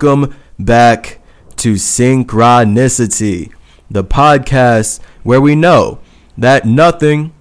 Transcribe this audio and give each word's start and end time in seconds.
Welcome 0.00 0.36
back 0.60 1.18
to 1.56 1.74
Cynchranici-Tea, 1.74 3.50
the 3.90 4.04
podcast 4.04 5.00
where 5.24 5.40
we 5.40 5.56
know 5.56 5.98
that 6.36 6.64
nothing 6.64 7.32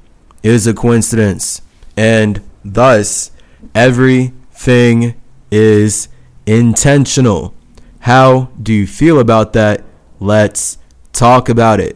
is 0.41 0.65
a 0.65 0.73
coincidence 0.73 1.61
and 1.95 2.41
thus 2.65 3.29
everything 3.75 5.13
is 5.51 6.07
intentional. 6.47 7.53
How 7.99 8.49
do 8.59 8.73
you 8.73 8.87
feel 8.87 9.19
about 9.19 9.53
that? 9.53 9.83
Let's 10.19 10.79
talk 11.13 11.49
about 11.49 11.79
it. 11.79 11.95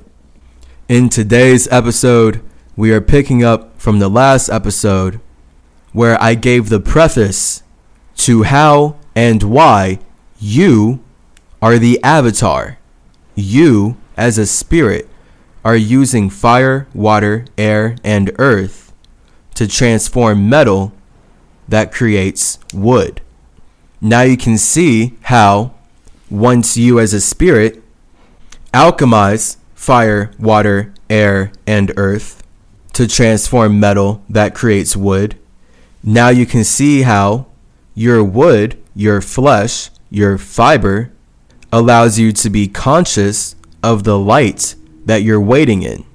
In 0.88 1.10
today's 1.10 1.68
episode, 1.70 2.40
we 2.76 2.94
are 2.94 3.02
picking 3.02 3.44
up 3.44 3.82
from 3.82 3.98
the 3.98 4.10
last 4.10 4.48
episode 4.48 5.20
where 5.92 6.22
I 6.22 6.36
gave 6.36 6.70
the 6.70 6.80
preface 6.80 7.64
to 8.18 8.44
how 8.44 8.98
and 9.16 9.42
why 9.42 9.98
you 10.42 11.00
are 11.62 11.78
the 11.78 12.04
avatar. 12.04 12.80
You, 13.36 13.96
as 14.18 14.38
a 14.38 14.48
spirit, 14.48 15.08
are 15.64 15.76
using 15.76 16.30
fire, 16.30 16.88
water, 16.94 17.46
air, 17.58 17.96
and 18.04 18.32
earth 18.40 18.92
to 19.54 19.68
transform 19.68 20.50
metal 20.50 20.92
that 21.68 21.92
creates 21.92 22.58
wood. 22.74 23.22
Now 24.02 24.22
you 24.22 24.36
can 24.36 24.58
see 24.58 25.16
how, 25.22 25.74
once 26.30 26.76
you 26.76 27.00
as 27.00 27.14
a 27.14 27.22
spirit 27.22 27.84
alchemize 28.74 29.58
fire, 29.76 30.32
water, 30.40 30.94
air, 31.10 31.52
and 31.68 31.94
earth 31.98 32.42
to 32.94 33.08
transform 33.08 33.80
metal 33.80 34.24
that 34.28 34.56
creates 34.56 34.96
wood, 34.98 35.38
now 36.04 36.30
you 36.30 36.48
can 36.48 36.64
see 36.64 37.04
how 37.04 37.46
your 37.94 38.24
wood, 38.24 38.82
your 38.96 39.22
flesh, 39.22 39.92
your 40.12 40.38
fiber 40.38 41.12
allows 41.72 42.20
you 42.20 42.32
to 42.34 42.50
be 42.50 42.68
conscious 42.68 43.56
of 43.82 44.04
the 44.04 44.20
light 44.20 44.76
that 45.06 45.24
you're 45.24 45.42
waiting 45.42 45.82
in. 45.82 46.06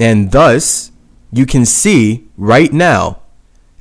And 0.00 0.32
thus, 0.32 0.90
you 1.30 1.46
can 1.46 1.64
see 1.64 2.26
right 2.36 2.72
now, 2.72 3.20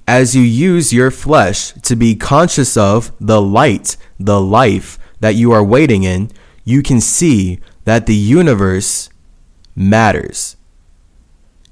as 0.07 0.35
you 0.35 0.41
use 0.41 0.91
your 0.91 1.09
flesh 1.09 1.71
to 1.83 1.95
be 1.95 2.15
conscious 2.15 2.75
of 2.75 3.13
the 3.19 3.41
light, 3.41 3.95
the 4.19 4.41
life 4.41 4.99
that 5.21 5.35
you 5.35 5.53
are 5.53 5.63
waiting 5.63 6.03
in, 6.03 6.29
you 6.65 6.83
can 6.83 6.99
see 6.99 7.59
that 7.85 8.05
the 8.05 8.15
universe 8.15 9.09
matters. 9.73 10.57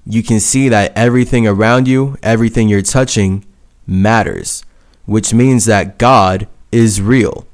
You 0.05 0.23
can 0.23 0.39
see 0.39 0.69
that 0.69 0.93
everything 0.95 1.45
around 1.45 1.87
you, 1.87 2.17
everything 2.23 2.69
you're 2.69 2.81
touching, 2.81 3.45
matters, 3.85 4.63
which 5.05 5.33
means 5.33 5.65
that 5.65 5.97
God 5.97 6.47
is 6.71 7.01
real. 7.01 7.45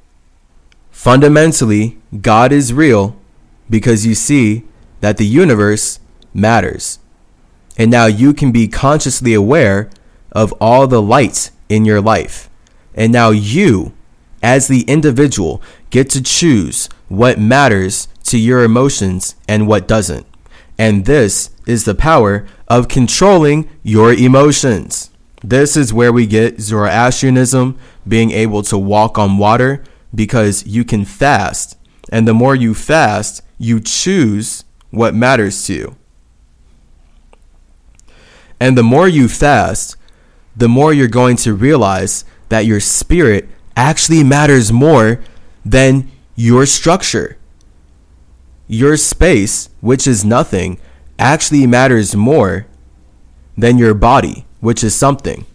Fundamentally, 1.06 2.00
God 2.20 2.52
is 2.52 2.74
real 2.74 3.16
because 3.70 4.08
you 4.08 4.16
see 4.16 4.64
that 5.02 5.18
the 5.18 5.26
universe 5.28 6.00
matters. 6.34 6.98
And 7.78 7.92
now 7.92 8.08
you 8.08 8.34
can 8.34 8.52
be 8.52 8.68
consciously 8.68 9.36
aware 9.36 9.92
of 10.32 10.52
all 10.54 10.88
the 10.88 11.04
light 11.04 11.52
in 11.70 11.86
your 11.86 12.02
life. 12.02 12.50
And 12.96 13.14
now 13.14 13.30
you, 13.30 13.94
as 14.42 14.68
the 14.68 14.82
individual, 14.88 15.62
get 15.92 16.10
to 16.10 16.24
choose 16.24 16.90
what 17.08 17.38
matters 17.38 18.08
to 18.24 18.40
your 18.40 18.64
emotions 18.64 19.36
and 19.48 19.68
what 19.68 19.88
doesn't. 19.88 20.26
And 20.76 21.06
this 21.06 21.52
is 21.68 21.86
the 21.86 21.94
power 21.94 22.48
of 22.68 22.88
controlling 22.88 23.70
your 23.84 24.12
emotions. 24.12 25.12
This 25.44 25.78
is 25.78 25.94
where 25.94 26.12
we 26.12 26.26
get 26.26 26.62
Zoroastrianism 26.62 27.78
being 28.08 28.32
able 28.32 28.64
to 28.64 28.78
walk 28.80 29.20
on 29.20 29.38
water 29.38 29.84
because 30.16 30.66
you 30.66 30.84
can 30.84 31.06
fast. 31.06 31.78
And 32.12 32.28
the 32.28 32.34
more 32.34 32.56
you 32.56 32.74
fast, 32.74 33.42
you 33.58 33.80
choose 33.80 34.64
what 34.90 35.14
matters 35.14 35.66
to 35.68 35.74
you. 35.74 35.96
And 38.59 38.78
the 38.78 38.84
more 38.84 39.08
you 39.08 39.28
fast, 39.28 39.98
the 40.56 40.70
more 40.70 40.94
you're 40.94 41.08
going 41.08 41.36
to 41.38 41.54
realize 41.54 42.24
that 42.50 42.66
your 42.66 42.80
spirit 42.80 43.50
actually 43.75 44.24
matters 44.24 44.72
more 44.72 45.22
than 45.66 46.09
your 46.36 46.66
structure. 46.66 47.38
Your 48.68 48.98
space, 48.98 49.70
which 49.81 50.08
is 50.08 50.24
nothing, 50.24 50.80
actually 51.20 51.68
matters 51.68 52.16
more 52.16 52.68
than 53.58 53.78
your 53.78 53.94
body, 53.94 54.46
which 54.59 54.84
is 54.84 54.96
something. 54.96 55.46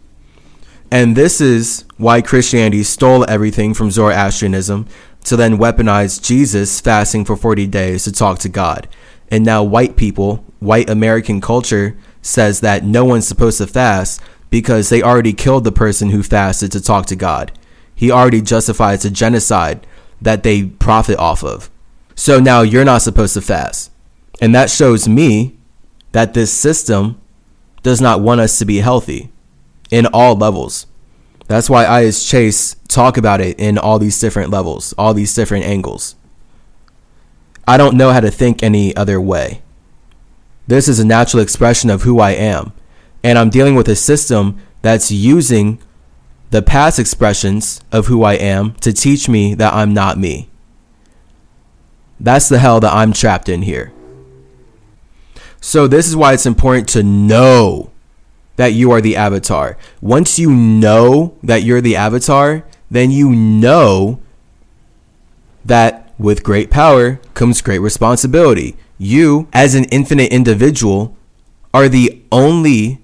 And 0.91 1.16
this 1.16 1.41
is 1.41 1.84
why 2.00 2.22
Christianity 2.22 2.83
stole 2.83 3.28
everything 3.28 3.75
from 3.75 3.91
Zoroastrianism 3.91 4.87
to 5.25 5.37
then 5.37 5.59
weaponize 5.59 6.22
Jesus 6.22 6.81
fasting 6.81 7.27
for 7.27 7.37
40 7.37 7.66
days 7.66 8.05
to 8.05 8.12
talk 8.12 8.38
to 8.38 8.49
God. 8.49 8.88
And 9.31 9.44
now 9.44 9.62
white 9.62 9.97
people, 9.97 10.44
white 10.61 10.88
American 10.88 11.43
culture 11.43 11.97
says 12.22 12.61
that 12.61 12.84
no 12.84 13.05
one's 13.05 13.28
supposed 13.28 13.59
to 13.59 13.66
fast 13.66 14.22
because 14.49 14.88
they 14.88 15.03
already 15.03 15.34
killed 15.34 15.65
the 15.65 15.72
person 15.72 16.09
who 16.11 16.22
fasted 16.22 16.72
to 16.72 16.81
talk 16.81 17.05
to 17.06 17.16
God. 17.16 17.53
He 17.94 18.11
already 18.11 18.41
justifies 18.41 19.05
a 19.05 19.11
genocide 19.11 19.87
that 20.22 20.43
they 20.43 20.65
profit 20.65 21.19
off 21.19 21.44
of. 21.44 21.71
So 22.15 22.41
now 22.41 22.62
you're 22.62 22.84
not 22.84 23.03
supposed 23.03 23.34
to 23.34 23.43
fast. 23.43 23.93
And 24.41 24.55
that 24.55 24.71
shows 24.71 25.06
me 25.06 25.59
that 26.12 26.32
this 26.32 26.53
system 26.53 27.21
does 27.82 28.00
not 28.00 28.21
want 28.21 28.41
us 28.41 28.59
to 28.59 28.65
be 28.65 28.78
healthy 28.78 29.31
in 29.91 30.06
all 30.06 30.34
levels. 30.34 30.87
That's 31.50 31.69
why 31.69 31.84
I 31.84 32.05
as 32.05 32.22
Chase 32.22 32.77
talk 32.87 33.16
about 33.16 33.41
it 33.41 33.59
in 33.59 33.77
all 33.77 33.99
these 33.99 34.21
different 34.21 34.50
levels, 34.50 34.94
all 34.97 35.12
these 35.12 35.34
different 35.34 35.65
angles. 35.65 36.15
I 37.66 37.77
don't 37.77 37.97
know 37.97 38.12
how 38.12 38.21
to 38.21 38.31
think 38.31 38.62
any 38.62 38.94
other 38.94 39.21
way. 39.21 39.61
This 40.69 40.87
is 40.87 41.00
a 41.00 41.05
natural 41.05 41.43
expression 41.43 41.91
of 41.91 42.03
who 42.03 42.21
I 42.21 42.31
am, 42.31 42.72
and 43.25 43.37
I'm 43.37 43.50
dealing 43.50 43.75
with 43.75 43.88
a 43.88 43.97
system 43.97 44.61
that's 44.83 45.11
using 45.11 45.81
the 46.50 46.62
past 46.62 47.00
expressions 47.00 47.81
of 47.91 48.06
who 48.06 48.22
I 48.22 48.34
am 48.34 48.75
to 48.75 48.93
teach 48.93 49.28
me 49.28 49.55
that 49.55 49.75
I'm 49.75 49.93
not 49.93 50.19
me. 50.19 50.49
That's 52.21 52.49
the 52.49 52.61
hell 52.61 52.78
that 52.78 52.93
I'm 52.93 53.12
trapped 53.12 53.49
in 53.49 53.62
here. 53.62 53.93
So, 55.61 55.88
this 55.88 56.06
is 56.06 56.15
why 56.15 56.32
it's 56.32 56.47
important 56.47 56.88
to 56.91 57.03
know 57.03 57.91
that 58.60 58.75
you 58.75 58.91
are 58.91 59.00
the 59.00 59.16
avatar. 59.16 59.78
Once 60.03 60.38
you 60.38 60.50
know 60.50 61.34
that 61.43 61.62
you're 61.62 61.81
the 61.81 61.97
avatar, 61.97 62.62
then 62.91 63.10
you 63.10 63.31
know 63.31 64.21
that 65.65 66.12
with 66.19 66.43
great 66.43 66.70
power 66.70 67.19
comes 67.32 67.62
great 67.62 67.79
responsibility. 67.79 68.76
You, 68.99 69.49
as 69.55 69.75
an 69.75 69.84
infinite 69.84 70.31
individual, 70.31 71.17
are 71.73 71.88
the 71.88 72.20
only 72.31 73.00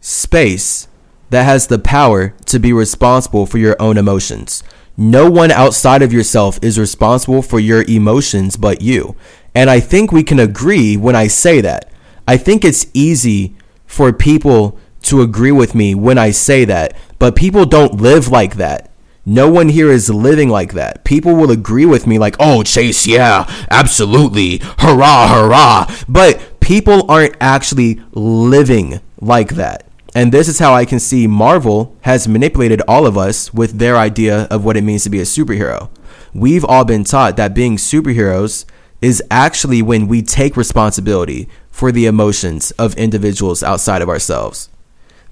space 0.00 0.88
that 1.30 1.44
has 1.44 1.68
the 1.68 1.78
power 1.78 2.30
to 2.46 2.58
be 2.58 2.72
responsible 2.72 3.46
for 3.46 3.58
your 3.58 3.76
own 3.78 3.98
emotions. 3.98 4.64
No 4.96 5.30
one 5.30 5.52
outside 5.52 6.02
of 6.02 6.12
yourself 6.12 6.58
is 6.62 6.80
responsible 6.80 7.42
for 7.42 7.60
your 7.60 7.84
emotions 7.84 8.56
but 8.56 8.82
you. 8.82 9.14
And 9.54 9.70
I 9.70 9.78
think 9.78 10.10
we 10.10 10.24
can 10.24 10.40
agree 10.40 10.96
when 10.96 11.14
I 11.14 11.28
say 11.28 11.60
that. 11.60 11.92
I 12.26 12.36
think 12.36 12.64
it's 12.64 12.88
easy 12.92 13.54
for 13.86 14.12
people 14.12 14.80
to 15.06 15.22
agree 15.22 15.52
with 15.52 15.74
me 15.74 15.94
when 15.94 16.18
I 16.18 16.30
say 16.30 16.64
that, 16.66 16.96
but 17.18 17.36
people 17.36 17.64
don't 17.64 18.00
live 18.00 18.28
like 18.28 18.56
that. 18.56 18.90
No 19.24 19.50
one 19.50 19.68
here 19.68 19.90
is 19.90 20.08
living 20.08 20.48
like 20.48 20.74
that. 20.74 21.04
People 21.04 21.34
will 21.34 21.50
agree 21.50 21.86
with 21.86 22.06
me, 22.06 22.16
like, 22.18 22.36
oh, 22.38 22.62
Chase, 22.62 23.06
yeah, 23.06 23.44
absolutely, 23.70 24.58
hurrah, 24.78 25.28
hurrah. 25.28 25.92
But 26.08 26.60
people 26.60 27.10
aren't 27.10 27.36
actually 27.40 28.00
living 28.12 29.00
like 29.20 29.50
that. 29.56 29.86
And 30.14 30.32
this 30.32 30.48
is 30.48 30.60
how 30.60 30.72
I 30.72 30.84
can 30.84 31.00
see 31.00 31.26
Marvel 31.26 31.96
has 32.02 32.28
manipulated 32.28 32.80
all 32.86 33.06
of 33.06 33.18
us 33.18 33.52
with 33.52 33.78
their 33.78 33.96
idea 33.96 34.44
of 34.44 34.64
what 34.64 34.76
it 34.76 34.84
means 34.84 35.02
to 35.04 35.10
be 35.10 35.18
a 35.18 35.24
superhero. 35.24 35.90
We've 36.32 36.64
all 36.64 36.84
been 36.84 37.04
taught 37.04 37.36
that 37.36 37.54
being 37.54 37.76
superheroes 37.76 38.64
is 39.02 39.22
actually 39.30 39.82
when 39.82 40.06
we 40.06 40.22
take 40.22 40.56
responsibility 40.56 41.48
for 41.70 41.92
the 41.92 42.06
emotions 42.06 42.70
of 42.72 42.94
individuals 42.94 43.62
outside 43.62 44.02
of 44.02 44.08
ourselves. 44.08 44.70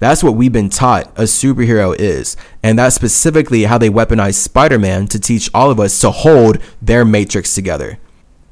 That's 0.05 0.21
what 0.21 0.35
we've 0.35 0.53
been 0.53 0.69
taught 0.69 1.07
a 1.17 1.23
superhero 1.23 1.95
is. 1.97 2.37
And 2.61 2.77
that's 2.77 2.93
specifically 2.93 3.63
how 3.63 3.79
they 3.79 3.89
weaponize 3.89 4.35
Spider 4.35 4.77
Man 4.77 5.07
to 5.07 5.19
teach 5.19 5.49
all 5.51 5.71
of 5.71 5.79
us 5.79 5.99
to 6.01 6.11
hold 6.11 6.59
their 6.79 7.03
matrix 7.03 7.55
together. 7.55 7.97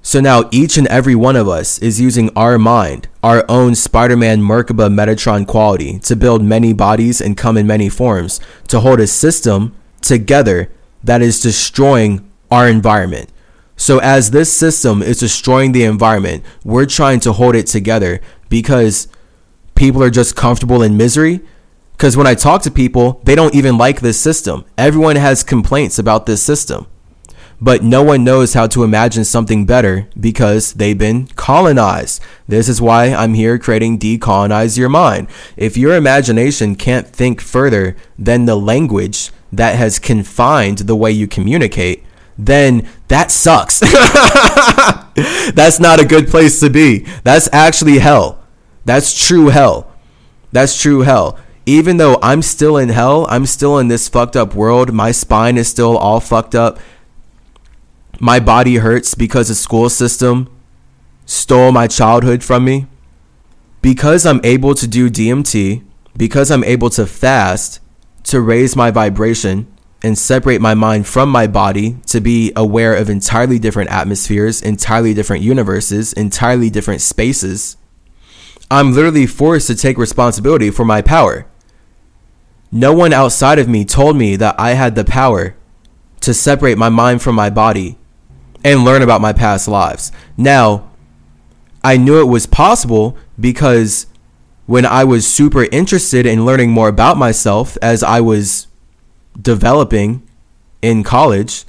So 0.02 0.20
now 0.20 0.50
each 0.52 0.78
and 0.78 0.88
every 0.88 1.14
one 1.14 1.36
of 1.36 1.48
us 1.48 1.78
is 1.78 2.02
using 2.02 2.32
our 2.36 2.58
mind, 2.58 3.08
our 3.22 3.46
own 3.48 3.76
Spider 3.76 4.18
Man 4.18 4.42
Merkaba 4.42 4.92
Metatron 4.92 5.46
quality 5.46 6.00
to 6.00 6.16
build 6.16 6.44
many 6.44 6.74
bodies 6.74 7.22
and 7.22 7.38
come 7.38 7.56
in 7.56 7.68
many 7.68 7.88
forms 7.88 8.40
to 8.70 8.80
hold 8.80 9.00
a 9.00 9.06
system 9.06 9.76
together 10.02 10.72
that 11.04 11.22
is 11.22 11.40
destroying 11.40 12.28
our 12.50 12.68
environment. 12.68 13.30
So 13.76 14.00
as 14.00 14.32
this 14.32 14.52
system 14.52 15.04
is 15.04 15.20
destroying 15.20 15.72
the 15.72 15.84
environment, 15.84 16.44
we're 16.64 16.88
trying 16.88 17.20
to 17.20 17.34
hold 17.34 17.56
it 17.56 17.68
together 17.68 18.22
because 18.50 19.08
people 19.76 20.02
are 20.04 20.10
just 20.10 20.36
comfortable 20.36 20.82
in 20.84 20.98
misery. 20.98 21.42
Because 21.94 22.18
when 22.18 22.28
I 22.28 22.34
talk 22.36 22.64
to 22.64 22.72
people, 22.72 23.22
they 23.24 23.36
don't 23.36 23.56
even 23.56 23.78
like 23.78 24.02
this 24.02 24.20
system. 24.20 24.66
Everyone 24.78 25.16
has 25.16 25.44
complaints 25.44 26.00
about 26.00 26.26
this 26.26 26.42
system. 26.44 26.88
but 27.62 27.82
no 27.82 28.04
one 28.04 28.26
knows 28.26 28.54
how 28.56 28.68
to 28.68 28.84
imagine 28.84 29.24
something 29.24 29.66
better 29.66 30.06
because 30.20 30.74
they've 30.74 30.98
been 30.98 31.28
colonized. 31.36 32.22
This 32.46 32.68
is 32.68 32.82
why 32.82 33.14
I'm 33.14 33.36
here 33.36 33.58
creating 33.58 34.00
Decolonize 34.00 34.78
Your 34.78 34.90
Mind. 34.90 35.30
If 35.56 35.78
your 35.78 35.96
imagination 35.96 36.76
can't 36.76 37.08
think 37.08 37.40
further 37.40 37.96
than 38.20 38.46
the 38.46 38.58
language 38.58 39.32
that 39.54 39.76
has 39.78 39.98
confined 39.98 40.80
the 40.80 40.96
way 40.96 41.12
you 41.12 41.26
communicate, 41.26 42.04
then 42.38 42.86
that 43.08 43.32
sucks. 43.32 43.80
That's 45.54 45.80
not 45.80 46.02
a 46.02 46.06
good 46.06 46.28
place 46.28 46.60
to 46.60 46.70
be. 46.70 47.06
That's 47.24 47.48
actually 47.54 48.00
hell. 48.00 48.43
That's 48.86 49.28
true 49.28 49.48
hell. 49.48 49.92
That's 50.52 50.80
true 50.82 51.02
hell. 51.02 51.40
Even 51.66 51.98
though 51.98 52.20
I'm 52.22 52.42
still 52.42 52.78
in 52.78 52.90
hell, 52.90 53.26
I'm 53.30 53.46
still 53.46 53.80
in 53.80 53.88
this 53.88 54.10
fucked 54.10 54.36
up 54.36 54.54
world. 54.54 54.94
My 54.94 55.12
spine 55.12 55.58
is 55.58 55.70
still 55.70 55.98
all 55.98 56.20
fucked 56.20 56.56
up. 56.56 56.80
My 58.20 58.40
body 58.40 58.76
hurts 58.78 59.16
because 59.16 59.48
the 59.48 59.56
school 59.56 59.90
system 59.90 60.50
stole 61.26 61.72
my 61.72 61.88
childhood 61.88 62.44
from 62.44 62.66
me. 62.66 62.88
Because 63.82 64.26
I'm 64.26 64.42
able 64.44 64.76
to 64.76 64.88
do 64.88 65.10
DMT, 65.10 65.84
because 66.16 66.52
I'm 66.52 66.64
able 66.64 66.90
to 66.92 67.06
fast 67.06 67.80
to 68.26 68.40
raise 68.40 68.76
my 68.76 68.92
vibration, 68.92 69.68
and 70.04 70.18
separate 70.18 70.60
my 70.60 70.74
mind 70.74 71.08
from 71.08 71.30
my 71.30 71.48
body 71.48 71.96
to 72.08 72.20
be 72.20 72.52
aware 72.56 72.94
of 72.94 73.10
entirely 73.10 73.58
different 73.58 73.90
atmospheres, 73.90 74.62
entirely 74.62 75.14
different 75.14 75.42
universes, 75.42 76.12
entirely 76.14 76.70
different 76.70 77.02
spaces, 77.02 77.78
I'm 78.74 78.92
literally 78.92 79.28
forced 79.28 79.68
to 79.68 79.76
take 79.76 80.00
responsibility 80.00 80.72
for 80.72 80.84
my 80.84 81.04
power. 81.04 81.46
No 82.72 82.92
one 82.92 83.14
outside 83.14 83.60
of 83.60 83.70
me 83.70 83.86
told 83.86 84.18
me 84.18 84.36
that 84.38 84.56
I 84.60 84.72
had 84.72 84.96
the 84.96 85.06
power 85.06 85.56
to 86.22 86.34
separate 86.34 86.76
my 86.76 86.90
mind 86.90 87.22
from 87.22 87.36
my 87.36 87.52
body 87.52 88.00
and 88.64 88.84
learn 88.84 89.04
about 89.04 89.22
my 89.22 89.32
past 89.32 89.68
lives. 89.68 90.12
Now, 90.38 90.90
I 91.84 91.98
knew 91.98 92.20
it 92.20 92.24
was 92.24 92.48
possible 92.48 93.16
because 93.40 94.08
when 94.66 94.88
I 94.88 95.04
was 95.04 95.32
super 95.32 95.66
interested 95.66 96.26
in 96.26 96.44
learning 96.44 96.72
more 96.72 96.88
about 96.88 97.16
myself 97.16 97.78
as 97.80 98.02
I 98.02 98.22
was 98.22 98.66
developing 99.40 100.28
in 100.82 101.04
college, 101.04 101.66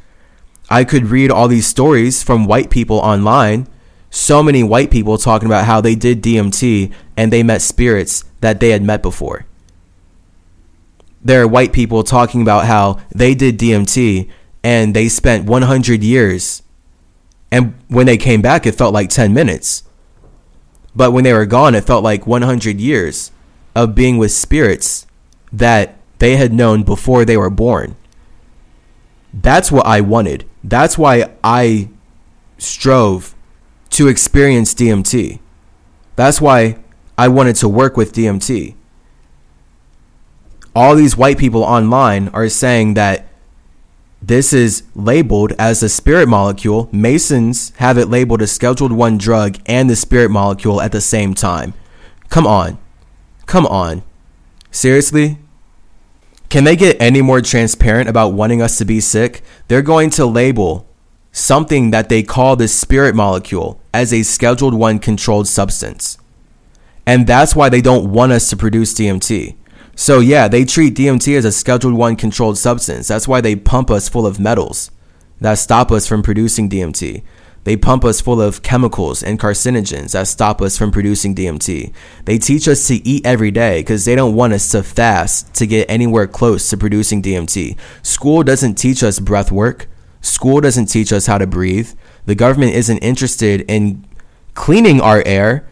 I 0.71 0.85
could 0.85 1.09
read 1.09 1.31
all 1.31 1.49
these 1.49 1.67
stories 1.67 2.23
from 2.23 2.47
white 2.47 2.71
people 2.71 2.97
online. 2.97 3.69
So 4.15 4.45
many 4.45 4.63
white 4.63 4.93
people 4.93 5.19
talking 5.19 5.47
about 5.47 5.65
how 5.65 5.81
they 5.81 5.97
did 5.97 6.23
DMT 6.23 6.93
and 7.17 7.33
they 7.33 7.43
met 7.43 7.61
spirits 7.61 8.23
that 8.43 8.61
they 8.61 8.71
had 8.71 8.81
met 8.81 9.03
before. 9.03 9.45
There 11.21 11.43
are 11.43 11.49
white 11.49 11.73
people 11.73 12.05
talking 12.05 12.41
about 12.41 12.67
how 12.67 13.01
they 13.13 13.35
did 13.35 13.59
DMT 13.59 14.31
and 14.63 14.95
they 14.95 15.09
spent 15.09 15.47
100 15.47 16.05
years. 16.05 16.63
And 17.51 17.75
when 17.89 18.07
they 18.07 18.17
came 18.17 18.41
back, 18.41 18.67
it 18.67 18.77
felt 18.77 18.95
like 18.95 19.11
10 19.11 19.35
minutes. 19.35 19.83
But 20.95 21.11
when 21.11 21.25
they 21.25 21.33
were 21.33 21.45
gone, 21.45 21.75
it 21.75 21.83
felt 21.83 22.05
like 22.05 22.25
100 22.25 22.79
years 22.79 23.33
of 23.75 23.97
being 23.97 24.17
with 24.17 24.31
spirits 24.31 25.09
that 25.53 25.97
they 26.21 26.37
had 26.37 26.53
known 26.53 26.85
before 26.85 27.25
they 27.25 27.37
were 27.37 27.51
born. 27.51 27.97
That's 29.33 29.73
what 29.73 29.87
I 29.87 30.03
wanted. 30.03 30.49
That's 30.63 30.97
why 30.97 31.33
I 31.43 31.89
strove 32.59 33.34
to 33.95 34.09
experience 34.09 34.75
DMT. 34.75 35.39
That's 36.17 36.41
why 36.41 36.79
I 37.17 37.29
wanted 37.29 37.57
to 37.57 37.69
work 37.69 37.97
with 37.97 38.13
DMT. 38.13 38.75
All 40.75 40.97
these 40.97 41.17
white 41.17 41.39
people 41.39 41.63
online 41.63 42.29
are 42.29 42.49
saying 42.49 42.95
that 42.95 43.29
this 44.21 44.53
is 44.53 44.83
labeled 44.97 45.53
as 45.61 45.83
a 45.83 45.89
spirit 45.89 46.29
molecule. 46.29 46.89
Masons 46.91 47.73
have 47.77 47.97
it 47.97 48.09
labeled 48.09 48.43
as 48.43 48.51
scheduled 48.51 48.91
one 48.91 49.17
drug 49.17 49.59
and 49.67 49.89
the 49.89 49.95
spirit 49.95 50.31
molecule 50.31 50.81
at 50.81 50.91
the 50.91 51.01
same 51.01 51.33
time. 51.33 51.73
Come 52.31 52.49
on. 52.49 52.79
Come 53.47 53.67
on. 53.67 54.03
Seriously? 54.73 55.39
Can 56.49 56.65
they 56.65 56.75
get 56.75 57.01
any 57.01 57.23
more 57.23 57.41
transparent 57.41 58.09
about 58.09 58.33
wanting 58.33 58.61
us 58.61 58.77
to 58.79 58.85
be 58.85 58.99
sick? 58.99 59.45
They're 59.69 59.83
going 59.83 60.11
to 60.11 60.27
label 60.27 60.89
something 61.35 61.91
that 61.91 62.09
they 62.09 62.23
call 62.23 62.55
the 62.55 62.69
spirit 62.69 63.15
molecule 63.15 63.81
as 63.93 64.13
a 64.13 64.23
scheduled 64.23 64.73
one 64.73 65.01
controlled 65.01 65.49
substance. 65.49 66.17
And 67.07 67.27
that's 67.27 67.57
why 67.57 67.69
they 67.69 67.83
don't 67.83 68.13
want 68.13 68.33
us 68.33 68.49
to 68.51 68.57
produce 68.57 68.95
DMT. 68.95 69.57
So 69.97 70.21
yeah, 70.21 70.47
they 70.47 70.65
treat 70.65 70.95
DMT 70.95 71.37
as 71.37 71.45
a 71.45 71.51
scheduled 71.53 71.95
one 71.95 72.15
controlled 72.15 72.57
substance. 72.57 73.09
That's 73.09 73.27
why 73.27 73.41
they 73.41 73.57
pump 73.57 73.91
us 73.91 74.09
full 74.09 74.27
of 74.27 74.39
metals 74.39 74.93
that 75.41 75.55
stop 75.55 75.91
us 75.91 76.07
from 76.07 76.23
producing 76.23 76.71
DMT. 76.71 77.25
They 77.65 77.77
pump 77.77 78.05
us 78.05 78.21
full 78.21 78.41
of 78.41 78.63
chemicals 78.63 79.23
and 79.23 79.41
carcinogens 79.41 80.13
that 80.13 80.29
stop 80.29 80.63
us 80.63 80.79
from 80.79 80.93
producing 80.93 81.35
DMT. 81.35 81.93
They 82.27 82.39
teach 82.39 82.69
us 82.69 82.87
to 82.89 83.07
eat 83.07 83.27
every 83.27 83.51
day 83.51 83.81
because 83.81 84.05
they 84.05 84.15
don't 84.15 84.37
want 84.37 84.53
us 84.53 84.71
to 84.71 84.85
fast 84.85 85.53
to 85.55 85.67
get 85.67 85.91
anywhere 85.91 86.29
close 86.29 86.71
to 86.71 86.77
producing 86.77 87.23
DMT. 87.23 87.77
School 88.03 88.45
doesn't 88.45 88.77
teach 88.77 89.03
us 89.03 89.19
breath 89.19 89.51
work. 89.51 89.89
School 90.25 90.61
doesn't 90.61 90.87
teach 90.87 91.13
us 91.13 91.27
how 91.27 91.39
to 91.39 91.47
breathe. 91.47 91.93
The 92.27 92.35
government 92.35 92.75
isn't 92.75 92.99
interested 92.99 93.63
in 93.63 94.05
cleaning 94.55 95.01
our 95.01 95.23
air. 95.27 95.69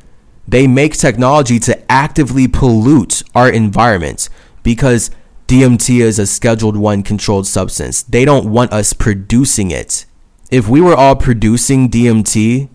They 0.47 0.66
make 0.66 0.94
technology 0.94 1.59
to 1.61 1.90
actively 1.90 2.49
pollute 2.49 3.23
our 3.35 3.49
environment 3.49 4.28
because 4.62 5.11
DMT 5.49 6.00
is 6.00 6.18
a 6.18 6.26
scheduled 6.26 6.76
one 6.76 7.02
controlled 7.02 7.47
substance. 7.47 8.02
They 8.02 8.25
don't 8.25 8.50
want 8.50 8.73
us 8.73 8.92
producing 8.92 9.71
it 9.71 10.06
if 10.52 10.68
we 10.68 10.82
were 10.82 10.94
all 10.94 11.16
producing 11.16 11.88
DMT 11.88 12.68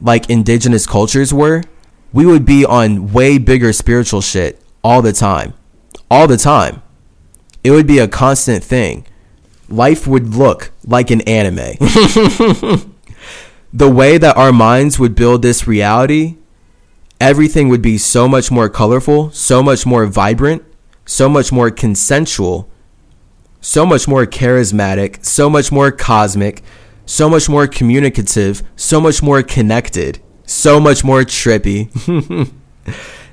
like 0.00 0.28
indigenous 0.28 0.84
cultures 0.84 1.32
were, 1.32 1.62
we 2.12 2.26
would 2.26 2.44
be 2.44 2.64
on 2.66 3.12
way 3.12 3.38
bigger 3.38 3.72
spiritual 3.72 4.20
shit 4.20 4.60
all 4.82 5.00
the 5.00 5.12
time. 5.12 5.54
All 6.10 6.26
the 6.26 6.36
time. 6.36 6.82
It 7.62 7.70
would 7.70 7.86
be 7.86 8.00
a 8.00 8.08
constant 8.08 8.64
thing. 8.64 9.06
Life 9.70 10.06
would 10.06 10.34
look 10.34 10.72
like 10.84 11.10
an 11.10 11.20
anime. 11.22 11.76
the 13.72 13.90
way 13.90 14.18
that 14.18 14.36
our 14.36 14.52
minds 14.52 14.98
would 14.98 15.14
build 15.14 15.42
this 15.42 15.66
reality, 15.66 16.36
everything 17.20 17.68
would 17.68 17.82
be 17.82 17.96
so 17.96 18.26
much 18.26 18.50
more 18.50 18.68
colorful, 18.68 19.30
so 19.30 19.62
much 19.62 19.86
more 19.86 20.06
vibrant, 20.06 20.64
so 21.06 21.28
much 21.28 21.52
more 21.52 21.70
consensual, 21.70 22.68
so 23.60 23.86
much 23.86 24.08
more 24.08 24.26
charismatic, 24.26 25.24
so 25.24 25.48
much 25.48 25.70
more 25.70 25.92
cosmic, 25.92 26.62
so 27.06 27.28
much 27.28 27.48
more 27.48 27.66
communicative, 27.66 28.62
so 28.76 29.00
much 29.00 29.22
more 29.22 29.42
connected, 29.42 30.20
so 30.46 30.80
much 30.80 31.04
more 31.04 31.22
trippy. 31.22 31.90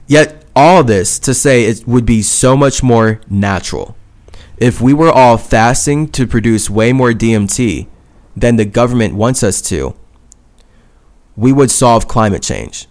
Yet, 0.07 0.43
all 0.55 0.83
this 0.83 1.19
to 1.19 1.33
say 1.33 1.65
it 1.65 1.87
would 1.87 2.05
be 2.05 2.21
so 2.21 2.57
much 2.57 2.81
more 2.81 3.21
natural. 3.29 3.95
If 4.57 4.81
we 4.81 4.93
were 4.93 5.11
all 5.11 5.37
fasting 5.37 6.09
to 6.09 6.25
produce 6.25 6.69
way 6.69 6.93
more 6.93 7.11
DMT 7.11 7.87
than 8.35 8.55
the 8.55 8.65
government 8.65 9.15
wants 9.15 9.43
us 9.43 9.61
to, 9.63 9.95
we 11.35 11.53
would 11.53 11.69
solve 11.69 12.07
climate 12.07 12.41
change. 12.41 12.87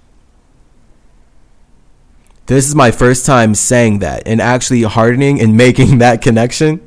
This 2.46 2.68
is 2.68 2.76
my 2.76 2.92
first 2.92 3.26
time 3.26 3.56
saying 3.56 3.98
that 3.98 4.22
and 4.26 4.40
actually 4.40 4.82
hardening 4.82 5.40
and 5.40 5.56
making 5.64 5.98
that 5.98 6.22
connection 6.22 6.80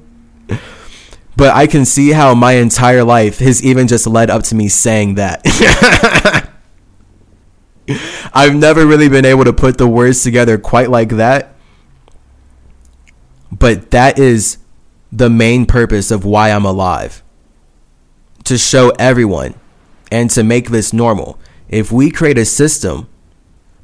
but 1.39 1.55
I 1.55 1.67
can 1.67 1.85
see 1.85 2.11
how 2.11 2.35
my 2.35 2.51
entire 2.53 3.05
life 3.05 3.39
has 3.39 3.63
even 3.63 3.87
just 3.87 4.05
led 4.05 4.29
up 4.29 4.43
to 4.43 4.55
me 4.55 4.67
saying 4.67 5.15
that. 5.15 5.39
I've 8.33 8.55
never 8.55 8.85
really 8.85 9.07
been 9.07 9.23
able 9.23 9.45
to 9.45 9.53
put 9.53 9.77
the 9.77 9.87
words 9.87 10.21
together 10.21 10.57
quite 10.57 10.89
like 10.89 11.11
that. 11.11 11.55
But 13.53 13.91
that 13.91 14.19
is 14.19 14.57
the 15.11 15.29
main 15.29 15.65
purpose 15.65 16.11
of 16.11 16.25
why 16.25 16.51
I'm 16.51 16.65
alive. 16.65 17.23
To 18.45 18.57
show 18.57 18.89
everyone 18.99 19.55
and 20.11 20.29
to 20.31 20.43
make 20.43 20.69
this 20.69 20.93
normal. 20.93 21.39
If 21.67 21.91
we 21.91 22.09
create 22.09 22.37
a 22.37 22.45
system 22.45 23.07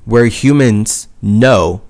where 0.05 0.25
humans 0.25 1.07
know 1.21 1.81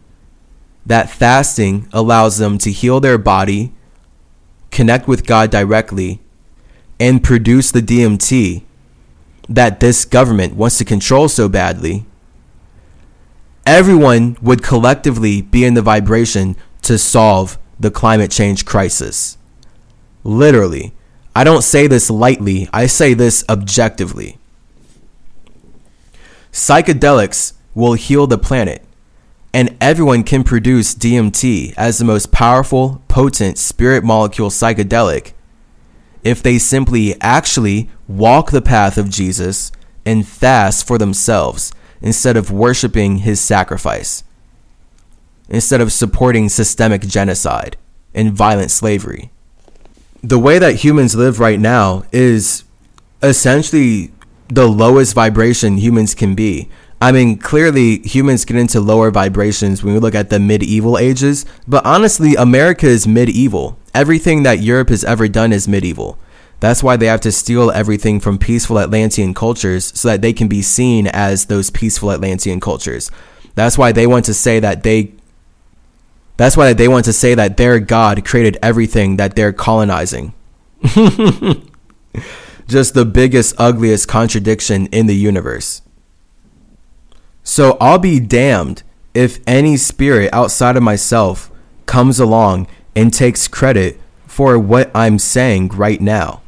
that 0.86 1.10
fasting 1.10 1.88
allows 1.94 2.38
them 2.38 2.58
to 2.60 2.72
heal 2.72 3.00
their 3.00 3.18
body 3.18 3.74
connect 4.76 5.08
with 5.08 5.26
God 5.26 5.50
directly, 5.50 6.20
and 7.00 7.24
produce 7.24 7.72
the 7.72 7.82
DMT 7.82 8.64
that 9.48 9.80
this 9.80 10.04
government 10.04 10.56
wants 10.56 10.78
to 10.78 10.86
control 10.86 11.30
so 11.30 11.48
badly, 11.48 12.06
everyone 13.66 14.38
would 14.42 14.62
collectively 14.62 15.42
be 15.42 15.64
in 15.64 15.76
the 15.76 15.82
vibration 15.82 16.58
to 16.82 16.98
solve 16.98 17.58
the 17.80 17.92
climate 17.92 18.32
change 18.32 18.66
crisis. 18.66 19.38
Literally. 20.24 20.94
I 21.36 21.44
don't 21.44 21.64
say 21.64 21.88
this 21.88 22.10
lightly, 22.10 22.70
I 22.72 22.88
say 22.88 23.14
this 23.14 23.44
objectively. 23.50 24.38
Psychedelics 26.52 27.54
will 27.74 27.94
heal 27.94 28.26
the 28.26 28.38
planet 28.38 28.82
and 29.54 29.78
everyone 29.80 30.24
can 30.24 30.44
produce 30.44 30.94
DMT 30.94 31.74
as 31.78 31.98
the 31.98 32.04
most 32.04 32.32
powerful, 32.32 33.02
potent 33.08 33.58
spirit 33.58 34.04
molecule 34.04 34.50
psychedelic 34.50 35.32
if 36.26 36.44
they 36.44 36.58
simply 36.58 37.16
actually 37.22 37.90
walk 38.08 38.52
the 38.52 38.62
path 38.62 38.98
of 38.98 39.10
Jesus 39.10 39.72
and 40.06 40.28
fast 40.28 40.86
for 40.86 40.98
themselves 40.98 41.72
instead 42.02 42.36
of 42.36 42.52
worshiping 42.52 43.20
his 43.20 43.40
sacrifice, 43.40 44.24
instead 45.50 45.82
of 45.82 45.92
supporting 45.92 46.50
systemic 46.50 47.02
genocide 47.02 47.78
and 48.14 48.34
violent 48.34 48.72
slavery. 48.72 49.32
The 50.24 50.40
way 50.40 50.58
that 50.60 50.76
humans 50.76 51.16
live 51.16 51.40
right 51.40 51.60
now 51.60 52.06
is 52.12 52.64
essentially 53.22 54.12
the 54.48 54.68
lowest 54.68 55.14
vibration 55.14 55.78
humans 55.78 56.16
can 56.16 56.36
be. 56.36 56.70
I 57.02 57.12
mean, 57.12 57.38
clearly 57.38 58.00
humans 58.00 58.46
get 58.46 58.58
into 58.58 58.80
lower 58.80 59.12
vibrations 59.12 59.84
when 59.84 59.94
we 59.94 60.00
look 60.00 60.16
at 60.16 60.30
the 60.30 60.40
medieval 60.40 60.98
ages, 60.98 61.46
but 61.68 61.86
honestly, 61.86 62.36
America 62.36 62.88
is 62.88 63.06
medieval. 63.06 63.78
Everything 63.94 64.44
that 64.44 64.62
Europe 64.62 64.90
has 64.90 65.04
ever 65.04 65.28
done 65.28 65.52
is 65.52 65.68
medieval. 65.68 66.18
That's 66.62 66.82
why 66.82 66.96
they 66.96 67.08
have 67.08 67.22
to 67.22 67.32
steal 67.32 67.70
everything 67.70 68.20
from 68.20 68.38
peaceful 68.38 68.80
Atlantean 68.80 69.34
cultures 69.34 69.92
so 69.94 70.08
that 70.08 70.22
they 70.22 70.34
can 70.34 70.48
be 70.48 70.62
seen 70.62 71.08
as 71.08 71.46
those 71.46 71.70
peaceful 71.70 72.12
Atlantean 72.12 72.60
cultures. 72.60 73.12
That's 73.56 73.78
why 73.78 73.92
they 73.92 74.08
want 74.08 74.26
to 74.26 74.34
say 74.34 74.60
that 74.60 74.84
they 74.84 75.14
That's 76.38 76.58
why 76.58 76.74
they 76.74 76.88
want 76.88 77.06
to 77.06 77.14
say 77.14 77.34
that 77.36 77.58
their 77.58 77.80
god 77.80 78.26
created 78.26 78.58
everything 78.62 79.18
that 79.18 79.36
they're 79.36 79.54
colonizing. 79.54 80.34
Just 82.68 82.94
the 82.94 83.06
biggest 83.06 83.56
ugliest 83.58 84.08
contradiction 84.08 84.88
in 84.88 85.06
the 85.06 85.16
universe. 85.16 85.82
So 87.44 87.78
I'll 87.80 88.00
be 88.00 88.20
damned 88.20 88.84
if 89.14 89.40
any 89.48 89.78
spirit 89.78 90.34
outside 90.34 90.76
of 90.76 90.84
myself 90.84 91.52
comes 91.86 92.20
along 92.20 92.68
and 92.96 93.14
takes 93.14 93.48
credit 93.48 94.02
for 94.26 94.58
what 94.58 94.92
I'm 94.96 95.20
saying 95.20 95.70
right 95.70 96.02
now. 96.02 96.42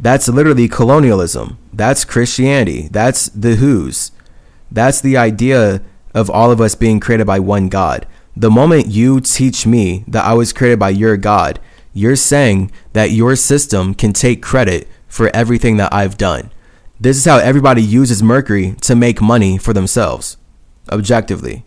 That's 0.00 0.28
literally 0.28 0.68
colonialism. 0.68 1.58
That's 1.72 2.04
Christianity. 2.04 2.88
That's 2.90 3.28
the 3.28 3.56
Who's. 3.56 4.12
That's 4.70 5.00
the 5.00 5.16
idea 5.16 5.82
of 6.18 6.28
all 6.28 6.50
of 6.50 6.60
us 6.60 6.74
being 6.74 7.00
created 7.00 7.26
by 7.26 7.38
one 7.38 7.68
God. 7.68 8.06
The 8.36 8.50
moment 8.50 8.86
you 8.88 9.20
teach 9.20 9.66
me 9.66 10.04
that 10.08 10.24
I 10.24 10.34
was 10.34 10.52
created 10.52 10.78
by 10.78 10.90
your 10.90 11.16
God, 11.16 11.60
you're 11.92 12.16
saying 12.16 12.70
that 12.92 13.10
your 13.10 13.36
system 13.36 13.94
can 13.94 14.12
take 14.12 14.42
credit 14.42 14.86
for 15.06 15.34
everything 15.34 15.76
that 15.78 15.92
I've 15.92 16.18
done. 16.18 16.50
This 17.00 17.16
is 17.16 17.24
how 17.24 17.38
everybody 17.38 17.82
uses 17.82 18.22
Mercury 18.22 18.74
to 18.82 18.94
make 18.94 19.20
money 19.20 19.58
for 19.58 19.72
themselves, 19.72 20.36
objectively. 20.90 21.64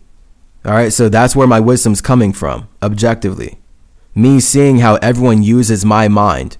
All 0.64 0.72
right, 0.72 0.92
so 0.92 1.08
that's 1.08 1.34
where 1.34 1.46
my 1.46 1.58
wisdom's 1.58 2.00
coming 2.00 2.32
from, 2.32 2.68
objectively. 2.82 3.58
Me 4.14 4.40
seeing 4.40 4.78
how 4.78 4.96
everyone 4.96 5.42
uses 5.42 5.84
my 5.84 6.06
mind 6.06 6.56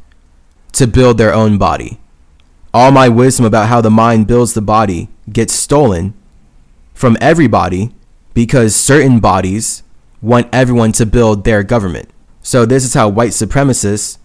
to 0.72 0.86
build 0.86 1.18
their 1.18 1.34
own 1.34 1.58
body. 1.58 2.00
All 2.74 2.90
my 2.90 3.08
wisdom 3.08 3.44
about 3.44 3.68
how 3.68 3.80
the 3.82 3.90
mind 3.90 4.26
builds 4.26 4.54
the 4.54 4.62
body 4.62 5.08
gets 5.30 5.52
stolen 5.52 6.14
from 6.94 7.16
everybody 7.20 7.92
because 8.34 8.74
certain 8.74 9.20
bodies 9.20 9.82
want 10.20 10.48
everyone 10.52 10.92
to 10.92 11.06
build 11.06 11.44
their 11.44 11.62
government. 11.62 12.08
So, 12.42 12.64
this 12.64 12.84
is 12.84 12.94
how 12.94 13.08
white 13.08 13.30
supremacists 13.30 14.18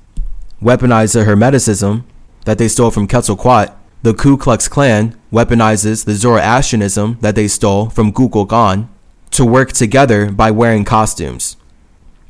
weaponize 0.62 1.14
the 1.14 1.24
Hermeticism 1.24 2.04
that 2.46 2.58
they 2.58 2.68
stole 2.68 2.92
from 2.92 3.08
Quetzalcoatl. 3.08 3.74
The 4.04 4.14
Ku 4.14 4.38
Klux 4.38 4.68
Klan 4.68 5.20
weaponizes 5.32 6.06
the 6.06 6.14
Zoroastrianism 6.14 7.18
that 7.22 7.36
they 7.36 7.48
stole 7.48 7.90
from 7.90 8.14
Kukulkan 8.14 8.88
to 9.32 9.46
work 9.46 9.72
together 9.72 10.32
by 10.32 10.52
wearing 10.52 10.86
costumes, 10.86 11.58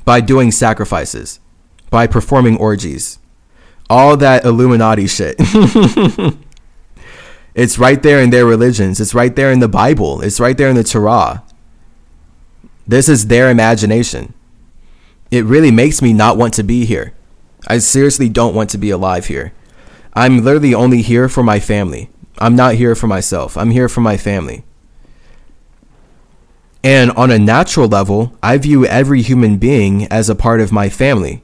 by 0.05 0.21
doing 0.21 0.51
sacrifices, 0.51 1.39
by 1.89 2.07
performing 2.07 2.57
orgies 2.57 3.19
all 3.89 4.17
that 4.17 4.45
Illuminati 4.45 5.07
shit. 5.07 5.37
it's 7.57 7.79
right 7.79 8.03
there 8.03 8.21
in 8.21 8.29
their 8.29 8.45
religions. 8.45 8.99
It's 9.01 9.15
right 9.15 9.35
there 9.35 9.51
in 9.51 9.59
the 9.59 9.67
Bible. 9.67 10.21
It's 10.21 10.39
right 10.39 10.55
there 10.55 10.69
in 10.69 10.75
the 10.75 10.83
Torah. 10.83 11.43
This 12.85 13.09
is 13.09 13.27
their 13.27 13.49
imagination. 13.49 14.35
It 15.31 15.43
really 15.43 15.71
makes 15.71 15.99
me 15.99 16.13
not 16.13 16.37
want 16.37 16.53
to 16.53 16.63
be 16.63 16.85
here. 16.85 17.13
I 17.67 17.79
seriously 17.79 18.29
don't 18.29 18.53
want 18.53 18.69
to 18.69 18.77
be 18.77 18.91
alive 18.91 19.25
here. 19.25 19.53
I'm 20.13 20.43
literally 20.43 20.75
only 20.75 21.01
here 21.01 21.27
for 21.27 21.41
my 21.41 21.59
family. 21.59 22.11
I'm 22.37 22.55
not 22.55 22.75
here 22.75 22.93
for 22.93 23.07
myself. 23.07 23.57
I'm 23.57 23.71
here 23.71 23.89
for 23.89 24.01
my 24.01 24.17
family. 24.17 24.63
And 26.83 27.09
on 27.13 27.31
a 27.31 27.39
natural 27.39 27.87
level, 27.87 28.37
I 28.43 28.59
view 28.59 28.85
every 28.85 29.23
human 29.23 29.57
being 29.57 30.05
as 30.09 30.29
a 30.29 30.35
part 30.35 30.61
of 30.61 30.71
my 30.71 30.89
family. 30.89 31.41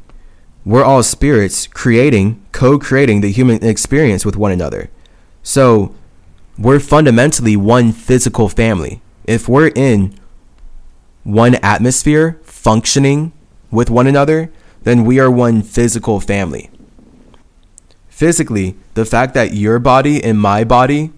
We're 0.63 0.83
all 0.83 1.01
spirits 1.01 1.65
creating, 1.65 2.45
co 2.51 2.77
creating 2.77 3.21
the 3.21 3.31
human 3.31 3.65
experience 3.65 4.25
with 4.27 4.37
one 4.37 4.51
another. 4.51 4.91
So 5.41 5.95
we're 6.57 6.79
fundamentally 6.79 7.55
one 7.55 7.91
physical 7.91 8.49
family. 8.49 9.01
If 9.25 9.47
we're 9.47 9.71
in 9.75 10.15
one 11.23 11.55
atmosphere 11.55 12.39
functioning 12.43 13.31
with 13.71 13.89
one 13.89 14.07
another, 14.07 14.51
then 14.83 15.05
we 15.05 15.19
are 15.19 15.31
one 15.31 15.61
physical 15.61 16.19
family. 16.19 16.69
Physically, 18.09 18.75
the 18.93 19.05
fact 19.05 19.33
that 19.33 19.53
your 19.53 19.79
body 19.79 20.23
and 20.23 20.39
my 20.39 20.63
body 20.63 21.11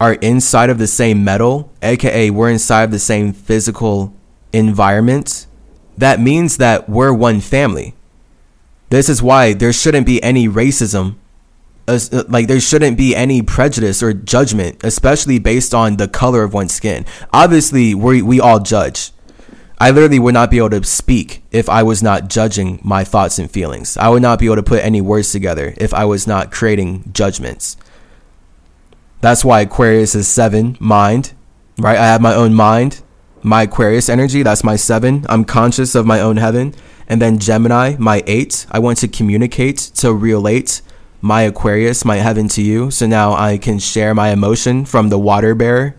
are 0.00 0.14
inside 0.14 0.70
of 0.70 0.78
the 0.78 0.86
same 0.86 1.24
metal, 1.24 1.70
aka 1.82 2.30
we're 2.30 2.50
inside 2.50 2.84
of 2.84 2.90
the 2.90 2.98
same 2.98 3.32
physical 3.32 4.14
environment, 4.52 5.46
that 5.96 6.20
means 6.20 6.56
that 6.56 6.88
we're 6.88 7.12
one 7.12 7.40
family. 7.40 7.94
This 8.90 9.08
is 9.08 9.22
why 9.22 9.52
there 9.52 9.72
shouldn't 9.72 10.06
be 10.06 10.22
any 10.22 10.48
racism. 10.48 11.16
Uh, 11.88 12.24
like 12.28 12.46
there 12.46 12.60
shouldn't 12.60 12.98
be 12.98 13.16
any 13.16 13.40
prejudice 13.40 14.02
or 14.02 14.12
judgment, 14.12 14.84
especially 14.84 15.38
based 15.38 15.74
on 15.74 15.96
the 15.96 16.06
color 16.06 16.42
of 16.42 16.52
one's 16.52 16.74
skin. 16.74 17.06
Obviously, 17.32 17.94
we 17.94 18.20
we 18.20 18.40
all 18.40 18.60
judge. 18.60 19.10
I 19.80 19.90
literally 19.90 20.18
would 20.18 20.34
not 20.34 20.50
be 20.50 20.58
able 20.58 20.70
to 20.70 20.84
speak 20.84 21.42
if 21.52 21.68
I 21.68 21.84
was 21.84 22.02
not 22.02 22.28
judging 22.28 22.80
my 22.82 23.04
thoughts 23.04 23.38
and 23.38 23.50
feelings. 23.50 23.96
I 23.96 24.08
would 24.08 24.22
not 24.22 24.40
be 24.40 24.46
able 24.46 24.56
to 24.56 24.62
put 24.62 24.84
any 24.84 25.00
words 25.00 25.30
together 25.30 25.72
if 25.78 25.94
I 25.94 26.04
was 26.04 26.26
not 26.26 26.50
creating 26.50 27.10
judgments. 27.12 27.76
That's 29.20 29.44
why 29.44 29.60
Aquarius 29.60 30.14
is 30.14 30.28
seven, 30.28 30.76
mind, 30.80 31.32
right? 31.78 31.96
I 31.96 32.06
have 32.06 32.20
my 32.20 32.34
own 32.34 32.54
mind, 32.54 33.02
my 33.42 33.62
Aquarius 33.62 34.08
energy, 34.08 34.42
that's 34.42 34.64
my 34.64 34.76
seven. 34.76 35.24
I'm 35.28 35.44
conscious 35.44 35.94
of 35.94 36.06
my 36.06 36.20
own 36.20 36.36
heaven. 36.36 36.74
And 37.08 37.22
then 37.22 37.38
Gemini, 37.38 37.96
my 37.98 38.22
eight, 38.26 38.66
I 38.70 38.80
want 38.80 38.98
to 38.98 39.08
communicate 39.08 39.78
to 39.78 40.12
relate 40.12 40.82
my 41.20 41.42
Aquarius, 41.42 42.04
my 42.04 42.16
heaven 42.16 42.48
to 42.48 42.62
you. 42.62 42.90
So 42.90 43.06
now 43.06 43.32
I 43.32 43.58
can 43.58 43.78
share 43.78 44.14
my 44.14 44.30
emotion 44.30 44.84
from 44.84 45.08
the 45.08 45.18
water 45.18 45.54
bearer. 45.54 45.94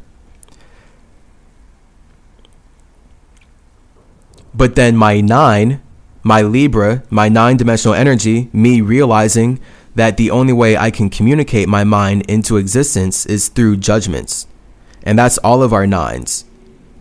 But 4.54 4.76
then 4.76 4.96
my 4.96 5.22
nine, 5.22 5.82
my 6.24 6.42
Libra, 6.42 7.04
my 7.10 7.30
nine 7.30 7.58
dimensional 7.58 7.96
energy, 7.96 8.50
me 8.52 8.82
realizing 8.82 9.60
that 9.96 10.18
the 10.18 10.32
only 10.32 10.54
way 10.54 10.78
I 10.78 10.92
can 10.92 11.10
communicate 11.10 11.68
my 11.68 11.84
mind 11.84 12.24
into 12.28 12.58
existence 12.58 13.26
is 13.26 13.48
through 13.48 13.78
judgments. 13.78 14.48
And 15.04 15.18
that's 15.18 15.38
all 15.40 15.64
of 15.64 15.74
our 15.74 15.88
nines. 15.88 16.46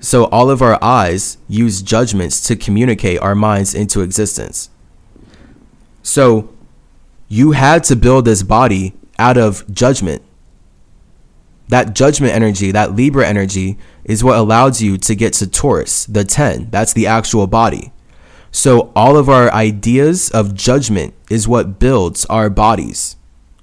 So 0.01 0.27
all 0.27 0.51
of 0.51 0.63
our 0.63 0.83
eyes 0.83 1.39
use 1.49 1.83
judgments 1.83 2.41
to 2.43 2.57
communicate 2.57 3.21
our 3.21 3.35
minds 3.35 3.75
into 3.75 4.01
existence. 4.01 4.71
So 6.03 6.51
you 7.29 7.53
had 7.53 7.85
to 7.85 7.97
build 7.97 8.25
this 8.25 8.43
body 8.43 8.95
out 9.19 9.37
of 9.37 9.71
judgment. 9.73 10.23
That 11.69 11.95
judgment 11.95 12.35
energy, 12.35 12.73
that 12.73 12.95
Libra 12.95 13.27
energy, 13.27 13.77
is 14.05 14.25
what 14.25 14.39
allows 14.39 14.81
you 14.81 14.97
to 14.97 15.15
get 15.15 15.35
to 15.35 15.47
Taurus, 15.47 16.07
the 16.07 16.25
10. 16.25 16.71
That's 16.71 16.95
the 16.95 17.07
actual 17.07 17.47
body. 17.47 17.93
So 18.51 18.91
all 18.97 19.19
of 19.19 19.29
our 19.29 19.53
ideas 19.53 20.31
of 20.31 20.55
judgment 20.55 21.13
is 21.29 21.47
what 21.47 21.79
builds 21.79 22.25
our 22.27 22.49
bodies 22.49 23.17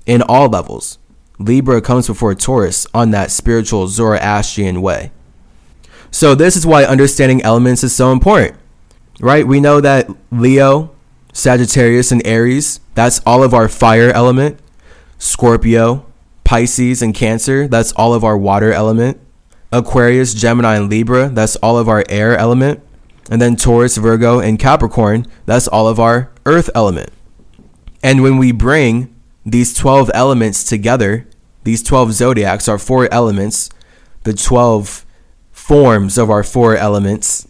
in 0.05 0.22
all 0.22 0.48
levels. 0.48 1.00
Libra 1.39 1.81
comes 1.81 2.07
before 2.07 2.36
Taurus 2.36 2.86
on 2.93 3.10
that 3.12 3.31
spiritual 3.31 3.88
Zoroastrian 3.88 4.81
way. 4.81 5.12
So 6.12 6.36
this 6.36 6.55
is 6.55 6.65
why 6.65 6.86
understanding 6.86 7.41
elements 7.41 7.84
is 7.84 7.93
so 7.93 8.12
important, 8.12 8.55
right? 9.19 9.45
We 9.45 9.60
know 9.60 9.81
that 9.81 10.10
Leo, 10.31 10.95
Sagittarius, 11.34 12.12
and 12.12 12.25
Aries, 12.25 12.79
that's 12.95 13.21
all 13.25 13.43
of 13.43 13.53
our 13.53 13.69
fire 13.69 14.09
element. 14.09 14.59
Scorpio, 15.17 16.05
Pisces, 16.43 17.01
and 17.01 17.13
Cancer, 17.13 17.67
that's 17.67 17.91
all 17.93 18.13
of 18.13 18.23
our 18.23 18.37
water 18.37 18.73
element. 18.73 19.19
Aquarius, 19.71 20.33
Gemini, 20.33 20.77
and 20.77 20.89
Libra, 20.89 21.29
that's 21.29 21.55
all 21.57 21.77
of 21.77 21.89
our 21.89 22.03
air 22.09 22.37
element. 22.37 22.81
And 23.29 23.41
then 23.41 23.55
Taurus, 23.55 23.97
Virgo, 23.97 24.39
and 24.39 24.59
Capricorn, 24.59 25.25
that's 25.45 25.67
all 25.67 25.87
of 25.87 25.99
our 25.99 26.31
earth 26.45 26.69
element. 26.75 27.09
And 28.03 28.21
when 28.21 28.37
we 28.37 28.51
bring 28.51 29.13
these 29.45 29.73
12 29.73 30.11
elements 30.13 30.63
together, 30.63 31.27
these 31.63 31.81
12 31.81 32.13
zodiacs, 32.13 32.67
our 32.67 32.77
four 32.77 33.11
elements, 33.11 33.69
the 34.23 34.33
12 34.33 35.05
forms 35.51 36.17
of 36.17 36.29
our 36.29 36.43
four 36.43 36.77
elements, 36.77 37.47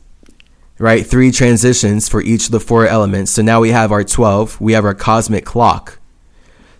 right? 0.77 1.05
Three 1.05 1.31
transitions 1.31 2.09
for 2.09 2.21
each 2.21 2.45
of 2.45 2.51
the 2.51 2.59
four 2.59 2.87
elements. 2.87 3.31
So 3.31 3.41
now 3.41 3.61
we 3.61 3.69
have 3.69 3.91
our 3.91 4.03
12, 4.03 4.59
we 4.59 4.73
have 4.73 4.85
our 4.85 4.93
cosmic 4.93 5.45
clock. 5.45 5.99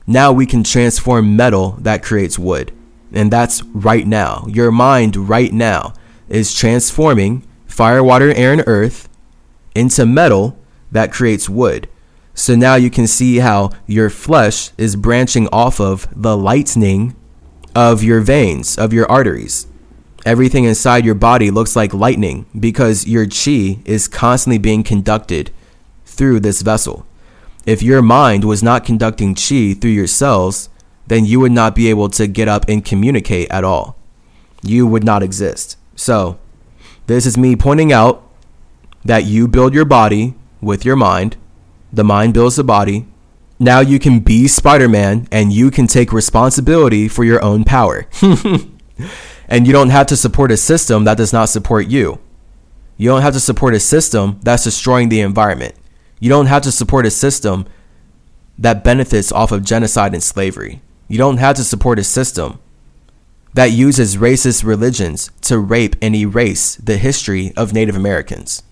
Now 0.08 0.32
we 0.32 0.46
can 0.46 0.64
transform 0.64 1.36
metal 1.36 1.78
that 1.80 2.04
creates 2.04 2.38
wood. 2.38 2.72
And 3.12 3.32
that's 3.32 3.64
right 3.64 4.06
now. 4.06 4.46
Your 4.48 4.72
mind 4.72 5.16
right 5.16 5.54
now 5.54 5.94
is 6.28 6.54
transforming 6.54 7.48
fire, 7.66 8.04
water, 8.04 8.34
air, 8.34 8.52
and 8.52 8.64
earth 8.68 9.10
into 9.74 10.06
metal 10.06 10.58
that 10.92 11.12
creates 11.12 11.50
wood. 11.50 11.88
So 12.34 12.56
now 12.56 12.76
you 12.76 12.90
can 12.90 13.08
see 13.08 13.38
how 13.38 13.72
your 13.88 14.10
flesh 14.10 14.72
is 14.78 14.96
branching 14.96 15.48
off 15.52 15.80
of 15.80 16.08
the 16.12 16.36
lightning 16.36 17.16
of 17.74 18.04
your 18.04 18.22
veins, 18.22 18.78
of 18.78 18.94
your 18.94 19.10
arteries. 19.10 19.68
Everything 20.26 20.64
inside 20.64 21.06
your 21.06 21.16
body 21.16 21.52
looks 21.52 21.76
like 21.76 21.94
lightning 21.94 22.48
because 22.60 23.08
your 23.08 23.28
chi 23.28 23.78
is 23.86 24.08
constantly 24.08 24.58
being 24.58 24.84
conducted 24.84 25.52
through 26.04 26.40
this 26.40 26.64
vessel. 26.64 27.06
If 27.68 27.84
your 27.84 28.02
mind 28.02 28.44
was 28.44 28.64
not 28.64 28.86
conducting 28.86 29.36
chi 29.36 29.74
through 29.74 29.92
your 29.92 30.08
cells, 30.08 30.70
then 31.06 31.26
you 31.26 31.40
would 31.40 31.52
not 31.52 31.76
be 31.76 31.90
able 31.90 32.10
to 32.10 32.26
get 32.26 32.48
up 32.48 32.66
and 32.68 32.84
communicate 32.84 33.50
at 33.52 33.64
all. 33.64 33.96
You 34.64 34.88
would 34.88 35.04
not 35.04 35.22
exist. 35.22 35.78
So, 35.96 36.40
this 37.06 37.28
is 37.28 37.38
me 37.38 37.56
pointing 37.56 37.94
out 37.94 38.24
that 39.04 39.26
you 39.26 39.48
build 39.48 39.76
your 39.76 39.86
body 39.86 40.34
with 40.60 40.84
your 40.84 40.96
mind, 40.96 41.38
the 41.94 42.04
mind 42.04 42.34
builds 42.34 42.56
the 42.56 42.64
body. 42.64 43.06
Now 43.60 43.80
you 43.80 44.00
can 44.00 44.20
be 44.20 44.48
Spider 44.48 44.90
Man 44.90 45.28
and 45.32 45.54
you 45.54 45.70
can 45.70 45.86
take 45.86 46.12
responsibility 46.12 47.08
for 47.08 47.24
your 47.24 47.44
own 47.44 47.64
power. 47.64 48.08
And 49.48 49.68
you 49.68 49.74
don't 49.74 49.90
have 49.90 50.08
to 50.08 50.18
support 50.18 50.52
a 50.52 50.58
system 50.58 51.04
that 51.04 51.18
does 51.18 51.34
not 51.34 51.50
support 51.50 51.88
you. 51.88 52.20
You 52.98 53.10
don't 53.10 53.22
have 53.22 53.34
to 53.34 53.40
support 53.40 53.74
a 53.74 53.80
system 53.80 54.40
that's 54.44 54.64
destroying 54.64 55.10
the 55.10 55.22
environment. 55.22 55.76
You 56.20 56.30
don't 56.30 56.46
have 56.48 56.64
to 56.64 56.72
support 56.72 57.06
a 57.06 57.12
system 57.12 57.66
that 58.58 58.84
benefits 58.84 59.32
off 59.32 59.52
of 59.52 59.64
genocide 59.64 60.14
and 60.14 60.24
slavery. 60.24 60.82
You 61.08 61.18
don't 61.18 61.38
have 61.38 61.56
to 61.58 61.64
support 61.64 62.00
a 62.00 62.04
system 62.04 62.60
that 63.54 63.72
uses 63.72 64.18
racist 64.18 64.66
religions 64.66 65.32
to 65.42 65.60
rape 65.60 65.96
and 66.02 66.16
erase 66.16 66.76
the 66.76 66.98
history 66.98 67.54
of 67.56 67.74
Native 67.74 67.96
Americans. 67.96 68.64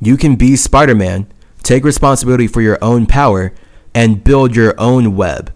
You 0.00 0.16
can 0.16 0.36
be 0.36 0.54
Spider 0.56 0.94
Man, 0.94 1.26
take 1.62 1.84
responsibility 1.84 2.46
for 2.46 2.60
your 2.60 2.78
own 2.82 3.06
power, 3.06 3.52
and 3.94 4.22
build 4.22 4.54
your 4.54 4.74
own 4.78 5.16
web. 5.16 5.52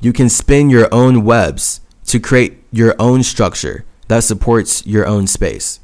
You 0.00 0.12
can 0.12 0.28
spin 0.28 0.70
your 0.70 0.92
own 0.92 1.24
webs 1.24 1.80
to 2.06 2.20
create 2.20 2.62
your 2.70 2.94
own 2.98 3.22
structure 3.22 3.84
that 4.08 4.24
supports 4.24 4.86
your 4.86 5.06
own 5.06 5.26
space. 5.26 5.80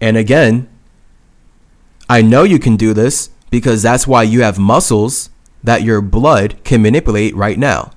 And 0.00 0.16
again, 0.16 0.68
I 2.08 2.22
know 2.22 2.42
you 2.42 2.58
can 2.58 2.76
do 2.76 2.92
this 2.92 3.30
because 3.50 3.82
that's 3.82 4.06
why 4.06 4.22
you 4.22 4.42
have 4.42 4.58
muscles 4.58 5.30
that 5.62 5.82
your 5.82 6.00
blood 6.00 6.56
can 6.64 6.82
manipulate 6.82 7.34
right 7.34 7.58
now. 7.58 7.92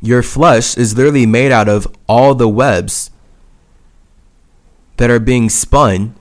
Your 0.00 0.22
flesh 0.22 0.76
is 0.76 0.96
literally 0.96 1.26
made 1.26 1.50
out 1.50 1.68
of 1.68 1.86
all 2.08 2.34
the 2.34 2.48
webs 2.48 3.10
that 4.96 5.10
are 5.10 5.18
being 5.18 5.48
spun 5.48 6.14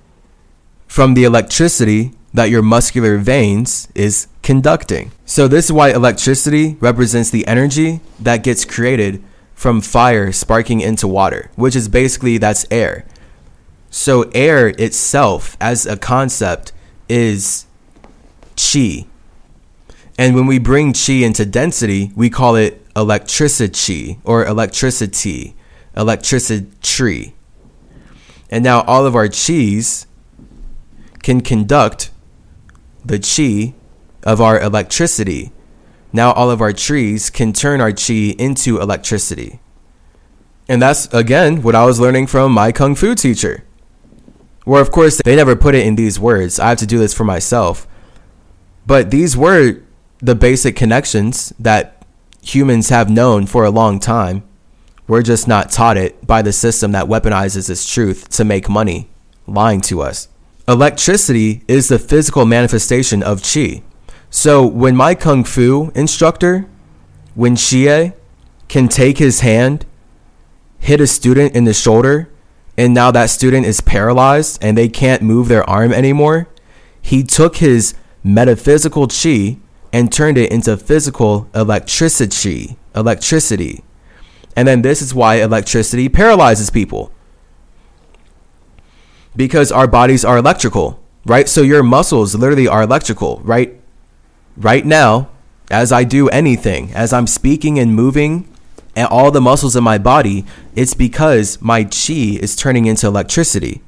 from 0.88 1.14
the 1.14 1.24
electricity 1.24 2.14
that 2.34 2.50
your 2.50 2.62
muscular 2.62 3.18
veins 3.18 3.88
is 3.94 4.28
conducting. 4.42 5.12
So, 5.26 5.48
this 5.48 5.66
is 5.66 5.72
why 5.72 5.92
electricity 5.92 6.78
represents 6.80 7.30
the 7.30 7.46
energy 7.46 8.00
that 8.20 8.44
gets 8.44 8.66
created 8.66 9.24
from 9.54 9.82
fire 9.82 10.32
sparking 10.32 10.82
into 10.82 11.08
water, 11.08 11.52
which 11.56 11.76
is 11.76 11.88
basically 11.88 12.38
that's 12.38 12.66
air. 12.70 13.06
So 13.90 14.24
air 14.34 14.70
itself 14.70 15.56
as 15.62 15.86
a 15.86 15.98
concept 15.98 16.72
is 17.08 17.66
chi. 18.56 19.06
And 20.18 20.36
when 20.36 20.48
we 20.48 20.60
bring 20.60 20.94
chi 20.94 21.14
into 21.14 21.46
density, 21.46 22.12
we 22.16 22.30
call 22.30 22.56
it 22.56 22.86
electricity 22.96 24.20
or 24.24 24.46
electricity, 24.46 25.56
electricity. 25.96 27.36
And 28.50 28.64
now 28.64 28.82
all 28.82 29.06
of 29.06 29.16
our 29.16 29.28
chis 29.28 30.08
can 31.24 31.42
conduct 31.42 32.12
the 33.06 33.18
chi 33.18 33.74
of 34.24 34.42
our 34.42 34.60
electricity 34.60 35.53
now 36.14 36.32
all 36.32 36.52
of 36.52 36.62
our 36.62 36.72
trees 36.72 37.30
can 37.30 37.52
turn 37.52 37.82
our 37.82 37.92
chi 37.92 38.36
into 38.38 38.80
electricity. 38.80 39.60
And 40.70 40.82
that's, 40.82 41.12
again, 41.14 41.62
what 41.64 41.76
I 41.76 41.86
was 41.86 42.00
learning 42.00 42.28
from 42.28 42.54
my 42.54 42.72
kung 42.72 42.96
fu 42.96 43.16
teacher. 43.16 43.66
Where, 44.64 44.82
of 44.82 44.92
course, 44.92 45.20
they 45.26 45.36
never 45.36 45.56
put 45.56 45.76
it 45.76 45.86
in 45.86 45.96
these 45.96 46.20
words. 46.20 46.60
I 46.60 46.70
have 46.70 46.78
to 46.78 46.86
do 46.86 47.00
this 47.00 47.14
for 47.14 47.26
myself. 47.26 47.86
But 48.86 49.12
these 49.12 49.36
were 49.36 49.82
the 50.20 50.36
basic 50.36 50.76
connections 50.76 51.52
that 51.60 52.06
humans 52.42 52.90
have 52.90 53.10
known 53.10 53.46
for 53.46 53.66
a 53.66 53.70
long 53.70 54.00
time. 54.00 54.44
We're 55.08 55.22
just 55.22 55.48
not 55.48 55.72
taught 55.72 55.98
it 55.98 56.26
by 56.26 56.42
the 56.42 56.54
system 56.54 56.94
that 56.94 57.08
weaponizes 57.08 57.70
its 57.70 57.92
truth 57.92 58.30
to 58.30 58.46
make 58.46 58.70
money, 58.70 59.10
lying 59.48 59.82
to 59.82 60.02
us. 60.02 60.30
Electricity 60.66 61.64
is 61.68 61.90
the 61.90 62.00
physical 62.00 62.46
manifestation 62.46 63.22
of 63.22 63.44
chi. 63.44 63.84
So 64.36 64.66
when 64.66 64.96
my 64.96 65.14
kung 65.14 65.44
fu 65.44 65.92
instructor, 65.94 66.66
when 67.36 67.56
Xie 67.56 68.16
can 68.68 68.88
take 68.88 69.20
his 69.20 69.42
hand, 69.42 69.86
hit 70.80 71.00
a 71.00 71.06
student 71.06 71.56
in 71.56 71.66
the 71.66 71.74
shoulder, 71.74 72.32
and 72.76 72.96
now 72.96 73.12
that 73.12 73.30
student 73.30 73.68
is 73.68 73.80
paralyzed 73.80 74.58
and 74.60 74.76
they 74.76 74.90
can't 74.90 75.22
move 75.22 75.50
their 75.50 75.70
arm 75.70 75.94
anymore, 75.94 76.48
he 77.00 77.22
took 77.22 77.58
his 77.58 77.94
metaphysical 78.24 79.08
chi 79.08 79.58
and 79.94 80.12
turned 80.12 80.40
it 80.40 80.52
into 80.52 80.78
physical 80.78 81.48
electricity, 81.54 82.76
electricity. 82.96 83.84
And 84.56 84.68
then 84.68 84.82
this 84.82 85.04
is 85.04 85.14
why 85.14 85.36
electricity 85.36 86.10
paralyzes 86.10 86.72
people. 86.72 87.12
Because 89.36 89.72
our 89.72 89.88
bodies 89.88 90.26
are 90.26 90.38
electrical, 90.38 91.00
right? 91.24 91.48
So 91.48 91.62
your 91.62 91.84
muscles 91.84 92.34
literally 92.34 92.68
are 92.68 92.82
electrical, 92.82 93.40
right? 93.44 93.80
Right 94.58 94.86
now, 94.86 95.30
as 95.72 95.92
I 95.92 96.04
do 96.04 96.30
anything, 96.30 96.92
as 96.94 97.14
I'm 97.14 97.28
speaking 97.28 97.80
and 97.80 97.96
moving, 97.96 98.48
and 98.96 99.08
all 99.08 99.32
the 99.32 99.42
muscles 99.42 99.76
in 99.76 99.84
my 99.84 99.98
body, 99.98 100.46
it's 100.76 100.94
because 100.94 101.62
my 101.62 101.84
chi 101.84 102.38
is 102.40 102.56
turning 102.56 102.86
into 102.86 103.08
electricity. 103.08 103.82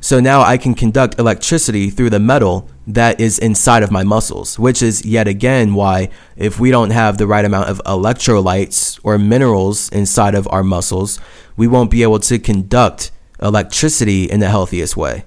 So 0.00 0.20
now 0.20 0.42
I 0.42 0.58
can 0.58 0.74
conduct 0.74 1.18
electricity 1.18 1.88
through 1.88 2.10
the 2.10 2.20
metal 2.20 2.68
that 2.86 3.18
is 3.18 3.38
inside 3.38 3.82
of 3.82 3.90
my 3.90 4.02
muscles, 4.02 4.58
which 4.58 4.82
is 4.82 5.02
yet 5.06 5.26
again 5.26 5.72
why, 5.72 6.10
if 6.36 6.60
we 6.60 6.70
don't 6.70 6.90
have 6.90 7.16
the 7.16 7.26
right 7.26 7.44
amount 7.44 7.70
of 7.70 7.80
electrolytes 7.86 9.00
or 9.02 9.18
minerals 9.18 9.88
inside 9.88 10.34
of 10.34 10.46
our 10.50 10.62
muscles, 10.62 11.18
we 11.56 11.66
won't 11.66 11.90
be 11.90 12.02
able 12.02 12.18
to 12.18 12.38
conduct 12.38 13.10
electricity 13.40 14.24
in 14.24 14.40
the 14.40 14.50
healthiest 14.50 14.94
way. 14.94 15.24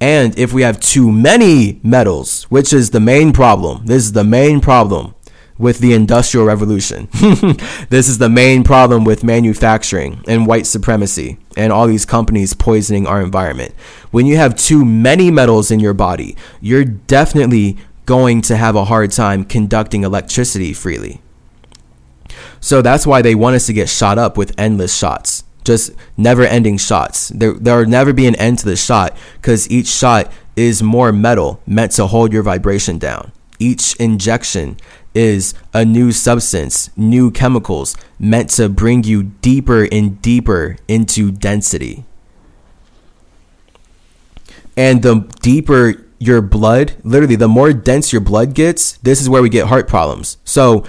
And 0.00 0.38
if 0.38 0.52
we 0.52 0.62
have 0.62 0.78
too 0.78 1.10
many 1.10 1.80
metals, 1.82 2.44
which 2.44 2.72
is 2.72 2.90
the 2.90 3.00
main 3.00 3.32
problem, 3.32 3.86
this 3.86 4.04
is 4.04 4.12
the 4.12 4.24
main 4.24 4.60
problem 4.60 5.14
with 5.58 5.78
the 5.78 5.94
Industrial 5.94 6.44
Revolution. 6.44 7.08
this 7.88 8.08
is 8.08 8.18
the 8.18 8.28
main 8.28 8.62
problem 8.62 9.04
with 9.04 9.24
manufacturing 9.24 10.22
and 10.28 10.46
white 10.46 10.66
supremacy 10.66 11.38
and 11.56 11.72
all 11.72 11.86
these 11.86 12.04
companies 12.04 12.52
poisoning 12.52 13.06
our 13.06 13.22
environment. 13.22 13.74
When 14.10 14.26
you 14.26 14.36
have 14.36 14.54
too 14.54 14.84
many 14.84 15.30
metals 15.30 15.70
in 15.70 15.80
your 15.80 15.94
body, 15.94 16.36
you're 16.60 16.84
definitely 16.84 17.78
going 18.04 18.42
to 18.42 18.56
have 18.56 18.76
a 18.76 18.84
hard 18.84 19.12
time 19.12 19.44
conducting 19.44 20.04
electricity 20.04 20.74
freely. 20.74 21.22
So 22.60 22.82
that's 22.82 23.06
why 23.06 23.22
they 23.22 23.34
want 23.34 23.56
us 23.56 23.66
to 23.66 23.72
get 23.72 23.88
shot 23.88 24.18
up 24.18 24.36
with 24.36 24.58
endless 24.58 24.94
shots 24.94 25.44
just 25.66 25.92
never 26.16 26.44
ending 26.44 26.78
shots. 26.78 27.28
There 27.28 27.52
there'll 27.52 27.86
never 27.86 28.12
be 28.12 28.26
an 28.26 28.36
end 28.36 28.60
to 28.60 28.66
the 28.66 28.76
shot 28.76 29.16
because 29.34 29.70
each 29.70 29.88
shot 29.88 30.32
is 30.54 30.82
more 30.82 31.12
metal 31.12 31.60
meant 31.66 31.92
to 31.92 32.06
hold 32.06 32.32
your 32.32 32.42
vibration 32.42 32.98
down. 32.98 33.32
Each 33.58 33.94
injection 33.96 34.78
is 35.14 35.54
a 35.72 35.84
new 35.84 36.12
substance, 36.12 36.90
new 36.96 37.30
chemicals 37.30 37.96
meant 38.18 38.50
to 38.50 38.68
bring 38.68 39.02
you 39.04 39.24
deeper 39.24 39.88
and 39.90 40.20
deeper 40.20 40.76
into 40.88 41.30
density. 41.30 42.04
And 44.76 45.02
the 45.02 45.20
deeper 45.40 46.06
your 46.18 46.42
blood, 46.42 46.96
literally, 47.02 47.36
the 47.36 47.48
more 47.48 47.72
dense 47.72 48.12
your 48.12 48.20
blood 48.20 48.54
gets, 48.54 48.98
this 48.98 49.20
is 49.20 49.28
where 49.28 49.42
we 49.42 49.48
get 49.48 49.66
heart 49.66 49.88
problems. 49.88 50.36
So, 50.44 50.84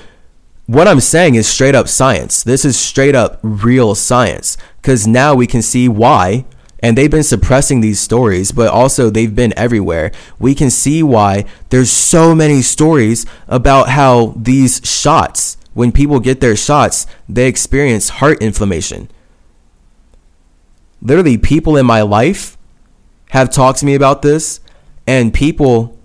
what 0.68 0.88
I'm 0.88 1.00
saying 1.00 1.36
is 1.36 1.48
straight 1.48 1.76
up 1.76 1.88
science. 1.88 2.44
This 2.44 2.66
is 2.66 2.78
straight 2.78 3.16
up 3.16 3.40
real 3.42 3.96
science 3.96 4.58
because 4.82 5.08
now 5.08 5.34
we 5.34 5.48
can 5.48 5.62
see 5.62 5.90
why. 5.90 6.46
And 6.80 6.96
they've 6.96 7.10
been 7.10 7.24
suppressing 7.24 7.82
these 7.82 8.00
stories, 8.00 8.52
but 8.52 8.70
also 8.70 9.10
they've 9.10 9.34
been 9.34 9.58
everywhere. 9.58 10.12
We 10.38 10.54
can 10.54 10.70
see 10.70 11.02
why 11.02 11.46
there's 11.70 11.92
so 11.92 12.36
many 12.36 12.62
stories 12.62 13.26
about 13.48 13.90
how 13.90 14.36
these 14.36 14.82
shots, 14.84 15.58
when 15.74 15.92
people 15.92 16.20
get 16.20 16.40
their 16.40 16.56
shots, 16.56 17.08
they 17.28 17.48
experience 17.48 18.10
heart 18.10 18.44
inflammation. 18.44 19.10
Literally, 21.02 21.38
people 21.38 21.78
in 21.78 21.86
my 21.86 22.04
life 22.04 22.58
have 23.30 23.50
talked 23.50 23.80
to 23.80 23.86
me 23.86 23.96
about 23.96 24.22
this, 24.22 24.60
and 25.08 25.34
people 25.34 25.97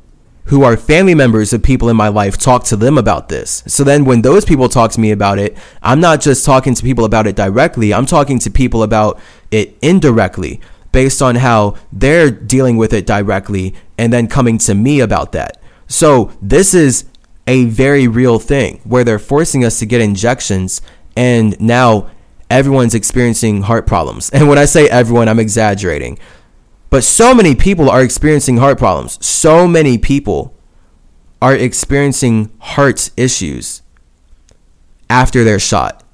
who 0.47 0.65
are 0.65 0.77
family 0.77 1.15
members 1.15 1.53
of 1.53 1.63
people 1.63 1.89
in 1.89 1.97
my 1.97 2.09
life 2.09 2.37
talk 2.37 2.65
to 2.65 2.77
them 2.77 2.99
about 2.99 3.29
this. 3.29 3.63
So 3.67 3.85
then 3.85 4.05
when 4.05 4.23
those 4.23 4.45
people 4.45 4.69
talk 4.69 4.91
to 4.93 5.01
me 5.01 5.11
about 5.11 5.39
it, 5.39 5.57
I'm 5.83 6.01
not 6.01 6.21
just 6.21 6.45
talking 6.45 6.75
to 6.75 6.83
people 6.83 7.05
about 7.05 7.27
it 7.27 7.37
directly, 7.37 7.95
I'm 7.95 8.07
talking 8.07 8.39
to 8.41 8.51
people 8.51 8.83
about 8.83 9.21
it 9.51 9.77
indirectly 9.81 10.61
based 10.91 11.23
on 11.23 11.37
how 11.37 11.77
they're 11.93 12.31
dealing 12.31 12.77
with 12.77 12.93
it 12.93 13.07
directly 13.07 13.75
and 13.97 14.13
then 14.13 14.29
coming 14.29 14.59
to 14.59 14.75
me 14.75 15.01
about 15.01 15.33
that. 15.33 15.61
So 15.87 16.33
this 16.41 16.75
is 16.75 17.07
a 17.47 17.65
very 17.65 18.07
real 18.07 18.39
thing 18.39 18.81
where 18.85 19.05
they're 19.05 19.19
forcing 19.19 19.65
us 19.65 19.79
to 19.79 19.87
get 19.87 20.01
injections 20.01 20.83
and 21.17 21.59
now 21.61 22.11
everyone's 22.51 22.95
experiencing 22.95 23.63
heart 23.63 23.87
problems. 23.87 24.31
And 24.35 24.49
when 24.49 24.59
I 24.59 24.67
say 24.67 24.89
everyone, 24.89 25.29
I'm 25.29 25.41
exaggerating. 25.41 26.19
But 26.93 27.05
so 27.05 27.35
many 27.35 27.55
people 27.55 27.89
are 27.89 28.03
experiencing 28.03 28.59
heart 28.59 28.77
problems. 28.77 29.19
So 29.25 29.67
many 29.67 29.97
people 29.97 30.55
are 31.41 31.57
experiencing 31.57 32.53
heart 32.59 33.09
issues 33.17 33.81
after 35.09 35.43
their 35.43 35.59
shot. 35.59 36.05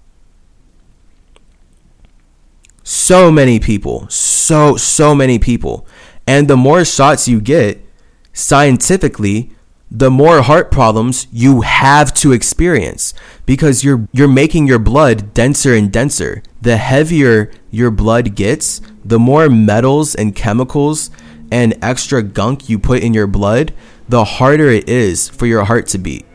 So 2.85 3.33
many 3.33 3.59
people, 3.59 4.09
so, 4.09 4.77
so 4.77 5.17
many 5.17 5.41
people. 5.41 5.85
And 6.29 6.47
the 6.47 6.57
more 6.57 6.85
shots 6.85 7.27
you 7.27 7.41
get, 7.41 7.85
scientifically, 8.33 9.51
the 9.91 10.11
more 10.11 10.43
heart 10.43 10.71
problems 10.71 11.27
you 11.33 11.63
have 11.63 12.13
to 12.13 12.33
experience 12.33 13.15
because 13.47 13.83
you're 13.83 14.07
you're 14.13 14.29
making 14.29 14.67
your 14.67 14.79
blood 14.79 15.33
denser 15.33 15.75
and 15.75 15.91
denser. 15.91 16.43
The 16.61 16.77
heavier 16.77 17.51
your 17.71 17.91
blood 17.91 18.35
gets, 18.35 18.81
the 19.05 19.19
more 19.19 19.49
metals 19.49 20.15
and 20.15 20.37
chemicals 20.37 21.11
and 21.51 21.75
extra 21.83 22.23
gunk 22.23 22.69
you 22.69 22.79
put 22.79 23.03
in 23.03 23.15
your 23.15 23.27
blood, 23.27 23.73
the 24.09 24.25
harder 24.25 24.69
it 24.69 24.89
is 24.89 25.29
for 25.29 25.47
your 25.47 25.65
heart 25.65 25.87
to 25.89 25.99
beat. 25.99 26.27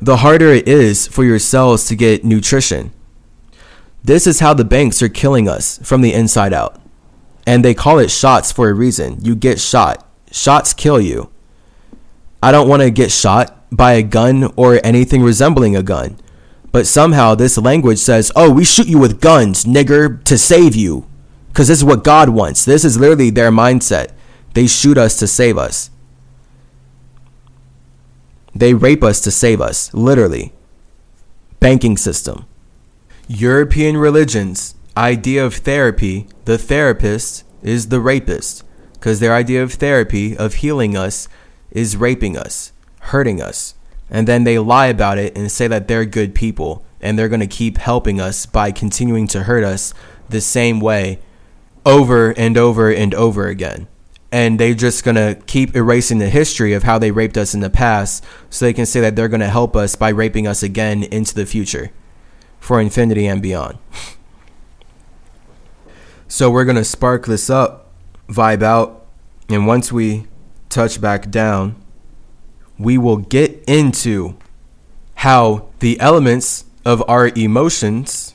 The 0.00 0.18
harder 0.18 0.48
it 0.48 0.66
is 0.66 1.06
for 1.06 1.24
your 1.24 1.38
cells 1.38 1.86
to 1.86 1.94
get 1.94 2.24
nutrition. 2.24 2.92
This 4.02 4.26
is 4.26 4.40
how 4.40 4.52
the 4.54 4.64
banks 4.64 5.00
are 5.00 5.08
killing 5.08 5.48
us 5.48 5.78
from 5.84 6.00
the 6.00 6.12
inside 6.12 6.52
out. 6.52 6.80
And 7.46 7.64
they 7.64 7.74
call 7.74 8.00
it 8.00 8.10
shots 8.10 8.50
for 8.50 8.68
a 8.68 8.74
reason. 8.74 9.18
You 9.22 9.36
get 9.36 9.60
shot. 9.60 10.04
Shots 10.32 10.74
kill 10.74 11.00
you. 11.00 11.31
I 12.42 12.50
don't 12.50 12.68
want 12.68 12.82
to 12.82 12.90
get 12.90 13.12
shot 13.12 13.56
by 13.70 13.92
a 13.92 14.02
gun 14.02 14.52
or 14.56 14.80
anything 14.84 15.22
resembling 15.22 15.76
a 15.76 15.82
gun. 15.82 16.18
But 16.72 16.86
somehow 16.86 17.34
this 17.34 17.58
language 17.58 17.98
says, 17.98 18.32
oh, 18.34 18.50
we 18.50 18.64
shoot 18.64 18.88
you 18.88 18.98
with 18.98 19.20
guns, 19.20 19.64
nigger, 19.64 20.22
to 20.24 20.36
save 20.36 20.74
you. 20.74 21.06
Because 21.48 21.68
this 21.68 21.78
is 21.78 21.84
what 21.84 22.02
God 22.02 22.30
wants. 22.30 22.64
This 22.64 22.84
is 22.84 22.98
literally 22.98 23.30
their 23.30 23.50
mindset. 23.50 24.12
They 24.54 24.66
shoot 24.66 24.98
us 24.98 25.18
to 25.18 25.26
save 25.26 25.58
us. 25.58 25.90
They 28.54 28.74
rape 28.74 29.04
us 29.04 29.20
to 29.20 29.30
save 29.30 29.60
us, 29.60 29.92
literally. 29.94 30.52
Banking 31.60 31.96
system. 31.96 32.46
European 33.28 33.96
religions' 33.96 34.74
idea 34.96 35.44
of 35.44 35.54
therapy, 35.54 36.26
the 36.44 36.58
therapist 36.58 37.44
is 37.62 37.88
the 37.88 38.00
rapist. 38.00 38.64
Because 38.94 39.20
their 39.20 39.34
idea 39.34 39.62
of 39.62 39.74
therapy, 39.74 40.36
of 40.36 40.54
healing 40.54 40.96
us, 40.96 41.28
is 41.72 41.96
raping 41.96 42.36
us, 42.36 42.72
hurting 43.00 43.42
us. 43.42 43.74
And 44.08 44.28
then 44.28 44.44
they 44.44 44.58
lie 44.58 44.86
about 44.86 45.18
it 45.18 45.36
and 45.36 45.50
say 45.50 45.66
that 45.66 45.88
they're 45.88 46.04
good 46.04 46.34
people 46.34 46.84
and 47.00 47.18
they're 47.18 47.28
going 47.28 47.40
to 47.40 47.46
keep 47.46 47.78
helping 47.78 48.20
us 48.20 48.46
by 48.46 48.70
continuing 48.70 49.26
to 49.28 49.42
hurt 49.42 49.64
us 49.64 49.92
the 50.28 50.40
same 50.40 50.80
way 50.80 51.18
over 51.84 52.30
and 52.30 52.56
over 52.56 52.92
and 52.92 53.14
over 53.14 53.48
again. 53.48 53.88
And 54.30 54.58
they're 54.58 54.74
just 54.74 55.04
going 55.04 55.16
to 55.16 55.42
keep 55.46 55.74
erasing 55.74 56.18
the 56.18 56.30
history 56.30 56.72
of 56.72 56.84
how 56.84 56.98
they 56.98 57.10
raped 57.10 57.36
us 57.36 57.54
in 57.54 57.60
the 57.60 57.68
past 57.68 58.24
so 58.48 58.64
they 58.64 58.72
can 58.72 58.86
say 58.86 59.00
that 59.00 59.16
they're 59.16 59.28
going 59.28 59.40
to 59.40 59.48
help 59.48 59.76
us 59.76 59.96
by 59.96 60.10
raping 60.10 60.46
us 60.46 60.62
again 60.62 61.02
into 61.02 61.34
the 61.34 61.44
future 61.44 61.90
for 62.58 62.80
infinity 62.80 63.26
and 63.26 63.42
beyond. 63.42 63.78
so 66.28 66.50
we're 66.50 66.64
going 66.64 66.76
to 66.76 66.84
spark 66.84 67.26
this 67.26 67.50
up, 67.50 67.90
vibe 68.28 68.62
out, 68.62 69.06
and 69.50 69.66
once 69.66 69.92
we 69.92 70.26
touch 70.72 71.00
back 71.00 71.30
down, 71.30 71.76
we 72.78 72.98
will 72.98 73.18
get 73.18 73.62
into 73.66 74.36
how 75.16 75.68
the 75.78 76.00
elements 76.00 76.64
of 76.84 77.02
our 77.08 77.28
emotions 77.28 78.34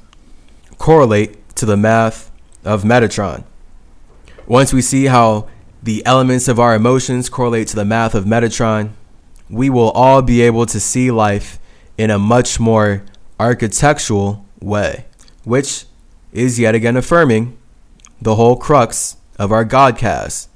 correlate 0.77 1.55
to 1.55 1.65
the 1.65 1.75
math 1.75 2.31
of 2.63 2.83
Metatron. 2.83 3.43
Once 4.45 4.71
we 4.71 4.81
see 4.81 5.05
how 5.05 5.47
the 5.83 6.05
elements 6.05 6.47
of 6.47 6.59
our 6.59 6.75
emotions 6.75 7.29
correlate 7.29 7.67
to 7.67 7.75
the 7.75 7.83
math 7.83 8.15
of 8.15 8.25
Metatron, 8.25 8.91
we 9.49 9.69
will 9.69 9.91
all 9.91 10.21
be 10.21 10.41
able 10.41 10.65
to 10.65 10.79
see 10.79 11.11
life 11.11 11.59
in 11.97 12.09
a 12.09 12.19
much 12.19 12.59
more 12.59 13.03
architectural 13.39 14.45
way, 14.61 15.05
which 15.43 15.85
is 16.31 16.59
yet 16.59 16.75
again 16.75 16.95
affirming 16.95 17.57
the 18.21 18.35
whole 18.35 18.55
crux 18.55 19.17
of 19.39 19.51
our 19.51 19.65
Godcast. 19.65 20.47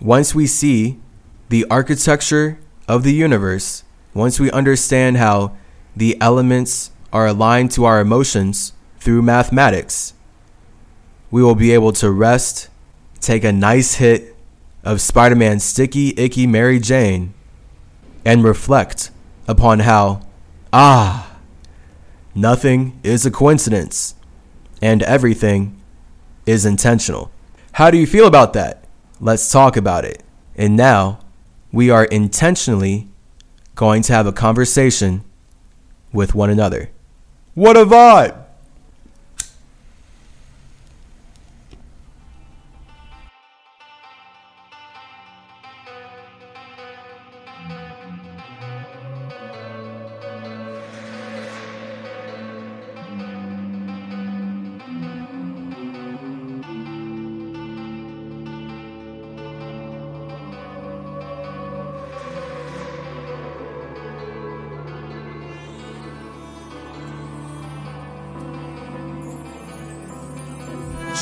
Once 0.00 0.34
we 0.34 0.46
see 0.46 1.00
the 1.48 1.66
architecture 1.70 2.58
of 2.88 3.02
the 3.02 3.12
universe, 3.12 3.84
once 4.12 4.40
we 4.40 4.50
understand 4.50 5.16
how 5.16 5.56
the 5.96 6.20
elements 6.20 6.90
are 7.12 7.26
aligned 7.26 7.70
to 7.72 7.84
our 7.84 8.00
emotions 8.00 8.72
through 8.98 9.22
mathematics, 9.22 10.14
we 11.30 11.42
will 11.42 11.54
be 11.54 11.72
able 11.72 11.92
to 11.92 12.10
rest, 12.10 12.68
take 13.20 13.44
a 13.44 13.52
nice 13.52 13.94
hit 13.94 14.36
of 14.84 15.00
Spider 15.00 15.34
Man's 15.34 15.64
sticky, 15.64 16.14
icky 16.16 16.46
Mary 16.46 16.78
Jane, 16.78 17.34
and 18.24 18.44
reflect 18.44 19.10
upon 19.46 19.80
how, 19.80 20.22
ah, 20.72 21.38
nothing 22.34 22.98
is 23.02 23.26
a 23.26 23.30
coincidence 23.30 24.14
and 24.80 25.02
everything 25.02 25.80
is 26.46 26.64
intentional. 26.64 27.30
How 27.72 27.90
do 27.90 27.98
you 27.98 28.06
feel 28.06 28.26
about 28.26 28.52
that? 28.52 28.84
Let's 29.20 29.50
talk 29.50 29.76
about 29.76 30.04
it. 30.04 30.22
And 30.56 30.76
now, 30.76 31.20
we 31.74 31.90
are 31.90 32.04
intentionally 32.04 33.08
going 33.74 34.00
to 34.00 34.12
have 34.12 34.28
a 34.28 34.32
conversation 34.32 35.24
with 36.12 36.32
one 36.32 36.48
another. 36.48 36.88
What 37.54 37.76
a 37.76 37.84
vibe! 37.84 38.43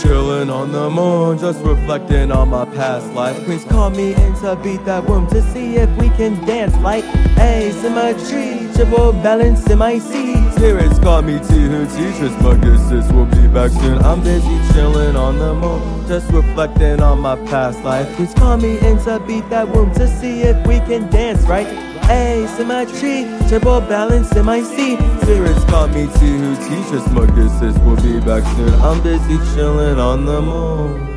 Chillin' 0.02 0.52
on 0.52 0.72
the 0.72 0.90
moon, 0.90 1.38
just 1.38 1.62
reflecting 1.62 2.32
on 2.32 2.48
my 2.48 2.64
past 2.64 3.06
life. 3.12 3.36
Queens 3.44 3.64
call 3.64 3.90
me 3.90 4.14
in 4.14 4.34
to 4.40 4.56
beat 4.56 4.84
that 4.84 5.08
room 5.08 5.28
to 5.28 5.40
see 5.52 5.76
if 5.76 5.88
we 5.96 6.08
can 6.10 6.34
dance 6.44 6.76
like 6.78 7.04
asymmetry, 7.38 8.68
triple 8.74 9.12
balance 9.12 9.64
in 9.70 9.78
my 9.78 9.98
seat. 9.98 10.50
Spirits 10.54 10.98
call 10.98 11.22
me 11.22 11.38
to 11.38 11.54
who 11.54 11.86
teaches 11.86 12.32
my 12.42 12.56
guesses 12.56 13.12
will 13.12 13.26
be 13.26 13.46
back 13.46 13.70
soon. 13.70 13.98
I'm 13.98 14.20
busy 14.24 14.58
chillin' 14.72 15.14
on 15.14 15.38
the 15.38 15.54
moon, 15.54 16.08
just 16.08 16.28
reflecting 16.32 17.00
on 17.00 17.20
my 17.20 17.36
past 17.46 17.78
life. 17.84 18.12
Queens 18.16 18.34
call 18.34 18.56
me 18.56 18.80
in 18.80 18.98
to 19.04 19.20
beat 19.20 19.48
that 19.50 19.68
room 19.68 19.94
to 19.94 20.08
see 20.18 20.42
if 20.42 20.66
we 20.66 20.80
can 20.80 21.08
dance 21.10 21.42
right 21.42 21.91
asymmetry, 22.10 23.26
triple 23.48 23.80
balance 23.80 24.34
in 24.36 24.44
seat. 24.62 24.98
Spirits 25.22 25.64
call 25.64 25.88
me 25.88 26.06
to 26.06 26.10
who 26.10 26.56
teach 26.56 26.92
us 26.92 27.06
my 27.12 27.26
kisses 27.26 27.78
will 27.80 27.96
be 27.96 28.20
back 28.20 28.44
soon. 28.56 28.74
I'm 28.80 29.02
busy 29.02 29.38
chilling 29.54 29.98
on 29.98 30.24
the 30.24 30.40
moon. 30.40 31.12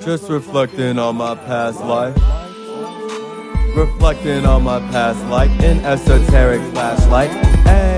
Just 0.00 0.30
reflecting 0.30 0.98
on 0.98 1.16
my 1.16 1.34
past 1.34 1.80
life. 1.80 2.16
Reflecting 3.76 4.46
on 4.46 4.62
my 4.62 4.80
past 4.90 5.22
life. 5.26 5.50
an 5.60 5.84
esoteric 5.84 6.62
flashlight. 6.72 7.49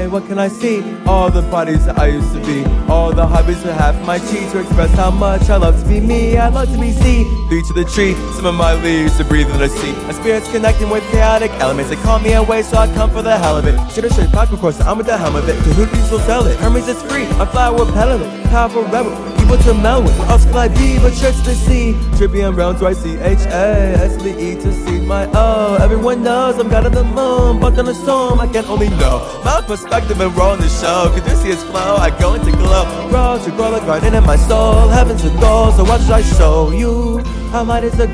What 0.09 0.27
can 0.27 0.39
I 0.39 0.49
see? 0.49 0.83
All 1.07 1.31
the 1.31 1.43
bodies 1.43 1.87
that 1.87 1.99
I 1.99 2.09
used 2.09 2.33
to 2.35 2.41
be. 2.41 2.65
All 2.91 3.13
the 3.13 3.27
hobbies 3.27 3.63
that 3.63 3.75
have 3.75 3.95
my 4.07 4.19
cheeks 4.19 4.53
to 4.53 4.61
express 4.61 4.91
how 4.95 5.11
much 5.11 5.49
I 5.49 5.57
love 5.57 5.81
to 5.81 5.89
be 5.89 6.01
me. 6.01 6.37
I 6.37 6.49
love 6.49 6.71
to 6.73 6.79
be 6.79 6.93
seen. 6.93 7.25
Three 7.49 7.63
to 7.63 7.73
the 7.73 7.85
tree, 7.85 8.15
some 8.35 8.47
of 8.47 8.55
my 8.55 8.75
leaves 8.75 9.17
to 9.19 9.25
breathe 9.25 9.51
in 9.51 9.59
the 9.59 9.69
sea. 9.69 9.93
My 10.07 10.13
spirit's 10.13 10.51
connecting 10.51 10.91
with 10.91 11.03
chaotic 11.11 11.51
elements. 11.53 11.91
They 11.91 11.97
call 11.97 12.19
me 12.19 12.33
away, 12.35 12.63
so 12.63 12.77
I 12.77 12.87
come 12.95 13.11
for 13.11 13.23
the 13.23 13.37
hell 13.37 13.57
of 13.57 13.67
it. 13.67 13.77
Should 13.91 14.05
have 14.05 14.13
straight 14.13 14.33
pocket 14.33 14.59
course, 14.59 14.81
I'm 14.81 14.99
with 14.99 15.07
the 15.07 15.17
helm 15.17 15.37
of 15.37 15.49
it. 15.49 15.55
To 15.55 15.71
who 15.75 15.87
can 15.87 16.03
still 16.05 16.21
sell 16.21 16.47
it? 16.47 16.59
Hermes, 16.59 16.89
it's 16.89 17.03
free. 17.03 17.27
I 17.41 17.47
fly 17.47 17.71
with 17.71 17.93
peddling. 17.95 18.43
Powerful 18.45 18.85
rebel 18.85 19.42
people 19.53 19.73
to. 19.73 20.05
What 20.19 20.29
else 20.31 20.45
could 20.45 20.57
but 21.03 21.13
church 21.15 21.37
to 21.45 21.55
see? 21.55 21.93
Trippy 22.17 22.47
and 22.47 22.57
round, 22.57 22.79
so 22.79 22.87
I 22.87 22.93
C 22.93 23.17
H 23.17 23.41
A 23.47 23.95
S 23.99 24.17
L 24.19 24.27
E 24.27 24.55
to 24.55 24.73
see 24.73 25.01
my 25.01 25.29
O. 25.35 25.79
Everyone 25.81 26.23
knows 26.23 26.59
I'm 26.59 26.69
God 26.69 26.87
of 26.87 26.93
the 26.93 27.05
moon, 27.05 27.61
but 27.61 27.79
on 27.79 27.87
the 27.87 27.95
storm, 27.95 28.41
I 28.41 28.47
can 28.47 28.65
only 28.67 28.89
know 28.91 29.19
my 29.45 29.63
perspective 29.67 30.21
and 30.21 30.35
roll 30.37 30.51
on 30.51 30.59
the 30.59 30.69
show. 30.69 31.11
Could 31.15 31.25
you 31.31 31.37
see 31.37 31.51
flow? 31.65 31.97
I 31.97 32.11
go 32.19 32.35
into 32.35 32.53
glow. 32.53 32.85
Roll 33.11 33.39
to 33.39 33.51
grow 33.51 33.71
the 33.73 33.81
garden 33.81 34.15
in 34.15 34.25
my 34.25 34.37
soul. 34.37 34.89
Heaven's 34.89 35.25
a 35.25 35.31
goal, 35.41 35.73
so 35.73 35.85
what 35.85 36.01
should 36.01 36.13
I 36.13 36.23
show 36.23 36.71
you? 36.71 37.19
How 37.51 37.65
might 37.65 37.85
is 37.85 37.99
a 38.01 38.07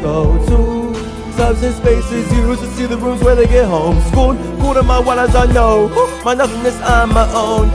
go-to? 1.39 1.61
Substance 1.61 1.77
spaces 1.77 2.33
used 2.33 2.61
to 2.61 2.67
see 2.75 2.87
the 2.87 2.97
rooms 2.97 3.23
where 3.23 3.35
they 3.35 3.47
get 3.47 3.67
home. 3.67 4.01
School, 4.11 4.37
cool 4.61 4.75
to 4.75 4.83
my 4.83 5.01
as 5.19 5.35
I 5.35 5.47
know. 5.53 5.89
My 6.25 6.35
nothingness, 6.35 6.77
I'm 6.83 7.11
my 7.15 7.31
own. 7.33 7.69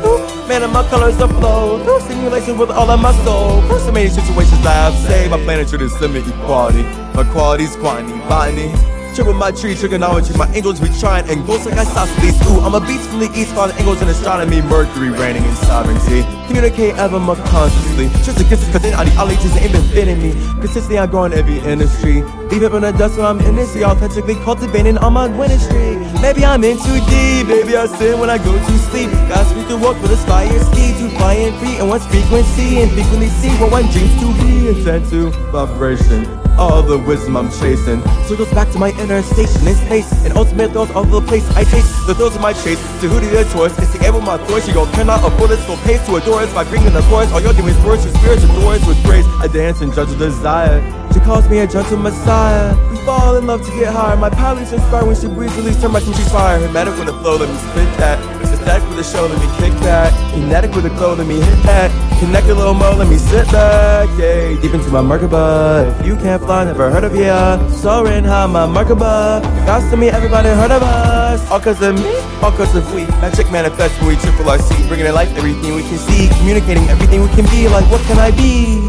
Man, 0.47 0.63
and 0.63 0.73
my 0.73 0.87
colors 0.89 1.19
are 1.21 1.29
flow. 1.29 1.99
Simulation 1.99 2.57
with 2.57 2.69
all 2.69 2.89
of 2.89 2.99
my 2.99 3.13
soul. 3.23 3.61
So 3.79 3.91
many 3.91 4.09
situations 4.09 4.65
I've 4.65 4.93
saved. 5.07 5.31
My 5.31 5.43
planet 5.43 5.69
should 5.69 5.81
limit 6.01 6.27
equality. 6.27 6.83
My 7.15 7.23
quality's 7.31 7.75
quantity, 7.77 8.19
botany. 8.27 8.92
Triple 9.13 9.33
my 9.33 9.51
tree, 9.51 9.75
trigonometry, 9.75 10.35
my 10.37 10.49
angels 10.55 10.79
be 10.79 10.89
trying 10.99 11.29
and 11.29 11.45
ghosts 11.45 11.67
like 11.67 11.77
isosceles. 11.77 12.33
Ooh, 12.49 12.65
I'm 12.65 12.73
a 12.73 12.81
beast 12.81 13.07
from 13.09 13.19
the 13.19 13.29
east, 13.37 13.53
falling 13.53 13.77
angles 13.77 14.01
in 14.01 14.07
astronomy, 14.07 14.59
Mercury 14.63 15.11
reigning 15.11 15.45
in 15.45 15.55
sovereignty. 15.69 16.25
Communicate 16.47 16.95
ever 16.97 17.19
more 17.19 17.35
consciously. 17.53 18.09
Just 18.25 18.39
to 18.39 18.43
kiss 18.43 18.65
cause 18.71 18.81
then 18.81 18.95
ideologies 18.95 19.55
ain't 19.57 19.71
been 19.71 19.83
fitting 19.93 20.17
me. 20.17 20.31
Consistently, 20.61 20.97
I 20.97 21.05
grow 21.05 21.25
in 21.25 21.33
every 21.33 21.59
industry. 21.59 22.23
Leave 22.49 22.63
it 22.63 22.73
in 22.73 22.81
the 22.81 22.91
dust 22.93 23.17
when 23.17 23.27
I'm 23.27 23.39
in 23.41 23.55
this, 23.55 23.75
authentically 23.77 24.33
cultivating 24.41 24.97
on 24.97 25.13
my 25.13 25.29
streak. 25.57 25.99
Maybe 26.19 26.43
I'm 26.43 26.63
in 26.63 26.77
too 26.77 26.97
deep, 27.05 27.45
maybe 27.45 27.77
I 27.77 27.85
sin 27.85 28.19
when 28.19 28.31
I 28.31 28.39
go 28.39 28.51
to 28.57 28.73
sleep. 28.89 29.11
Got 29.29 29.45
speak 29.45 29.67
to 29.67 29.77
walk 29.77 30.01
with 30.01 30.11
a 30.11 30.17
fire 30.25 30.49
ski, 30.73 30.89
to 30.97 31.09
fly 31.17 31.33
and 31.33 31.55
free, 31.59 31.77
and 31.77 31.87
what's 31.87 32.07
frequency, 32.07 32.81
and 32.81 32.89
frequently 32.91 33.29
see 33.29 33.53
what 33.61 33.69
one 33.69 33.85
dreams 33.93 34.19
to 34.21 34.33
be. 34.41 34.53
To 35.11 35.29
vibration 35.51 36.42
all 36.57 36.81
the 36.81 36.97
wisdom 36.97 37.37
I'm 37.37 37.49
chasing. 37.49 38.01
Circles 38.27 38.51
back 38.51 38.69
to 38.71 38.79
my 38.79 38.89
inner 38.99 39.21
station 39.21 39.67
in 39.67 39.75
space. 39.75 40.11
And 40.25 40.35
ultimate 40.37 40.71
thrills 40.71 40.91
all 40.91 41.03
the 41.03 41.21
place. 41.21 41.47
I 41.55 41.63
taste 41.63 42.07
the 42.07 42.15
thrills 42.15 42.35
of 42.35 42.41
my 42.41 42.53
chase. 42.53 42.79
To 43.01 43.09
who 43.09 43.19
do 43.19 43.29
the 43.29 43.43
choice 43.53 43.77
is 43.79 43.91
to 43.93 44.05
able 44.05 44.21
my 44.21 44.37
voice. 44.37 44.67
You 44.67 44.73
go 44.73 44.85
cannot 44.93 45.23
afford 45.25 45.51
this 45.51 45.65
go 45.67 45.75
pace 45.83 46.05
to 46.07 46.15
adore 46.15 46.41
us 46.41 46.53
by 46.53 46.63
bringing 46.63 46.93
the 46.93 47.01
chorus. 47.09 47.31
All 47.31 47.41
you're 47.41 47.53
doing 47.53 47.73
is 47.73 47.85
words, 47.85 48.05
your 48.05 48.13
spirit 48.15 48.43
adores 48.43 48.85
with 48.85 49.01
grace. 49.03 49.25
I 49.39 49.47
dance 49.47 49.81
and 49.81 49.93
judge 49.93 50.11
a 50.11 50.15
desire. 50.15 50.81
She 51.13 51.19
calls 51.19 51.47
me 51.49 51.59
a 51.59 51.67
gentle 51.67 51.97
messiah. 51.97 52.75
We 52.89 52.97
fall 53.05 53.37
in 53.37 53.47
love 53.47 53.65
to 53.65 53.71
get 53.71 53.93
higher. 53.93 54.17
My 54.17 54.29
pilots 54.29 54.71
inspire 54.71 55.05
when 55.05 55.15
she 55.15 55.27
breathes, 55.27 55.55
release 55.55 55.81
her 55.81 55.89
much 55.89 56.05
and 56.05 56.15
she's 56.15 56.31
fire. 56.31 56.59
Hermetic 56.59 56.97
with 56.97 57.07
the 57.07 57.13
flow, 57.13 57.37
let 57.37 57.49
me 57.49 57.57
spit 57.57 57.97
that. 57.97 58.43
Static 58.63 58.87
with 58.87 58.95
the 58.95 59.03
show, 59.03 59.27
let 59.27 59.37
me 59.41 59.47
kick 59.57 59.77
that. 59.83 60.13
Kinetic 60.31 60.73
with 60.73 60.85
the 60.85 60.89
glow, 60.91 61.15
let 61.15 61.27
me 61.27 61.35
hit 61.35 61.63
that. 61.63 61.91
Connect 62.21 62.47
a 62.47 62.55
little 62.55 62.73
more, 62.73 62.93
let 62.93 63.09
me 63.09 63.17
sit 63.17 63.45
back. 63.51 64.07
Yeah, 64.17 64.55
deep 64.61 64.73
into 64.73 64.89
my 64.89 65.01
Merkaba. 65.01 65.99
If 65.99 66.05
you 66.07 66.15
can't 66.15 66.41
fly, 66.41 66.63
never 66.63 66.89
heard 66.89 67.03
of 67.03 67.13
ya. 67.13 67.59
Soaring 67.67 68.23
high, 68.23 68.45
my 68.45 68.65
Merkaba. 68.65 69.43
Got 69.65 69.89
to 69.91 69.97
me, 69.97 70.07
everybody 70.07 70.47
heard 70.47 70.71
of 70.71 70.81
us. 70.81 71.45
All 71.51 71.59
cause 71.59 71.81
of 71.81 71.95
me, 71.95 72.15
all 72.41 72.53
cause 72.53 72.73
of 72.73 72.87
we. 72.95 73.03
Magic 73.19 73.51
manifest 73.51 73.99
when 73.99 74.15
we 74.15 74.15
triple 74.15 74.45
RC. 74.45 74.87
Bringing 74.87 75.07
to 75.07 75.11
life 75.11 75.35
everything 75.35 75.75
we 75.75 75.81
can 75.83 75.97
see. 75.97 76.29
Communicating 76.39 76.87
everything 76.87 77.21
we 77.21 77.27
can 77.35 77.45
be. 77.47 77.67
Like, 77.67 77.89
what 77.91 77.99
can 78.07 78.17
I 78.17 78.31
be? 78.31 78.79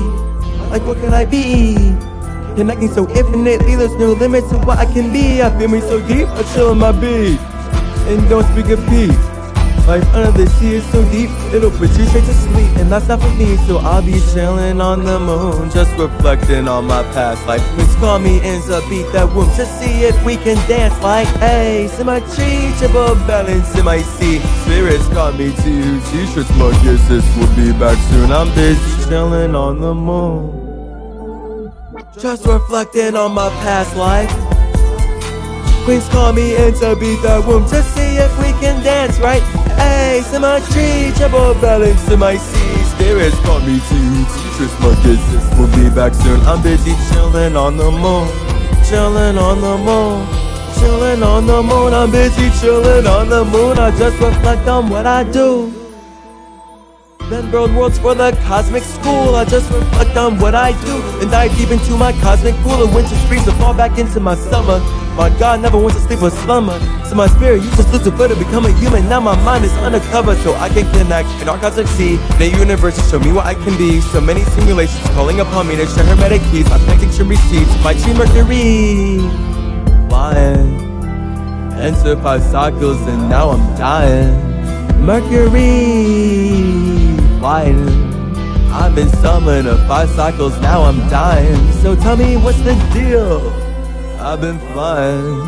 Like, 0.71 0.87
what 0.87 0.99
can 0.99 1.13
I 1.13 1.25
be? 1.25 1.97
Connecting 2.57 2.89
so 2.89 3.09
infinitely, 3.11 3.75
there's 3.75 3.95
no 3.97 4.13
limit 4.13 4.49
to 4.51 4.59
what 4.59 4.79
I 4.79 4.87
can 4.87 5.13
be. 5.13 5.43
I 5.43 5.51
feel 5.59 5.69
me 5.69 5.81
so 5.81 5.99
deep, 6.07 6.29
I 6.29 6.43
chill 6.55 6.71
in 6.73 6.79
my 6.79 6.93
beat. 6.93 7.41
And 8.07 8.29
don't 8.29 8.45
speak 8.53 8.69
of 8.71 8.79
peace. 8.89 9.11
Life 9.89 10.07
under 10.15 10.31
the 10.31 10.49
sea 10.49 10.77
is 10.77 10.85
so 10.93 11.03
deep, 11.11 11.29
it'll 11.53 11.71
put 11.71 11.91
you 11.99 12.07
straight 12.07 12.25
to 12.25 12.33
sleep. 12.33 12.71
And 12.79 12.91
that's 12.91 13.09
not 13.09 13.21
for 13.21 13.29
me, 13.35 13.57
so 13.67 13.79
I'll 13.79 14.01
be 14.01 14.19
chilling 14.33 14.81
on 14.81 15.05
the 15.05 15.19
moon, 15.19 15.69
just 15.71 15.91
reflecting 15.99 16.69
on 16.69 16.87
my 16.87 17.03
past 17.13 17.45
life. 17.47 17.61
Miss 17.77 17.95
call 17.97 18.19
me 18.19 18.41
to 18.41 18.83
beat 18.89 19.11
that 19.13 19.31
womb 19.35 19.51
to 19.57 19.67
see 19.67 20.05
if 20.05 20.25
we 20.25 20.37
can 20.37 20.57
dance 20.69 20.95
like 21.03 21.29
a 21.43 21.89
triple 21.97 23.15
balance 23.27 23.77
in 23.77 23.85
my 23.85 24.01
seat. 24.01 24.41
Spirits 24.63 25.07
call 25.09 25.33
me 25.33 25.51
to 25.51 26.01
t-shirts, 26.09 26.51
my 26.57 26.71
kisses 26.83 27.25
will 27.37 27.55
be 27.55 27.73
back 27.79 27.99
soon. 28.09 28.31
I'm 28.31 28.55
busy 28.55 29.09
chilling 29.09 29.55
on 29.55 29.81
the 29.81 29.93
moon. 29.93 30.74
Just 32.19 32.47
reflecting 32.47 33.17
on 33.17 33.33
my 33.33 33.49
past 33.65 33.97
life. 33.97 34.31
Queens 35.85 36.09
call 36.09 36.33
me 36.33 36.55
in 36.55 36.73
to 36.75 36.95
beat 36.95 37.21
the 37.23 37.45
womb 37.47 37.67
to 37.69 37.83
see 37.83 38.17
if 38.17 38.39
we 38.39 38.53
can 38.63 38.83
dance 38.85 39.19
right. 39.19 39.43
Hey, 39.77 40.23
symmetry, 40.23 41.13
triple 41.19 41.55
balance 41.61 42.09
in 42.09 42.21
my 42.21 42.37
seas. 42.37 42.87
Spirits 42.93 43.39
call 43.41 43.61
me 43.61 43.81
to 43.81 43.99
teachers, 44.31 44.73
my 44.81 44.95
kisses 45.03 45.59
will 45.59 45.67
be 45.75 45.95
back 45.95 46.15
soon. 46.15 46.41
I'm 46.43 46.63
busy 46.63 46.95
chilling 47.11 47.57
on 47.57 47.77
the 47.77 47.91
moon, 47.91 48.29
chilling 48.89 49.37
on 49.37 49.61
the 49.61 49.77
moon, 49.77 50.27
chilling 50.79 51.23
on 51.23 51.47
the 51.47 51.63
moon. 51.63 51.93
I'm 51.93 52.13
busy 52.13 52.49
chilling 52.61 53.07
on 53.07 53.29
the 53.29 53.45
moon. 53.45 53.79
I 53.79 53.91
just 53.99 54.19
reflect 54.21 54.69
on 54.69 54.89
what 54.89 55.07
I 55.07 55.25
do. 55.25 55.84
Then 57.31 57.51
world 57.51 57.75
worlds 57.75 57.99
for 57.99 58.15
the 58.15 58.33
cosmic 58.45 58.83
school. 58.83 59.35
I 59.35 59.47
just 59.47 59.71
reflect 59.71 60.15
on 60.17 60.39
what 60.39 60.55
I 60.55 60.73
do 60.85 61.01
and 61.23 61.31
dive 61.31 61.57
deep 61.57 61.71
into 61.71 61.97
my 61.97 62.13
cosmic 62.21 62.55
pool 62.57 62.83
of 62.83 62.95
winter 62.95 63.15
springs 63.25 63.47
to 63.47 63.53
fall 63.53 63.73
back 63.73 63.99
into 63.99 64.21
my 64.21 64.35
summer. 64.35 64.79
My 65.17 65.31
God 65.39 65.63
never 65.63 65.79
wants 65.79 65.97
to 65.97 66.03
sleep 66.03 66.21
or 66.21 66.29
slumber. 66.29 66.79
So 67.09 67.15
my 67.15 67.27
spirit 67.29 67.63
uses 67.63 67.91
Lucifer 67.91 68.29
to 68.29 68.37
become 68.37 68.67
a 68.67 68.73
human. 68.73 69.09
Now 69.09 69.21
my 69.21 69.35
mind 69.43 69.65
is 69.65 69.73
undercover 69.79 70.37
so 70.37 70.55
I 70.57 70.69
can 70.69 70.85
connect 70.93 71.31
in 71.41 71.49
our 71.49 71.57
cosmic 71.59 71.87
sea. 71.87 72.17
The 72.37 72.49
universe 72.49 72.97
to 72.97 73.03
show 73.09 73.19
me 73.19 73.33
what 73.33 73.47
I 73.47 73.55
can 73.55 73.75
be. 73.79 74.03
So 74.13 74.21
many 74.21 74.43
simulations 74.57 75.09
calling 75.11 75.41
upon 75.41 75.67
me 75.67 75.77
to 75.77 75.87
share 75.87 76.05
hermetic 76.05 76.43
keys. 76.51 76.69
My 76.69 76.79
planting 76.79 77.11
should 77.11 77.29
receive 77.29 77.67
my 77.83 77.95
tree 77.95 78.13
Mercury. 78.13 79.21
Flying. 80.11 80.77
Enter 81.81 82.17
five 82.21 82.43
cycles 82.43 83.01
and 83.09 83.31
now 83.31 83.51
I'm 83.51 83.77
dying. 83.79 84.53
Mercury 85.01 87.04
I've 87.47 88.95
been 88.95 89.11
to 89.11 89.85
five 89.87 90.09
cycles, 90.09 90.59
now 90.63 90.85
I'm 90.85 90.99
dying. 91.11 91.73
So 91.83 91.95
tell 91.95 92.17
me 92.17 92.39
what's 92.39 92.59
the 92.63 92.75
deal? 92.95 93.51
I've 94.19 94.41
been 94.41 94.59
flying. 94.73 95.43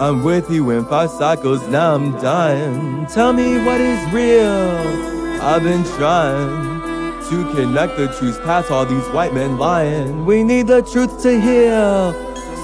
I'm 0.00 0.24
with 0.24 0.50
you 0.50 0.70
in 0.70 0.84
five 0.86 1.10
cycles, 1.10 1.66
now 1.68 1.94
I'm 1.94 2.12
dying. 2.20 3.06
Tell 3.06 3.32
me 3.32 3.64
what 3.64 3.80
is 3.80 4.12
real. 4.12 5.40
I've 5.40 5.62
been 5.62 5.84
trying 5.84 6.80
to 7.28 7.54
connect 7.54 7.96
the 7.96 8.08
truth 8.18 8.42
past 8.42 8.72
all 8.72 8.84
these 8.84 9.06
white 9.10 9.32
men 9.32 9.56
lying. 9.56 10.26
We 10.26 10.42
need 10.42 10.66
the 10.66 10.82
truth 10.82 11.22
to 11.22 11.40
heal 11.40 12.12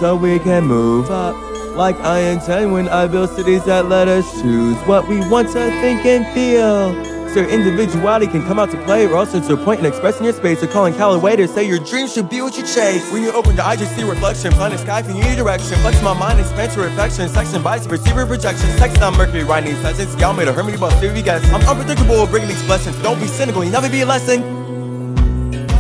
so 0.01 0.17
we 0.17 0.41
can 0.41 0.65
move 0.65 1.11
up. 1.11 1.37
Like 1.77 1.97
I 2.01 2.19
intend 2.19 2.73
when 2.73 2.89
I 2.89 3.07
build 3.07 3.31
cities 3.31 3.65
that 3.67 3.87
let 3.87 4.09
us 4.09 4.43
choose 4.43 4.77
what 4.89 5.07
we 5.07 5.21
want 5.29 5.49
to 5.49 5.71
think 5.81 6.05
and 6.05 6.27
feel 6.35 7.16
your 7.37 7.49
individuality 7.49 8.27
can 8.27 8.43
come 8.47 8.59
out 8.59 8.71
to 8.71 8.83
play, 8.85 9.07
or 9.07 9.17
also 9.17 9.39
to 9.41 9.53
a 9.53 9.57
point 9.57 9.81
in 9.81 9.87
expressing 9.87 10.25
your 10.25 10.33
space 10.33 10.63
or 10.63 10.67
calling 10.67 10.95
Callaway 10.95 11.37
to 11.37 11.47
say 11.47 11.69
your 11.69 11.79
dreams 11.79 12.15
should 12.15 12.29
be 12.29 12.41
what 12.41 12.57
you 12.57 12.65
chase. 12.65 13.13
When 13.13 13.23
you 13.23 13.31
open 13.33 13.55
your 13.55 13.65
eyes, 13.65 13.81
you 13.81 13.87
see 13.87 14.03
reflection, 14.03 14.53
planet 14.53 14.81
sky 14.81 15.03
from 15.03 15.17
your 15.17 15.37
direction. 15.37 15.79
Flex 15.81 16.03
my 16.03 16.19
mind, 16.19 16.41
expand 16.41 16.73
to 16.73 16.81
reflection, 16.81 17.29
section, 17.29 17.63
bias, 17.63 17.87
receiver 17.87 18.27
projection, 18.27 18.67
sex 18.79 19.01
on 19.01 19.17
Mercury, 19.17 19.45
writing 19.45 19.77
sentence. 19.77 20.19
Y'all 20.19 20.33
made 20.33 20.49
a 20.49 20.53
hermity 20.53 20.77
about 20.77 20.93
theory, 20.95 21.23
guys. 21.23 21.45
I'm 21.53 21.63
unpredictable, 21.69 22.27
bringing 22.27 22.49
these 22.49 22.65
blessings. 22.65 22.97
Don't 23.03 23.21
be 23.21 23.27
cynical, 23.27 23.63
you 23.63 23.71
never 23.71 23.91
be 23.91 24.01
a 24.01 24.07
lesson. 24.07 24.56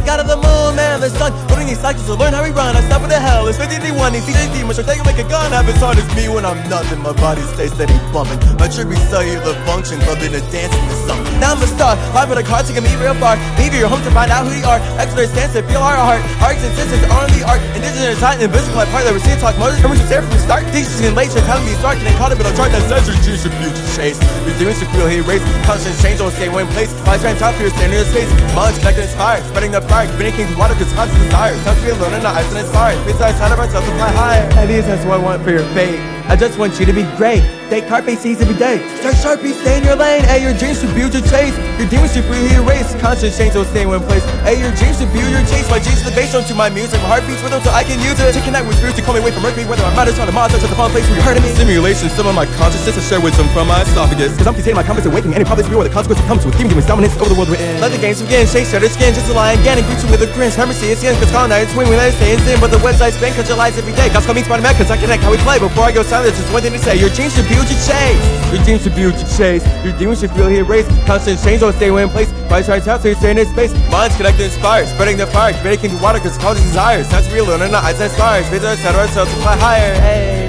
God 0.06 0.22
of 0.22 0.30
the 0.30 0.38
moon, 0.38 0.78
man, 0.78 1.02
the 1.02 1.10
sun. 1.10 1.34
Putting 1.50 1.66
these 1.66 1.82
cycles 1.82 2.06
to 2.06 2.14
learn 2.14 2.30
how 2.30 2.46
we 2.46 2.54
run. 2.54 2.78
I 2.78 2.80
stop 2.86 3.02
with 3.02 3.10
the 3.10 3.18
hell. 3.18 3.50
It's 3.50 3.58
51, 3.58 4.14
these 4.14 4.22
CJ 4.22 4.54
demons. 4.54 4.78
Sure, 4.78 4.86
can 4.86 5.02
make 5.02 5.18
a 5.18 5.26
gun. 5.26 5.50
I 5.50 5.58
have 5.58 5.68
as 5.68 5.82
hard 5.82 5.98
as 5.98 6.06
me 6.14 6.30
when 6.30 6.46
I'm 6.46 6.62
nothing. 6.70 7.02
My 7.02 7.10
body 7.10 7.42
stays 7.58 7.74
steady 7.74 7.98
bumping. 8.14 8.38
My 8.54 8.70
tribute 8.70 9.02
cellular 9.10 9.58
function, 9.66 9.98
loving 10.06 10.30
to 10.30 10.38
dance 10.54 10.70
in 10.70 10.86
the 10.86 10.96
sun. 11.10 11.18
Now 11.42 11.58
I'm 11.58 11.60
a 11.60 11.66
star. 11.66 11.98
Live 12.14 12.30
with 12.30 12.38
a 12.38 12.46
car, 12.46 12.62
taking 12.62 12.86
me 12.86 12.94
real 13.02 13.18
far. 13.18 13.34
Leave 13.58 13.74
your 13.74 13.90
home 13.90 13.98
to 14.06 14.12
find 14.14 14.30
out 14.30 14.46
who 14.46 14.54
you 14.54 14.62
are. 14.62 14.78
Extra 15.02 15.26
stance 15.26 15.58
to 15.58 15.66
feel 15.66 15.82
our 15.82 15.98
heart. 15.98 16.22
And 16.38 16.70
sisters 16.78 17.02
are 17.10 17.26
the 17.34 17.42
art. 17.42 17.58
Indigenous, 17.74 18.22
hot, 18.22 18.38
invisible, 18.38 18.78
like 18.78 18.90
part 18.94 19.02
that 19.02 19.10
we're 19.10 19.26
talk. 19.42 19.58
Motors, 19.58 19.82
coming 19.82 19.98
to 19.98 20.06
from 20.06 20.30
the 20.30 20.38
start. 20.38 20.62
Teachers 20.70 21.02
in 21.02 21.18
late, 21.18 21.34
telling 21.34 21.66
me 21.66 21.74
start. 21.82 21.98
And 21.98 22.06
they 22.06 22.14
caught 22.14 22.30
a 22.30 22.38
bit 22.38 22.46
of 22.46 22.54
chart 22.54 22.70
that 22.70 22.86
says 22.86 23.10
your 23.10 23.18
dreams 23.26 23.42
should 23.42 23.58
be 23.58 23.74
chase. 23.98 24.22
Your 24.46 24.54
dreams 24.54 24.78
should 24.78 24.90
feel 24.94 25.10
hate 25.10 25.26
race. 25.26 25.42
Constant 25.66 25.98
change, 25.98 26.22
don't 26.22 26.30
stay 26.30 26.46
one 26.46 26.70
place. 26.78 26.94
My 27.02 27.18
friend 27.18 27.34
top 27.42 27.58
here, 27.58 27.74
standing 27.74 27.98
in 27.98 28.06
space. 28.06 28.30
Knowledge 28.54 28.78
connected, 28.78 29.10
inspired. 29.10 29.42
Spreading 29.50 29.74
the 29.74 29.82
communicating 30.04 30.52
water 30.58 30.74
cause 30.74 30.92
constant 30.92 31.22
desire. 31.24 31.56
Touch 31.64 31.82
me 31.82 31.88
alone 31.88 32.12
in 32.12 32.20
the 32.20 32.28
eyes 32.28 32.46
and 32.52 32.58
inspired. 32.58 33.00
Besides, 33.06 33.38
side 33.38 33.52
of 33.52 33.58
ourselves, 33.58 33.88
fly 33.96 34.12
higher. 34.12 34.44
And 34.60 34.68
these 34.68 34.84
that's 34.84 35.04
what 35.06 35.20
I 35.20 35.22
want 35.22 35.42
for 35.42 35.50
your 35.50 35.64
fate. 35.72 35.98
I 36.28 36.36
just 36.36 36.58
want 36.58 36.78
you 36.78 36.84
to 36.84 36.92
be 36.92 37.04
great. 37.16 37.55
Take 37.66 37.90
carpe 37.90 38.14
seas 38.14 38.38
every 38.38 38.54
day. 38.54 38.78
Start 39.02 39.18
sharpie, 39.18 39.50
stay 39.50 39.78
in 39.78 39.84
your 39.84 39.98
lane. 39.98 40.22
Hey, 40.22 40.38
your 40.38 40.54
dreams 40.54 40.78
should 40.78 40.94
build 40.94 41.10
your 41.10 41.26
chase. 41.26 41.50
Your 41.82 41.90
demons 41.90 42.14
should 42.14 42.22
free 42.30 42.46
your 42.54 42.62
race. 42.62 42.94
Constant 43.02 43.34
change 43.34 43.58
don't 43.58 43.66
stay 43.66 43.82
in 43.82 43.90
one 43.90 44.06
place. 44.06 44.22
Hey, 44.46 44.62
your 44.62 44.70
dreams 44.78 45.02
should 45.02 45.10
build 45.10 45.26
your 45.26 45.42
chase. 45.50 45.66
My 45.66 45.82
dreams 45.82 45.98
to 46.06 46.06
the 46.06 46.14
bass 46.14 46.30
to 46.30 46.54
my 46.54 46.70
music. 46.70 47.02
My 47.02 47.18
heart 47.18 47.26
beats 47.26 47.42
rhythm 47.42 47.58
so 47.66 47.74
I 47.74 47.82
can 47.82 47.98
use 48.06 48.22
it. 48.22 48.38
To 48.38 48.40
connect 48.46 48.70
with 48.70 48.78
spirits 48.78 48.94
to 48.98 49.02
call 49.02 49.18
me 49.18 49.20
away 49.20 49.34
from 49.34 49.42
Mercury. 49.42 49.66
Whether 49.66 49.82
I'm 49.82 49.98
out 49.98 50.06
on 50.06 50.26
the 50.30 50.36
monster 50.36 50.62
to 50.62 50.66
the 50.70 50.78
fun 50.78 50.94
place 50.94 51.10
where 51.10 51.18
you're 51.18 51.26
hurting 51.26 51.42
me. 51.42 51.50
Simulation, 51.58 52.06
some 52.14 52.30
of 52.30 52.38
my 52.38 52.46
consciousness 52.54 52.94
I 52.94 53.02
share 53.02 53.18
wisdom 53.18 53.50
from 53.50 53.66
my 53.66 53.82
esophagus. 53.82 54.30
Cause 54.38 54.46
I'm 54.46 54.54
containing 54.54 54.78
my 54.78 54.86
confidence 54.86 55.10
and 55.10 55.14
waking 55.18 55.34
any 55.34 55.42
problems 55.42 55.66
where 55.66 55.82
the 55.82 55.90
consequences 55.90 56.22
comes 56.30 56.46
with 56.46 56.54
giving 56.54 56.70
demons 56.70 56.86
dominance 56.86 57.18
over 57.18 57.34
the 57.34 57.38
world 57.38 57.50
we're 57.50 57.58
in. 57.58 57.82
Let 57.82 57.90
the 57.90 57.98
games 57.98 58.22
begin. 58.22 58.46
Chase 58.46 58.70
shattered 58.70 58.94
skin. 58.94 59.10
Just 59.10 59.26
a 59.26 59.34
lion 59.34 59.58
again 59.58 59.82
and 59.82 59.86
greet 59.90 59.98
you 60.06 60.08
with 60.14 60.22
a 60.22 60.30
grin. 60.38 60.54
Hermes 60.54 60.78
see 60.78 60.94
it's 60.94 61.02
skin. 61.02 61.18
Cause 61.18 61.34
colonize 61.34 61.66
swing 61.74 61.90
when 61.90 61.98
I 61.98 62.14
stay 62.14 62.38
in 62.38 62.38
But 62.62 62.70
the 62.70 62.78
website 62.78 63.18
spin 63.18 63.34
cause 63.34 63.50
your 63.50 63.58
lies 63.58 63.74
every 63.74 63.96
day. 63.98 64.06
God's 64.14 64.30
coming 64.30 64.46
Spider-Man 64.46 64.78
cause 64.78 64.94
I 64.94 64.96
connect 65.02 65.26
how 65.26 65.34
we 65.34 65.42
play. 65.42 65.58
Before 65.58 65.82
I 65.82 65.90
go 65.90 66.06
silent, 66.06 66.38
just 66.38 66.46
one 66.54 66.62
thing 66.62 66.70
to 66.70 66.78
say. 66.78 66.94
Your 66.94 67.10
dreams 67.10 67.34
should 67.34 67.48
build 67.48 67.55
your 67.64 67.80
chase. 67.86 68.82
Should 68.82 68.94
build 68.94 69.14
your 69.14 69.28
chase. 69.36 69.64
Demons 69.98 70.20
should 70.20 70.30
feel 70.32 70.48
here 70.48 70.64
race. 70.64 70.86
Constant 71.06 71.42
change 71.42 71.60
don't 71.60 71.72
stay 71.72 71.88
in 71.88 72.08
place. 72.08 72.32
Price 72.48 72.68
right 72.68 72.86
out 72.86 73.00
so 73.00 73.08
you're 73.08 73.16
staying 73.16 73.38
in 73.38 73.46
space. 73.46 73.72
Minds 73.90 74.16
connected 74.16 74.44
inspired. 74.44 74.86
Spreading 74.88 75.16
the 75.16 75.26
fire. 75.26 75.52
Creating 75.62 75.90
the 75.94 76.02
water 76.02 76.18
cause 76.18 76.36
causes 76.38 76.62
desires. 76.64 77.08
That's 77.10 77.30
real 77.32 77.50
and 77.50 77.72
not 77.72 77.84
eyes 77.84 78.00
and 78.00 78.10
stars. 78.12 78.46
Visit 78.48 78.66
etc. 78.66 79.08
So 79.08 79.24
to 79.24 79.30
fly 79.42 79.56
higher. 79.56 79.94
Hey. 79.94 80.46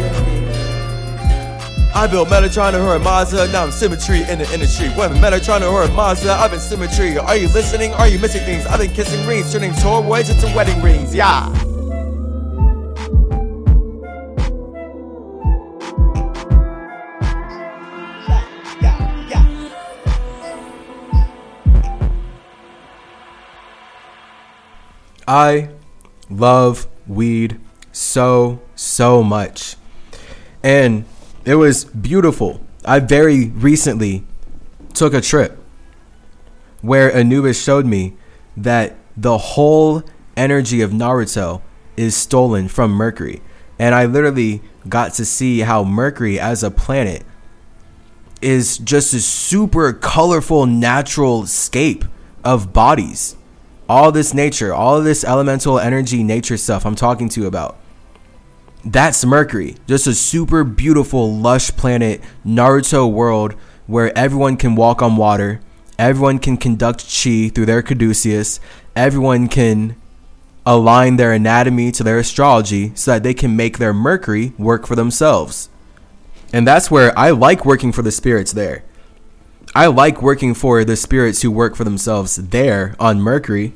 I 1.95 2.05
built 2.05 2.29
Metatron 2.29 2.75
and 2.75 2.83
her 2.83 2.99
Mazda, 2.99 3.51
now 3.51 3.63
I'm 3.63 3.71
symmetry 3.71 4.21
in 4.29 4.37
the 4.37 4.47
industry. 4.53 4.87
When 4.89 5.09
Metatron 5.15 5.55
and 5.55 5.63
her 5.63 5.91
Mazda, 5.95 6.31
I've 6.31 6.51
been 6.51 6.59
symmetry. 6.59 7.17
Are 7.17 7.35
you 7.35 7.47
listening? 7.47 7.91
Are 7.93 8.07
you 8.07 8.19
missing 8.19 8.43
things? 8.43 8.67
I've 8.67 8.79
been 8.79 8.91
kissing 8.91 9.25
rings, 9.25 9.51
turning 9.51 9.73
toys 9.73 10.29
into 10.29 10.45
wedding 10.55 10.79
rings. 10.83 11.15
Yeah. 11.15 11.51
I 25.27 25.69
love 26.29 26.87
weed 27.05 27.59
so, 27.91 28.61
so 28.75 29.23
much. 29.23 29.75
And 30.63 31.05
it 31.45 31.55
was 31.55 31.85
beautiful. 31.85 32.61
I 32.85 32.99
very 32.99 33.49
recently 33.49 34.25
took 34.93 35.13
a 35.13 35.21
trip 35.21 35.57
where 36.81 37.13
Anubis 37.13 37.61
showed 37.61 37.85
me 37.85 38.15
that 38.55 38.95
the 39.15 39.37
whole 39.37 40.03
energy 40.35 40.81
of 40.81 40.91
Naruto 40.91 41.61
is 41.95 42.15
stolen 42.15 42.67
from 42.67 42.91
Mercury. 42.91 43.41
And 43.79 43.93
I 43.93 44.05
literally 44.05 44.61
got 44.87 45.13
to 45.15 45.25
see 45.25 45.59
how 45.59 45.83
Mercury 45.83 46.39
as 46.39 46.63
a 46.63 46.71
planet 46.71 47.23
is 48.41 48.77
just 48.77 49.13
a 49.13 49.19
super 49.19 49.93
colorful 49.93 50.65
natural 50.65 51.45
scape 51.47 52.05
of 52.43 52.71
bodies 52.73 53.36
all 53.89 54.11
this 54.11 54.33
nature, 54.33 54.73
all 54.73 55.01
this 55.01 55.23
elemental 55.23 55.79
energy, 55.79 56.23
nature 56.23 56.57
stuff 56.57 56.85
I'm 56.85 56.95
talking 56.95 57.29
to 57.29 57.41
you 57.41 57.47
about. 57.47 57.77
That's 58.83 59.25
Mercury. 59.25 59.75
Just 59.87 60.07
a 60.07 60.13
super 60.13 60.63
beautiful, 60.63 61.35
lush 61.35 61.71
planet, 61.75 62.21
Naruto 62.45 63.11
world 63.11 63.53
where 63.85 64.15
everyone 64.17 64.57
can 64.57 64.75
walk 64.75 65.01
on 65.01 65.15
water, 65.15 65.61
everyone 65.97 66.39
can 66.39 66.57
conduct 66.57 66.99
chi 67.01 67.49
through 67.49 67.65
their 67.65 67.81
caduceus, 67.81 68.59
everyone 68.95 69.47
can 69.47 69.95
align 70.65 71.15
their 71.15 71.31
anatomy 71.31 71.91
to 71.93 72.03
their 72.03 72.17
astrology 72.17 72.91
so 72.93 73.11
that 73.11 73.23
they 73.23 73.33
can 73.33 73.55
make 73.55 73.77
their 73.77 73.93
Mercury 73.93 74.53
work 74.57 74.85
for 74.85 74.95
themselves. 74.95 75.69
And 76.51 76.67
that's 76.67 76.91
where 76.91 77.17
I 77.17 77.31
like 77.31 77.65
working 77.65 77.91
for 77.91 78.01
the 78.01 78.11
spirits 78.11 78.51
there. 78.51 78.83
I 79.75 79.87
like 79.87 80.21
working 80.21 80.53
for 80.53 80.83
the 80.83 80.95
spirits 80.95 81.41
who 81.41 81.51
work 81.51 81.75
for 81.75 81.83
themselves 81.83 82.35
there 82.35 82.95
on 82.99 83.21
Mercury. 83.21 83.73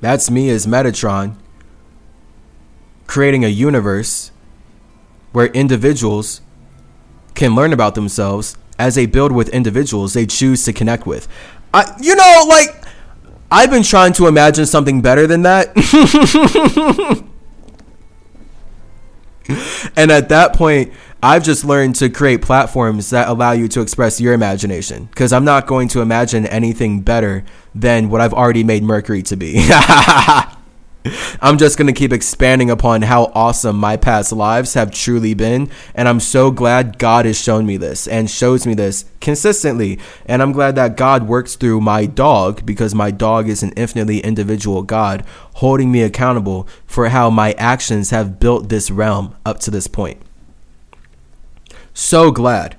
That's 0.00 0.30
me 0.30 0.50
as 0.50 0.66
Metatron, 0.66 1.36
creating 3.06 3.44
a 3.44 3.48
universe 3.48 4.30
where 5.32 5.46
individuals 5.46 6.40
can 7.34 7.54
learn 7.54 7.72
about 7.72 7.94
themselves 7.94 8.56
as 8.78 8.94
they 8.94 9.06
build 9.06 9.32
with 9.32 9.48
individuals 9.50 10.12
they 10.12 10.26
choose 10.26 10.64
to 10.64 10.72
connect 10.72 11.06
with. 11.06 11.28
I, 11.72 11.94
you 12.00 12.14
know, 12.14 12.44
like, 12.48 12.84
I've 13.50 13.70
been 13.70 13.82
trying 13.82 14.12
to 14.14 14.26
imagine 14.26 14.66
something 14.66 15.02
better 15.02 15.26
than 15.26 15.42
that. 15.42 15.68
and 19.96 20.10
at 20.10 20.28
that 20.30 20.54
point, 20.54 20.92
I've 21.24 21.44
just 21.44 21.64
learned 21.64 21.94
to 21.96 22.10
create 22.10 22.42
platforms 22.42 23.10
that 23.10 23.28
allow 23.28 23.52
you 23.52 23.68
to 23.68 23.80
express 23.80 24.20
your 24.20 24.32
imagination 24.32 25.04
because 25.04 25.32
I'm 25.32 25.44
not 25.44 25.68
going 25.68 25.86
to 25.88 26.00
imagine 26.00 26.46
anything 26.46 27.00
better 27.00 27.44
than 27.72 28.10
what 28.10 28.20
I've 28.20 28.34
already 28.34 28.64
made 28.64 28.82
Mercury 28.82 29.22
to 29.24 29.36
be. 29.36 29.54
I'm 31.40 31.58
just 31.58 31.78
going 31.78 31.86
to 31.86 31.92
keep 31.92 32.12
expanding 32.12 32.70
upon 32.70 33.02
how 33.02 33.30
awesome 33.34 33.76
my 33.76 33.96
past 33.96 34.32
lives 34.32 34.74
have 34.74 34.90
truly 34.90 35.32
been. 35.34 35.70
And 35.94 36.08
I'm 36.08 36.18
so 36.18 36.50
glad 36.50 36.98
God 36.98 37.24
has 37.24 37.40
shown 37.40 37.66
me 37.66 37.76
this 37.76 38.08
and 38.08 38.28
shows 38.28 38.66
me 38.66 38.74
this 38.74 39.04
consistently. 39.20 40.00
And 40.26 40.42
I'm 40.42 40.50
glad 40.50 40.74
that 40.74 40.96
God 40.96 41.28
works 41.28 41.54
through 41.54 41.80
my 41.82 42.04
dog 42.06 42.66
because 42.66 42.96
my 42.96 43.12
dog 43.12 43.48
is 43.48 43.62
an 43.62 43.72
infinitely 43.76 44.18
individual 44.20 44.82
God 44.82 45.24
holding 45.54 45.92
me 45.92 46.02
accountable 46.02 46.66
for 46.84 47.10
how 47.10 47.30
my 47.30 47.52
actions 47.52 48.10
have 48.10 48.40
built 48.40 48.68
this 48.68 48.90
realm 48.90 49.36
up 49.46 49.60
to 49.60 49.70
this 49.70 49.86
point. 49.86 50.20
So 51.94 52.30
glad. 52.30 52.76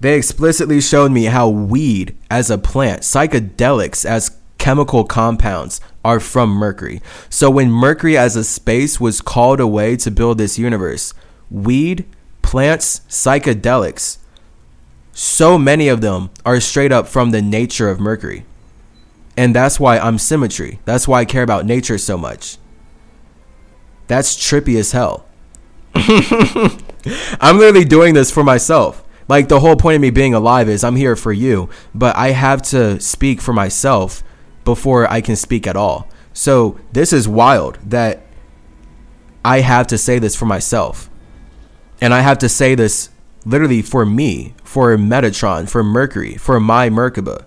They 0.00 0.16
explicitly 0.16 0.80
showed 0.80 1.12
me 1.12 1.24
how 1.24 1.48
weed 1.48 2.16
as 2.30 2.50
a 2.50 2.58
plant, 2.58 3.02
psychedelics 3.02 4.04
as 4.04 4.36
chemical 4.58 5.04
compounds 5.04 5.80
are 6.04 6.20
from 6.20 6.50
Mercury. 6.50 7.00
So 7.30 7.50
when 7.50 7.70
Mercury 7.70 8.16
as 8.16 8.36
a 8.36 8.44
space 8.44 9.00
was 9.00 9.20
called 9.20 9.60
away 9.60 9.96
to 9.96 10.10
build 10.10 10.38
this 10.38 10.58
universe, 10.58 11.14
weed, 11.50 12.04
plants, 12.42 13.00
psychedelics, 13.08 14.18
so 15.12 15.56
many 15.56 15.88
of 15.88 16.02
them 16.02 16.30
are 16.44 16.60
straight 16.60 16.92
up 16.92 17.08
from 17.08 17.30
the 17.30 17.40
nature 17.40 17.88
of 17.88 18.00
Mercury. 18.00 18.44
And 19.36 19.54
that's 19.54 19.80
why 19.80 19.98
I'm 19.98 20.18
symmetry. 20.18 20.78
That's 20.84 21.08
why 21.08 21.20
I 21.20 21.24
care 21.24 21.42
about 21.42 21.66
nature 21.66 21.98
so 21.98 22.18
much. 22.18 22.58
That's 24.06 24.36
trippy 24.36 24.78
as 24.78 24.92
hell. 24.92 25.26
I'm 27.40 27.58
literally 27.58 27.84
doing 27.84 28.14
this 28.14 28.30
for 28.30 28.42
myself. 28.42 29.02
Like 29.28 29.48
the 29.48 29.60
whole 29.60 29.76
point 29.76 29.96
of 29.96 30.02
me 30.02 30.10
being 30.10 30.34
alive 30.34 30.68
is 30.68 30.84
I'm 30.84 30.96
here 30.96 31.16
for 31.16 31.32
you, 31.32 31.68
but 31.94 32.16
I 32.16 32.30
have 32.30 32.62
to 32.62 33.00
speak 33.00 33.40
for 33.40 33.52
myself 33.52 34.22
before 34.64 35.10
I 35.10 35.20
can 35.20 35.36
speak 35.36 35.66
at 35.66 35.76
all. 35.76 36.08
So 36.32 36.78
this 36.92 37.12
is 37.12 37.26
wild 37.26 37.78
that 37.84 38.22
I 39.44 39.60
have 39.60 39.86
to 39.88 39.98
say 39.98 40.18
this 40.18 40.36
for 40.36 40.46
myself. 40.46 41.10
And 42.00 42.12
I 42.12 42.20
have 42.20 42.38
to 42.38 42.48
say 42.48 42.74
this 42.74 43.10
literally 43.44 43.82
for 43.82 44.04
me, 44.04 44.54
for 44.62 44.96
Metatron, 44.96 45.68
for 45.68 45.82
Mercury, 45.82 46.36
for 46.36 46.60
my 46.60 46.90
Merkaba. 46.90 47.46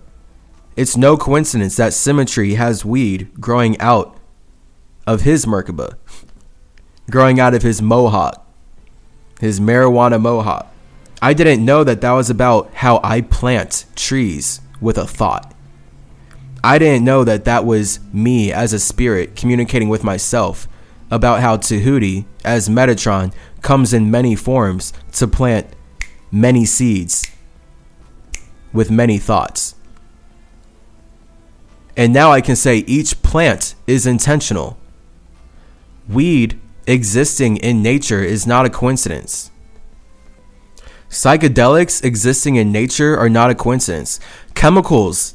It's 0.76 0.96
no 0.96 1.16
coincidence 1.16 1.76
that 1.76 1.92
Symmetry 1.92 2.54
has 2.54 2.84
weed 2.84 3.30
growing 3.40 3.78
out 3.80 4.16
of 5.06 5.22
his 5.22 5.46
Merkaba, 5.46 5.96
growing 7.10 7.38
out 7.38 7.54
of 7.54 7.62
his 7.62 7.80
Mohawk 7.80 8.46
his 9.40 9.58
marijuana 9.58 10.20
mohawk. 10.20 10.72
I 11.22 11.34
didn't 11.34 11.64
know 11.64 11.82
that 11.84 12.00
that 12.02 12.12
was 12.12 12.30
about 12.30 12.72
how 12.74 13.00
I 13.02 13.22
plant 13.22 13.86
trees 13.96 14.60
with 14.80 14.96
a 14.96 15.06
thought. 15.06 15.54
I 16.62 16.78
didn't 16.78 17.04
know 17.04 17.24
that 17.24 17.44
that 17.46 17.64
was 17.64 18.00
me 18.12 18.52
as 18.52 18.72
a 18.72 18.78
spirit 18.78 19.34
communicating 19.34 19.88
with 19.88 20.04
myself 20.04 20.68
about 21.10 21.40
how 21.40 21.56
Tahuti, 21.56 22.26
as 22.44 22.68
Metatron, 22.68 23.32
comes 23.62 23.92
in 23.92 24.10
many 24.10 24.36
forms 24.36 24.92
to 25.12 25.26
plant 25.26 25.66
many 26.30 26.64
seeds 26.64 27.30
with 28.72 28.90
many 28.90 29.18
thoughts. 29.18 29.74
And 31.96 32.12
now 32.12 32.30
I 32.30 32.40
can 32.40 32.56
say 32.56 32.78
each 32.78 33.22
plant 33.22 33.74
is 33.86 34.06
intentional. 34.06 34.78
Weed 36.08 36.60
existing 36.86 37.56
in 37.58 37.82
nature 37.82 38.22
is 38.22 38.46
not 38.46 38.66
a 38.66 38.70
coincidence. 38.70 39.50
Psychedelics 41.08 42.04
existing 42.04 42.56
in 42.56 42.70
nature 42.70 43.18
are 43.18 43.28
not 43.28 43.50
a 43.50 43.54
coincidence. 43.54 44.20
Chemicals 44.54 45.34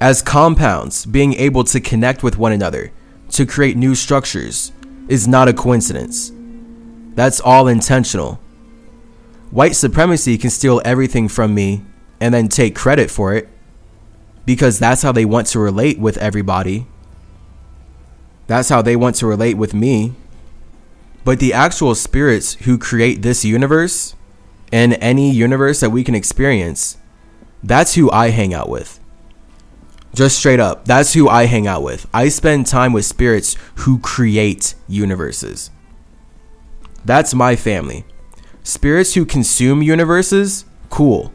as 0.00 0.22
compounds 0.22 1.06
being 1.06 1.34
able 1.34 1.64
to 1.64 1.80
connect 1.80 2.22
with 2.22 2.38
one 2.38 2.52
another 2.52 2.92
to 3.30 3.46
create 3.46 3.76
new 3.76 3.94
structures 3.94 4.72
is 5.08 5.26
not 5.26 5.48
a 5.48 5.52
coincidence. 5.52 6.32
That's 7.14 7.40
all 7.40 7.68
intentional. 7.68 8.40
White 9.50 9.76
supremacy 9.76 10.38
can 10.38 10.50
steal 10.50 10.80
everything 10.84 11.28
from 11.28 11.54
me 11.54 11.84
and 12.20 12.32
then 12.32 12.48
take 12.48 12.74
credit 12.74 13.10
for 13.10 13.34
it 13.34 13.48
because 14.46 14.78
that's 14.78 15.02
how 15.02 15.12
they 15.12 15.24
want 15.24 15.46
to 15.48 15.58
relate 15.58 15.98
with 15.98 16.16
everybody. 16.18 16.86
That's 18.46 18.68
how 18.68 18.82
they 18.82 18.96
want 18.96 19.16
to 19.16 19.26
relate 19.26 19.54
with 19.54 19.74
me 19.74 20.14
But 21.24 21.40
the 21.40 21.52
actual 21.52 21.94
spirits 21.94 22.54
who 22.54 22.78
create 22.78 23.22
this 23.22 23.44
universe 23.44 24.14
and 24.70 24.94
any 25.00 25.30
universe 25.30 25.80
that 25.80 25.90
we 25.90 26.04
can 26.04 26.14
experience, 26.14 26.98
that's 27.62 27.94
who 27.94 28.10
I 28.10 28.28
hang 28.28 28.52
out 28.52 28.68
with. 28.68 29.00
Just 30.14 30.38
straight 30.38 30.60
up, 30.60 30.84
that's 30.84 31.14
who 31.14 31.28
I 31.28 31.46
hang 31.46 31.66
out 31.66 31.82
with. 31.82 32.06
I 32.12 32.28
spend 32.28 32.66
time 32.66 32.92
with 32.92 33.04
spirits 33.04 33.56
who 33.76 33.98
create 33.98 34.74
universes. 34.86 35.70
That's 37.04 37.34
my 37.34 37.56
family. 37.56 38.04
Spirits 38.62 39.14
who 39.14 39.24
consume 39.26 39.82
universes, 39.82 40.66
cool. 40.88 41.32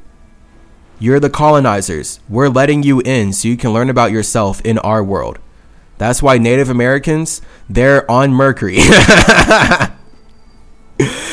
You're 0.97 1.19
the 1.19 1.29
colonizers. 1.29 2.19
We're 2.27 2.49
letting 2.49 2.83
you 2.83 3.01
in 3.01 3.33
so 3.33 3.47
you 3.47 3.57
can 3.57 3.73
learn 3.73 3.89
about 3.89 4.11
yourself 4.11 4.61
in 4.61 4.77
our 4.79 5.03
world. 5.03 5.39
That's 5.99 6.23
why 6.23 6.37
Native 6.37 6.69
Americans, 6.69 7.41
they're 7.69 8.09
on 8.09 8.31
Mercury. 8.33 8.77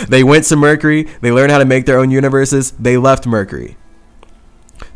they 0.08 0.24
went 0.24 0.44
to 0.46 0.56
Mercury, 0.56 1.04
they 1.20 1.30
learned 1.30 1.52
how 1.52 1.58
to 1.58 1.64
make 1.64 1.86
their 1.86 2.00
own 2.00 2.10
universes, 2.10 2.72
they 2.72 2.96
left 2.96 3.28
Mercury. 3.28 3.76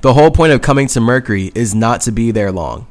The 0.01 0.15
whole 0.15 0.33
point 0.33 0.53
of 0.53 0.61
coming 0.61 0.89
to 0.89 1.01
Mercury 1.01 1.53
is 1.55 1.73
not 1.73 2.01
to 2.03 2.11
be 2.11 2.33
there 2.33 2.51
long. 2.51 2.89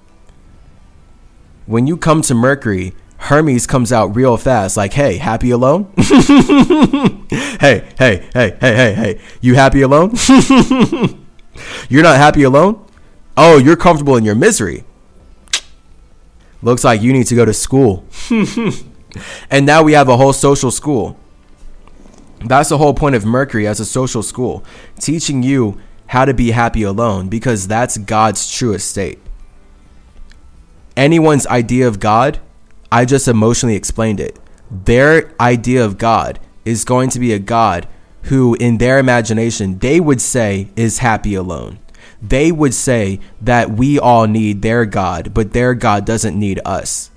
When 1.65 1.85
you 1.85 1.97
come 1.97 2.21
to 2.23 2.33
Mercury, 2.33 2.93
Hermes 3.17 3.67
comes 3.67 3.91
out 3.91 4.15
real 4.15 4.37
fast, 4.37 4.77
like, 4.77 4.93
hey, 4.93 5.17
happy 5.17 5.51
alone? 5.51 5.91
hey, 5.97 7.83
hey, 7.97 8.29
hey, 8.33 8.57
hey, 8.57 8.57
hey, 8.61 8.93
hey, 8.93 9.19
you 9.41 9.55
happy 9.55 9.81
alone? 9.81 10.13
you're 11.89 12.03
not 12.03 12.15
happy 12.15 12.43
alone? 12.43 12.85
Oh, 13.35 13.57
you're 13.57 13.75
comfortable 13.75 14.15
in 14.15 14.23
your 14.23 14.35
misery. 14.35 14.85
Looks 16.61 16.83
like 16.83 17.01
you 17.01 17.13
need 17.13 17.27
to 17.27 17.35
go 17.35 17.45
to 17.45 17.53
school. 17.53 18.05
and 19.49 19.65
now 19.65 19.81
we 19.83 19.93
have 19.93 20.09
a 20.09 20.17
whole 20.17 20.33
social 20.33 20.71
school. 20.71 21.17
That's 22.45 22.69
the 22.69 22.77
whole 22.77 22.93
point 22.93 23.15
of 23.15 23.25
Mercury 23.25 23.67
as 23.67 23.79
a 23.79 23.85
social 23.85 24.23
school, 24.23 24.63
teaching 24.99 25.43
you 25.43 25.79
how 26.07 26.25
to 26.25 26.33
be 26.33 26.51
happy 26.51 26.83
alone 26.83 27.29
because 27.29 27.67
that's 27.67 27.97
God's 27.97 28.51
truest 28.51 28.89
state. 28.89 29.19
Anyone's 30.97 31.47
idea 31.47 31.87
of 31.87 31.99
God, 31.99 32.39
I 32.91 33.05
just 33.05 33.27
emotionally 33.27 33.75
explained 33.75 34.19
it. 34.19 34.37
Their 34.71 35.33
idea 35.39 35.83
of 35.83 35.97
God 35.97 36.39
is 36.65 36.83
going 36.83 37.09
to 37.11 37.19
be 37.19 37.31
a 37.31 37.39
God 37.39 37.87
who, 38.23 38.55
in 38.55 38.77
their 38.77 38.99
imagination, 38.99 39.79
they 39.79 39.99
would 39.99 40.19
say 40.19 40.69
is 40.75 40.97
happy 40.99 41.35
alone 41.35 41.79
they 42.21 42.51
would 42.51 42.73
say 42.73 43.19
that 43.41 43.71
we 43.71 43.99
all 43.99 44.27
need 44.27 44.61
their 44.61 44.85
God, 44.85 45.33
but 45.33 45.53
their 45.53 45.73
God 45.73 46.05
doesn't 46.05 46.37
need 46.37 46.59
us. 46.65 47.11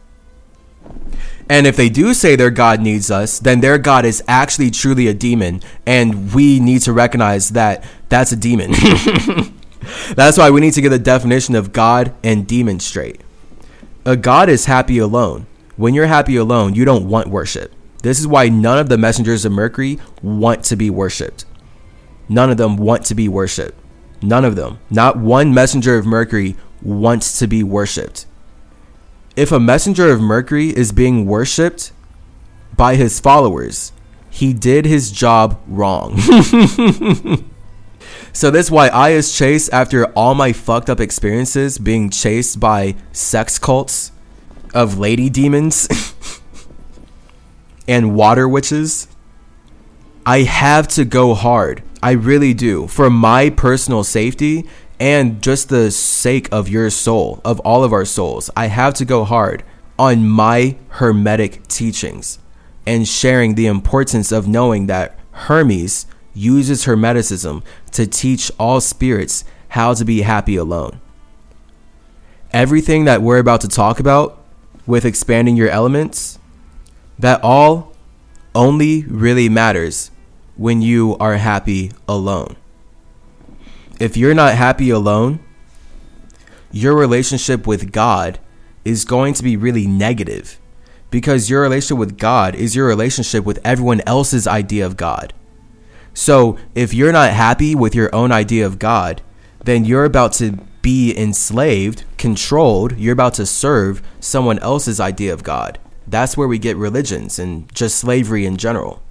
And 1.48 1.66
if 1.66 1.76
they 1.76 1.88
do 1.88 2.14
say 2.14 2.36
their 2.36 2.50
God 2.50 2.80
needs 2.80 3.11
us, 3.11 3.38
then 3.38 3.61
their 3.61 3.78
God 3.78 4.05
is 4.05 4.22
actually 4.26 4.70
truly 4.70 5.07
a 5.07 5.14
demon, 5.14 5.61
and 5.86 6.32
we 6.32 6.61
need 6.61 6.82
to 6.82 6.92
recognize 6.92 7.50
that 7.50 7.84
that's 8.09 8.32
a 8.32 8.36
demon. 8.36 8.72
that's 10.14 10.38
why 10.38 10.50
we 10.50 10.61
need 10.61 10.72
to 10.74 10.80
get 10.80 10.90
the 10.90 10.98
definition 10.98 11.55
of 11.55 11.72
God 11.72 12.14
and 12.22 12.46
demon 12.46 12.80
straight. 12.80 13.20
A 14.05 14.16
God 14.16 14.48
is 14.48 14.66
happy 14.66 14.98
alone. 14.98 15.46
When 15.76 15.94
you're 15.94 16.07
happy 16.07 16.36
alone, 16.36 16.74
you 16.74 16.84
don't 16.84 17.09
want 17.09 17.28
worship. 17.28 17.72
This 18.03 18.18
is 18.18 18.26
why 18.26 18.48
none 18.48 18.78
of 18.78 18.88
the 18.88 18.98
messengers 18.98 19.44
of 19.44 19.53
Mercury 19.53 19.98
want 20.22 20.64
to 20.64 20.76
be 20.76 20.90
worshiped. 20.90 21.44
None 22.28 22.50
of 22.50 22.57
them 22.57 22.76
want 22.76 23.05
to 23.07 23.14
be 23.14 23.28
worshiped. 23.28 23.78
None 24.23 24.45
of 24.45 24.57
them. 24.57 24.79
Not 24.89 25.18
one 25.18 25.53
messenger 25.53 25.99
of 25.99 26.07
Mercury 26.07 26.57
wants 26.81 27.39
to 27.41 27.47
be 27.47 27.62
worshipped. 27.62 28.27
If 29.35 29.51
a 29.51 29.61
messenger 29.61 30.11
of 30.11 30.20
Mercury 30.20 30.68
is 30.68 30.93
being 30.93 31.27
worshipped 31.27 31.93
by 32.77 32.97
his 32.97 33.18
followers, 33.18 33.93
he 34.31 34.53
did 34.53 34.85
his 34.85 35.11
job 35.11 35.61
wrong. 35.66 36.18
so 38.33 38.51
that's 38.51 38.70
why 38.70 38.89
I 38.89 39.11
is 39.11 39.37
chased 39.37 39.73
after 39.73 40.07
all 40.12 40.35
my 40.35 40.53
fucked 40.53 40.89
up 40.89 41.01
experiences 41.01 41.79
being 41.79 42.11
chased 42.11 42.61
by 42.61 42.95
sex 43.12 43.59
cults 43.59 44.12
of 44.75 44.99
lady 44.99 45.29
demons 45.29 45.89
and 47.89 48.14
water 48.14 48.49
witches. 48.49 49.09
I 50.25 50.43
have 50.43 50.89
to 50.89 51.05
go 51.05 51.35
hard 51.35 51.83
I 52.03 52.12
really 52.12 52.53
do. 52.53 52.88
For 52.88 53.09
my 53.09 53.48
personal 53.50 54.03
safety 54.03 54.68
and 54.98 55.40
just 55.40 55.68
the 55.68 55.90
sake 55.90 56.48
of 56.50 56.68
your 56.68 56.90
soul, 56.90 57.40
of 57.44 57.61
all 57.61 57.84
of 57.84 57.92
our 57.92 58.05
souls, 58.05 58.50
I 58.57 58.66
have 58.66 58.94
to 58.94 59.05
go 59.05 59.24
hard 59.24 59.62
on 59.98 60.28
my 60.28 60.76
Hermetic 60.88 61.68
teachings 61.68 62.38
and 62.86 63.07
sharing 63.07 63.55
the 63.55 63.66
importance 63.66 64.32
of 64.32 64.48
knowing 64.48 64.86
that 64.86 65.18
Hermes 65.32 66.07
uses 66.34 66.86
Hermeticism 66.86 67.62
to 67.92 68.07
teach 68.07 68.50
all 68.59 68.80
spirits 68.80 69.44
how 69.68 69.94
to 69.94 70.05
be 70.05 70.22
happy 70.22 70.57
alone. 70.57 71.00
Everything 72.53 73.05
that 73.05 73.22
we're 73.22 73.38
about 73.38 73.61
to 73.62 73.68
talk 73.68 74.00
about 74.00 74.38
with 74.86 75.05
expanding 75.05 75.57
your 75.57 75.68
elements, 75.68 76.38
that 77.18 77.40
all 77.42 77.92
only 78.55 79.05
really 79.05 79.48
matters 79.48 80.11
when 80.57 80.82
you 80.82 81.16
are 81.18 81.36
happy 81.36 81.92
alone. 82.09 82.57
If 83.98 84.16
you're 84.16 84.34
not 84.34 84.55
happy 84.55 84.90
alone, 84.90 85.40
your 86.70 86.94
relationship 86.94 87.66
with 87.66 87.92
God 87.92 88.38
is 88.84 89.05
going 89.05 89.34
to 89.34 89.42
be 89.42 89.57
really 89.57 89.86
negative 89.86 90.59
because 91.11 91.50
your 91.50 91.62
relationship 91.62 91.98
with 91.98 92.18
God 92.18 92.55
is 92.55 92.74
your 92.74 92.86
relationship 92.86 93.44
with 93.44 93.61
everyone 93.64 94.00
else's 94.07 94.46
idea 94.46 94.84
of 94.84 94.96
God. 94.96 95.32
So 96.14 96.59
if 96.74 96.92
you're 96.92 97.12
not 97.12 97.32
happy 97.32 97.74
with 97.74 97.94
your 97.94 98.12
own 98.14 98.32
idea 98.32 98.66
of 98.66 98.78
God, 98.78 99.22
then 99.64 99.84
you're 99.84 100.05
about 100.05 100.32
to 100.34 100.59
be 100.82 101.16
enslaved, 101.16 102.05
controlled, 102.18 102.96
you're 102.98 103.12
about 103.12 103.34
to 103.34 103.46
serve 103.46 104.03
someone 104.20 104.59
else's 104.59 104.98
idea 104.98 105.32
of 105.32 105.44
God. 105.44 105.78
That's 106.07 106.36
where 106.36 106.48
we 106.48 106.59
get 106.59 106.76
religions 106.76 107.38
and 107.38 107.72
just 107.74 107.96
slavery 107.96 108.44
in 108.44 108.57
general. 108.57 109.03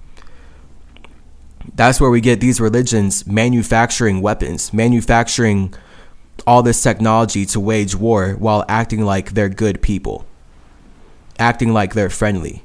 That's 1.74 2.00
where 2.00 2.10
we 2.10 2.20
get 2.20 2.40
these 2.40 2.60
religions 2.60 3.26
manufacturing 3.26 4.20
weapons, 4.20 4.72
manufacturing 4.72 5.74
all 6.46 6.62
this 6.62 6.82
technology 6.82 7.46
to 7.46 7.60
wage 7.60 7.94
war 7.94 8.32
while 8.32 8.64
acting 8.68 9.04
like 9.04 9.34
they're 9.34 9.48
good 9.48 9.82
people, 9.82 10.26
acting 11.38 11.72
like 11.72 11.94
they're 11.94 12.10
friendly, 12.10 12.64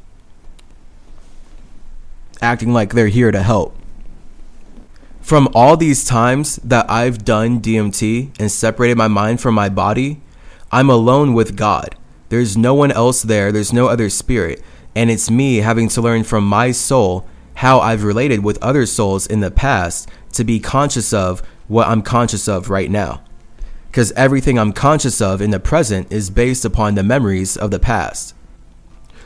acting 2.41 2.73
like 2.73 2.93
they're 2.93 3.07
here 3.07 3.31
to 3.31 3.43
help. 3.43 3.75
From 5.21 5.49
all 5.53 5.75
these 5.75 6.05
times 6.05 6.55
that 6.57 6.89
I've 6.89 7.25
done 7.25 7.59
DMT 7.59 8.39
and 8.39 8.51
separated 8.51 8.97
my 8.97 9.09
mind 9.09 9.41
from 9.41 9.55
my 9.55 9.67
body, 9.67 10.21
I'm 10.71 10.89
alone 10.89 11.33
with 11.33 11.57
God. 11.57 11.95
There's 12.29 12.57
no 12.57 12.73
one 12.73 12.91
else 12.91 13.21
there, 13.23 13.51
there's 13.51 13.73
no 13.73 13.87
other 13.87 14.09
spirit, 14.09 14.61
and 14.95 15.11
it's 15.11 15.29
me 15.29 15.57
having 15.57 15.89
to 15.89 16.01
learn 16.01 16.23
from 16.23 16.45
my 16.45 16.71
soul 16.71 17.27
how 17.57 17.79
I've 17.79 18.03
related 18.03 18.43
with 18.43 18.61
other 18.61 18.85
souls 18.85 19.25
in 19.25 19.39
the 19.39 19.49
past 19.49 20.07
to 20.33 20.43
be 20.43 20.59
conscious 20.59 21.11
of 21.11 21.41
what 21.67 21.87
I'm 21.87 22.03
conscious 22.03 22.47
of 22.47 22.69
right 22.69 22.89
now. 22.89 23.23
Because 23.87 24.11
everything 24.11 24.59
I'm 24.59 24.71
conscious 24.71 25.21
of 25.21 25.41
in 25.41 25.49
the 25.49 25.59
present 25.59 26.11
is 26.11 26.29
based 26.29 26.65
upon 26.65 26.93
the 26.93 27.01
memories 27.01 27.57
of 27.57 27.71
the 27.71 27.79
past. 27.79 28.35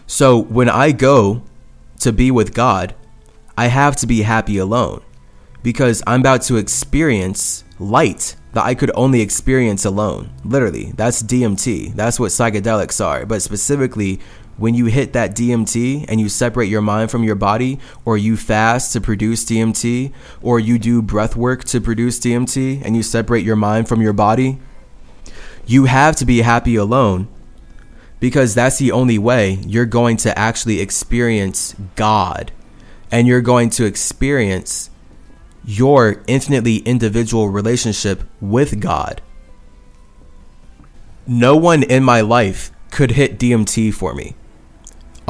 So 0.08 0.38
when 0.38 0.70
I 0.70 0.94
go 0.94 1.44
to 2.00 2.14
be 2.14 2.32
with 2.32 2.54
God, 2.54 2.96
I 3.58 3.68
have 3.68 3.98
to 3.98 4.08
be 4.08 4.22
happy 4.22 4.58
alone 4.58 5.02
because 5.62 6.02
I'm 6.08 6.22
about 6.22 6.44
to 6.44 6.56
experience 6.56 7.66
light 7.80 8.38
that 8.54 8.64
I 8.64 8.76
could 8.76 8.92
only 8.96 9.20
experience 9.20 9.84
alone. 9.84 10.32
Literally, 10.46 10.94
that's 10.96 11.22
DMT. 11.22 11.96
That's 11.96 12.20
what 12.20 12.32
psychedelics 12.32 13.04
are. 13.04 13.26
But 13.26 13.42
specifically, 13.42 14.22
when 14.62 14.76
you 14.76 14.86
hit 14.86 15.14
that 15.14 15.36
DMT 15.36 16.05
and 16.07 16.22
you 16.22 16.30
separate 16.30 16.70
your 16.70 16.84
mind 16.84 17.09
from 17.09 17.24
your 17.24 17.36
body, 17.36 17.80
or 18.05 18.16
you 18.16 18.38
fast 18.38 18.93
to 18.93 19.01
produce 19.01 19.43
DMT, 19.43 20.14
or 20.43 20.59
you 20.59 20.78
do 20.78 21.01
breath 21.01 21.36
work 21.36 21.64
to 21.64 21.82
produce 21.82 22.20
DMT 22.20 22.84
and 22.86 22.95
you 22.95 23.01
separate 23.01 23.43
your 23.43 23.55
mind 23.55 23.89
from 23.89 24.03
your 24.03 24.14
body, 24.14 24.59
you 25.66 25.86
have 25.86 26.16
to 26.18 26.26
be 26.26 26.41
happy 26.41 26.76
alone 26.76 27.28
because 28.20 28.53
that's 28.53 28.78
the 28.78 28.91
only 28.91 29.18
way 29.18 29.53
you're 29.66 29.88
going 29.88 30.16
to 30.18 30.38
actually 30.38 30.80
experience 30.80 31.76
God 31.95 32.51
and 33.09 33.28
you're 33.28 33.41
going 33.41 33.72
to 33.72 33.86
experience 33.86 34.91
your 35.66 36.22
infinitely 36.28 36.78
individual 36.78 37.49
relationship 37.49 38.22
with 38.39 38.80
God. 38.80 39.24
No 41.26 41.55
one 41.55 41.82
in 41.82 42.03
my 42.03 42.22
life 42.22 42.72
could 42.91 43.12
hit 43.12 43.39
DMT 43.39 43.91
for 43.91 44.14
me 44.14 44.36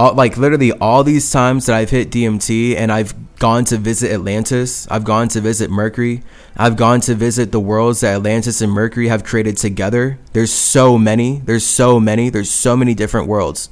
all, 0.02 0.16
like 0.16 0.36
literally 0.36 0.72
all 0.72 1.04
these 1.04 1.30
times 1.30 1.68
that 1.68 1.76
I've 1.76 1.92
hit 1.92 2.10
DMT 2.10 2.76
and 2.76 2.92
I've 2.92 3.14
gone 3.38 3.66
to 3.66 3.78
visit 3.78 4.12
Atlantis, 4.12 4.88
I've 4.90 5.04
gone 5.04 5.28
to 5.30 5.42
visit 5.42 5.70
Mercury, 5.70 6.24
I've 6.58 6.76
gone 6.76 7.02
to 7.02 7.14
visit 7.14 7.52
the 7.52 7.60
worlds 7.60 8.02
that 8.02 8.16
Atlantis 8.16 8.62
and 8.62 8.72
Mercury 8.72 9.10
have 9.10 9.24
created 9.24 9.58
together. 9.58 10.18
There's 10.34 10.52
so 10.52 10.98
many, 10.98 11.42
there's 11.46 11.64
so 11.64 12.00
many, 12.00 12.30
there's 12.30 12.50
so 12.50 12.76
many 12.76 12.96
different 12.96 13.28
worlds. 13.28 13.70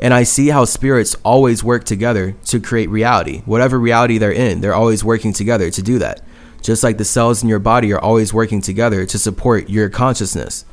And 0.00 0.14
I 0.14 0.22
see 0.22 0.48
how 0.48 0.64
spirits 0.64 1.14
always 1.22 1.62
work 1.62 1.84
together 1.84 2.32
to 2.46 2.58
create 2.58 2.88
reality. 2.88 3.42
Whatever 3.44 3.78
reality 3.78 4.16
they're 4.16 4.32
in, 4.32 4.62
they're 4.62 4.74
always 4.74 5.04
working 5.04 5.34
together 5.34 5.70
to 5.70 5.82
do 5.82 5.98
that. 5.98 6.22
Just 6.62 6.82
like 6.82 6.96
the 6.96 7.04
cells 7.04 7.42
in 7.42 7.50
your 7.50 7.58
body 7.58 7.92
are 7.92 8.00
always 8.00 8.32
working 8.32 8.62
together 8.62 9.04
to 9.04 9.18
support 9.18 9.68
your 9.68 9.90
consciousness. 9.90 10.64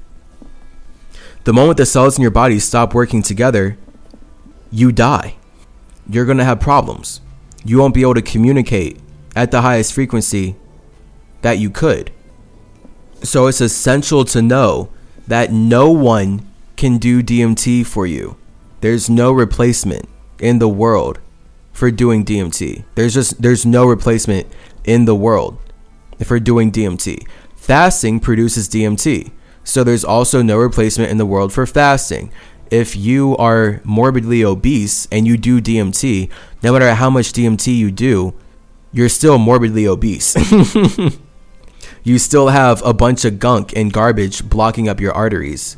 The 1.43 1.53
moment 1.53 1.77
the 1.77 1.85
cells 1.85 2.17
in 2.17 2.21
your 2.21 2.31
body 2.31 2.59
stop 2.59 2.93
working 2.93 3.21
together, 3.21 3.77
you 4.71 4.91
die. 4.91 5.35
You're 6.09 6.25
going 6.25 6.37
to 6.37 6.43
have 6.43 6.59
problems. 6.59 7.21
You 7.63 7.79
won't 7.79 7.93
be 7.93 8.01
able 8.01 8.15
to 8.15 8.21
communicate 8.21 8.99
at 9.35 9.51
the 9.51 9.61
highest 9.61 9.93
frequency 9.93 10.55
that 11.41 11.57
you 11.59 11.69
could. 11.69 12.11
So 13.23 13.47
it's 13.47 13.61
essential 13.61 14.23
to 14.25 14.41
know 14.41 14.89
that 15.27 15.51
no 15.51 15.89
one 15.89 16.47
can 16.75 16.97
do 16.97 17.23
DMT 17.23 17.85
for 17.85 18.05
you. 18.05 18.37
There's 18.81 19.09
no 19.09 19.31
replacement 19.31 20.07
in 20.39 20.59
the 20.59 20.69
world 20.69 21.19
for 21.71 21.91
doing 21.91 22.23
DMT. 22.23 22.85
There's 22.95 23.13
just 23.13 23.41
there's 23.41 23.65
no 23.65 23.85
replacement 23.85 24.47
in 24.83 25.05
the 25.05 25.15
world 25.15 25.57
for 26.23 26.39
doing 26.39 26.71
DMT. 26.71 27.27
Fasting 27.55 28.19
produces 28.19 28.69
DMT. 28.69 29.31
So 29.63 29.83
there's 29.83 30.05
also 30.05 30.41
no 30.41 30.57
replacement 30.57 31.09
in 31.09 31.17
the 31.17 31.25
world 31.25 31.51
for 31.51 31.65
fasting. 31.65 32.31
If 32.71 32.95
you 32.95 33.37
are 33.37 33.81
morbidly 33.83 34.43
obese 34.43 35.07
and 35.11 35.27
you 35.27 35.37
do 35.37 35.61
DMT, 35.61 36.29
no 36.63 36.73
matter 36.73 36.93
how 36.93 37.09
much 37.09 37.31
DMT 37.31 37.75
you 37.75 37.91
do, 37.91 38.33
you're 38.91 39.09
still 39.09 39.37
morbidly 39.37 39.87
obese. 39.87 40.35
you 42.03 42.17
still 42.17 42.49
have 42.49 42.81
a 42.83 42.93
bunch 42.93 43.25
of 43.25 43.39
gunk 43.39 43.75
and 43.75 43.91
garbage 43.91 44.49
blocking 44.49 44.87
up 44.87 44.99
your 44.99 45.13
arteries 45.13 45.77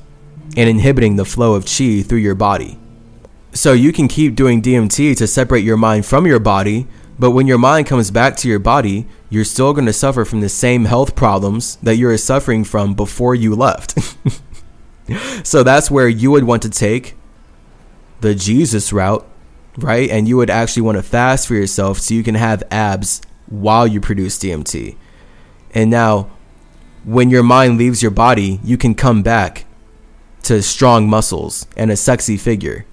and 0.56 0.70
inhibiting 0.70 1.16
the 1.16 1.26
flow 1.26 1.56
of 1.56 1.66
chi 1.66 2.02
through 2.02 2.20
your 2.20 2.36
body. 2.36 2.78
So 3.54 3.74
you 3.74 3.92
can 3.92 4.08
keep 4.08 4.36
doing 4.36 4.62
DMT 4.62 5.18
to 5.18 5.28
separate 5.28 5.64
your 5.64 5.78
mind 5.78 6.06
from 6.06 6.28
your 6.28 6.40
body, 6.40 6.88
but 7.18 7.32
when 7.32 7.48
your 7.48 7.58
mind 7.58 7.88
comes 7.88 8.12
back 8.12 8.38
to 8.38 8.48
your 8.48 8.60
body, 8.60 9.08
you're 9.30 9.44
still 9.44 9.74
going 9.74 9.88
to 9.88 9.94
suffer 9.94 10.24
from 10.24 10.42
the 10.42 10.50
same 10.50 10.86
health 10.86 11.16
problems 11.16 11.78
that 11.78 11.96
you 11.96 12.08
were 12.08 12.18
suffering 12.18 12.64
from 12.64 12.94
before 12.94 13.34
you 13.34 13.56
left. 13.56 13.98
so 15.43 15.64
that's 15.64 15.91
where 15.91 16.08
you 16.08 16.32
would 16.32 16.43
want 16.43 16.62
to 16.64 16.70
take 16.70 17.16
the 18.22 18.36
Jesus 18.36 18.91
route, 18.91 19.28
right? 19.78 20.10
And 20.10 20.28
you 20.28 20.38
would 20.38 20.49
actually 20.49 20.82
want 20.84 20.97
to 20.97 21.03
fast 21.03 21.47
for 21.47 21.55
yourself 21.55 21.99
so 21.99 22.14
you 22.14 22.24
can 22.24 22.36
have 22.36 22.64
abs 22.72 23.22
while 23.47 23.88
you 23.88 24.01
produce 24.01 24.38
DMT. 24.38 24.95
And 25.74 25.89
now, 25.89 26.30
when 27.03 27.30
your 27.30 27.43
mind 27.43 27.78
leaves 27.78 28.01
your 28.01 28.12
body, 28.12 28.60
you 28.64 28.78
can 28.78 28.95
come 28.95 29.24
back 29.24 29.66
to 30.43 30.62
strong 30.62 31.10
muscles 31.10 31.68
and 31.76 31.91
a 31.91 31.95
sexy 31.95 32.38
figure. 32.38 32.86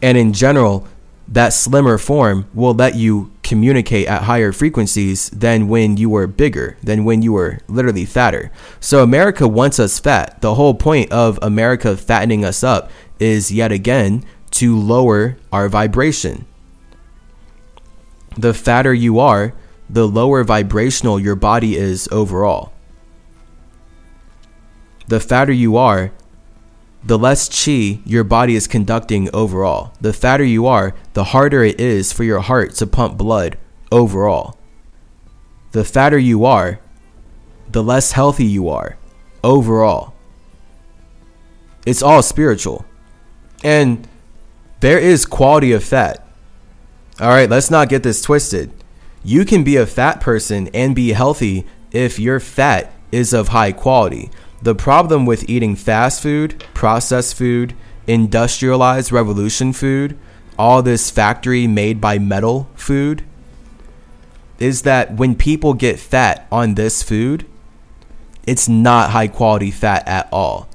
And 0.00 0.16
in 0.16 0.32
general, 0.32 0.86
that 1.28 1.52
slimmer 1.52 1.98
form 1.98 2.48
will 2.54 2.72
let 2.72 2.94
you 2.94 3.30
communicate 3.42 4.06
at 4.06 4.22
higher 4.22 4.50
frequencies 4.50 5.28
than 5.30 5.68
when 5.68 5.96
you 5.96 6.08
were 6.08 6.26
bigger, 6.26 6.76
than 6.82 7.04
when 7.04 7.22
you 7.22 7.34
were 7.34 7.60
literally 7.68 8.06
fatter. 8.06 8.50
So 8.80 9.02
America 9.02 9.46
wants 9.46 9.78
us 9.78 9.98
fat. 9.98 10.40
The 10.40 10.54
whole 10.54 10.74
point 10.74 11.12
of 11.12 11.38
America 11.42 11.96
fattening 11.96 12.44
us 12.44 12.64
up 12.64 12.90
is 13.20 13.50
yet 13.50 13.72
again 13.72 14.24
to 14.52 14.76
lower 14.78 15.36
our 15.52 15.68
vibration. 15.68 16.46
The 18.36 18.54
fatter 18.54 18.94
you 18.94 19.18
are, 19.18 19.52
the 19.90 20.06
lower 20.06 20.44
vibrational 20.44 21.20
your 21.20 21.36
body 21.36 21.76
is 21.76 22.08
overall. 22.10 22.72
The 25.08 25.20
fatter 25.20 25.52
you 25.52 25.76
are, 25.76 26.12
the 27.08 27.18
less 27.18 27.48
chi 27.48 28.00
your 28.04 28.22
body 28.22 28.54
is 28.54 28.66
conducting 28.66 29.30
overall. 29.32 29.94
The 29.98 30.12
fatter 30.12 30.44
you 30.44 30.66
are, 30.66 30.94
the 31.14 31.24
harder 31.24 31.64
it 31.64 31.80
is 31.80 32.12
for 32.12 32.22
your 32.22 32.40
heart 32.40 32.74
to 32.74 32.86
pump 32.86 33.16
blood 33.16 33.56
overall. 33.90 34.58
The 35.72 35.84
fatter 35.84 36.18
you 36.18 36.44
are, 36.44 36.80
the 37.66 37.82
less 37.82 38.12
healthy 38.12 38.44
you 38.44 38.68
are 38.68 38.98
overall. 39.42 40.12
It's 41.86 42.02
all 42.02 42.22
spiritual. 42.22 42.84
And 43.64 44.06
there 44.80 44.98
is 44.98 45.24
quality 45.24 45.72
of 45.72 45.82
fat. 45.82 46.28
All 47.20 47.30
right, 47.30 47.48
let's 47.48 47.70
not 47.70 47.88
get 47.88 48.02
this 48.02 48.20
twisted. 48.20 48.70
You 49.24 49.46
can 49.46 49.64
be 49.64 49.76
a 49.76 49.86
fat 49.86 50.20
person 50.20 50.68
and 50.74 50.94
be 50.94 51.12
healthy 51.12 51.64
if 51.90 52.18
your 52.18 52.38
fat 52.38 52.92
is 53.10 53.32
of 53.32 53.48
high 53.48 53.72
quality. 53.72 54.30
The 54.60 54.74
problem 54.74 55.24
with 55.24 55.48
eating 55.48 55.76
fast 55.76 56.20
food, 56.20 56.64
processed 56.74 57.36
food, 57.36 57.74
industrialized 58.06 59.12
revolution 59.12 59.72
food, 59.72 60.18
all 60.58 60.82
this 60.82 61.10
factory 61.10 61.66
made 61.66 62.00
by 62.00 62.18
metal 62.18 62.68
food, 62.74 63.22
is 64.58 64.82
that 64.82 65.14
when 65.14 65.36
people 65.36 65.74
get 65.74 66.00
fat 66.00 66.48
on 66.50 66.74
this 66.74 67.02
food, 67.02 67.46
it's 68.46 68.68
not 68.68 69.10
high 69.10 69.28
quality 69.28 69.70
fat 69.70 70.06
at 70.08 70.28
all. 70.32 70.68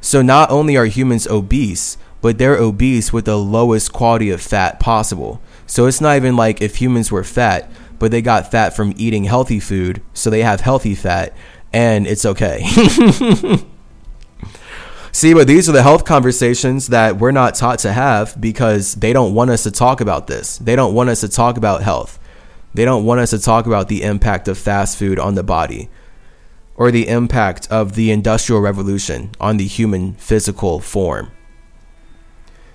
So 0.00 0.22
not 0.22 0.50
only 0.50 0.76
are 0.76 0.86
humans 0.86 1.28
obese, 1.28 1.96
but 2.20 2.38
they're 2.38 2.56
obese 2.56 3.12
with 3.12 3.26
the 3.26 3.38
lowest 3.38 3.92
quality 3.92 4.30
of 4.30 4.40
fat 4.40 4.80
possible. 4.80 5.40
So 5.66 5.86
it's 5.86 6.00
not 6.00 6.16
even 6.16 6.34
like 6.34 6.60
if 6.60 6.76
humans 6.76 7.12
were 7.12 7.22
fat, 7.22 7.70
but 7.98 8.10
they 8.10 8.22
got 8.22 8.50
fat 8.50 8.74
from 8.74 8.94
eating 8.96 9.24
healthy 9.24 9.60
food, 9.60 10.02
so 10.14 10.30
they 10.30 10.42
have 10.42 10.62
healthy 10.62 10.94
fat 10.94 11.34
and 11.72 12.06
it's 12.06 12.24
okay. 12.24 12.64
See, 15.12 15.34
but 15.34 15.48
these 15.48 15.68
are 15.68 15.72
the 15.72 15.82
health 15.82 16.04
conversations 16.04 16.86
that 16.88 17.18
we're 17.18 17.32
not 17.32 17.56
taught 17.56 17.80
to 17.80 17.92
have 17.92 18.40
because 18.40 18.94
they 18.94 19.12
don't 19.12 19.34
want 19.34 19.50
us 19.50 19.64
to 19.64 19.70
talk 19.70 20.00
about 20.00 20.28
this. 20.28 20.58
They 20.58 20.76
don't 20.76 20.94
want 20.94 21.10
us 21.10 21.20
to 21.20 21.28
talk 21.28 21.56
about 21.56 21.82
health. 21.82 22.20
They 22.74 22.84
don't 22.84 23.04
want 23.04 23.20
us 23.20 23.30
to 23.30 23.40
talk 23.40 23.66
about 23.66 23.88
the 23.88 24.02
impact 24.02 24.46
of 24.46 24.56
fast 24.56 24.96
food 24.96 25.18
on 25.18 25.34
the 25.34 25.42
body 25.42 25.90
or 26.76 26.92
the 26.92 27.08
impact 27.08 27.66
of 27.70 27.94
the 27.94 28.12
Industrial 28.12 28.60
Revolution 28.60 29.30
on 29.40 29.56
the 29.56 29.66
human 29.66 30.14
physical 30.14 30.78
form, 30.78 31.32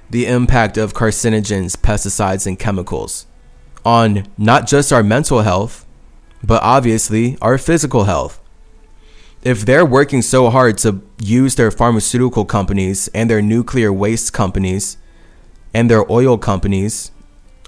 the 0.09 0.27
impact 0.27 0.77
of 0.77 0.93
carcinogens, 0.93 1.77
pesticides, 1.77 2.45
and 2.45 2.59
chemicals 2.59 3.25
on 3.85 4.27
not 4.37 4.67
just 4.67 4.91
our 4.91 5.03
mental 5.03 5.41
health, 5.41 5.85
but 6.43 6.61
obviously 6.61 7.37
our 7.41 7.57
physical 7.57 8.03
health 8.03 8.41
if 9.45 9.63
they're 9.63 9.85
working 9.85 10.23
so 10.23 10.49
hard 10.49 10.75
to 10.79 11.03
use 11.21 11.53
their 11.53 11.69
pharmaceutical 11.69 12.43
companies 12.45 13.07
and 13.09 13.29
their 13.29 13.43
nuclear 13.43 13.93
waste 13.93 14.33
companies 14.33 14.97
and 15.71 15.89
their 15.89 16.11
oil 16.11 16.35
companies, 16.35 17.11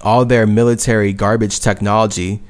all 0.02 0.24
their 0.24 0.44
military 0.44 1.12
garbage 1.12 1.60
technology 1.60 2.42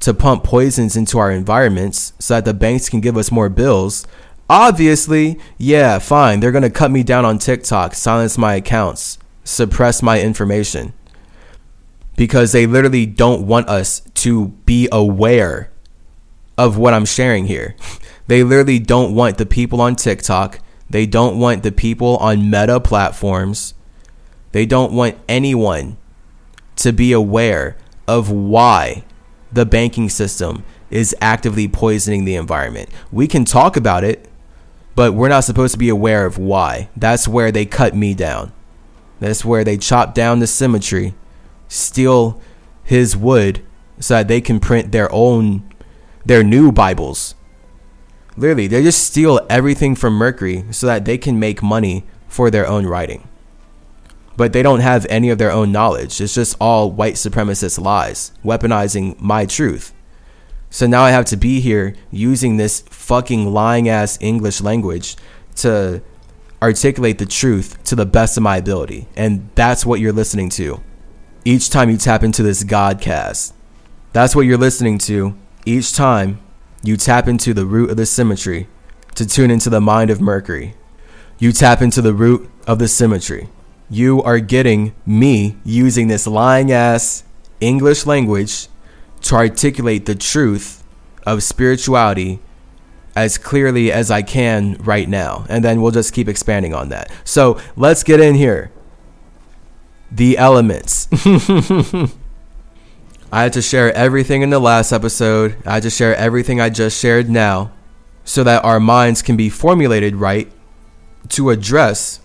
to 0.00 0.14
pump 0.14 0.42
poisons 0.44 0.96
into 0.96 1.18
our 1.18 1.30
environments 1.30 2.14
so 2.18 2.34
that 2.34 2.46
the 2.46 2.54
banks 2.54 2.88
can 2.88 3.02
give 3.02 3.18
us 3.18 3.30
more 3.30 3.50
bills, 3.50 4.06
obviously, 4.48 5.38
yeah, 5.58 5.98
fine, 5.98 6.40
they're 6.40 6.52
going 6.52 6.62
to 6.62 6.70
cut 6.70 6.90
me 6.90 7.02
down 7.02 7.26
on 7.26 7.38
TikTok, 7.38 7.92
silence 7.92 8.38
my 8.38 8.54
accounts, 8.54 9.18
suppress 9.44 10.02
my 10.02 10.22
information. 10.22 10.94
Because 12.16 12.52
they 12.52 12.66
literally 12.66 13.04
don't 13.04 13.46
want 13.46 13.68
us 13.68 14.00
to 14.14 14.48
be 14.64 14.88
aware 14.90 15.70
of 16.58 16.76
what 16.76 16.94
I'm 16.94 17.04
sharing 17.04 17.46
here. 17.46 17.76
They 18.26 18.42
literally 18.42 18.78
don't 18.78 19.14
want 19.14 19.38
the 19.38 19.46
people 19.46 19.80
on 19.80 19.96
TikTok. 19.96 20.60
They 20.88 21.06
don't 21.06 21.38
want 21.38 21.62
the 21.62 21.72
people 21.72 22.16
on 22.18 22.50
meta 22.50 22.80
platforms. 22.80 23.74
They 24.52 24.66
don't 24.66 24.92
want 24.92 25.18
anyone 25.28 25.96
to 26.76 26.92
be 26.92 27.12
aware 27.12 27.76
of 28.06 28.30
why 28.30 29.04
the 29.52 29.66
banking 29.66 30.08
system 30.08 30.64
is 30.90 31.14
actively 31.20 31.68
poisoning 31.68 32.24
the 32.24 32.36
environment. 32.36 32.88
We 33.10 33.26
can 33.26 33.44
talk 33.44 33.76
about 33.76 34.04
it, 34.04 34.28
but 34.94 35.12
we're 35.12 35.28
not 35.28 35.44
supposed 35.44 35.72
to 35.72 35.78
be 35.78 35.88
aware 35.88 36.24
of 36.24 36.38
why. 36.38 36.88
That's 36.96 37.26
where 37.26 37.50
they 37.50 37.66
cut 37.66 37.94
me 37.94 38.14
down. 38.14 38.52
That's 39.18 39.44
where 39.44 39.64
they 39.64 39.76
chop 39.76 40.14
down 40.14 40.38
the 40.38 40.46
symmetry, 40.46 41.14
steal 41.68 42.40
his 42.84 43.16
wood 43.16 43.64
so 43.98 44.14
that 44.14 44.28
they 44.28 44.40
can 44.40 44.60
print 44.60 44.92
their 44.92 45.10
own 45.12 45.65
their 46.26 46.42
new 46.42 46.70
Bibles 46.70 47.34
Literally, 48.36 48.66
they 48.66 48.82
just 48.82 49.04
steal 49.04 49.40
everything 49.48 49.94
from 49.94 50.14
Mercury 50.14 50.64
so 50.70 50.86
that 50.86 51.04
they 51.04 51.16
can 51.16 51.40
make 51.40 51.62
money 51.62 52.04
for 52.28 52.50
their 52.50 52.66
own 52.66 52.86
writing. 52.86 53.26
But 54.36 54.52
they 54.52 54.62
don't 54.62 54.80
have 54.80 55.06
any 55.08 55.30
of 55.30 55.38
their 55.38 55.50
own 55.50 55.72
knowledge. 55.72 56.20
It's 56.20 56.34
just 56.34 56.56
all 56.60 56.90
white 56.90 57.14
supremacist 57.14 57.80
lies, 57.80 58.32
weaponizing 58.44 59.18
my 59.18 59.46
truth. 59.46 59.94
So 60.68 60.86
now 60.86 61.02
I 61.02 61.12
have 61.12 61.24
to 61.26 61.36
be 61.38 61.60
here 61.60 61.94
using 62.10 62.56
this 62.58 62.80
fucking 62.90 63.50
lying 63.50 63.88
ass 63.88 64.18
English 64.20 64.60
language 64.60 65.16
to 65.56 66.02
articulate 66.60 67.16
the 67.16 67.24
truth 67.24 67.82
to 67.84 67.94
the 67.94 68.04
best 68.04 68.36
of 68.36 68.42
my 68.42 68.58
ability. 68.58 69.08
And 69.16 69.48
that's 69.54 69.86
what 69.86 70.00
you're 70.00 70.12
listening 70.12 70.50
to 70.50 70.82
each 71.46 71.70
time 71.70 71.88
you 71.88 71.96
tap 71.96 72.22
into 72.22 72.42
this 72.42 72.64
Godcast. 72.64 73.54
That's 74.12 74.36
what 74.36 74.42
you're 74.42 74.58
listening 74.58 74.98
to 74.98 75.38
each 75.66 75.92
time 75.94 76.40
you 76.82 76.96
tap 76.96 77.28
into 77.28 77.52
the 77.52 77.66
root 77.66 77.90
of 77.90 77.96
the 77.96 78.06
symmetry 78.06 78.68
to 79.14 79.26
tune 79.26 79.50
into 79.50 79.68
the 79.68 79.80
mind 79.80 80.10
of 80.10 80.20
Mercury. 80.20 80.74
You 81.38 81.52
tap 81.52 81.82
into 81.82 82.00
the 82.00 82.14
root 82.14 82.48
of 82.66 82.78
the 82.78 82.88
symmetry 82.88 83.50
you 83.88 84.22
are 84.22 84.40
getting 84.40 84.94
me 85.04 85.56
using 85.64 86.08
this 86.08 86.26
lying 86.26 86.72
ass 86.72 87.24
English 87.60 88.06
language 88.06 88.68
to 89.22 89.34
articulate 89.34 90.06
the 90.06 90.14
truth 90.14 90.82
of 91.24 91.42
spirituality 91.42 92.40
as 93.14 93.38
clearly 93.38 93.90
as 93.90 94.10
I 94.10 94.22
can 94.22 94.74
right 94.74 95.08
now. 95.08 95.46
And 95.48 95.64
then 95.64 95.80
we'll 95.80 95.92
just 95.92 96.12
keep 96.12 96.28
expanding 96.28 96.74
on 96.74 96.90
that. 96.90 97.10
So 97.24 97.58
let's 97.76 98.02
get 98.02 98.20
in 98.20 98.34
here. 98.34 98.70
The 100.10 100.36
elements. 100.36 101.08
I 103.36 103.42
had 103.42 103.52
to 103.52 103.60
share 103.60 103.92
everything 103.92 104.40
in 104.40 104.48
the 104.48 104.58
last 104.58 104.92
episode. 104.92 105.56
I 105.66 105.74
had 105.74 105.82
to 105.82 105.90
share 105.90 106.16
everything 106.16 106.58
I 106.58 106.70
just 106.70 106.98
shared 106.98 107.28
now 107.28 107.70
so 108.24 108.42
that 108.42 108.64
our 108.64 108.80
minds 108.80 109.20
can 109.20 109.36
be 109.36 109.50
formulated 109.50 110.16
right 110.16 110.50
to 111.28 111.50
address 111.50 112.20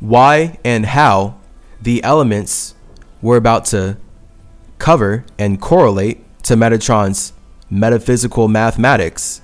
why 0.00 0.58
and 0.64 0.86
how 0.86 1.38
the 1.80 2.02
elements 2.02 2.74
we're 3.22 3.36
about 3.36 3.64
to 3.66 3.96
cover 4.78 5.24
and 5.38 5.60
correlate 5.60 6.18
to 6.42 6.56
Metatron's 6.56 7.32
metaphysical 7.70 8.48
mathematics 8.48 9.42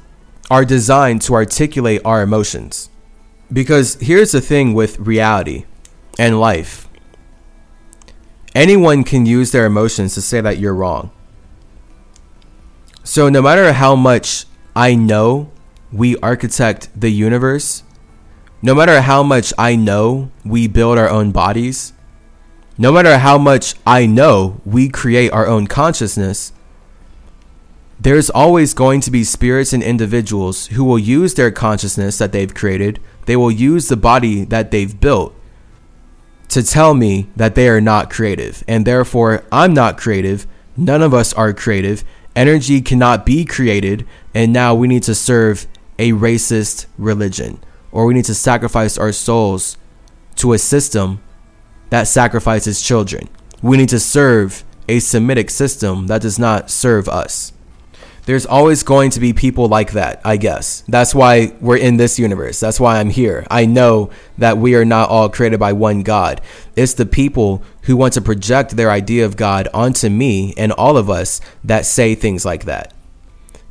are 0.50 0.64
designed 0.64 1.22
to 1.22 1.34
articulate 1.34 2.00
our 2.04 2.20
emotions. 2.20 2.90
Because 3.52 3.94
here's 4.00 4.32
the 4.32 4.40
thing 4.40 4.74
with 4.74 4.98
reality 4.98 5.66
and 6.18 6.40
life 6.40 6.85
anyone 8.56 9.04
can 9.04 9.26
use 9.26 9.52
their 9.52 9.66
emotions 9.66 10.14
to 10.14 10.22
say 10.22 10.40
that 10.40 10.58
you're 10.58 10.74
wrong. 10.74 11.10
So, 13.04 13.28
no 13.28 13.42
matter 13.42 13.74
how 13.74 13.94
much 13.94 14.46
I 14.74 14.94
know 14.94 15.50
we 15.92 16.16
architect 16.18 16.88
the 16.98 17.10
universe, 17.10 17.84
no 18.62 18.74
matter 18.74 19.02
how 19.02 19.22
much 19.22 19.52
I 19.58 19.76
know 19.76 20.30
we 20.44 20.66
build 20.66 20.98
our 20.98 21.08
own 21.08 21.30
bodies, 21.32 21.92
no 22.78 22.90
matter 22.90 23.18
how 23.18 23.36
much 23.36 23.74
I 23.86 24.06
know 24.06 24.60
we 24.64 24.88
create 24.88 25.30
our 25.32 25.46
own 25.46 25.66
consciousness, 25.66 26.52
there's 28.00 28.30
always 28.30 28.74
going 28.74 29.02
to 29.02 29.10
be 29.10 29.22
spirits 29.22 29.72
and 29.74 29.82
individuals 29.82 30.68
who 30.68 30.82
will 30.82 30.98
use 30.98 31.34
their 31.34 31.50
consciousness 31.50 32.18
that 32.18 32.32
they've 32.32 32.54
created, 32.54 33.00
they 33.26 33.36
will 33.36 33.50
use 33.50 33.88
the 33.88 33.96
body 33.96 34.44
that 34.46 34.70
they've 34.70 34.98
built 34.98 35.35
to 36.48 36.62
tell 36.62 36.94
me 36.94 37.28
that 37.36 37.54
they 37.54 37.68
are 37.68 37.80
not 37.80 38.10
creative. 38.10 38.62
And 38.68 38.86
therefore, 38.86 39.44
I'm 39.50 39.74
not 39.74 39.98
creative. 39.98 40.46
None 40.76 41.02
of 41.02 41.14
us 41.14 41.32
are 41.34 41.52
creative. 41.52 42.04
Energy 42.34 42.80
cannot 42.80 43.26
be 43.26 43.44
created. 43.44 44.06
And 44.34 44.52
now 44.52 44.74
we 44.74 44.88
need 44.88 45.02
to 45.04 45.14
serve 45.14 45.66
a 45.98 46.12
racist 46.12 46.86
religion, 46.98 47.58
or 47.90 48.06
we 48.06 48.14
need 48.14 48.26
to 48.26 48.34
sacrifice 48.34 48.98
our 48.98 49.12
souls 49.12 49.78
to 50.36 50.52
a 50.52 50.58
system 50.58 51.20
that 51.90 52.04
sacrifices 52.04 52.82
children. 52.82 53.28
We 53.62 53.76
need 53.76 53.88
to 53.88 54.00
serve 54.00 54.64
a 54.88 54.98
Semitic 54.98 55.50
system 55.50 56.06
that 56.08 56.22
does 56.22 56.38
not 56.38 56.70
serve 56.70 57.08
us 57.08 57.52
there's 58.26 58.44
always 58.44 58.82
going 58.82 59.10
to 59.10 59.20
be 59.20 59.32
people 59.32 59.68
like 59.68 59.92
that, 59.92 60.20
I 60.24 60.36
guess. 60.36 60.82
That's 60.88 61.14
why 61.14 61.54
we're 61.60 61.76
in 61.76 61.96
this 61.96 62.18
universe. 62.18 62.60
That's 62.60 62.80
why 62.80 62.98
I'm 62.98 63.10
here. 63.10 63.46
I 63.50 63.66
know 63.66 64.10
that 64.36 64.58
we 64.58 64.74
are 64.74 64.84
not 64.84 65.08
all 65.08 65.28
created 65.28 65.60
by 65.60 65.72
one 65.72 66.02
God. 66.02 66.40
It's 66.74 66.94
the 66.94 67.06
people 67.06 67.62
who 67.82 67.96
want 67.96 68.14
to 68.14 68.20
project 68.20 68.76
their 68.76 68.90
idea 68.90 69.24
of 69.24 69.36
God 69.36 69.68
onto 69.72 70.08
me 70.08 70.54
and 70.56 70.72
all 70.72 70.96
of 70.96 71.08
us 71.08 71.40
that 71.62 71.86
say 71.86 72.16
things 72.16 72.44
like 72.44 72.64
that. 72.64 72.92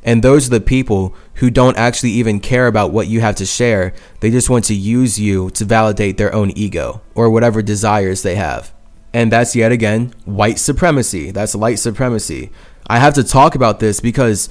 And 0.02 0.22
those 0.22 0.46
are 0.46 0.50
the 0.50 0.60
people 0.60 1.14
who 1.34 1.50
don't 1.50 1.76
actually 1.76 2.12
even 2.12 2.40
care 2.40 2.66
about 2.66 2.92
what 2.92 3.08
you 3.08 3.20
have 3.20 3.36
to 3.36 3.44
share. 3.44 3.92
They 4.20 4.30
just 4.30 4.48
want 4.48 4.64
to 4.66 4.74
use 4.74 5.20
you 5.20 5.50
to 5.50 5.64
validate 5.66 6.16
their 6.16 6.34
own 6.34 6.50
ego 6.52 7.02
or 7.14 7.28
whatever 7.28 7.60
desires 7.60 8.22
they 8.22 8.36
have. 8.36 8.72
And 9.12 9.30
that's 9.30 9.56
yet 9.56 9.72
again 9.72 10.14
white 10.24 10.58
supremacy. 10.58 11.30
That's 11.30 11.54
light 11.54 11.78
supremacy. 11.78 12.52
I 12.88 12.98
have 12.98 13.14
to 13.14 13.24
talk 13.24 13.54
about 13.54 13.80
this 13.80 14.00
because 14.00 14.48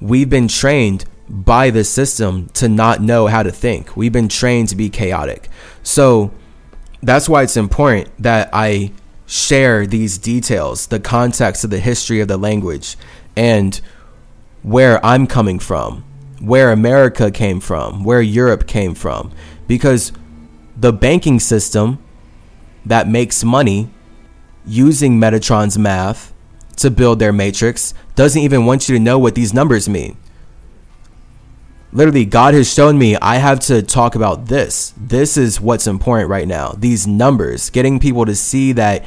we've 0.00 0.28
been 0.28 0.48
trained 0.48 1.04
by 1.28 1.70
the 1.70 1.84
system 1.84 2.48
to 2.54 2.68
not 2.68 3.02
know 3.02 3.26
how 3.26 3.42
to 3.42 3.50
think. 3.50 3.96
We've 3.96 4.12
been 4.12 4.28
trained 4.28 4.68
to 4.70 4.76
be 4.76 4.90
chaotic. 4.90 5.48
So 5.82 6.32
that's 7.02 7.28
why 7.28 7.42
it's 7.42 7.56
important 7.56 8.10
that 8.22 8.50
I 8.52 8.92
share 9.26 9.86
these 9.86 10.18
details, 10.18 10.86
the 10.86 11.00
context 11.00 11.64
of 11.64 11.70
the 11.70 11.80
history 11.80 12.20
of 12.20 12.28
the 12.28 12.36
language, 12.36 12.96
and 13.36 13.80
where 14.62 15.04
I'm 15.04 15.26
coming 15.26 15.58
from, 15.58 16.04
where 16.40 16.72
America 16.72 17.30
came 17.30 17.60
from, 17.60 18.04
where 18.04 18.22
Europe 18.22 18.66
came 18.66 18.94
from. 18.94 19.32
Because 19.66 20.12
the 20.76 20.92
banking 20.92 21.40
system 21.40 21.98
that 22.84 23.08
makes 23.08 23.42
money 23.42 23.90
using 24.64 25.18
Metatron's 25.18 25.78
math 25.78 26.32
to 26.76 26.90
build 26.90 27.18
their 27.18 27.32
matrix 27.32 27.94
doesn't 28.14 28.42
even 28.42 28.66
want 28.66 28.88
you 28.88 28.96
to 28.96 29.02
know 29.02 29.18
what 29.18 29.34
these 29.34 29.54
numbers 29.54 29.88
mean. 29.88 30.16
Literally, 31.92 32.24
God 32.24 32.52
has 32.54 32.72
shown 32.72 32.98
me 32.98 33.16
I 33.16 33.36
have 33.36 33.60
to 33.60 33.82
talk 33.82 34.14
about 34.14 34.46
this. 34.46 34.92
This 34.96 35.36
is 35.36 35.60
what's 35.60 35.86
important 35.86 36.28
right 36.28 36.46
now. 36.46 36.72
These 36.76 37.06
numbers, 37.06 37.70
getting 37.70 37.98
people 37.98 38.26
to 38.26 38.34
see 38.34 38.72
that 38.72 39.04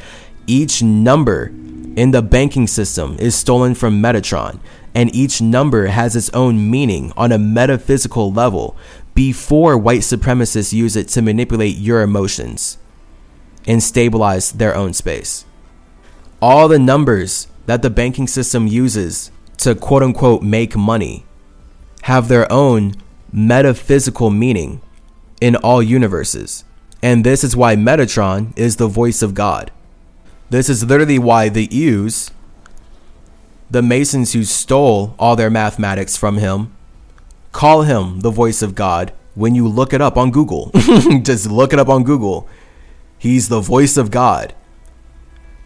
each 0.48 0.82
number 0.82 1.54
in 1.96 2.12
the 2.12 2.22
banking 2.22 2.66
system 2.66 3.16
is 3.20 3.36
stolen 3.36 3.76
from 3.76 4.02
Metatron, 4.02 4.60
and 4.96 5.14
each 5.14 5.42
number 5.42 5.88
has 5.88 6.16
its 6.16 6.30
own 6.32 6.72
meaning 6.72 7.14
on 7.16 7.32
a 7.32 7.38
metaphysical 7.38 8.32
level 8.32 8.76
before 9.14 9.78
white 9.78 10.02
supremacists 10.02 10.74
use 10.74 10.96
it 10.96 11.10
to 11.10 11.22
manipulate 11.22 11.76
your 11.76 12.02
emotions 12.02 12.78
and 13.68 13.84
stabilize 13.84 14.54
their 14.54 14.76
own 14.76 14.94
space. 14.94 15.46
All 16.42 16.68
the 16.68 16.80
numbers 16.80 17.48
that 17.70 17.84
the 17.84 17.90
banking 17.92 18.26
system 18.26 18.66
uses 18.66 19.30
to 19.56 19.76
quote 19.76 20.02
unquote 20.02 20.42
make 20.42 20.76
money 20.76 21.24
have 22.02 22.28
their 22.28 22.52
own 22.52 22.96
metaphysical 23.32 24.32
meaning 24.32 24.82
in 25.40 25.56
all 25.58 25.84
universes. 25.84 26.64
And 27.04 27.24
this 27.24 27.44
is 27.44 27.56
why 27.56 27.76
Metatron 27.76 28.58
is 28.58 28.78
the 28.78 28.88
voice 28.88 29.22
of 29.22 29.36
God. 29.36 29.70
This 30.50 30.68
is 30.68 30.84
literally 30.84 31.20
why 31.20 31.48
the 31.48 31.68
Ews, 31.70 32.32
the 33.70 33.84
Masons 33.84 34.34
who 34.34 34.46
stole 34.46 35.14
all 35.20 35.36
their 35.36 35.52
mathematics 35.52 36.18
from 36.18 36.38
him, 36.38 36.76
call 37.52 37.84
him 37.84 38.22
the 38.22 38.32
voice 38.32 38.64
of 38.64 38.74
God 38.74 39.14
when 39.36 39.54
you 39.54 39.68
look 39.68 39.94
it 39.94 40.02
up 40.02 40.18
on 40.18 40.32
Google. 40.32 40.72
Just 41.22 41.52
look 41.52 41.72
it 41.72 41.78
up 41.78 41.88
on 41.88 42.04
Google. 42.04 42.50
He's 43.20 43.48
the 43.48 43.62
voice 43.62 43.96
of 43.96 44.10
God. 44.10 44.56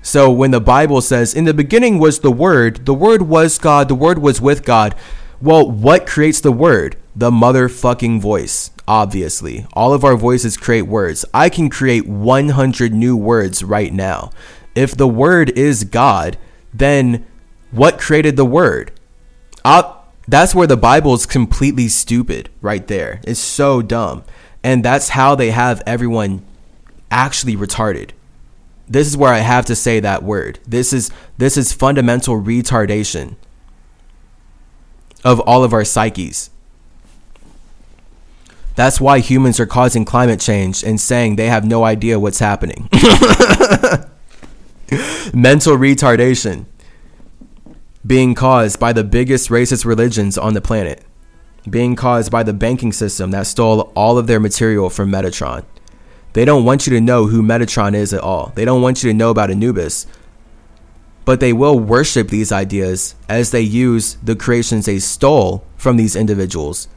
So 0.06 0.30
when 0.30 0.52
the 0.52 0.60
Bible 0.60 1.00
says, 1.00 1.34
in 1.34 1.46
the 1.46 1.54
beginning 1.54 1.98
was 1.98 2.20
the 2.20 2.32
Word, 2.32 2.86
the 2.86 2.94
Word 2.94 3.22
was 3.22 3.58
God, 3.58 3.88
the 3.88 3.96
Word 3.96 4.20
was 4.20 4.42
with 4.42 4.66
God. 4.66 4.96
Well, 5.42 5.72
what 5.72 6.06
creates 6.06 6.42
the 6.42 6.52
Word? 6.52 6.98
The 7.16 7.32
motherfucking 7.32 8.20
voice, 8.20 8.70
obviously. 8.86 9.66
All 9.72 9.94
of 9.94 10.04
our 10.04 10.18
voices 10.18 10.58
create 10.58 10.82
words. 10.82 11.24
I 11.34 11.48
can 11.48 11.70
create 11.70 12.06
100 12.06 12.94
new 12.94 13.16
words 13.16 13.64
right 13.64 13.94
now. 13.94 14.32
If 14.76 14.94
the 14.98 15.08
Word 15.08 15.58
is 15.58 15.86
God, 15.86 16.38
then 16.74 17.26
what 17.72 17.98
created 17.98 18.36
the 18.36 18.46
Word? 18.46 18.92
Uh, 19.64 19.96
that's 20.28 20.54
where 20.54 20.68
the 20.68 20.76
Bible 20.76 21.14
is 21.14 21.26
completely 21.26 21.88
stupid 21.88 22.50
right 22.62 22.86
there. 22.88 23.22
It's 23.24 23.40
so 23.40 23.82
dumb. 23.82 24.26
And 24.66 24.84
that's 24.84 25.10
how 25.10 25.36
they 25.36 25.52
have 25.52 25.82
everyone 25.88 26.46
actually 27.10 27.56
retarded 27.56 28.12
this 28.88 29.08
is 29.08 29.16
where 29.18 29.34
I 29.34 29.40
have 29.40 29.66
to 29.66 29.76
say 29.76 30.00
that 30.00 30.24
word. 30.24 30.60
This 30.68 30.94
is 30.94 31.12
this 31.38 31.58
is 31.58 31.74
fundamental 31.74 32.42
retardation 32.42 33.36
of 35.24 35.40
all 35.42 35.64
of 35.64 35.74
our 35.74 35.86
psyches. 35.86 36.50
That's 38.76 39.00
why 39.00 39.20
humans 39.20 39.60
are 39.60 39.66
causing 39.66 40.04
climate 40.04 40.40
change 40.40 40.84
and 40.84 41.00
saying 41.00 41.36
they 41.36 41.48
have 41.48 41.66
no 41.66 41.84
idea 41.84 42.20
what's 42.20 42.40
happening. 42.40 42.90
Mental 45.34 45.78
retardation 45.78 46.66
being 48.06 48.36
caused 48.36 48.80
by 48.80 48.92
the 48.92 49.04
biggest 49.04 49.50
racist 49.50 49.86
religions 49.86 50.38
on 50.38 50.54
the 50.54 50.62
planet, 50.62 51.06
being 51.70 51.96
caused 51.96 52.32
by 52.32 52.44
the 52.44 52.52
banking 52.52 52.92
system 52.92 53.32
that 53.32 53.48
stole 53.48 53.94
all 53.96 54.18
of 54.18 54.28
their 54.28 54.40
material 54.40 54.90
from 54.90 55.10
Metatron. 55.10 55.64
They 56.34 56.46
don't 56.46 56.66
want 56.66 56.88
you 56.88 56.94
to 56.94 57.02
know 57.02 57.28
who 57.28 57.42
Metatron 57.42 57.94
is 57.94 58.14
at 58.14 58.22
all. 58.22 58.52
They 58.56 58.66
don't 58.66 58.82
want 58.82 59.04
you 59.04 59.10
to 59.12 59.18
know 59.18 59.30
about 59.30 59.52
Anubis. 59.52 60.08
But 61.26 61.40
they 61.40 61.54
will 61.54 61.80
worship 61.80 62.28
these 62.28 62.52
ideas 62.52 63.16
as 63.30 63.52
they 63.52 63.62
use 63.62 64.16
the 64.16 64.36
creations 64.36 64.86
they 64.86 65.00
stole 65.00 65.64
from 65.78 65.96
these 65.96 66.16
individuals 66.16 66.88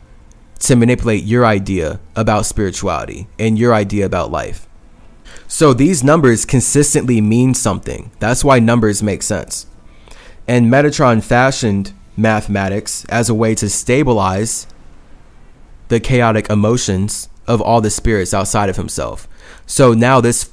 to 0.61 0.75
manipulate 0.75 1.25
your 1.25 1.45
idea 1.45 2.01
about 2.17 2.47
spirituality 2.47 3.29
and 3.39 3.59
your 3.59 3.75
idea 3.75 4.07
about 4.07 4.31
life. 4.31 4.67
So 5.47 5.73
these 5.73 6.03
numbers 6.03 6.45
consistently 6.45 7.21
mean 7.21 7.55
something. 7.55 8.11
That's 8.19 8.43
why 8.43 8.59
numbers 8.59 9.03
make 9.03 9.23
sense. 9.23 9.67
And 10.49 10.67
Metatron 10.67 11.23
fashioned 11.23 11.93
mathematics 12.17 13.05
as 13.07 13.29
a 13.29 13.35
way 13.35 13.55
to 13.57 13.69
stabilize 13.69 14.67
the 15.89 16.01
chaotic 16.01 16.49
emotions 16.51 17.29
of 17.47 17.61
all 17.61 17.81
the 17.81 17.91
spirits 17.91 18.35
outside 18.35 18.69
of 18.69 18.77
himself. 18.77 19.29
So 19.67 19.93
now 19.95 20.21
this 20.21 20.51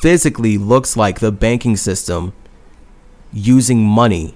physically 0.00 0.58
looks 0.58 0.96
like 0.96 1.20
the 1.20 1.32
banking 1.32 1.76
system 1.76 2.32
using 3.32 3.84
money 3.84 4.34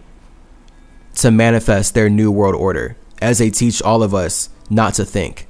to 1.16 1.30
manifest 1.30 1.94
their 1.94 2.08
new 2.08 2.30
world 2.30 2.54
order 2.54 2.96
as 3.20 3.38
they 3.38 3.50
teach 3.50 3.82
all 3.82 4.02
of 4.02 4.14
us 4.14 4.50
not 4.70 4.94
to 4.94 5.04
think. 5.04 5.46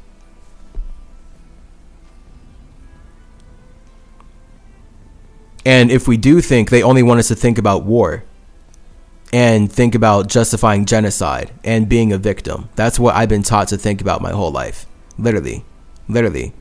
And 5.64 5.90
if 5.90 6.08
we 6.08 6.16
do 6.16 6.40
think, 6.40 6.70
they 6.70 6.82
only 6.82 7.02
want 7.02 7.20
us 7.20 7.28
to 7.28 7.34
think 7.34 7.58
about 7.58 7.84
war 7.84 8.24
and 9.32 9.70
think 9.70 9.94
about 9.94 10.28
justifying 10.28 10.86
genocide 10.86 11.52
and 11.62 11.88
being 11.88 12.12
a 12.12 12.18
victim. 12.18 12.70
That's 12.74 12.98
what 12.98 13.14
I've 13.14 13.28
been 13.28 13.42
taught 13.42 13.68
to 13.68 13.76
think 13.76 14.00
about 14.00 14.22
my 14.22 14.30
whole 14.30 14.50
life. 14.50 14.86
Literally. 15.18 15.64
Literally. 16.08 16.54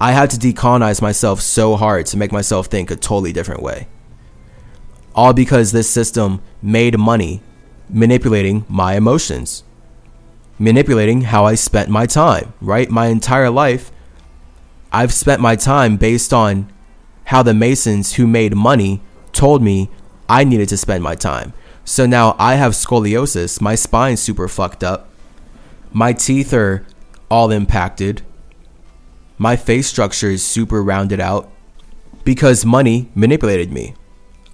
I 0.00 0.12
had 0.12 0.30
to 0.30 0.36
decolonize 0.36 1.00
myself 1.00 1.40
so 1.40 1.76
hard 1.76 2.06
to 2.06 2.16
make 2.16 2.32
myself 2.32 2.66
think 2.66 2.90
a 2.90 2.96
totally 2.96 3.32
different 3.32 3.62
way. 3.62 3.88
All 5.14 5.32
because 5.32 5.72
this 5.72 5.88
system 5.88 6.40
made 6.60 6.98
money 6.98 7.40
manipulating 7.88 8.64
my 8.68 8.96
emotions, 8.96 9.64
manipulating 10.58 11.22
how 11.22 11.44
I 11.44 11.54
spent 11.54 11.88
my 11.88 12.06
time, 12.06 12.52
right? 12.60 12.90
My 12.90 13.06
entire 13.06 13.50
life, 13.50 13.92
I've 14.90 15.12
spent 15.12 15.40
my 15.40 15.56
time 15.56 15.96
based 15.96 16.32
on 16.32 16.70
how 17.24 17.42
the 17.42 17.54
Masons 17.54 18.14
who 18.14 18.26
made 18.26 18.56
money 18.56 19.00
told 19.32 19.62
me 19.62 19.88
I 20.28 20.44
needed 20.44 20.68
to 20.70 20.76
spend 20.76 21.02
my 21.02 21.14
time. 21.14 21.52
So 21.84 22.06
now 22.06 22.36
I 22.38 22.54
have 22.54 22.72
scoliosis, 22.72 23.60
my 23.60 23.74
spine's 23.74 24.20
super 24.20 24.48
fucked 24.48 24.84
up, 24.84 25.08
my 25.92 26.12
teeth 26.12 26.52
are 26.52 26.86
all 27.30 27.50
impacted, 27.50 28.22
my 29.42 29.56
face 29.56 29.88
structure 29.88 30.30
is 30.30 30.40
super 30.40 30.80
rounded 30.80 31.18
out 31.18 31.50
because 32.22 32.64
money 32.64 33.10
manipulated 33.12 33.72
me. 33.72 33.92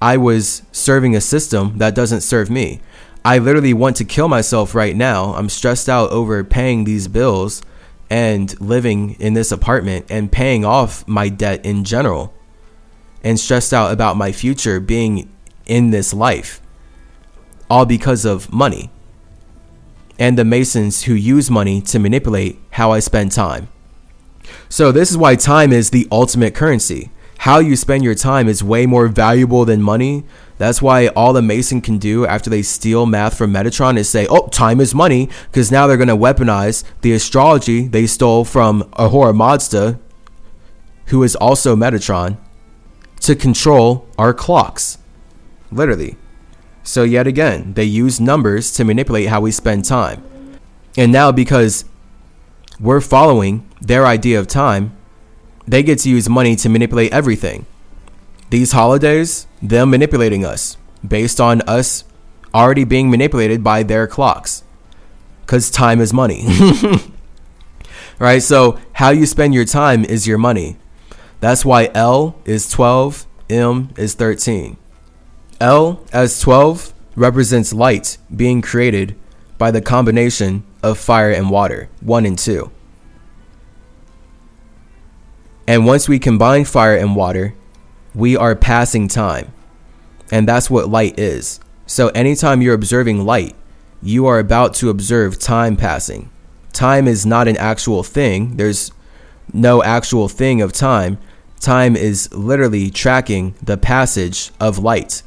I 0.00 0.16
was 0.16 0.62
serving 0.72 1.14
a 1.14 1.20
system 1.20 1.76
that 1.76 1.94
doesn't 1.94 2.22
serve 2.22 2.48
me. 2.48 2.80
I 3.22 3.36
literally 3.36 3.74
want 3.74 3.96
to 3.96 4.06
kill 4.06 4.28
myself 4.28 4.74
right 4.74 4.96
now. 4.96 5.34
I'm 5.34 5.50
stressed 5.50 5.90
out 5.90 6.08
over 6.10 6.42
paying 6.42 6.84
these 6.84 7.06
bills 7.06 7.60
and 8.08 8.58
living 8.62 9.10
in 9.20 9.34
this 9.34 9.52
apartment 9.52 10.06
and 10.08 10.32
paying 10.32 10.64
off 10.64 11.06
my 11.06 11.28
debt 11.28 11.66
in 11.66 11.84
general 11.84 12.32
and 13.22 13.38
stressed 13.38 13.74
out 13.74 13.92
about 13.92 14.16
my 14.16 14.32
future 14.32 14.80
being 14.80 15.30
in 15.66 15.90
this 15.90 16.14
life, 16.14 16.62
all 17.68 17.84
because 17.84 18.24
of 18.24 18.50
money 18.50 18.90
and 20.18 20.38
the 20.38 20.46
Masons 20.46 21.02
who 21.02 21.12
use 21.12 21.50
money 21.50 21.82
to 21.82 21.98
manipulate 21.98 22.58
how 22.70 22.90
I 22.90 23.00
spend 23.00 23.32
time. 23.32 23.68
So, 24.70 24.92
this 24.92 25.10
is 25.10 25.16
why 25.16 25.34
time 25.34 25.72
is 25.72 25.90
the 25.90 26.06
ultimate 26.12 26.54
currency. 26.54 27.10
How 27.38 27.58
you 27.58 27.74
spend 27.76 28.04
your 28.04 28.14
time 28.14 28.48
is 28.48 28.62
way 28.62 28.84
more 28.84 29.08
valuable 29.08 29.64
than 29.64 29.80
money. 29.80 30.24
That's 30.58 30.82
why 30.82 31.06
all 31.08 31.32
the 31.32 31.40
Mason 31.40 31.80
can 31.80 31.98
do 31.98 32.26
after 32.26 32.50
they 32.50 32.62
steal 32.62 33.06
math 33.06 33.38
from 33.38 33.52
Metatron 33.52 33.96
is 33.96 34.10
say, 34.10 34.26
oh, 34.28 34.48
time 34.48 34.80
is 34.80 34.94
money, 34.94 35.30
because 35.50 35.70
now 35.70 35.86
they're 35.86 35.96
going 35.96 36.08
to 36.08 36.16
weaponize 36.16 36.84
the 37.00 37.12
astrology 37.12 37.86
they 37.86 38.06
stole 38.06 38.44
from 38.44 38.90
Ahura 38.94 39.32
Mazda, 39.32 39.98
who 41.06 41.22
is 41.22 41.36
also 41.36 41.74
Metatron, 41.74 42.36
to 43.20 43.34
control 43.34 44.06
our 44.18 44.34
clocks. 44.34 44.98
Literally. 45.70 46.16
So, 46.82 47.04
yet 47.04 47.26
again, 47.26 47.72
they 47.74 47.84
use 47.84 48.20
numbers 48.20 48.72
to 48.72 48.84
manipulate 48.84 49.28
how 49.28 49.40
we 49.40 49.50
spend 49.50 49.84
time. 49.84 50.22
And 50.96 51.12
now, 51.12 51.32
because 51.32 51.84
we're 52.80 53.00
following 53.00 53.68
their 53.80 54.06
idea 54.06 54.38
of 54.38 54.46
time, 54.46 54.96
they 55.66 55.82
get 55.82 55.98
to 56.00 56.10
use 56.10 56.28
money 56.28 56.56
to 56.56 56.68
manipulate 56.68 57.12
everything. 57.12 57.66
These 58.50 58.72
holidays, 58.72 59.46
them 59.60 59.90
manipulating 59.90 60.44
us 60.44 60.76
based 61.06 61.40
on 61.40 61.60
us 61.62 62.04
already 62.54 62.84
being 62.84 63.10
manipulated 63.10 63.62
by 63.62 63.82
their 63.82 64.06
clocks. 64.06 64.62
Because 65.44 65.70
time 65.70 66.00
is 66.00 66.12
money. 66.12 66.46
right? 68.18 68.42
So, 68.42 68.78
how 68.94 69.10
you 69.10 69.26
spend 69.26 69.54
your 69.54 69.64
time 69.64 70.04
is 70.04 70.26
your 70.26 70.38
money. 70.38 70.76
That's 71.40 71.64
why 71.64 71.90
L 71.94 72.36
is 72.44 72.68
12, 72.68 73.26
M 73.48 73.90
is 73.96 74.14
13. 74.14 74.76
L 75.60 76.04
as 76.12 76.40
12 76.40 76.92
represents 77.16 77.72
light 77.72 78.18
being 78.34 78.62
created 78.62 79.16
by 79.58 79.70
the 79.70 79.82
combination 79.82 80.64
of 80.82 80.98
fire 80.98 81.30
and 81.30 81.50
water, 81.50 81.90
1 82.00 82.24
and 82.24 82.38
2. 82.38 82.70
And 85.66 85.84
once 85.84 86.08
we 86.08 86.18
combine 86.18 86.64
fire 86.64 86.96
and 86.96 87.14
water, 87.14 87.54
we 88.14 88.36
are 88.36 88.54
passing 88.56 89.08
time. 89.08 89.52
And 90.32 90.48
that's 90.48 90.70
what 90.70 90.88
light 90.88 91.18
is. 91.18 91.60
So 91.86 92.08
anytime 92.08 92.62
you're 92.62 92.74
observing 92.74 93.24
light, 93.24 93.54
you 94.00 94.26
are 94.26 94.38
about 94.38 94.74
to 94.74 94.90
observe 94.90 95.38
time 95.38 95.76
passing. 95.76 96.30
Time 96.72 97.08
is 97.08 97.26
not 97.26 97.48
an 97.48 97.56
actual 97.56 98.02
thing. 98.02 98.56
There's 98.56 98.92
no 99.52 99.82
actual 99.82 100.28
thing 100.28 100.62
of 100.62 100.72
time. 100.72 101.18
Time 101.60 101.96
is 101.96 102.32
literally 102.32 102.90
tracking 102.90 103.54
the 103.62 103.76
passage 103.76 104.52
of 104.60 104.78
light. 104.78 105.22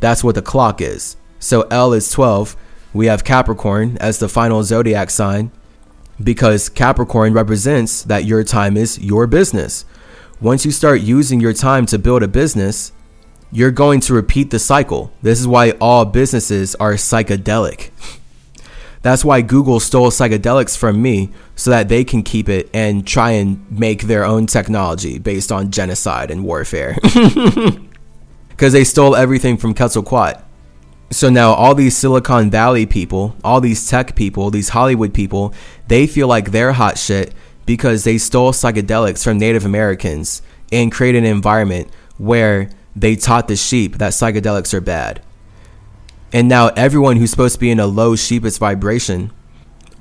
That's 0.00 0.24
what 0.24 0.34
the 0.34 0.42
clock 0.42 0.80
is. 0.80 1.16
So 1.38 1.62
L 1.70 1.92
is 1.92 2.10
12. 2.10 2.56
We 2.92 3.06
have 3.06 3.24
Capricorn 3.24 3.96
as 3.98 4.18
the 4.18 4.28
final 4.28 4.62
zodiac 4.62 5.10
sign 5.10 5.52
because 6.22 6.68
Capricorn 6.68 7.32
represents 7.32 8.02
that 8.02 8.24
your 8.24 8.44
time 8.44 8.76
is 8.76 8.98
your 8.98 9.26
business. 9.26 9.84
Once 10.40 10.64
you 10.64 10.70
start 10.70 11.00
using 11.00 11.40
your 11.40 11.52
time 11.52 11.86
to 11.86 11.98
build 11.98 12.22
a 12.22 12.28
business, 12.28 12.92
you're 13.52 13.70
going 13.70 14.00
to 14.00 14.14
repeat 14.14 14.50
the 14.50 14.58
cycle. 14.58 15.12
This 15.22 15.40
is 15.40 15.46
why 15.46 15.72
all 15.80 16.04
businesses 16.04 16.74
are 16.76 16.94
psychedelic. 16.94 17.90
That's 19.02 19.24
why 19.24 19.40
Google 19.40 19.80
stole 19.80 20.10
psychedelics 20.10 20.76
from 20.76 21.00
me 21.00 21.30
so 21.56 21.70
that 21.70 21.88
they 21.88 22.04
can 22.04 22.22
keep 22.22 22.48
it 22.48 22.68
and 22.74 23.06
try 23.06 23.30
and 23.30 23.64
make 23.70 24.02
their 24.02 24.24
own 24.24 24.46
technology 24.46 25.18
based 25.18 25.50
on 25.50 25.70
genocide 25.70 26.30
and 26.30 26.44
warfare. 26.44 26.96
Because 28.60 28.74
they 28.74 28.84
stole 28.84 29.16
everything 29.16 29.56
from 29.56 29.72
Quetzalcoatl. 29.72 30.42
So 31.12 31.28
now 31.28 31.54
all 31.54 31.74
these 31.74 31.96
Silicon 31.96 32.50
Valley 32.50 32.86
people, 32.86 33.34
all 33.42 33.60
these 33.60 33.88
tech 33.88 34.14
people, 34.14 34.50
these 34.50 34.68
Hollywood 34.68 35.12
people, 35.12 35.52
they 35.88 36.06
feel 36.06 36.28
like 36.28 36.52
they're 36.52 36.72
hot 36.72 36.98
shit 36.98 37.34
because 37.66 38.04
they 38.04 38.16
stole 38.16 38.52
psychedelics 38.52 39.24
from 39.24 39.38
Native 39.38 39.64
Americans 39.64 40.40
and 40.70 40.92
created 40.92 41.24
an 41.24 41.30
environment 41.30 41.90
where 42.16 42.70
they 42.94 43.16
taught 43.16 43.48
the 43.48 43.56
sheep 43.56 43.98
that 43.98 44.12
psychedelics 44.12 44.72
are 44.72 44.80
bad. 44.80 45.20
And 46.32 46.48
now 46.48 46.68
everyone 46.76 47.16
who's 47.16 47.30
supposed 47.30 47.54
to 47.54 47.60
be 47.60 47.72
in 47.72 47.80
a 47.80 47.86
low 47.86 48.14
sheepish 48.14 48.58
vibration, 48.58 49.32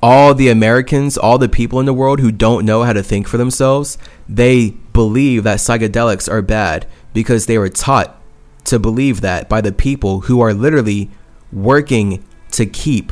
all 0.04 0.36
the 0.36 0.50
Americans, 0.50 1.18
all 1.18 1.40
the 1.40 1.50
people 1.50 1.80
in 1.80 1.88
the 1.88 1.94
world 1.94 2.20
who 2.20 2.32
don't 2.32 2.66
know 2.66 2.84
how 2.84 2.94
to 2.94 3.02
think 3.02 3.28
for 3.28 3.38
themselves, 3.38 3.98
they 4.28 4.72
believe 4.94 5.44
that 5.44 5.58
psychedelics 5.58 6.32
are 6.32 6.44
bad 6.44 6.88
because 7.14 7.48
they 7.48 7.58
were 7.58 7.70
taught 7.70 8.19
to 8.66 8.80
believe 8.80 9.22
that 9.22 9.50
by 9.50 9.62
the 9.62 9.72
people 9.72 10.22
who 10.22 10.42
are 10.42 10.54
literally 10.54 11.10
working 11.52 12.24
to 12.52 12.66
keep 12.66 13.12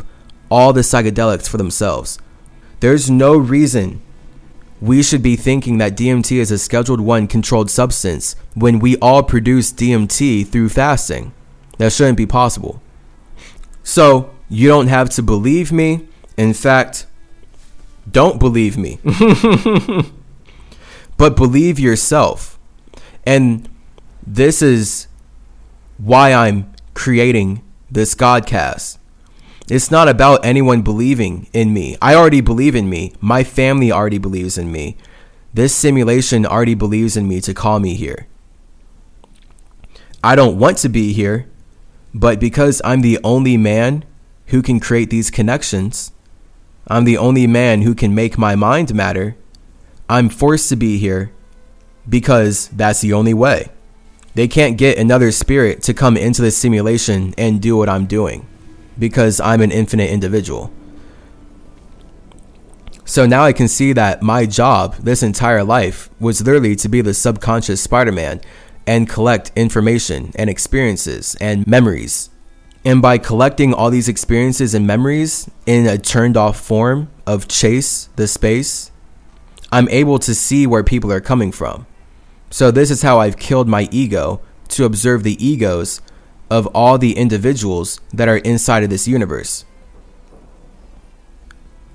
all 0.49 0.73
the 0.73 0.81
psychedelics 0.81 1.47
for 1.47 1.57
themselves. 1.57 2.19
There's 2.79 3.09
no 3.09 3.35
reason 3.35 4.01
we 4.79 5.01
should 5.01 5.23
be 5.23 5.35
thinking 5.35 5.79
that 5.79 5.97
DMT 5.97 6.37
is 6.37 6.51
a 6.51 6.57
scheduled 6.57 7.01
1 7.01 7.27
controlled 7.27 7.71
substance 7.71 8.35
when 8.53 8.79
we 8.79 8.97
all 8.97 9.23
produce 9.23 9.73
DMT 9.73 10.47
through 10.47 10.69
fasting. 10.69 11.33
That 11.79 11.91
shouldn't 11.91 12.17
be 12.17 12.27
possible. 12.27 12.81
So, 13.83 14.31
you 14.49 14.67
don't 14.67 14.87
have 14.87 15.09
to 15.11 15.23
believe 15.23 15.71
me. 15.71 16.07
In 16.37 16.53
fact, 16.53 17.07
don't 18.09 18.39
believe 18.39 18.77
me. 18.77 18.99
but 21.17 21.35
believe 21.35 21.79
yourself. 21.79 22.59
And 23.25 23.67
this 24.25 24.61
is 24.61 25.06
why 25.97 26.33
I'm 26.33 26.71
creating 26.93 27.63
this 27.89 28.15
Godcast. 28.15 28.97
It's 29.69 29.91
not 29.91 30.07
about 30.07 30.45
anyone 30.45 30.81
believing 30.81 31.47
in 31.53 31.73
me. 31.73 31.97
I 32.01 32.15
already 32.15 32.41
believe 32.41 32.75
in 32.75 32.89
me. 32.89 33.13
My 33.19 33.43
family 33.43 33.91
already 33.91 34.17
believes 34.17 34.57
in 34.57 34.71
me. 34.71 34.97
This 35.53 35.75
simulation 35.75 36.45
already 36.45 36.75
believes 36.75 37.17
in 37.17 37.27
me 37.27 37.41
to 37.41 37.53
call 37.53 37.79
me 37.79 37.95
here. 37.95 38.27
I 40.23 40.35
don't 40.35 40.59
want 40.59 40.77
to 40.79 40.89
be 40.89 41.13
here, 41.13 41.49
but 42.13 42.39
because 42.39 42.81
I'm 42.85 43.01
the 43.01 43.19
only 43.23 43.57
man 43.57 44.05
who 44.47 44.61
can 44.61 44.79
create 44.79 45.09
these 45.09 45.29
connections, 45.29 46.11
I'm 46.87 47.03
the 47.03 47.17
only 47.17 47.47
man 47.47 47.81
who 47.81 47.93
can 47.93 48.15
make 48.15 48.37
my 48.37 48.55
mind 48.55 48.93
matter, 48.93 49.35
I'm 50.09 50.29
forced 50.29 50.69
to 50.69 50.75
be 50.75 50.97
here 50.97 51.33
because 52.07 52.69
that's 52.69 53.01
the 53.01 53.13
only 53.13 53.33
way. 53.33 53.69
They 54.37 54.47
can't 54.47 54.77
get 54.77 54.99
another 54.99 55.31
spirit 55.31 55.81
to 55.81 55.95
come 55.95 56.15
into 56.15 56.43
the 56.43 56.51
simulation 56.51 57.33
and 57.39 57.59
do 57.59 57.75
what 57.75 57.89
I'm 57.89 58.05
doing 58.05 58.47
because 58.99 59.39
I'm 59.39 59.61
an 59.61 59.71
infinite 59.71 60.11
individual. 60.11 60.71
So 63.03 63.25
now 63.25 63.45
I 63.45 63.51
can 63.51 63.67
see 63.67 63.93
that 63.93 64.21
my 64.21 64.45
job 64.45 64.93
this 64.97 65.23
entire 65.23 65.63
life 65.63 66.11
was 66.19 66.45
literally 66.45 66.75
to 66.75 66.87
be 66.87 67.01
the 67.01 67.15
subconscious 67.15 67.81
Spider 67.81 68.11
Man 68.11 68.39
and 68.85 69.09
collect 69.09 69.51
information 69.55 70.31
and 70.35 70.51
experiences 70.51 71.35
and 71.41 71.65
memories. 71.65 72.29
And 72.85 73.01
by 73.01 73.17
collecting 73.17 73.73
all 73.73 73.89
these 73.89 74.07
experiences 74.07 74.75
and 74.75 74.85
memories 74.85 75.49
in 75.65 75.87
a 75.87 75.97
turned 75.97 76.37
off 76.37 76.59
form 76.59 77.09
of 77.25 77.47
chase 77.47 78.09
the 78.17 78.27
space, 78.27 78.91
I'm 79.71 79.89
able 79.89 80.19
to 80.19 80.35
see 80.35 80.67
where 80.67 80.83
people 80.83 81.11
are 81.11 81.21
coming 81.21 81.51
from. 81.51 81.87
So, 82.49 82.71
this 82.71 82.89
is 82.89 83.01
how 83.01 83.19
I've 83.19 83.37
killed 83.37 83.67
my 83.67 83.89
ego 83.91 84.41
to 84.69 84.85
observe 84.85 85.23
the 85.23 85.43
egos 85.45 86.01
of 86.49 86.67
all 86.67 86.97
the 86.97 87.17
individuals 87.17 87.99
that 88.13 88.29
are 88.29 88.37
inside 88.37 88.83
of 88.83 88.89
this 88.89 89.07
universe. 89.07 89.65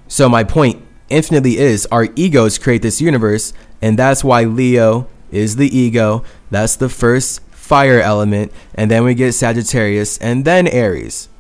So, 0.09 0.29
my 0.29 0.45
point 0.45 0.83
infinitely 1.09 1.57
is 1.59 1.87
our 1.87 2.09
egos 2.17 2.59
create 2.59 2.83
this 2.83 3.01
universe, 3.01 3.55
and 3.81 3.99
that's 3.99 4.23
why 4.23 4.45
Leo 4.45 5.09
is 5.31 5.57
the 5.57 5.75
ego. 5.75 6.23
That's 6.51 6.77
the 6.77 6.91
first 6.91 7.41
fire 7.51 8.01
element, 8.01 8.53
and 8.75 8.91
then 8.91 9.05
we 9.05 9.15
get 9.15 9.33
Sagittarius 9.33 10.19
and 10.19 10.45
then 10.45 10.69
Aries. 10.69 11.31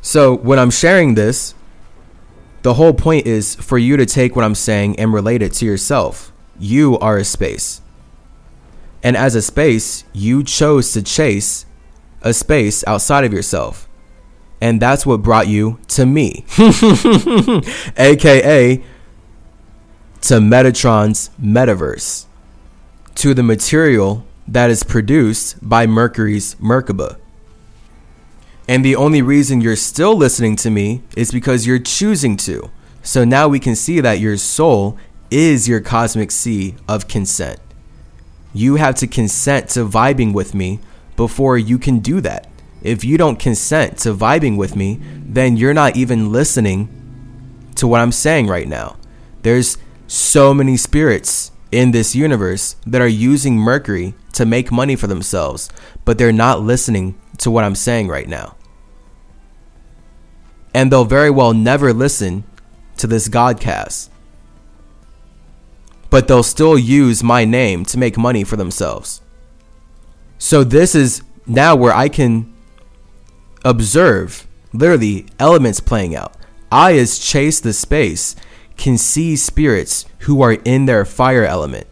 So, 0.00 0.34
when 0.34 0.58
I'm 0.58 0.70
sharing 0.70 1.14
this, 1.14 1.54
the 2.62 2.74
whole 2.74 2.94
point 2.94 3.26
is 3.26 3.56
for 3.56 3.76
you 3.76 3.96
to 3.96 4.06
take 4.06 4.34
what 4.34 4.44
I'm 4.44 4.54
saying 4.54 4.98
and 4.98 5.12
relate 5.12 5.42
it 5.42 5.52
to 5.54 5.66
yourself. 5.66 6.32
You 6.58 6.98
are 6.98 7.16
a 7.16 7.24
space. 7.24 7.80
And 9.02 9.16
as 9.16 9.34
a 9.34 9.42
space, 9.42 10.04
you 10.12 10.44
chose 10.44 10.92
to 10.92 11.02
chase 11.02 11.66
a 12.22 12.32
space 12.32 12.84
outside 12.86 13.24
of 13.24 13.32
yourself. 13.32 13.88
And 14.60 14.80
that's 14.80 15.04
what 15.04 15.22
brought 15.22 15.48
you 15.48 15.80
to 15.88 16.06
me, 16.06 16.44
aka 17.96 18.82
to 20.20 20.34
Metatron's 20.34 21.30
metaverse, 21.42 22.26
to 23.16 23.34
the 23.34 23.42
material 23.42 24.24
that 24.46 24.70
is 24.70 24.84
produced 24.84 25.56
by 25.68 25.86
Mercury's 25.86 26.54
Merkaba. 26.56 27.16
And 28.68 28.84
the 28.84 28.94
only 28.94 29.20
reason 29.20 29.60
you're 29.60 29.74
still 29.74 30.16
listening 30.16 30.54
to 30.56 30.70
me 30.70 31.02
is 31.16 31.32
because 31.32 31.66
you're 31.66 31.80
choosing 31.80 32.36
to. 32.38 32.70
So 33.02 33.24
now 33.24 33.48
we 33.48 33.58
can 33.58 33.74
see 33.74 34.00
that 34.00 34.20
your 34.20 34.36
soul 34.36 34.96
is 35.32 35.66
your 35.66 35.80
cosmic 35.80 36.30
sea 36.30 36.74
of 36.86 37.08
consent. 37.08 37.58
You 38.52 38.76
have 38.76 38.94
to 38.96 39.06
consent 39.06 39.70
to 39.70 39.86
vibing 39.86 40.34
with 40.34 40.54
me 40.54 40.78
before 41.16 41.56
you 41.56 41.78
can 41.78 42.00
do 42.00 42.20
that. 42.20 42.48
If 42.82 43.02
you 43.02 43.16
don't 43.16 43.38
consent 43.38 43.96
to 43.98 44.14
vibing 44.14 44.58
with 44.58 44.76
me, 44.76 45.00
then 45.00 45.56
you're 45.56 45.72
not 45.72 45.96
even 45.96 46.32
listening 46.32 46.90
to 47.76 47.86
what 47.86 48.00
I'm 48.00 48.12
saying 48.12 48.48
right 48.48 48.68
now. 48.68 48.96
There's 49.40 49.78
so 50.06 50.52
many 50.52 50.76
spirits 50.76 51.50
in 51.70 51.92
this 51.92 52.14
universe 52.14 52.76
that 52.86 53.00
are 53.00 53.08
using 53.08 53.56
Mercury 53.56 54.14
to 54.34 54.44
make 54.44 54.70
money 54.70 54.96
for 54.96 55.06
themselves, 55.06 55.70
but 56.04 56.18
they're 56.18 56.32
not 56.32 56.60
listening 56.60 57.18
to 57.38 57.50
what 57.50 57.64
I'm 57.64 57.74
saying 57.74 58.08
right 58.08 58.28
now. 58.28 58.56
And 60.74 60.92
they'll 60.92 61.06
very 61.06 61.30
well 61.30 61.54
never 61.54 61.94
listen 61.94 62.44
to 62.98 63.06
this 63.06 63.28
Godcast. 63.28 64.10
But 66.12 66.28
they'll 66.28 66.42
still 66.42 66.78
use 66.78 67.22
my 67.22 67.46
name 67.46 67.86
to 67.86 67.98
make 67.98 68.18
money 68.18 68.44
for 68.44 68.56
themselves. 68.56 69.22
So, 70.36 70.62
this 70.62 70.94
is 70.94 71.22
now 71.46 71.74
where 71.74 71.94
I 71.94 72.10
can 72.10 72.52
observe 73.64 74.46
literally 74.74 75.24
elements 75.38 75.80
playing 75.80 76.14
out. 76.14 76.36
I, 76.70 76.98
as 76.98 77.18
Chase 77.18 77.60
the 77.60 77.72
Space, 77.72 78.36
can 78.76 78.98
see 78.98 79.36
spirits 79.36 80.04
who 80.20 80.42
are 80.42 80.58
in 80.64 80.84
their 80.84 81.06
fire 81.06 81.46
element. 81.46 81.86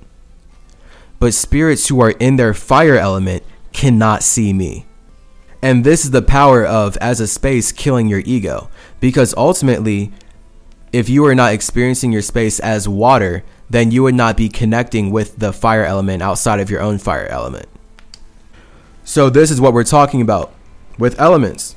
But 1.19 1.33
spirits 1.33 1.89
who 1.89 2.01
are 2.01 2.11
in 2.11 2.37
their 2.37 2.53
fire 2.53 2.97
element 2.97 3.43
cannot 3.73 4.23
see 4.23 4.53
me. 4.53 4.87
And 5.63 5.83
this 5.83 6.05
is 6.05 6.11
the 6.11 6.21
power 6.21 6.63
of, 6.63 6.99
as 6.99 7.21
a 7.21 7.27
space, 7.27 7.73
killing 7.73 8.09
your 8.09 8.23
ego. 8.27 8.69
Because 9.01 9.35
ultimately, 9.37 10.13
if 10.93 11.09
you 11.09 11.25
are 11.25 11.35
not 11.35 11.55
experiencing 11.55 12.13
your 12.13 12.23
space 12.23 12.61
as 12.61 12.87
water, 12.87 13.45
then 13.71 13.93
you 13.93 14.03
would 14.03 14.15
not 14.15 14.37
be 14.37 14.49
connecting 14.49 15.11
with 15.11 15.39
the 15.39 15.53
fire 15.53 15.85
element 15.85 16.23
outside 16.23 16.61
of 16.61 16.69
your 16.69 16.83
own 16.83 16.99
fire 16.99 17.27
element. 17.27 17.69
So, 19.05 19.31
this 19.31 19.51
is 19.51 19.61
what 19.61 19.73
we're 19.73 19.85
talking 19.85 20.21
about 20.21 20.53
with 20.99 21.19
elements. 21.19 21.77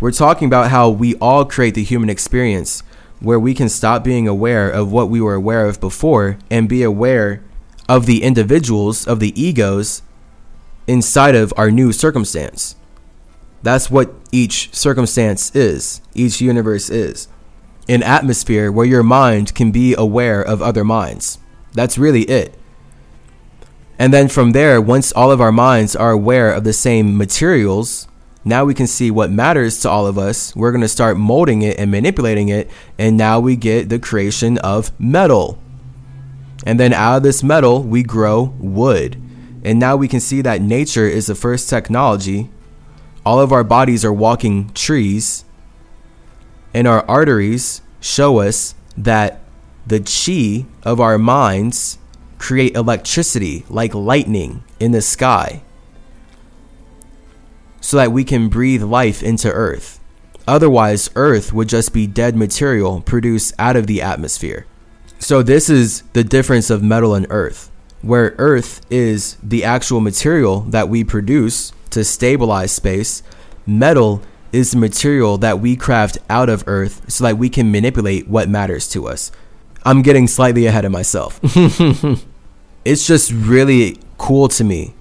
We're 0.00 0.10
talking 0.10 0.46
about 0.46 0.70
how 0.70 0.90
we 0.90 1.14
all 1.16 1.44
create 1.44 1.74
the 1.74 1.84
human 1.84 2.10
experience 2.10 2.82
where 3.20 3.38
we 3.38 3.54
can 3.54 3.68
stop 3.68 4.02
being 4.02 4.26
aware 4.26 4.68
of 4.68 4.90
what 4.90 5.08
we 5.08 5.20
were 5.20 5.34
aware 5.34 5.66
of 5.66 5.80
before 5.80 6.36
and 6.50 6.68
be 6.68 6.82
aware 6.82 7.42
of 7.88 8.06
the 8.06 8.22
individuals, 8.22 9.06
of 9.06 9.20
the 9.20 9.40
egos 9.40 10.02
inside 10.86 11.34
of 11.34 11.52
our 11.56 11.70
new 11.70 11.92
circumstance. 11.92 12.76
That's 13.62 13.90
what 13.90 14.14
each 14.30 14.74
circumstance 14.74 15.54
is, 15.54 16.02
each 16.14 16.40
universe 16.40 16.90
is. 16.90 17.28
An 17.88 18.02
atmosphere 18.02 18.72
where 18.72 18.86
your 18.86 19.02
mind 19.02 19.54
can 19.54 19.70
be 19.70 19.94
aware 19.94 20.42
of 20.42 20.62
other 20.62 20.84
minds. 20.84 21.38
That's 21.72 21.98
really 21.98 22.22
it. 22.22 22.54
And 23.98 24.12
then 24.12 24.28
from 24.28 24.52
there, 24.52 24.80
once 24.80 25.12
all 25.12 25.30
of 25.30 25.40
our 25.40 25.52
minds 25.52 25.94
are 25.94 26.10
aware 26.10 26.52
of 26.52 26.64
the 26.64 26.72
same 26.72 27.16
materials, 27.16 28.08
now 28.44 28.64
we 28.64 28.74
can 28.74 28.86
see 28.86 29.10
what 29.10 29.30
matters 29.30 29.80
to 29.80 29.90
all 29.90 30.06
of 30.06 30.18
us. 30.18 30.54
We're 30.54 30.72
going 30.72 30.82
to 30.82 30.88
start 30.88 31.16
molding 31.16 31.62
it 31.62 31.78
and 31.78 31.90
manipulating 31.90 32.48
it. 32.48 32.70
And 32.98 33.16
now 33.16 33.40
we 33.40 33.56
get 33.56 33.88
the 33.88 33.98
creation 33.98 34.58
of 34.58 34.98
metal. 35.00 35.58
And 36.66 36.78
then 36.78 36.92
out 36.92 37.18
of 37.18 37.22
this 37.22 37.42
metal, 37.42 37.82
we 37.82 38.02
grow 38.02 38.54
wood. 38.58 39.20
And 39.64 39.78
now 39.78 39.96
we 39.96 40.08
can 40.08 40.20
see 40.20 40.42
that 40.42 40.60
nature 40.60 41.06
is 41.06 41.26
the 41.26 41.34
first 41.34 41.70
technology. 41.70 42.50
All 43.24 43.40
of 43.40 43.52
our 43.52 43.64
bodies 43.64 44.04
are 44.04 44.12
walking 44.12 44.70
trees. 44.74 45.43
And 46.74 46.88
our 46.88 47.08
arteries 47.08 47.80
show 48.00 48.40
us 48.40 48.74
that 48.96 49.40
the 49.86 50.00
chi 50.00 50.66
of 50.82 51.00
our 51.00 51.18
minds 51.18 51.98
create 52.38 52.74
electricity 52.74 53.64
like 53.70 53.94
lightning 53.94 54.64
in 54.80 54.92
the 54.92 55.00
sky 55.00 55.62
so 57.80 57.96
that 57.98 58.12
we 58.12 58.24
can 58.24 58.48
breathe 58.48 58.82
life 58.82 59.22
into 59.22 59.50
Earth. 59.50 60.00
Otherwise, 60.46 61.10
Earth 61.14 61.52
would 61.52 61.68
just 61.68 61.92
be 61.92 62.06
dead 62.06 62.36
material 62.36 63.00
produced 63.02 63.54
out 63.58 63.76
of 63.76 63.86
the 63.86 64.02
atmosphere. 64.02 64.66
So, 65.18 65.42
this 65.42 65.70
is 65.70 66.02
the 66.12 66.24
difference 66.24 66.70
of 66.70 66.82
metal 66.82 67.14
and 67.14 67.26
Earth, 67.30 67.70
where 68.02 68.34
Earth 68.36 68.80
is 68.90 69.36
the 69.42 69.64
actual 69.64 70.00
material 70.00 70.60
that 70.62 70.88
we 70.88 71.04
produce 71.04 71.72
to 71.90 72.04
stabilize 72.04 72.72
space. 72.72 73.22
Metal 73.66 74.22
is 74.54 74.70
the 74.70 74.78
material 74.78 75.36
that 75.38 75.58
we 75.58 75.76
craft 75.76 76.18
out 76.30 76.48
of 76.48 76.64
Earth 76.66 77.10
so 77.10 77.24
that 77.24 77.36
we 77.36 77.48
can 77.48 77.70
manipulate 77.70 78.28
what 78.28 78.48
matters 78.48 78.88
to 78.90 79.08
us. 79.08 79.32
I'm 79.84 80.02
getting 80.02 80.26
slightly 80.28 80.66
ahead 80.66 80.84
of 80.84 80.92
myself. 80.92 81.40
it's 82.84 83.06
just 83.06 83.32
really 83.32 83.98
cool 84.16 84.48
to 84.48 84.64
me 84.64 84.94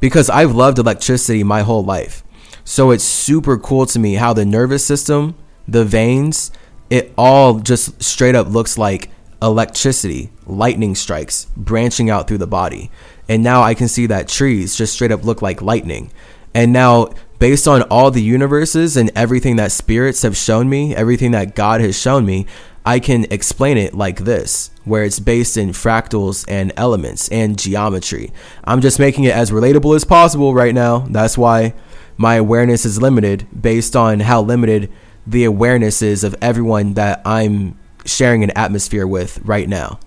because 0.00 0.28
I've 0.30 0.54
loved 0.54 0.78
electricity 0.78 1.42
my 1.42 1.62
whole 1.62 1.84
life. 1.84 2.22
So 2.64 2.90
it's 2.90 3.04
super 3.04 3.58
cool 3.58 3.86
to 3.86 3.98
me 3.98 4.14
how 4.14 4.32
the 4.32 4.44
nervous 4.44 4.84
system, 4.84 5.34
the 5.66 5.84
veins, 5.84 6.50
it 6.90 7.12
all 7.16 7.58
just 7.58 8.02
straight 8.02 8.34
up 8.34 8.48
looks 8.48 8.78
like 8.78 9.10
electricity, 9.42 10.30
lightning 10.46 10.94
strikes 10.94 11.46
branching 11.56 12.10
out 12.10 12.28
through 12.28 12.38
the 12.38 12.46
body. 12.46 12.90
And 13.28 13.42
now 13.42 13.62
I 13.62 13.74
can 13.74 13.88
see 13.88 14.06
that 14.06 14.28
trees 14.28 14.76
just 14.76 14.92
straight 14.92 15.10
up 15.10 15.24
look 15.24 15.42
like 15.42 15.62
lightning. 15.62 16.12
And 16.54 16.72
now, 16.72 17.10
based 17.38 17.66
on 17.68 17.82
all 17.82 18.10
the 18.10 18.22
universes 18.22 18.96
and 18.96 19.10
everything 19.14 19.56
that 19.56 19.72
spirits 19.72 20.22
have 20.22 20.36
shown 20.36 20.68
me, 20.68 20.94
everything 20.94 21.32
that 21.32 21.54
God 21.54 21.80
has 21.80 21.98
shown 21.98 22.24
me, 22.24 22.46
I 22.86 23.00
can 23.00 23.26
explain 23.30 23.78
it 23.78 23.94
like 23.94 24.20
this, 24.20 24.70
where 24.84 25.04
it's 25.04 25.18
based 25.18 25.56
in 25.56 25.70
fractals 25.70 26.44
and 26.48 26.72
elements 26.76 27.28
and 27.30 27.58
geometry. 27.58 28.30
I'm 28.64 28.80
just 28.80 28.98
making 28.98 29.24
it 29.24 29.34
as 29.34 29.50
relatable 29.50 29.96
as 29.96 30.04
possible 30.04 30.52
right 30.52 30.74
now. 30.74 30.98
That's 30.98 31.38
why 31.38 31.74
my 32.16 32.34
awareness 32.36 32.84
is 32.84 33.00
limited 33.00 33.46
based 33.58 33.96
on 33.96 34.20
how 34.20 34.42
limited 34.42 34.92
the 35.26 35.44
awareness 35.44 36.02
is 36.02 36.24
of 36.24 36.36
everyone 36.42 36.94
that 36.94 37.22
I'm 37.24 37.78
sharing 38.04 38.44
an 38.44 38.50
atmosphere 38.50 39.06
with 39.06 39.38
right 39.42 39.68
now. 39.68 39.98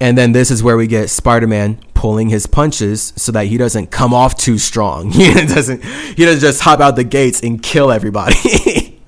And 0.00 0.18
then 0.18 0.32
this 0.32 0.50
is 0.50 0.62
where 0.62 0.76
we 0.76 0.86
get 0.86 1.10
Spider-Man 1.10 1.80
pulling 1.98 2.28
his 2.28 2.46
punches 2.46 3.12
so 3.16 3.32
that 3.32 3.46
he 3.46 3.56
doesn't 3.56 3.90
come 3.90 4.14
off 4.14 4.36
too 4.36 4.56
strong. 4.56 5.10
He 5.18 5.34
doesn't 5.34 5.84
he 5.84 6.24
doesn't 6.24 6.40
just 6.40 6.60
hop 6.60 6.78
out 6.78 6.94
the 6.94 7.02
gates 7.02 7.42
and 7.42 7.60
kill 7.60 7.90
everybody. 7.90 8.36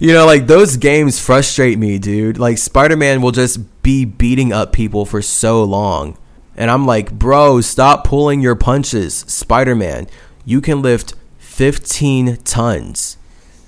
You 0.00 0.14
know, 0.14 0.24
like 0.24 0.46
those 0.46 0.78
games 0.78 1.20
frustrate 1.20 1.78
me, 1.78 1.98
dude. 1.98 2.38
Like 2.38 2.56
Spider 2.56 2.96
Man 2.96 3.20
will 3.20 3.32
just 3.32 3.82
be 3.82 4.06
beating 4.06 4.50
up 4.50 4.72
people 4.72 5.04
for 5.04 5.20
so 5.20 5.62
long. 5.62 6.16
And 6.56 6.70
I'm 6.70 6.86
like, 6.86 7.12
bro, 7.12 7.60
stop 7.60 8.04
pulling 8.04 8.40
your 8.40 8.54
punches. 8.54 9.14
Spider 9.14 9.74
Man, 9.74 10.06
you 10.46 10.62
can 10.62 10.80
lift 10.80 11.12
15 11.38 12.38
tons. 12.44 13.18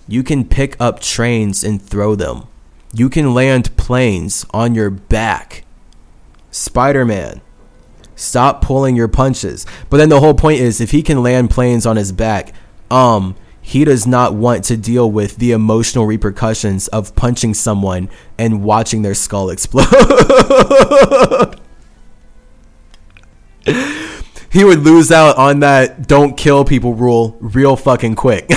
You 0.09 0.23
can 0.23 0.47
pick 0.47 0.75
up 0.81 1.01
trains 1.01 1.63
and 1.63 1.83
throw 1.83 2.15
them. 2.15 2.47
You 2.95 3.11
can 3.11 3.35
land 3.35 3.77
planes 3.77 4.47
on 4.55 4.75
your 4.75 4.89
back. 4.89 5.65
Spider 6.53 7.05
Man. 7.05 7.41
Stop 8.15 8.63
pulling 8.63 8.95
your 8.95 9.09
punches. 9.09 9.67
But 9.91 9.97
then 9.97 10.09
the 10.11 10.21
whole 10.21 10.35
point 10.35 10.61
is 10.61 10.81
if 10.81 10.93
he 10.93 11.03
can 11.03 11.23
land 11.23 11.51
planes 11.51 11.85
on 11.87 11.97
his 11.97 12.13
back, 12.13 12.55
um, 12.91 13.35
he 13.61 13.85
does 13.85 14.07
not 14.07 14.35
want 14.35 14.65
to 14.65 14.77
deal 14.77 15.11
with 15.11 15.37
the 15.37 15.53
emotional 15.53 16.07
repercussions 16.07 16.89
of 16.89 17.17
punching 17.17 17.55
someone 17.55 18.11
and 18.39 18.63
watching 18.63 19.03
their 19.03 19.15
skull 19.15 19.51
explode. 19.51 19.89
he 24.53 24.65
would 24.65 24.81
lose 24.81 25.11
out 25.11 25.39
on 25.39 25.61
that 25.61 26.07
don't 26.07 26.37
kill 26.37 26.65
people 26.65 26.95
rule 26.95 27.37
real 27.41 27.75
fucking 27.75 28.15
quick. 28.15 28.51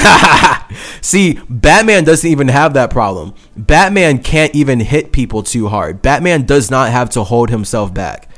See, 1.01 1.39
Batman 1.49 2.03
doesn't 2.03 2.29
even 2.29 2.49
have 2.49 2.73
that 2.73 2.89
problem. 2.89 3.33
Batman 3.55 4.19
can't 4.19 4.53
even 4.53 4.81
hit 4.81 5.13
people 5.13 5.41
too 5.41 5.69
hard. 5.69 6.01
Batman 6.01 6.45
does 6.45 6.69
not 6.69 6.91
have 6.91 7.09
to 7.11 7.23
hold 7.23 7.49
himself 7.49 7.93
back. 7.93 8.29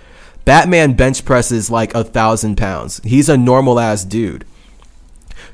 Batman 0.46 0.94
bench 0.94 1.26
presses 1.26 1.72
like 1.72 1.94
a 1.96 2.04
thousand 2.04 2.58
pounds. 2.58 3.02
He's 3.04 3.28
a 3.28 3.38
normal 3.38 3.80
ass 3.80 4.06
dude. 4.06 4.46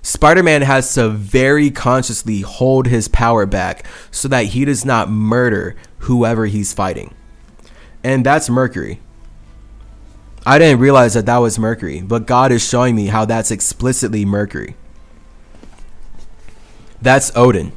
Spider 0.01 0.43
Man 0.43 0.62
has 0.64 0.93
to 0.95 1.10
very 1.10 1.72
consciously 1.72 2.41
hold 2.41 2.88
his 2.88 3.08
power 3.08 3.45
back 3.45 3.86
so 4.12 4.28
that 4.28 4.47
he 4.47 4.66
does 4.66 4.84
not 4.84 5.10
murder 5.10 5.78
whoever 5.99 6.45
he's 6.45 6.74
fighting. 6.74 7.14
And 8.04 8.26
that's 8.26 8.49
Mercury. 8.49 8.99
I 10.45 10.59
didn't 10.59 10.81
realize 10.81 11.13
that 11.13 11.25
that 11.25 11.37
was 11.37 11.57
Mercury, 11.57 12.01
but 12.01 12.25
God 12.25 12.51
is 12.51 12.67
showing 12.67 12.95
me 12.95 13.07
how 13.07 13.25
that's 13.25 13.51
explicitly 13.51 14.25
Mercury. 14.25 14.75
That's 17.01 17.31
Odin. 17.35 17.71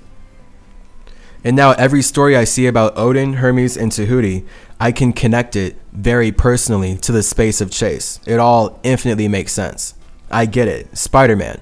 And 1.45 1.55
now 1.55 1.73
every 1.73 2.03
story 2.03 2.37
I 2.37 2.43
see 2.43 2.67
about 2.67 2.99
Odin, 2.99 3.35
Hermes, 3.35 3.77
and 3.77 3.93
Tahuti, 3.93 4.45
I 4.81 4.91
can 4.91 5.13
connect 5.13 5.55
it 5.55 5.77
very 5.93 6.33
personally 6.33 6.97
to 6.99 7.13
the 7.13 7.23
space 7.23 7.61
of 7.61 7.71
Chase. 7.71 8.19
It 8.27 8.41
all 8.41 8.81
infinitely 8.83 9.29
makes 9.29 9.53
sense. 9.53 9.95
I 10.29 10.47
get 10.47 10.67
it. 10.67 10.97
Spider 10.99 11.37
Man. 11.37 11.61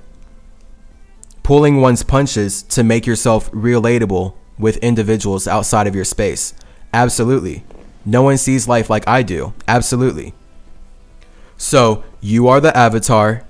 Pulling 1.43 1.83
one's 1.83 2.03
punches 2.03 2.63
to 2.63 2.83
make 2.83 3.07
yourself 3.07 3.51
relatable 3.53 4.35
with 4.59 4.79
individuals 4.79 5.47
outside 5.47 5.87
of 5.87 5.95
your 5.95 6.05
space. 6.05 6.55
Absolutely. 6.95 7.65
No 8.07 8.23
one 8.23 8.39
sees 8.39 8.67
life 8.67 8.89
like 8.89 9.07
I 9.07 9.23
do. 9.23 9.53
Absolutely. 9.69 10.33
So 11.57 12.05
you 12.21 12.49
are 12.49 12.61
the 12.61 12.77
avatar. 12.77 13.45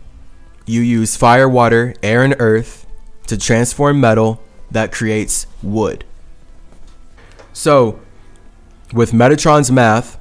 You 0.67 0.81
use 0.81 1.17
fire, 1.17 1.49
water, 1.49 1.95
air, 2.03 2.23
and 2.23 2.35
earth 2.39 2.87
to 3.27 3.37
transform 3.37 4.01
metal 4.01 4.41
that 4.71 4.93
creates 4.93 5.47
wood. 5.63 6.05
So, 7.53 8.01
with 8.93 9.13
Metatron's 9.13 9.71
math, 9.71 10.19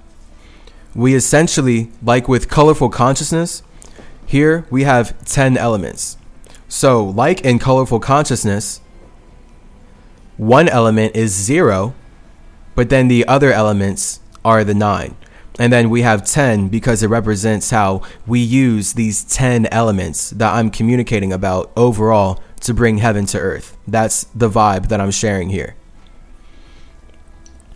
we 0.95 1.15
essentially, 1.15 1.91
like 2.01 2.27
with 2.27 2.49
colorful 2.49 2.89
consciousness, 2.89 3.63
here 4.25 4.65
we 4.69 4.83
have 4.83 5.17
10 5.25 5.57
elements. 5.57 6.17
So, 6.67 7.03
like 7.03 7.41
in 7.41 7.59
colorful 7.59 7.99
consciousness, 7.99 8.81
one 10.37 10.67
element 10.67 11.15
is 11.15 11.31
zero, 11.33 11.93
but 12.75 12.89
then 12.89 13.07
the 13.07 13.27
other 13.27 13.51
elements 13.51 14.19
are 14.43 14.63
the 14.63 14.73
nine. 14.73 15.15
And 15.59 15.71
then 15.71 15.89
we 15.89 16.01
have 16.01 16.25
10 16.25 16.69
because 16.69 17.03
it 17.03 17.07
represents 17.07 17.69
how 17.69 18.01
we 18.25 18.39
use 18.39 18.93
these 18.93 19.23
10 19.23 19.67
elements 19.67 20.31
that 20.31 20.53
I'm 20.53 20.71
communicating 20.71 21.31
about 21.31 21.71
overall 21.75 22.41
to 22.61 22.73
bring 22.73 22.97
heaven 22.97 23.25
to 23.27 23.39
earth. 23.39 23.77
That's 23.87 24.23
the 24.35 24.49
vibe 24.49 24.87
that 24.87 24.99
I'm 24.99 25.11
sharing 25.11 25.49
here. 25.49 25.75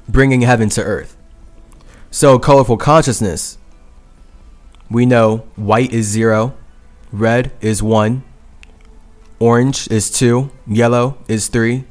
Bringing 0.09 0.41
heaven 0.41 0.69
to 0.69 0.83
earth. 0.83 1.15
So, 2.09 2.39
colorful 2.39 2.77
consciousness. 2.77 3.57
We 4.89 5.05
know 5.05 5.39
white 5.55 5.91
is 5.91 6.05
zero, 6.07 6.55
red 7.11 7.51
is 7.59 7.83
one, 7.83 8.23
orange 9.37 9.91
is 9.91 10.09
two, 10.09 10.49
yellow 10.65 11.17
is 11.27 11.49
three, 11.49 11.83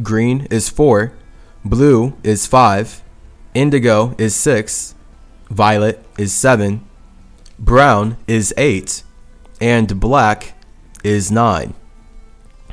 green 0.00 0.46
is 0.50 0.68
four, 0.68 1.12
blue 1.64 2.16
is 2.22 2.46
five, 2.46 3.02
indigo 3.54 4.14
is 4.18 4.36
six, 4.36 4.94
violet 5.48 6.04
is 6.18 6.32
7, 6.32 6.84
brown 7.58 8.16
is 8.26 8.52
8, 8.56 9.02
and 9.60 10.00
black 10.00 10.56
is 11.02 11.30
9. 11.30 11.74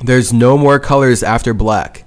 There's 0.04 0.34
no 0.34 0.58
more 0.58 0.80
colors 0.80 1.22
after 1.22 1.54
black. 1.54 2.06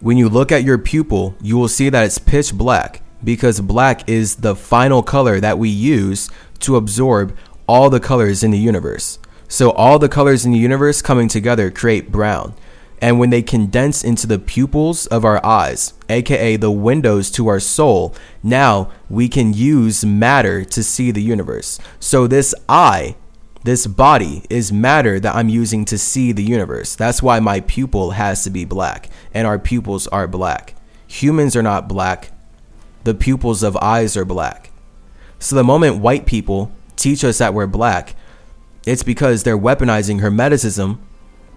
When 0.00 0.16
you 0.16 0.28
look 0.28 0.52
at 0.52 0.64
your 0.64 0.78
pupil, 0.78 1.34
you 1.40 1.56
will 1.56 1.68
see 1.68 1.88
that 1.88 2.04
it's 2.04 2.18
pitch 2.18 2.54
black 2.54 3.02
because 3.24 3.60
black 3.60 4.08
is 4.08 4.36
the 4.36 4.54
final 4.54 5.02
color 5.02 5.40
that 5.40 5.58
we 5.58 5.68
use 5.68 6.30
to 6.60 6.76
absorb 6.76 7.36
all 7.66 7.90
the 7.90 8.00
colors 8.00 8.44
in 8.44 8.50
the 8.50 8.58
universe. 8.58 9.18
So 9.48 9.70
all 9.72 9.98
the 9.98 10.08
colors 10.08 10.44
in 10.44 10.52
the 10.52 10.58
universe 10.58 11.02
coming 11.02 11.28
together 11.28 11.70
create 11.70 12.12
brown. 12.12 12.54
And 13.04 13.18
when 13.18 13.28
they 13.28 13.42
condense 13.42 14.02
into 14.02 14.26
the 14.26 14.38
pupils 14.38 15.06
of 15.08 15.26
our 15.26 15.44
eyes, 15.44 15.92
aka 16.08 16.56
the 16.56 16.70
windows 16.70 17.30
to 17.32 17.48
our 17.48 17.60
soul, 17.60 18.14
now 18.42 18.90
we 19.10 19.28
can 19.28 19.52
use 19.52 20.06
matter 20.06 20.64
to 20.64 20.82
see 20.82 21.10
the 21.10 21.20
universe. 21.20 21.78
So 22.00 22.26
this 22.26 22.54
eye, 22.66 23.16
this 23.62 23.86
body 23.86 24.46
is 24.48 24.72
matter 24.72 25.20
that 25.20 25.34
I'm 25.34 25.50
using 25.50 25.84
to 25.84 25.98
see 25.98 26.32
the 26.32 26.42
universe. 26.42 26.96
That's 26.96 27.22
why 27.22 27.40
my 27.40 27.60
pupil 27.60 28.12
has 28.12 28.42
to 28.44 28.50
be 28.50 28.64
black, 28.64 29.10
and 29.34 29.46
our 29.46 29.58
pupils 29.58 30.06
are 30.06 30.26
black. 30.26 30.74
Humans 31.06 31.56
are 31.56 31.62
not 31.62 31.88
black, 31.88 32.30
the 33.04 33.12
pupils 33.12 33.62
of 33.62 33.76
eyes 33.82 34.16
are 34.16 34.24
black. 34.24 34.70
So 35.38 35.54
the 35.56 35.62
moment 35.62 35.98
white 35.98 36.24
people 36.24 36.72
teach 36.96 37.22
us 37.22 37.36
that 37.36 37.52
we're 37.52 37.66
black, 37.66 38.16
it's 38.86 39.02
because 39.02 39.42
they're 39.42 39.58
weaponizing 39.58 40.22
Hermeticism 40.22 40.96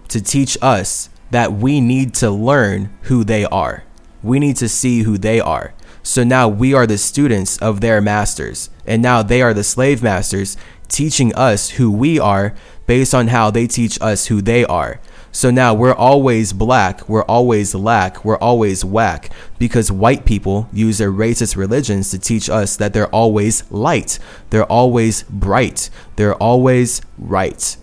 to 0.08 0.20
teach 0.20 0.58
us 0.60 1.08
that 1.30 1.52
we 1.52 1.80
need 1.80 2.14
to 2.14 2.30
learn 2.30 2.90
who 3.02 3.24
they 3.24 3.44
are. 3.44 3.84
We 4.22 4.38
need 4.38 4.56
to 4.56 4.68
see 4.68 5.02
who 5.02 5.18
they 5.18 5.40
are. 5.40 5.74
So 6.02 6.24
now 6.24 6.48
we 6.48 6.72
are 6.72 6.86
the 6.86 6.98
students 6.98 7.58
of 7.58 7.80
their 7.80 8.00
masters, 8.00 8.70
and 8.86 9.02
now 9.02 9.22
they 9.22 9.42
are 9.42 9.52
the 9.52 9.64
slave 9.64 10.02
masters 10.02 10.56
teaching 10.88 11.34
us 11.34 11.70
who 11.70 11.90
we 11.90 12.18
are 12.18 12.54
based 12.86 13.14
on 13.14 13.28
how 13.28 13.50
they 13.50 13.66
teach 13.66 14.00
us 14.00 14.26
who 14.26 14.40
they 14.40 14.64
are. 14.64 15.00
So 15.30 15.50
now 15.50 15.74
we're 15.74 15.94
always 15.94 16.54
black, 16.54 17.08
we're 17.08 17.24
always 17.24 17.74
lack, 17.74 18.24
we're 18.24 18.38
always 18.38 18.84
whack 18.84 19.30
because 19.58 19.92
white 19.92 20.24
people 20.24 20.68
use 20.72 20.98
their 20.98 21.12
racist 21.12 21.54
religions 21.54 22.10
to 22.10 22.18
teach 22.18 22.48
us 22.48 22.76
that 22.76 22.94
they're 22.94 23.14
always 23.14 23.70
light, 23.70 24.18
they're 24.50 24.64
always 24.64 25.24
bright, 25.24 25.90
they're 26.16 26.34
always 26.34 27.02
right. 27.18 27.76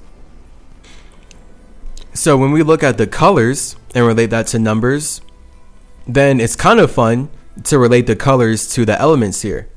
So 2.16 2.38
when 2.38 2.52
we 2.52 2.64
look 2.64 2.82
at 2.82 2.98
the 2.98 3.08
colors 3.08 3.76
and 3.94 4.06
relate 4.06 4.28
that 4.28 4.48
to 4.48 4.58
numbers, 4.58 5.20
then 6.08 6.40
it's 6.40 6.56
kind 6.56 6.80
of 6.80 6.90
fun 6.90 7.30
to 7.66 7.78
relate 7.78 8.08
the 8.08 8.16
colors 8.16 8.70
to 8.70 8.86
the 8.86 8.98
elements 9.00 9.42
here. 9.42 9.68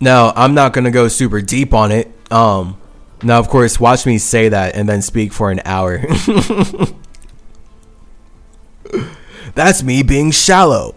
Now, 0.00 0.32
I'm 0.34 0.54
not 0.54 0.72
going 0.72 0.86
to 0.86 0.90
go 0.90 1.06
super 1.06 1.40
deep 1.40 1.72
on 1.72 1.92
it. 1.92 2.12
Um, 2.32 2.80
now, 3.22 3.38
of 3.38 3.48
course, 3.48 3.78
watch 3.78 4.06
me 4.06 4.18
say 4.18 4.48
that 4.48 4.74
and 4.74 4.88
then 4.88 5.02
speak 5.02 5.32
for 5.32 5.52
an 5.52 5.60
hour. 5.64 5.98
that's 9.54 9.84
me 9.84 10.02
being 10.02 10.32
shallow 10.32 10.96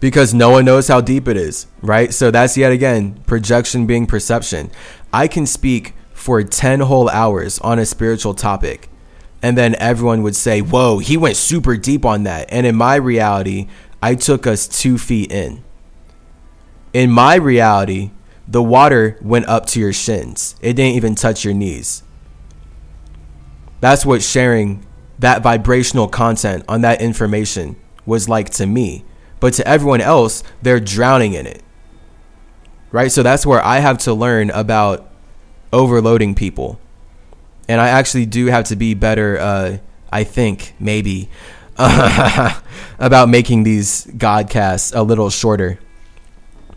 because 0.00 0.34
no 0.34 0.50
one 0.50 0.66
knows 0.66 0.88
how 0.88 1.00
deep 1.00 1.26
it 1.26 1.38
is, 1.38 1.66
right? 1.80 2.12
So 2.12 2.30
that's 2.30 2.58
yet 2.58 2.72
again 2.72 3.22
projection 3.26 3.86
being 3.86 4.06
perception. 4.06 4.70
I 5.14 5.28
can 5.28 5.46
speak 5.46 5.94
for 6.12 6.42
10 6.42 6.80
whole 6.80 7.08
hours 7.08 7.58
on 7.60 7.78
a 7.78 7.86
spiritual 7.86 8.34
topic 8.34 8.90
and 9.42 9.58
then 9.58 9.74
everyone 9.78 10.22
would 10.22 10.36
say, 10.36 10.60
Whoa, 10.60 10.98
he 10.98 11.16
went 11.16 11.36
super 11.36 11.76
deep 11.76 12.04
on 12.04 12.22
that. 12.22 12.46
And 12.50 12.66
in 12.66 12.76
my 12.76 12.94
reality, 12.94 13.68
I 14.00 14.14
took 14.14 14.46
us 14.46 14.68
two 14.68 14.96
feet 14.96 15.32
in. 15.32 15.64
In 16.92 17.10
my 17.10 17.34
reality, 17.34 18.12
the 18.46 18.62
water 18.62 19.18
went 19.20 19.46
up 19.46 19.66
to 19.66 19.80
your 19.80 19.92
shins, 19.92 20.54
it 20.60 20.74
didn't 20.74 20.96
even 20.96 21.14
touch 21.14 21.44
your 21.44 21.54
knees. 21.54 22.02
That's 23.80 24.06
what 24.06 24.22
sharing 24.22 24.86
that 25.18 25.42
vibrational 25.42 26.06
content 26.06 26.64
on 26.68 26.82
that 26.82 27.02
information 27.02 27.76
was 28.06 28.28
like 28.28 28.50
to 28.50 28.66
me. 28.66 29.04
But 29.40 29.54
to 29.54 29.66
everyone 29.66 30.00
else, 30.00 30.44
they're 30.62 30.78
drowning 30.78 31.34
in 31.34 31.46
it. 31.46 31.62
Right? 32.92 33.10
So 33.10 33.24
that's 33.24 33.44
where 33.44 33.64
I 33.64 33.80
have 33.80 33.98
to 33.98 34.14
learn 34.14 34.50
about 34.50 35.10
overloading 35.72 36.34
people 36.34 36.78
and 37.68 37.80
I 37.80 37.88
actually 37.88 38.26
do 38.26 38.46
have 38.46 38.64
to 38.64 38.76
be 38.76 38.94
better. 38.94 39.38
Uh, 39.38 39.78
I 40.10 40.24
think 40.24 40.74
maybe 40.78 41.28
about 41.78 43.28
making 43.28 43.62
these 43.62 44.06
godcasts 44.06 44.94
a 44.94 45.02
little 45.02 45.30
shorter, 45.30 45.78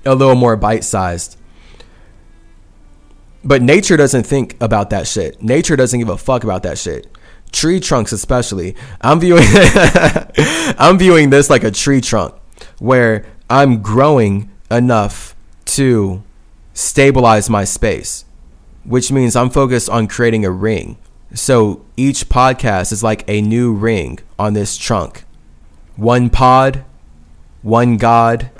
a 0.06 0.16
little 0.16 0.36
more 0.36 0.56
bite 0.56 0.84
sized. 0.84 1.38
But 3.44 3.62
nature 3.62 3.98
doesn't 3.98 4.24
think 4.24 4.56
about 4.62 4.90
that 4.90 5.08
shit. 5.08 5.42
Nature 5.42 5.76
doesn't 5.76 6.00
give 6.00 6.10
a 6.10 6.18
fuck 6.18 6.44
about 6.44 6.64
that 6.64 6.78
shit. 6.78 7.08
Tree 7.52 7.80
trunks, 7.80 8.12
especially. 8.12 8.76
I'm 9.02 9.20
viewing, 9.20 9.44
I'm 10.78 10.98
viewing 10.98 11.30
this 11.30 11.50
like 11.50 11.64
a 11.64 11.72
tree 11.72 12.02
trunk, 12.02 12.34
where 12.80 13.26
I'm 13.50 13.82
growing 13.82 14.50
enough 14.72 15.36
to 15.66 16.24
stabilize 16.74 17.50
my 17.50 17.64
space, 17.64 18.26
which 18.86 19.12
means 19.12 19.36
I'm 19.36 19.50
focused 19.50 19.90
on 19.90 20.08
creating 20.08 20.46
a 20.46 20.52
ring. 20.52 20.98
So 21.34 21.86
each 21.98 22.30
podcast 22.30 22.92
is 22.92 23.04
like 23.04 23.24
a 23.28 23.42
new 23.42 23.74
ring 23.74 24.20
on 24.40 24.54
this 24.54 24.78
trunk. 24.78 25.26
One 25.96 26.30
pod, 26.30 26.86
one 27.62 27.98
God, 27.98 28.52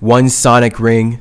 one 0.00 0.28
sonic 0.28 0.78
ring. 0.78 1.20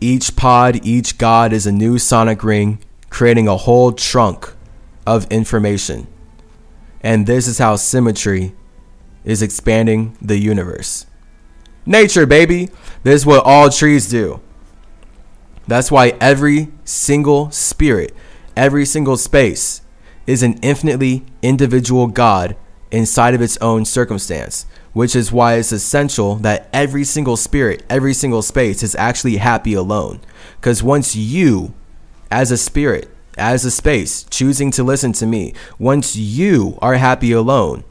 Each 0.00 0.36
pod, 0.36 0.84
each 0.84 1.18
God 1.18 1.52
is 1.52 1.66
a 1.66 1.72
new 1.72 1.98
sonic 1.98 2.44
ring, 2.44 2.78
creating 3.10 3.48
a 3.48 3.56
whole 3.56 3.92
trunk 3.92 4.54
of 5.06 5.30
information. 5.30 6.06
And 7.00 7.26
this 7.26 7.46
is 7.46 7.58
how 7.58 7.76
symmetry 7.76 8.54
is 9.24 9.42
expanding 9.42 10.16
the 10.20 10.38
universe. 10.38 11.06
Nature, 11.84 12.26
baby. 12.26 12.68
This 13.02 13.22
is 13.22 13.26
what 13.26 13.44
all 13.44 13.70
trees 13.70 14.08
do. 14.08 14.40
That's 15.66 15.90
why 15.90 16.14
every 16.20 16.68
single 16.84 17.50
spirit, 17.50 18.14
every 18.56 18.86
single 18.86 19.16
space 19.16 19.82
is 20.26 20.42
an 20.42 20.58
infinitely 20.62 21.24
individual 21.42 22.06
God 22.06 22.56
inside 22.90 23.34
of 23.34 23.42
its 23.42 23.56
own 23.58 23.84
circumstance, 23.84 24.66
which 24.92 25.16
is 25.16 25.32
why 25.32 25.54
it's 25.54 25.72
essential 25.72 26.36
that 26.36 26.68
every 26.72 27.04
single 27.04 27.36
spirit, 27.36 27.84
every 27.90 28.14
single 28.14 28.42
space 28.42 28.82
is 28.82 28.94
actually 28.94 29.36
happy 29.36 29.74
alone. 29.74 30.20
Because 30.60 30.82
once 30.82 31.16
you, 31.16 31.74
as 32.30 32.50
a 32.50 32.56
spirit, 32.56 33.08
as 33.36 33.64
a 33.64 33.70
space, 33.70 34.24
choosing 34.24 34.70
to 34.70 34.84
listen 34.84 35.12
to 35.14 35.26
me, 35.26 35.52
once 35.78 36.16
you 36.16 36.78
are 36.80 36.94
happy 36.94 37.32
alone, 37.32 37.84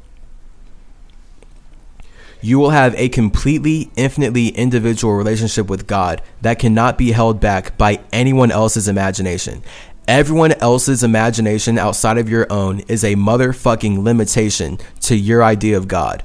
you 2.46 2.60
will 2.60 2.70
have 2.70 2.94
a 2.94 3.10
completely, 3.10 3.90
infinitely 3.96 4.50
individual 4.50 5.16
relationship 5.16 5.68
with 5.68 5.88
God 5.88 6.22
that 6.44 6.60
cannot 6.60 6.96
be 6.96 7.12
held 7.12 7.40
back 7.40 7.76
by 7.76 8.00
anyone 8.14 8.52
else's 8.52 8.88
imagination. 8.88 9.64
Everyone 10.08 10.52
else's 10.62 11.04
imagination 11.04 11.80
outside 11.80 12.20
of 12.20 12.30
your 12.30 12.46
own 12.52 12.82
is 12.82 13.04
a 13.04 13.16
motherfucking 13.16 14.04
limitation 14.04 14.78
to 15.02 15.16
your 15.16 15.44
idea 15.44 15.76
of 15.76 15.88
God. 15.88 16.24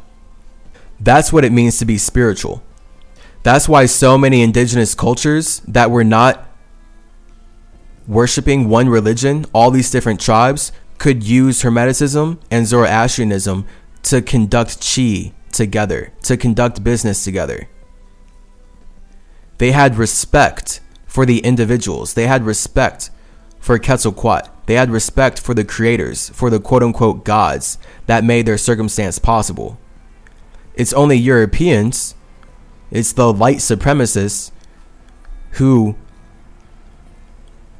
That's 1.01 1.33
what 1.33 1.47
it 1.47 1.53
means 1.53 1.79
to 1.79 1.87
be 1.87 1.97
spiritual. 1.97 2.63
That's 3.43 3.67
why 3.67 3.87
so 3.87 4.19
many 4.19 4.43
indigenous 4.43 4.95
cultures 4.95 5.61
that 5.61 5.91
were 5.91 6.05
not 6.05 6.47
worshiping 8.07 8.69
one 8.69 8.91
religion, 8.91 9.47
all 9.55 9.71
these 9.71 9.91
different 9.91 10.21
tribes 10.21 10.71
could 10.99 11.23
use 11.23 11.63
Hermeticism 11.63 12.39
and 12.51 12.67
Zoroastrianism 12.67 13.65
to 14.03 14.21
conduct 14.21 14.83
chi 14.83 15.33
together, 15.53 16.13
to 16.23 16.37
conduct 16.37 16.85
business 16.85 17.25
together. 17.25 17.69
They 19.59 19.73
had 19.73 19.97
respect 19.97 20.81
for 21.07 21.27
the 21.27 21.41
individuals. 21.41 22.15
They 22.15 22.27
had 22.27 22.45
respect 22.45 23.11
for 23.59 23.79
Quetzalcoatl. 23.79 24.49
They 24.67 24.75
had 24.75 24.91
respect 24.91 25.41
for 25.41 25.53
the 25.53 25.65
creators, 25.65 26.31
for 26.31 26.49
the 26.49 26.61
quote 26.61 26.83
unquote 26.83 27.25
gods 27.25 27.79
that 28.07 28.25
made 28.25 28.47
their 28.47 28.57
circumstance 28.57 29.19
possible. 29.19 29.79
It's 30.75 30.93
only 30.93 31.17
Europeans, 31.17 32.15
it's 32.91 33.13
the 33.13 33.33
light 33.33 33.59
supremacists 33.59 34.51
who 35.53 35.97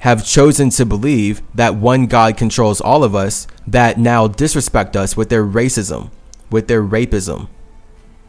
have 0.01 0.27
chosen 0.27 0.71
to 0.71 0.85
believe 0.85 1.43
that 1.55 1.77
one 1.77 2.07
God 2.07 2.37
controls 2.37 2.81
all 2.81 3.05
of 3.05 3.15
us 3.15 3.47
that 3.67 3.99
now 3.99 4.27
disrespect 4.27 4.97
us 4.97 5.17
with 5.17 5.29
their 5.29 5.45
racism, 5.45 6.11
with 6.51 6.69
their 6.69 6.83
rapism. 6.83 7.49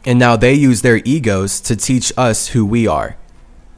And 0.04 0.18
now 0.18 0.36
they 0.36 0.54
use 0.54 0.82
their 0.82 1.00
egos 1.04 1.60
to 1.62 1.76
teach 1.76 2.12
us 2.16 2.48
who 2.48 2.66
we 2.66 2.86
are. 2.86 3.16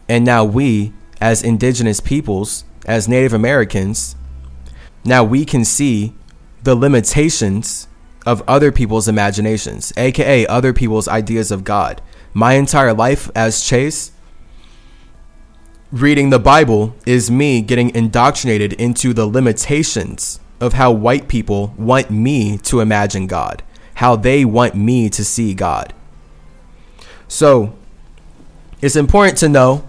And 0.09 0.25
now 0.25 0.45
we, 0.45 0.93
as 1.21 1.43
indigenous 1.43 2.01
peoples, 2.01 2.65
as 2.87 3.09
Native 3.09 3.33
Americans, 3.33 4.17
now 5.05 5.23
we 5.23 5.45
can 5.45 5.65
see 5.65 6.15
the 6.63 6.75
limitations 6.75 7.89
of 8.27 8.43
other 8.49 8.73
people's 8.73 9.07
imaginations, 9.07 9.93
aka 9.97 10.47
other 10.47 10.73
people's 10.73 11.09
ideas 11.09 11.51
of 11.51 11.65
God. 11.65 12.01
My 12.33 12.55
entire 12.55 12.95
life 12.95 13.31
as 13.35 13.63
Chase, 13.63 14.13
reading 15.93 16.31
the 16.31 16.39
Bible 16.39 16.97
is 17.07 17.31
me 17.31 17.61
getting 17.61 17.95
indoctrinated 17.95 18.73
into 18.75 19.13
the 19.13 19.27
limitations 19.27 20.41
of 20.61 20.73
how 20.73 20.91
white 20.91 21.29
people 21.29 21.75
want 21.77 22.11
me 22.11 22.57
to 22.59 22.81
imagine 22.81 23.27
God, 23.27 23.63
how 23.97 24.17
they 24.17 24.45
want 24.45 24.75
me 24.75 25.11
to 25.11 25.25
see 25.25 25.53
God. 25.55 25.93
So 27.29 27.75
it's 28.81 28.97
important 28.97 29.39
to 29.39 29.49
know 29.49 29.89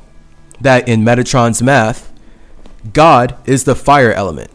that 0.61 0.87
in 0.87 1.01
Metatron's 1.01 1.61
math, 1.61 2.11
God 2.93 3.37
is 3.45 3.63
the 3.63 3.75
fire 3.75 4.13
element. 4.13 4.51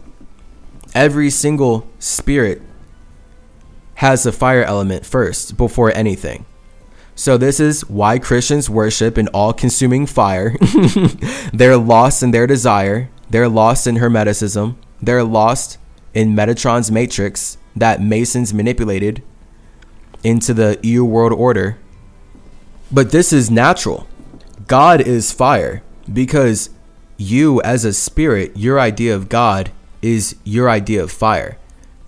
Every 0.93 1.29
single 1.29 1.87
spirit 1.99 2.61
has 3.95 4.23
the 4.23 4.31
fire 4.31 4.63
element 4.63 5.05
first 5.05 5.57
before 5.57 5.95
anything. 5.95 6.45
So, 7.13 7.37
this 7.37 7.59
is 7.59 7.87
why 7.87 8.17
Christians 8.17 8.69
worship 8.69 9.17
an 9.17 9.27
all 9.27 9.53
consuming 9.53 10.07
fire. 10.07 10.55
they're 11.53 11.77
lost 11.77 12.23
in 12.23 12.31
their 12.31 12.47
desire, 12.47 13.09
they're 13.29 13.49
lost 13.49 13.85
in 13.85 13.97
Hermeticism, 13.97 14.75
they're 15.01 15.23
lost 15.23 15.77
in 16.13 16.35
Metatron's 16.35 16.91
matrix 16.91 17.57
that 17.75 18.01
Masons 18.01 18.53
manipulated 18.53 19.21
into 20.23 20.53
the 20.53 20.79
EU 20.81 21.05
world 21.05 21.33
order 21.33 21.77
but 22.91 23.11
this 23.11 23.31
is 23.31 23.49
natural. 23.49 24.07
God 24.67 25.01
is 25.01 25.31
fire 25.31 25.83
because 26.11 26.69
you, 27.17 27.61
as 27.61 27.85
a 27.85 27.93
spirit, 27.93 28.55
your 28.55 28.79
idea 28.79 29.15
of 29.15 29.29
God 29.29 29.71
is 30.01 30.35
your 30.43 30.69
idea 30.69 31.03
of 31.03 31.11
fire. 31.11 31.57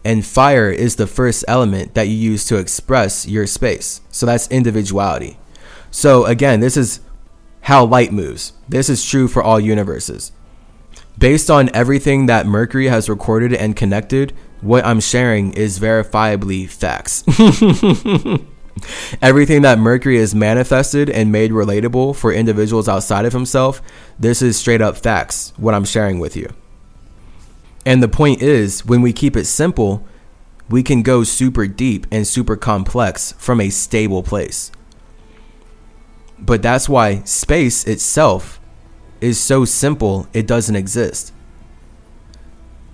And 0.05 0.25
fire 0.25 0.69
is 0.69 0.95
the 0.95 1.07
first 1.07 1.45
element 1.47 1.93
that 1.93 2.07
you 2.07 2.15
use 2.15 2.45
to 2.45 2.57
express 2.57 3.27
your 3.27 3.47
space. 3.47 4.01
So 4.11 4.25
that's 4.25 4.47
individuality. 4.49 5.37
So 5.91 6.25
again, 6.25 6.59
this 6.59 6.75
is 6.75 6.99
how 7.61 7.85
light 7.85 8.11
moves. 8.11 8.53
This 8.67 8.89
is 8.89 9.05
true 9.05 9.27
for 9.27 9.41
all 9.41 9.59
universes. 9.59 10.31
Based 11.17 11.49
on 11.49 11.73
everything 11.73 12.25
that 12.25 12.45
Mercury 12.47 12.87
has 12.87 13.07
recorded 13.07 13.53
and 13.53 13.75
connected, 13.75 14.33
what 14.61 14.85
I'm 14.85 14.99
sharing 14.99 15.53
is 15.53 15.79
verifiably 15.79 16.67
facts. 16.67 17.23
Everything 19.21 19.61
that 19.61 19.79
Mercury 19.79 20.17
has 20.17 20.33
manifested 20.33 21.09
and 21.09 21.31
made 21.31 21.51
relatable 21.51 22.15
for 22.15 22.33
individuals 22.33 22.89
outside 22.89 23.25
of 23.25 23.33
himself, 23.33 23.81
this 24.19 24.41
is 24.41 24.57
straight 24.57 24.81
up 24.81 24.97
facts, 24.97 25.53
what 25.57 25.73
I'm 25.73 25.85
sharing 25.85 26.19
with 26.19 26.35
you. 26.35 26.49
And 27.85 28.01
the 28.01 28.07
point 28.07 28.41
is, 28.41 28.85
when 28.85 29.01
we 29.01 29.13
keep 29.13 29.35
it 29.35 29.45
simple, 29.45 30.05
we 30.69 30.83
can 30.83 31.03
go 31.03 31.23
super 31.23 31.67
deep 31.67 32.07
and 32.11 32.25
super 32.25 32.55
complex 32.55 33.33
from 33.37 33.59
a 33.59 33.69
stable 33.69 34.23
place. 34.23 34.71
But 36.39 36.61
that's 36.61 36.89
why 36.89 37.23
space 37.23 37.85
itself 37.85 38.59
is 39.21 39.39
so 39.39 39.65
simple, 39.65 40.27
it 40.33 40.47
doesn't 40.47 40.75
exist. 40.75 41.33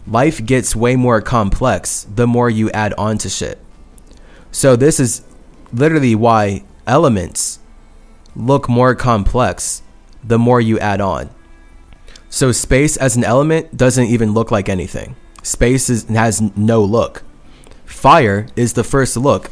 Life 0.06 0.44
gets 0.46 0.76
way 0.76 0.96
more 0.96 1.22
complex 1.22 2.06
the 2.14 2.28
more 2.28 2.50
you 2.50 2.70
add 2.72 2.94
on 2.96 3.18
to 3.20 3.30
shit. 3.30 3.60
So, 4.52 4.76
this 4.76 5.00
is 5.00 5.22
literally 5.72 6.16
why 6.16 6.64
elements 6.88 7.60
look 8.36 8.70
more 8.70 8.96
complex 8.96 9.82
the 10.24 10.40
more 10.40 10.62
you 10.62 10.80
add 10.80 11.02
on. 11.02 11.30
So 12.30 12.52
space 12.52 12.96
as 12.98 13.16
an 13.16 13.24
element 13.24 13.76
doesn't 13.76 14.06
even 14.06 14.34
look 14.34 14.52
like 14.52 14.70
anything. 14.70 15.16
Space 15.42 15.90
is, 15.90 16.04
has 16.06 16.42
no 16.56 16.84
look. 16.84 17.24
Fire 17.86 18.48
is 18.56 18.74
the 18.74 18.84
first 18.84 19.18
look 19.18 19.50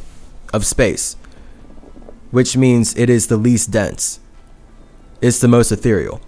of 0.54 0.66
space, 0.66 1.16
which 2.32 2.56
means 2.56 2.96
it 2.96 3.10
is 3.10 3.28
the 3.28 3.38
least 3.38 3.72
dense. 3.72 4.20
It's 5.22 5.40
the 5.40 5.48
most 5.48 5.72
ethereal. 5.72 6.22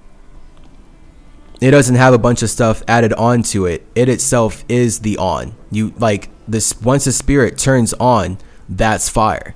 It 1.62 1.72
doesn't 1.72 1.96
have 1.96 2.14
a 2.14 2.18
bunch 2.18 2.42
of 2.42 2.50
stuff 2.50 2.82
added 2.88 3.14
onto 3.14 3.66
it. 3.66 3.86
It 3.94 4.10
itself 4.10 4.64
is 4.70 5.00
the 5.00 5.18
on. 5.18 5.56
You 5.70 5.94
like 5.98 6.30
this 6.48 6.80
once 6.82 7.06
the 7.06 7.12
spirit 7.12 7.58
turns 7.58 7.94
on, 7.96 8.38
that's 8.68 9.10
fire. 9.10 9.56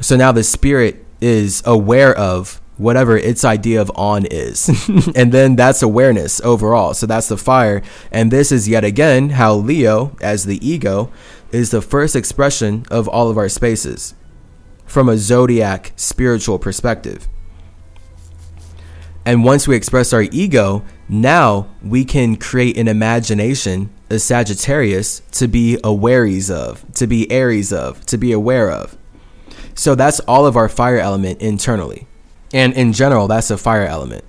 So 0.00 0.16
now 0.16 0.32
the 0.32 0.44
spirit 0.44 1.04
is 1.20 1.62
aware 1.64 2.16
of 2.16 2.60
whatever 2.76 3.16
its 3.16 3.44
idea 3.44 3.80
of 3.80 3.90
on 3.94 4.26
is. 4.26 4.68
and 5.16 5.32
then 5.32 5.56
that's 5.56 5.82
awareness 5.82 6.40
overall. 6.42 6.94
So 6.94 7.06
that's 7.06 7.28
the 7.28 7.36
fire. 7.36 7.82
And 8.10 8.30
this 8.30 8.52
is 8.52 8.68
yet 8.68 8.84
again 8.84 9.30
how 9.30 9.54
Leo, 9.54 10.16
as 10.20 10.44
the 10.44 10.66
ego, 10.66 11.10
is 11.52 11.70
the 11.70 11.80
first 11.80 12.14
expression 12.14 12.84
of 12.90 13.08
all 13.08 13.30
of 13.30 13.38
our 13.38 13.48
spaces 13.48 14.14
from 14.84 15.08
a 15.08 15.16
zodiac 15.16 15.92
spiritual 15.96 16.58
perspective. 16.58 17.26
And 19.24 19.42
once 19.42 19.66
we 19.66 19.74
express 19.74 20.12
our 20.12 20.22
ego, 20.22 20.84
now 21.08 21.66
we 21.82 22.04
can 22.04 22.36
create 22.36 22.78
an 22.78 22.86
imagination, 22.86 23.90
a 24.08 24.20
Sagittarius, 24.20 25.20
to 25.32 25.48
be 25.48 25.78
awares 25.82 26.48
of, 26.48 26.84
to 26.94 27.08
be 27.08 27.30
Aries 27.30 27.72
of, 27.72 28.06
to 28.06 28.16
be 28.16 28.30
aware 28.30 28.70
of. 28.70 28.96
So 29.76 29.94
that's 29.94 30.20
all 30.20 30.46
of 30.46 30.56
our 30.56 30.68
fire 30.68 30.98
element 30.98 31.40
internally. 31.40 32.08
And 32.52 32.72
in 32.72 32.92
general, 32.92 33.28
that's 33.28 33.50
a 33.50 33.58
fire 33.58 33.84
element. 33.86 34.24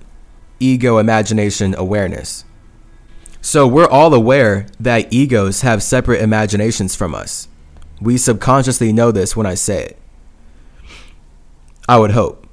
ego 0.60 0.98
imagination 0.98 1.74
awareness. 1.76 2.44
So 3.40 3.66
we're 3.66 3.88
all 3.88 4.12
aware 4.12 4.66
that 4.78 5.12
egos 5.12 5.62
have 5.62 5.82
separate 5.82 6.20
imaginations 6.20 6.94
from 6.94 7.14
us. 7.14 7.48
We 8.00 8.18
subconsciously 8.18 8.92
know 8.92 9.10
this 9.10 9.36
when 9.36 9.46
I 9.46 9.54
say 9.54 9.84
it. 9.84 9.98
I 11.88 11.98
would 11.98 12.10
hope. 12.10 12.46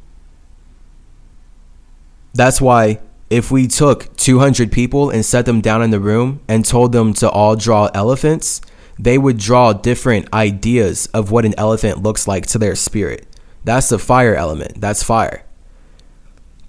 That's 2.34 2.62
why 2.62 3.02
if 3.30 3.52
we 3.52 3.68
took 3.68 4.16
200 4.18 4.72
people 4.72 5.10
and 5.10 5.26
set 5.26 5.46
them 5.46 5.60
down 5.60 5.82
in 5.82 5.90
the 5.90 6.00
room 6.00 6.40
and 6.48 6.64
told 6.64 6.92
them 6.92 7.14
to 7.16 7.30
all 7.30 7.56
draw 7.56 7.90
elephants, 7.94 8.62
they 8.98 9.18
would 9.18 9.38
draw 9.38 9.74
different 9.74 10.32
ideas 10.34 11.08
of 11.08 11.32
what 11.32 11.46
an 11.46 11.54
elephant 11.58 12.02
looks 12.02 12.28
like 12.28 12.46
to 12.48 12.58
their 12.58 12.76
spirit. 12.76 13.28
That's 13.64 13.90
the 13.90 14.00
fire 14.00 14.36
element. 14.36 14.80
That's 14.80 15.04
fire. 15.04 15.44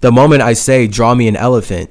The 0.01 0.11
moment 0.11 0.41
I 0.41 0.53
say, 0.53 0.87
draw 0.87 1.15
me 1.15 1.27
an 1.27 1.35
elephant, 1.35 1.89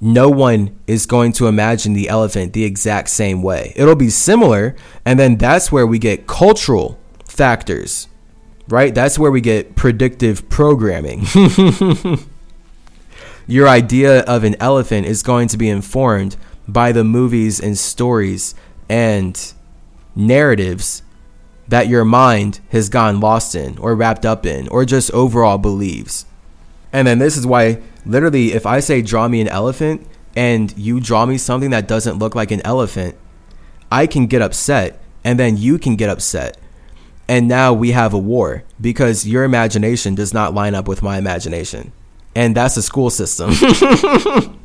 no 0.00 0.28
one 0.28 0.78
is 0.86 1.06
going 1.06 1.32
to 1.32 1.46
imagine 1.46 1.92
the 1.92 2.08
elephant 2.08 2.52
the 2.52 2.64
exact 2.64 3.08
same 3.08 3.42
way. 3.42 3.72
It'll 3.76 3.96
be 3.96 4.10
similar, 4.10 4.76
and 5.04 5.18
then 5.18 5.38
that's 5.38 5.72
where 5.72 5.86
we 5.86 5.98
get 5.98 6.26
cultural 6.26 6.98
factors, 7.26 8.08
right? 8.68 8.94
That's 8.94 9.18
where 9.18 9.30
we 9.30 9.40
get 9.40 9.76
predictive 9.76 10.48
programming. 10.50 11.24
Your 13.46 13.68
idea 13.68 14.20
of 14.24 14.44
an 14.44 14.56
elephant 14.60 15.06
is 15.06 15.22
going 15.22 15.48
to 15.48 15.56
be 15.56 15.68
informed 15.68 16.36
by 16.66 16.92
the 16.92 17.04
movies 17.04 17.60
and 17.60 17.78
stories 17.78 18.54
and 18.94 19.54
narratives 20.14 21.02
that 21.66 21.88
your 21.88 22.04
mind 22.04 22.60
has 22.70 22.88
gone 22.88 23.18
lost 23.18 23.56
in 23.56 23.76
or 23.78 23.96
wrapped 23.96 24.24
up 24.24 24.46
in 24.46 24.68
or 24.68 24.84
just 24.84 25.10
overall 25.10 25.58
believes. 25.58 26.26
And 26.92 27.04
then 27.04 27.18
this 27.18 27.36
is 27.36 27.44
why, 27.44 27.82
literally, 28.06 28.52
if 28.52 28.66
I 28.66 28.78
say, 28.78 29.02
draw 29.02 29.26
me 29.26 29.40
an 29.40 29.48
elephant, 29.48 30.06
and 30.36 30.72
you 30.78 31.00
draw 31.00 31.26
me 31.26 31.38
something 31.38 31.70
that 31.70 31.88
doesn't 31.88 32.20
look 32.20 32.36
like 32.36 32.52
an 32.52 32.60
elephant, 32.64 33.16
I 33.90 34.06
can 34.06 34.28
get 34.28 34.42
upset, 34.42 35.02
and 35.24 35.40
then 35.40 35.56
you 35.56 35.76
can 35.76 35.96
get 35.96 36.08
upset. 36.08 36.56
And 37.26 37.48
now 37.48 37.72
we 37.72 37.90
have 37.90 38.14
a 38.14 38.18
war 38.18 38.62
because 38.80 39.26
your 39.26 39.42
imagination 39.42 40.14
does 40.14 40.32
not 40.32 40.54
line 40.54 40.76
up 40.76 40.86
with 40.86 41.02
my 41.02 41.18
imagination. 41.18 41.90
And 42.36 42.56
that's 42.56 42.76
the 42.76 42.82
school 42.82 43.10
system. 43.10 43.50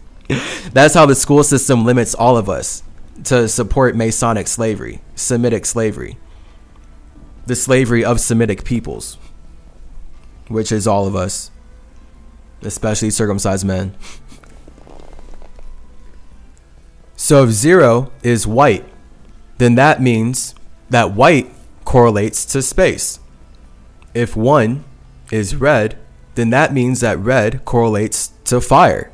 that's 0.72 0.94
how 0.94 1.08
the 1.08 1.16
school 1.16 1.44
system 1.44 1.84
limits 1.84 2.14
all 2.14 2.38
of 2.38 2.48
us 2.48 2.84
to 3.26 3.48
support 3.48 3.96
Masonic 3.96 4.48
slavery, 4.48 5.02
Semitic 5.16 5.66
slavery, 5.66 6.18
the 7.46 7.56
slavery 7.56 8.04
of 8.04 8.20
Semitic 8.20 8.64
peoples, 8.64 9.18
which 10.48 10.72
is 10.72 10.88
all 10.88 11.08
of 11.08 11.16
us, 11.16 11.52
especially 12.62 13.10
circumcised 13.10 13.66
men. 13.66 13.96
So 17.16 17.44
if 17.44 17.50
zero 17.52 18.12
is 18.24 18.48
white, 18.48 18.86
then 19.58 19.76
that 19.76 20.02
means 20.02 20.56
that 20.90 21.12
white 21.12 21.52
correlates 21.84 22.46
to 22.46 22.62
space. 22.62 23.20
If 24.14 24.36
one 24.36 24.86
is 25.32 25.56
red, 25.56 25.98
then 26.36 26.50
that 26.52 26.74
means 26.74 27.02
that 27.02 27.20
red 27.20 27.66
correlates 27.66 28.32
to 28.46 28.62
fire. 28.62 29.12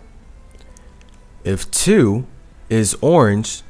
If 1.43 1.69
two 1.71 2.27
is 2.69 2.95
orange, 3.01 3.63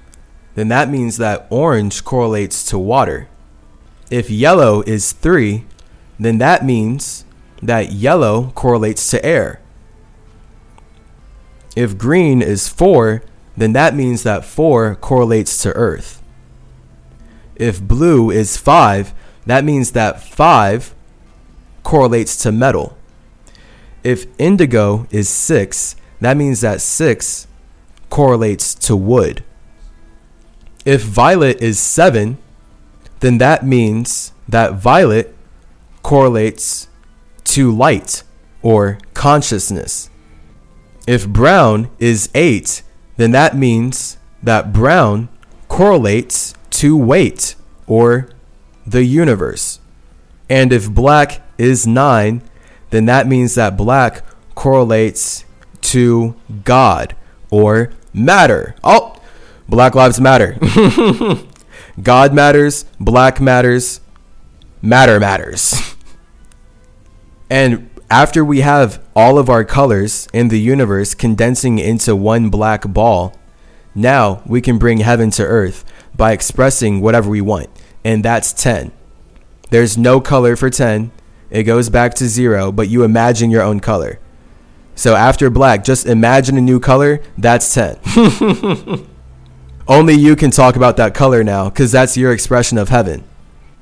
then 0.56 0.70
that 0.70 0.90
means 0.90 1.18
that 1.18 1.48
orange 1.50 2.04
correlates 2.04 2.64
to 2.66 2.80
water. 2.80 3.28
If 4.10 4.30
yellow 4.30 4.82
is 4.82 5.12
3, 5.12 5.66
then 6.20 6.38
that 6.40 6.66
means 6.66 7.26
that 7.62 7.92
yellow 7.92 8.52
correlates 8.56 9.10
to 9.12 9.24
air. 9.26 9.62
If 11.76 11.98
green 11.98 12.42
is 12.42 12.70
4, 12.70 13.22
then 13.58 13.74
that 13.74 13.96
means 13.96 14.24
that 14.24 14.46
4 14.46 14.96
correlates 14.96 15.62
to 15.64 15.74
earth. 15.74 16.22
If 17.56 17.82
blue 17.82 18.30
is 18.30 18.58
5, 18.58 19.14
that 19.46 19.64
means 19.64 19.92
that 19.92 20.22
5 20.22 20.94
correlates 21.84 22.38
to 22.44 22.52
metal. 22.52 22.98
If 24.04 24.26
indigo 24.38 25.08
is 25.10 25.28
6, 25.30 25.96
that 26.22 26.38
means 26.38 26.62
that 26.62 26.82
6 26.82 27.48
correlates 28.10 28.74
to 28.76 28.96
wood. 28.96 29.44
If 30.86 31.02
violet 31.02 31.62
is 31.62 31.80
7, 31.80 32.38
then 33.20 33.40
that 33.40 33.66
means 33.66 34.32
that 34.48 34.76
violet 34.76 35.36
correlates 36.04 36.88
to 37.46 37.76
light 37.76 38.24
or 38.62 39.00
consciousness. 39.16 40.10
If 41.08 41.28
brown 41.28 41.90
is 42.00 42.30
8, 42.36 42.84
then 43.18 43.32
that 43.32 43.56
means 43.56 44.18
that 44.44 44.72
brown 44.72 45.30
correlates 45.68 46.54
to 46.72 46.96
weight 46.96 47.56
or 47.88 48.30
the 48.86 49.04
universe. 49.04 49.80
And 50.50 50.72
if 50.72 50.92
black 50.92 51.42
is 51.58 51.88
9, 51.88 52.42
then 52.92 53.06
that 53.06 53.28
means 53.28 53.56
that 53.56 53.78
black 53.78 54.24
correlates 54.54 55.46
to 55.82 56.36
God 56.64 57.16
or 57.50 57.92
matter. 58.14 58.76
Oh, 58.84 59.15
Black 59.68 59.96
Lives 59.96 60.20
Matter. 60.20 60.58
God 62.02 62.34
matters, 62.34 62.86
black 63.00 63.40
matters, 63.42 64.02
matter 64.82 65.20
matters. 65.20 65.96
And 67.50 67.90
after 68.10 68.44
we 68.44 68.62
have 68.62 69.04
all 69.16 69.38
of 69.38 69.50
our 69.50 69.64
colors 69.64 70.28
in 70.34 70.48
the 70.48 70.60
universe 70.60 71.14
condensing 71.14 71.80
into 71.80 72.16
one 72.16 72.50
black 72.50 72.92
ball, 72.92 73.38
now 73.94 74.42
we 74.46 74.62
can 74.62 74.78
bring 74.78 74.98
heaven 74.98 75.30
to 75.32 75.44
earth 75.44 75.86
by 76.16 76.32
expressing 76.32 77.02
whatever 77.02 77.30
we 77.30 77.42
want. 77.42 77.70
And 78.04 78.26
that's 78.26 78.52
10. 78.52 78.92
There's 79.70 79.98
no 79.98 80.20
color 80.20 80.56
for 80.56 80.70
10. 80.70 81.12
It 81.50 81.64
goes 81.64 81.90
back 81.90 82.14
to 82.16 82.28
zero, 82.28 82.72
but 82.72 82.90
you 82.90 83.04
imagine 83.04 83.52
your 83.52 83.64
own 83.64 83.80
color. 83.80 84.20
So 84.96 85.16
after 85.16 85.50
black, 85.50 85.84
just 85.84 86.06
imagine 86.06 86.58
a 86.58 86.62
new 86.62 86.80
color. 86.80 87.22
That's 87.38 87.74
10. 87.74 88.00
Only 89.88 90.16
you 90.16 90.36
can 90.36 90.50
talk 90.50 90.76
about 90.76 90.98
that 90.98 91.14
color 91.14 91.44
now 91.44 91.70
because 91.70 91.92
that's 91.92 92.18
your 92.18 92.32
expression 92.32 92.78
of 92.78 92.90
heaven. 92.90 93.24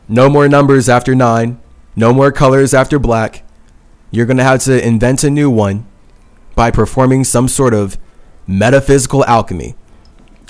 No 0.09 0.29
more 0.29 0.49
numbers 0.49 0.89
after 0.89 1.15
nine, 1.15 1.59
no 1.95 2.13
more 2.13 2.31
colors 2.31 2.73
after 2.73 2.99
black. 2.99 3.43
You're 4.11 4.25
going 4.25 4.37
to 4.37 4.43
have 4.43 4.61
to 4.63 4.85
invent 4.85 5.23
a 5.23 5.29
new 5.29 5.49
one 5.49 5.85
by 6.55 6.71
performing 6.71 7.23
some 7.23 7.47
sort 7.47 7.73
of 7.73 7.97
metaphysical 8.45 9.23
alchemy. 9.25 9.75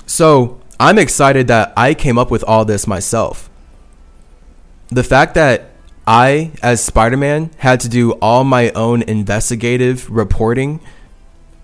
So 0.05 0.59
I'm 0.79 0.97
excited 0.97 1.47
that 1.47 1.71
I 1.77 1.93
came 1.93 2.17
up 2.17 2.31
with 2.31 2.43
all 2.45 2.65
this 2.65 2.87
myself. 2.87 3.49
The 4.89 5.03
fact 5.03 5.35
that 5.35 5.69
I, 6.05 6.51
as 6.61 6.83
Spider 6.83 7.15
Man, 7.15 7.51
had 7.57 7.79
to 7.81 7.89
do 7.89 8.13
all 8.13 8.43
my 8.43 8.71
own 8.71 9.03
investigative 9.03 10.09
reporting, 10.09 10.81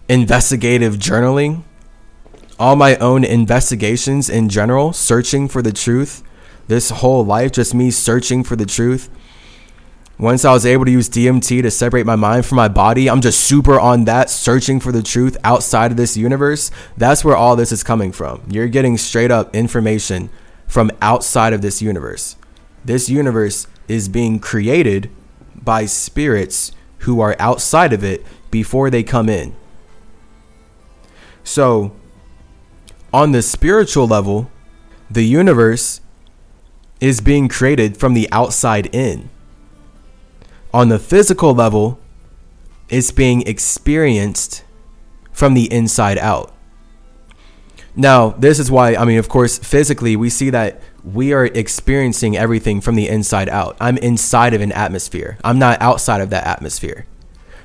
investigative 0.07 0.95
journaling, 0.95 1.63
all 2.59 2.75
my 2.75 2.97
own 2.97 3.23
investigations 3.23 4.29
in 4.29 4.49
general, 4.49 4.91
searching 4.93 5.47
for 5.47 5.61
the 5.61 5.71
truth. 5.71 6.21
This 6.67 6.89
whole 6.89 7.25
life, 7.25 7.53
just 7.53 7.73
me 7.73 7.89
searching 7.89 8.43
for 8.43 8.55
the 8.55 8.65
truth. 8.65 9.09
Once 10.19 10.43
I 10.43 10.51
was 10.51 10.65
able 10.65 10.83
to 10.83 10.91
use 10.91 11.09
DMT 11.09 11.61
to 11.61 11.71
separate 11.71 12.05
my 12.05 12.17
mind 12.17 12.45
from 12.45 12.57
my 12.57 12.67
body, 12.67 13.09
I'm 13.09 13.21
just 13.21 13.39
super 13.39 13.79
on 13.79 14.03
that, 14.03 14.29
searching 14.29 14.81
for 14.81 14.91
the 14.91 15.01
truth 15.01 15.37
outside 15.45 15.91
of 15.91 15.97
this 15.97 16.17
universe. 16.17 16.69
That's 16.97 17.23
where 17.23 17.37
all 17.37 17.55
this 17.55 17.71
is 17.71 17.83
coming 17.83 18.11
from. 18.11 18.43
You're 18.49 18.67
getting 18.67 18.97
straight 18.97 19.31
up 19.31 19.55
information 19.55 20.29
from 20.67 20.91
outside 21.01 21.53
of 21.53 21.61
this 21.61 21.81
universe. 21.81 22.35
This 22.83 23.09
universe 23.09 23.65
is 23.87 24.09
being 24.09 24.39
created 24.39 25.09
by 25.55 25.85
spirits 25.85 26.73
who 26.99 27.21
are 27.21 27.35
outside 27.39 27.93
of 27.93 28.03
it 28.03 28.25
before 28.51 28.89
they 28.89 29.03
come 29.03 29.29
in. 29.29 29.55
So, 31.45 31.95
on 33.13 33.31
the 33.31 33.41
spiritual 33.41 34.07
level, 34.07 34.51
the 35.09 35.23
universe 35.23 36.01
is 36.99 37.21
being 37.21 37.47
created 37.47 37.97
from 37.97 38.13
the 38.13 38.29
outside 38.31 38.93
in. 38.93 39.29
On 40.73 40.89
the 40.89 40.99
physical 40.99 41.53
level, 41.53 41.99
it's 42.89 43.11
being 43.11 43.41
experienced 43.43 44.63
from 45.31 45.53
the 45.53 45.71
inside 45.71 46.17
out. 46.17 46.53
Now, 47.95 48.29
this 48.29 48.59
is 48.59 48.69
why, 48.69 48.95
I 48.95 49.05
mean, 49.05 49.17
of 49.17 49.29
course, 49.29 49.57
physically, 49.57 50.15
we 50.15 50.29
see 50.29 50.49
that 50.51 50.81
we 51.03 51.33
are 51.33 51.45
experiencing 51.45 52.37
everything 52.37 52.81
from 52.81 52.95
the 52.95 53.07
inside 53.07 53.49
out. 53.49 53.75
I'm 53.79 53.97
inside 53.97 54.53
of 54.53 54.61
an 54.61 54.71
atmosphere, 54.71 55.37
I'm 55.43 55.57
not 55.57 55.81
outside 55.81 56.21
of 56.21 56.29
that 56.29 56.45
atmosphere. 56.45 57.07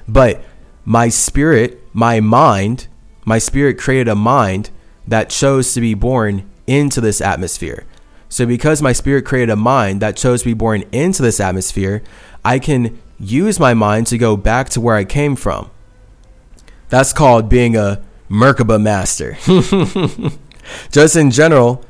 But 0.08 0.42
my 0.84 1.08
spirit, 1.08 1.82
my 1.92 2.20
mind, 2.20 2.88
my 3.24 3.38
spirit 3.38 3.78
created 3.78 4.08
a 4.08 4.14
mind 4.14 4.70
that 5.06 5.30
chose 5.30 5.72
to 5.74 5.80
be 5.80 5.94
born 5.94 6.48
into 6.66 7.00
this 7.00 7.20
atmosphere. 7.20 7.84
So, 8.28 8.46
because 8.46 8.82
my 8.82 8.92
spirit 8.92 9.24
created 9.24 9.50
a 9.52 9.56
mind 9.56 10.00
that 10.00 10.16
chose 10.16 10.40
to 10.42 10.48
be 10.48 10.54
born 10.54 10.84
into 10.92 11.22
this 11.22 11.38
atmosphere, 11.38 12.02
I 12.44 12.58
can 12.58 13.00
use 13.18 13.60
my 13.60 13.74
mind 13.74 14.06
to 14.08 14.18
go 14.18 14.36
back 14.36 14.68
to 14.70 14.80
where 14.80 14.96
I 14.96 15.04
came 15.04 15.36
from. 15.36 15.70
That's 16.88 17.12
called 17.12 17.48
being 17.48 17.76
a 17.76 18.02
Merkaba 18.28 18.80
master. 18.80 19.36
Just 20.90 21.16
in 21.16 21.30
general, 21.30 21.84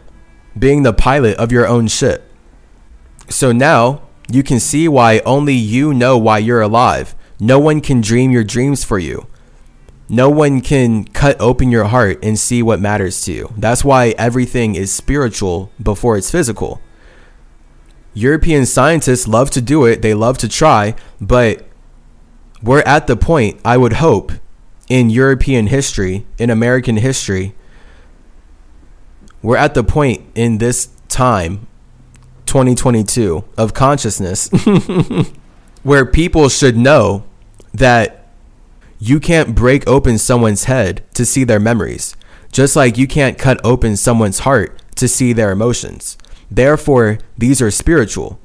being 0.59 0.83
the 0.83 0.93
pilot 0.93 1.37
of 1.39 1.53
your 1.53 1.67
own 1.67 1.87
ship. 1.87 2.31
So 3.29 3.53
now 3.53 4.03
you 4.29 4.43
can 4.43 4.61
see 4.61 4.89
why 4.89 5.21
only 5.21 5.55
you 5.55 5.95
know 5.95 6.19
why 6.19 6.39
you're 6.39 6.61
alive. 6.61 7.15
No 7.41 7.59
one 7.59 7.81
can 7.81 8.01
dream 8.01 8.31
your 8.31 8.45
dreams 8.45 8.85
for 8.85 8.99
you. 8.99 9.27
No 10.09 10.29
one 10.29 10.61
can 10.61 11.05
cut 11.05 11.41
open 11.41 11.71
your 11.71 11.85
heart 11.85 12.19
and 12.23 12.39
see 12.39 12.63
what 12.63 12.81
matters 12.81 13.23
to 13.25 13.33
you. 13.33 13.53
That's 13.57 13.85
why 13.85 14.09
everything 14.19 14.75
is 14.75 14.93
spiritual 14.93 15.71
before 15.83 16.17
it's 16.17 16.31
physical. 16.31 16.81
European 18.13 18.67
scientists 18.67 19.27
love 19.27 19.51
to 19.51 19.61
do 19.61 19.85
it, 19.85 20.03
they 20.03 20.15
love 20.15 20.39
to 20.39 20.49
try, 20.49 20.95
but 21.21 21.67
we're 22.63 22.83
at 22.83 23.07
the 23.07 23.17
point, 23.17 23.61
I 23.65 23.77
would 23.77 23.95
hope, 23.95 24.33
in 24.89 25.11
European 25.11 25.67
history, 25.67 26.27
in 26.39 26.51
American 26.51 26.99
history, 26.99 27.55
we're 29.43 29.57
at 29.57 29.75
the 29.75 29.85
point 29.85 30.23
in 30.35 30.59
this 30.59 30.89
time, 31.09 31.67
2022, 32.47 33.45
of 33.59 33.75
consciousness, 33.75 34.49
where 35.83 36.07
people 36.07 36.49
should 36.49 36.77
know 36.77 37.25
that 37.73 38.24
you 39.07 39.21
can't 39.21 39.55
break 39.55 39.87
open 39.87 40.17
someone's 40.17 40.65
head 40.65 41.05
to 41.13 41.27
see 41.27 41.45
their 41.45 41.61
memories, 41.61 42.17
just 42.51 42.75
like 42.75 42.97
you 42.97 43.07
can't 43.07 43.37
cut 43.37 43.61
open 43.63 43.99
someone's 43.99 44.39
heart 44.39 44.81
to 44.97 45.07
see 45.07 45.35
their 45.35 45.51
emotions. 45.53 46.17
Therefore, 46.51 47.19
these 47.37 47.61
are 47.61 47.71
spiritual. 47.71 48.41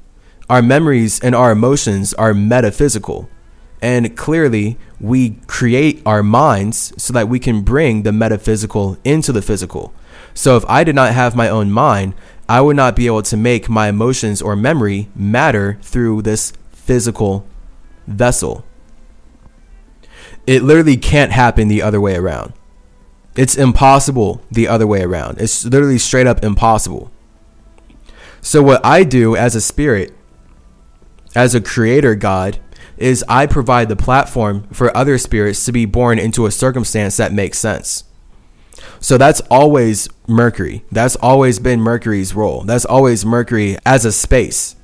Our 0.50 0.60
memories 0.60 1.18
and 1.20 1.34
our 1.34 1.52
emotions 1.52 2.12
are 2.12 2.34
metaphysical. 2.34 3.30
And 3.80 4.14
clearly, 4.14 4.76
we 5.00 5.38
create 5.46 6.02
our 6.04 6.22
minds 6.22 6.92
so 7.02 7.14
that 7.14 7.30
we 7.30 7.38
can 7.38 7.62
bring 7.62 8.02
the 8.02 8.12
metaphysical 8.12 8.98
into 9.02 9.32
the 9.32 9.40
physical. 9.40 9.94
So, 10.34 10.58
if 10.58 10.64
I 10.68 10.84
did 10.84 10.94
not 10.94 11.14
have 11.14 11.34
my 11.34 11.48
own 11.48 11.70
mind, 11.72 12.12
I 12.50 12.60
would 12.60 12.76
not 12.76 12.96
be 12.96 13.06
able 13.06 13.22
to 13.22 13.36
make 13.38 13.70
my 13.70 13.88
emotions 13.88 14.42
or 14.42 14.56
memory 14.56 15.08
matter 15.14 15.78
through 15.80 16.20
this 16.20 16.52
physical 16.70 17.46
vessel. 18.06 18.66
It 20.50 20.64
literally 20.64 20.96
can't 20.96 21.30
happen 21.30 21.68
the 21.68 21.80
other 21.80 22.00
way 22.00 22.16
around. 22.16 22.54
It's 23.36 23.54
impossible 23.54 24.42
the 24.50 24.66
other 24.66 24.84
way 24.84 25.00
around. 25.00 25.40
It's 25.40 25.64
literally 25.64 25.96
straight 25.96 26.26
up 26.26 26.42
impossible. 26.42 27.12
So, 28.40 28.60
what 28.60 28.84
I 28.84 29.04
do 29.04 29.36
as 29.36 29.54
a 29.54 29.60
spirit, 29.60 30.12
as 31.36 31.54
a 31.54 31.60
creator 31.60 32.16
God, 32.16 32.58
is 32.96 33.24
I 33.28 33.46
provide 33.46 33.88
the 33.88 33.94
platform 33.94 34.66
for 34.72 34.94
other 34.96 35.18
spirits 35.18 35.64
to 35.66 35.72
be 35.72 35.84
born 35.84 36.18
into 36.18 36.46
a 36.46 36.50
circumstance 36.50 37.16
that 37.18 37.32
makes 37.32 37.60
sense. 37.60 38.02
So 38.98 39.16
that's 39.16 39.40
always 39.52 40.08
Mercury. 40.26 40.84
That's 40.90 41.14
always 41.14 41.60
been 41.60 41.80
Mercury's 41.80 42.34
role. 42.34 42.62
That's 42.62 42.84
always 42.84 43.24
Mercury 43.24 43.76
as 43.86 44.04
a 44.04 44.10
space, 44.10 44.74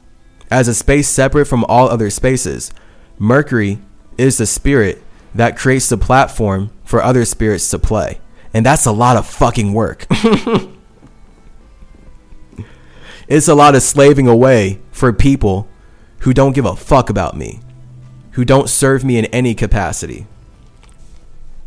as 0.49 0.69
a 0.69 0.75
space 0.75 1.09
separate 1.09 1.47
from 1.47 1.65
all 1.65 1.89
other 1.89 2.09
spaces. 2.09 2.73
Mercury 3.19 3.81
is 4.17 4.39
the 4.39 4.47
spirit 4.47 5.03
that 5.37 5.57
creates 5.57 5.89
the 5.89 5.97
platform 5.97 6.71
for 6.85 7.03
other 7.03 7.25
spirits 7.25 7.71
to 7.71 7.79
play. 7.79 8.21
And 8.55 8.65
that's 8.65 8.87
a 8.87 8.93
lot 8.93 9.17
of 9.17 9.27
fucking 9.27 9.73
work. 9.73 10.07
it's 13.29 13.49
a 13.49 13.55
lot 13.55 13.75
of 13.75 13.83
slaving 13.83 14.29
away 14.29 14.81
for 14.91 15.13
people 15.13 15.69
who 16.21 16.33
don't 16.33 16.55
give 16.55 16.65
a 16.65 16.77
fuck 16.77 17.11
about 17.11 17.37
me, 17.37 17.61
who 18.33 18.45
don't 18.45 18.69
serve 18.69 19.05
me 19.05 19.19
in 19.19 19.27
any 19.27 19.55
capacity. 19.55 20.27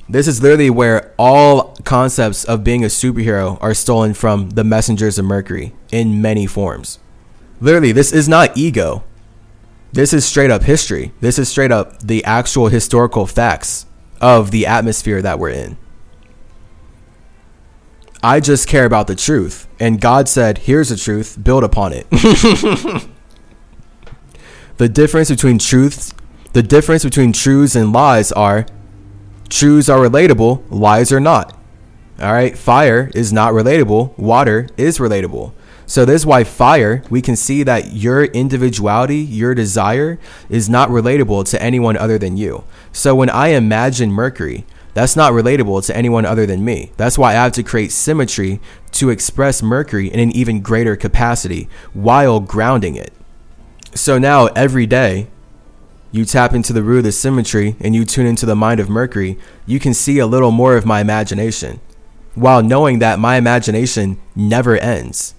This 0.08 0.28
is 0.28 0.42
literally 0.42 0.72
where 0.72 1.14
all 1.20 1.76
concepts 1.84 2.44
of 2.44 2.64
being 2.64 2.84
a 2.84 2.88
superhero 2.88 3.60
are 3.62 3.76
stolen 3.76 4.16
from 4.16 4.50
the 4.52 4.64
messengers 4.64 5.20
of 5.20 5.26
Mercury 5.26 5.74
in 5.92 6.20
many 6.20 6.48
forms. 6.48 6.98
Literally, 7.62 7.92
this 7.92 8.12
is 8.12 8.28
not 8.28 8.58
ego. 8.58 9.04
This 9.92 10.14
is 10.14 10.26
straight 10.26 10.52
up 10.52 10.64
history. 10.64 11.14
This 11.20 11.40
is 11.40 11.50
straight 11.50 11.72
up 11.72 12.00
the 12.00 12.24
actual 12.24 12.68
historical 12.68 13.26
facts 13.26 13.86
of 14.22 14.52
the 14.52 14.66
atmosphere 14.66 15.22
that 15.22 15.40
we're 15.40 15.50
in. 15.50 15.78
I 18.22 18.40
just 18.40 18.68
care 18.68 18.86
about 18.86 19.08
the 19.08 19.16
truth. 19.16 19.68
And 19.80 20.02
God 20.02 20.28
said, 20.28 20.60
here's 20.60 20.90
the 20.90 20.98
truth, 20.98 21.42
build 21.42 21.64
upon 21.64 21.94
it. 21.94 22.10
the 24.78 24.90
difference 24.90 25.30
between 25.30 25.58
truths, 25.58 26.14
the 26.54 26.64
difference 26.64 27.04
between 27.04 27.32
truths 27.32 27.76
and 27.76 27.94
lies 27.94 28.32
are 28.34 28.66
truths 29.48 29.90
are 29.90 30.00
relatable, 30.00 30.64
lies 30.70 31.12
are 31.12 31.20
not. 31.20 31.58
All 32.22 32.34
right, 32.34 32.58
fire 32.58 33.10
is 33.16 33.32
not 33.32 33.54
relatable, 33.54 34.18
water 34.18 34.68
is 34.76 35.00
relatable. 35.00 35.54
So 35.90 36.06
this 36.06 36.22
is 36.22 36.26
why 36.28 36.44
fire, 36.44 37.02
we 37.10 37.20
can 37.20 37.36
see 37.36 37.64
that 37.64 37.94
your 37.94 38.26
individuality, 38.26 39.18
your 39.18 39.56
desire 39.56 40.20
is 40.48 40.70
not 40.70 40.90
relatable 40.90 41.50
to 41.50 41.60
anyone 41.60 41.98
other 41.98 42.20
than 42.20 42.38
you. 42.38 42.64
So 42.92 43.16
when 43.16 43.32
I 43.32 43.48
imagine 43.48 44.12
Mercury, 44.12 44.68
that's 44.94 45.16
not 45.16 45.34
relatable 45.34 45.84
to 45.88 45.98
anyone 45.98 46.26
other 46.26 46.46
than 46.46 46.64
me. 46.64 46.92
That's 46.98 47.18
why 47.18 47.32
I 47.32 47.42
have 47.42 47.54
to 47.54 47.64
create 47.64 47.92
symmetry 47.92 48.62
to 48.92 49.10
express 49.10 49.64
Mercury 49.64 50.14
in 50.14 50.20
an 50.20 50.32
even 50.32 50.62
greater 50.62 50.96
capacity 50.96 51.68
while 51.94 52.40
grounding 52.40 52.96
it. 52.96 53.12
So 53.96 54.20
now 54.20 54.46
every 54.56 54.86
day, 54.86 55.26
you 56.12 56.24
tap 56.24 56.54
into 56.54 56.72
the 56.72 56.84
root 56.84 57.00
of 57.00 57.06
the 57.06 57.12
symmetry 57.12 57.76
and 57.80 57.96
you 57.96 58.06
tune 58.06 58.28
into 58.28 58.46
the 58.46 58.56
mind 58.56 58.80
of 58.80 58.92
Mercury, 58.92 59.40
you 59.66 59.80
can 59.80 59.96
see 59.96 60.20
a 60.20 60.28
little 60.28 60.52
more 60.52 60.78
of 60.78 60.86
my 60.86 61.02
imagination 61.02 61.80
while 62.36 62.62
knowing 62.62 63.00
that 63.00 63.18
my 63.18 63.38
imagination 63.38 64.20
never 64.36 64.78
ends. 64.78 65.34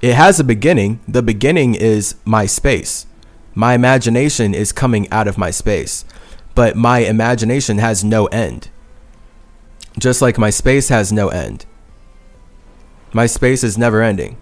It 0.00 0.14
has 0.14 0.40
a 0.40 0.44
beginning. 0.44 1.00
The 1.06 1.22
beginning 1.22 1.74
is 1.74 2.14
my 2.24 2.46
space. 2.46 3.06
My 3.54 3.74
imagination 3.74 4.54
is 4.54 4.72
coming 4.72 5.10
out 5.10 5.28
of 5.28 5.36
my 5.36 5.50
space, 5.50 6.04
but 6.54 6.76
my 6.76 7.00
imagination 7.00 7.78
has 7.78 8.02
no 8.02 8.26
end. 8.26 8.70
Just 9.98 10.22
like 10.22 10.38
my 10.38 10.50
space 10.50 10.88
has 10.88 11.12
no 11.12 11.28
end. 11.28 11.66
My 13.12 13.26
space 13.26 13.64
is 13.64 13.76
never 13.76 14.02
ending. 14.02 14.38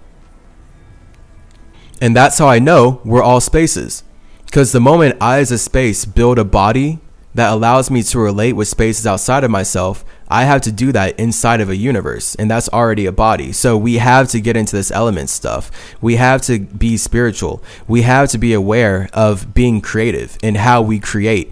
And 2.01 2.14
that's 2.14 2.39
how 2.39 2.47
I 2.47 2.59
know 2.59 3.01
we're 3.05 3.22
all 3.22 3.40
spaces. 3.40 4.05
Because 4.44 4.72
the 4.72 4.80
moment 4.80 5.16
I, 5.20 5.40
as 5.40 5.51
a 5.51 5.59
space, 5.59 6.05
build 6.05 6.39
a 6.39 6.44
body 6.44 7.01
that 7.35 7.52
allows 7.52 7.90
me 7.90 8.02
to 8.02 8.18
relate 8.18 8.52
with 8.52 8.68
spaces 8.68 9.06
outside 9.06 9.43
of 9.43 9.51
myself, 9.51 10.05
I 10.29 10.45
have 10.45 10.61
to 10.63 10.73
do 10.73 10.93
that 10.93 11.19
inside 11.19 11.61
of 11.61 11.71
a 11.71 11.77
universe, 11.77 12.35
and 12.35 12.51
that's 12.51 12.69
already 12.69 13.07
a 13.07 13.13
body. 13.13 13.51
So 13.53 13.77
we 13.77 13.95
have 13.95 14.29
to 14.29 14.41
get 14.41 14.57
into 14.57 14.77
this 14.77 14.91
element 14.91 15.31
stuff. 15.31 15.71
We 16.03 16.17
have 16.17 16.43
to 16.43 16.59
be 16.59 16.99
spiritual. 16.99 17.63
We 17.87 18.03
have 18.03 18.29
to 18.31 18.39
be 18.39 18.53
aware 18.53 19.09
of 19.15 19.55
being 19.55 19.81
creative 19.81 20.37
and 20.43 20.59
how 20.59 20.83
we 20.83 20.99
create 20.99 21.51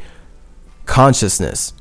consciousness. 0.84 1.72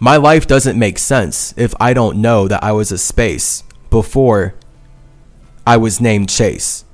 My 0.00 0.16
life 0.16 0.46
doesn't 0.46 0.78
make 0.78 0.98
sense 0.98 1.54
if 1.56 1.74
I 1.80 1.92
don't 1.92 2.20
know 2.20 2.48
that 2.48 2.62
I 2.62 2.72
was 2.72 2.92
a 2.92 2.98
space 2.98 3.62
before 3.90 4.54
I 5.66 5.76
was 5.76 6.00
named 6.00 6.28
Chase. 6.28 6.84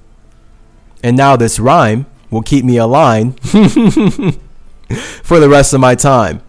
And 1.03 1.17
now 1.17 1.37
this 1.37 1.59
rhyme 1.59 2.07
will 2.31 2.43
keep 2.43 2.65
me 2.65 2.77
aligned 2.77 3.41
for 3.41 5.39
the 5.39 5.49
rest 5.49 5.73
of 5.73 5.81
my 5.81 5.95
time 5.95 6.43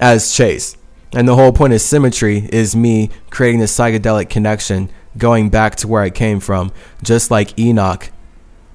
as 0.00 0.34
Chase. 0.34 0.76
And 1.14 1.28
the 1.28 1.36
whole 1.36 1.52
point 1.52 1.72
of 1.72 1.80
symmetry 1.80 2.48
is 2.52 2.74
me 2.74 3.08
creating 3.30 3.60
this 3.60 3.76
psychedelic 3.76 4.28
connection, 4.28 4.90
going 5.16 5.48
back 5.48 5.76
to 5.76 5.88
where 5.88 6.02
I 6.02 6.10
came 6.10 6.40
from, 6.40 6.72
just 7.02 7.30
like 7.30 7.56
Enoch 7.58 8.10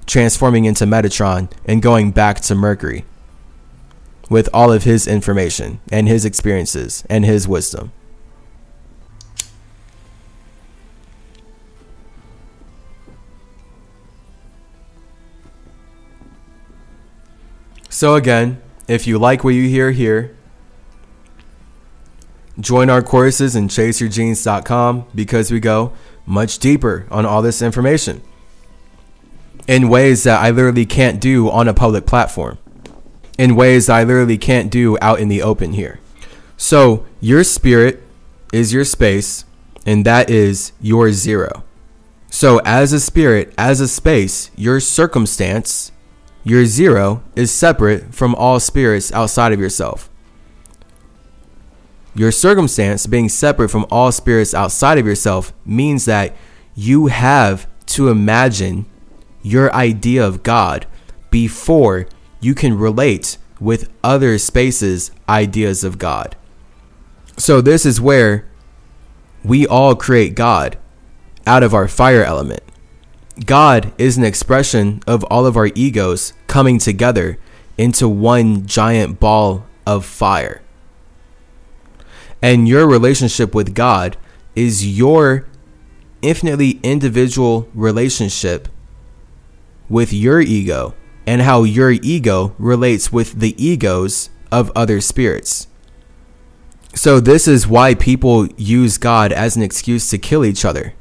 transforming 0.06 0.64
into 0.64 0.86
Metatron 0.86 1.48
and 1.66 1.82
going 1.82 2.10
back 2.10 2.40
to 2.40 2.54
Mercury 2.54 3.04
with 4.30 4.48
all 4.54 4.72
of 4.72 4.84
his 4.84 5.06
information 5.06 5.80
and 5.92 6.08
his 6.08 6.24
experiences 6.24 7.04
and 7.10 7.24
his 7.26 7.46
wisdom. 7.46 7.92
So, 17.90 18.14
again, 18.14 18.62
if 18.88 19.06
you 19.06 19.18
like 19.18 19.44
what 19.44 19.50
you 19.50 19.68
hear 19.68 19.90
here, 19.90 20.34
Join 22.60 22.90
our 22.90 23.02
courses 23.02 23.56
in 23.56 23.68
chaseyourgenes.com 23.68 25.06
because 25.14 25.50
we 25.50 25.60
go 25.60 25.92
much 26.26 26.58
deeper 26.58 27.06
on 27.10 27.24
all 27.24 27.42
this 27.42 27.62
information 27.62 28.22
in 29.66 29.88
ways 29.88 30.24
that 30.24 30.40
I 30.42 30.50
literally 30.50 30.84
can't 30.84 31.20
do 31.20 31.48
on 31.48 31.68
a 31.68 31.74
public 31.74 32.04
platform, 32.04 32.58
in 33.38 33.56
ways 33.56 33.86
that 33.86 33.96
I 33.96 34.04
literally 34.04 34.36
can't 34.36 34.70
do 34.70 34.98
out 35.00 35.20
in 35.20 35.28
the 35.28 35.42
open 35.42 35.72
here. 35.72 36.00
So, 36.56 37.06
your 37.20 37.44
spirit 37.44 38.02
is 38.52 38.72
your 38.72 38.84
space, 38.84 39.44
and 39.86 40.04
that 40.04 40.28
is 40.28 40.72
your 40.80 41.12
zero. 41.12 41.64
So, 42.30 42.60
as 42.64 42.92
a 42.92 43.00
spirit, 43.00 43.54
as 43.56 43.80
a 43.80 43.88
space, 43.88 44.50
your 44.56 44.80
circumstance, 44.80 45.92
your 46.44 46.66
zero, 46.66 47.22
is 47.34 47.50
separate 47.50 48.12
from 48.12 48.34
all 48.34 48.60
spirits 48.60 49.12
outside 49.12 49.52
of 49.52 49.60
yourself. 49.60 50.09
Your 52.20 52.32
circumstance, 52.32 53.06
being 53.06 53.30
separate 53.30 53.70
from 53.70 53.86
all 53.90 54.12
spirits 54.12 54.52
outside 54.52 54.98
of 54.98 55.06
yourself, 55.06 55.54
means 55.64 56.04
that 56.04 56.36
you 56.74 57.06
have 57.06 57.66
to 57.86 58.10
imagine 58.10 58.84
your 59.40 59.74
idea 59.74 60.26
of 60.26 60.42
God 60.42 60.84
before 61.30 62.06
you 62.38 62.54
can 62.54 62.76
relate 62.76 63.38
with 63.58 63.90
other 64.04 64.36
spaces' 64.36 65.12
ideas 65.30 65.82
of 65.82 65.96
God. 65.96 66.36
So, 67.38 67.62
this 67.62 67.86
is 67.86 68.02
where 68.02 68.46
we 69.42 69.66
all 69.66 69.94
create 69.94 70.34
God 70.34 70.76
out 71.46 71.62
of 71.62 71.72
our 71.72 71.88
fire 71.88 72.22
element. 72.22 72.62
God 73.46 73.94
is 73.96 74.18
an 74.18 74.24
expression 74.24 75.00
of 75.06 75.24
all 75.30 75.46
of 75.46 75.56
our 75.56 75.70
egos 75.74 76.34
coming 76.48 76.76
together 76.76 77.38
into 77.78 78.10
one 78.10 78.66
giant 78.66 79.20
ball 79.20 79.64
of 79.86 80.04
fire. 80.04 80.60
And 82.42 82.66
your 82.66 82.88
relationship 82.88 83.54
with 83.54 83.74
God 83.74 84.16
is 84.54 84.98
your 84.98 85.46
infinitely 86.22 86.80
individual 86.82 87.68
relationship 87.74 88.68
with 89.88 90.12
your 90.12 90.40
ego 90.40 90.94
and 91.26 91.42
how 91.42 91.62
your 91.62 91.90
ego 91.90 92.54
relates 92.58 93.12
with 93.12 93.40
the 93.40 93.54
egos 93.62 94.30
of 94.50 94.72
other 94.74 95.00
spirits. 95.00 95.66
So, 96.94 97.20
this 97.20 97.46
is 97.46 97.68
why 97.68 97.94
people 97.94 98.48
use 98.56 98.98
God 98.98 99.32
as 99.32 99.56
an 99.56 99.62
excuse 99.62 100.10
to 100.10 100.18
kill 100.18 100.44
each 100.44 100.64
other 100.64 100.94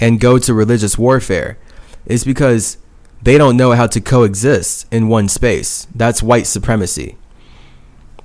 and 0.00 0.20
go 0.20 0.38
to 0.38 0.54
religious 0.54 0.96
warfare, 0.96 1.58
is 2.06 2.24
because 2.24 2.78
they 3.20 3.36
don't 3.36 3.56
know 3.56 3.72
how 3.72 3.86
to 3.88 4.00
coexist 4.00 4.86
in 4.90 5.08
one 5.08 5.28
space. 5.28 5.86
That's 5.94 6.22
white 6.22 6.46
supremacy. 6.46 7.18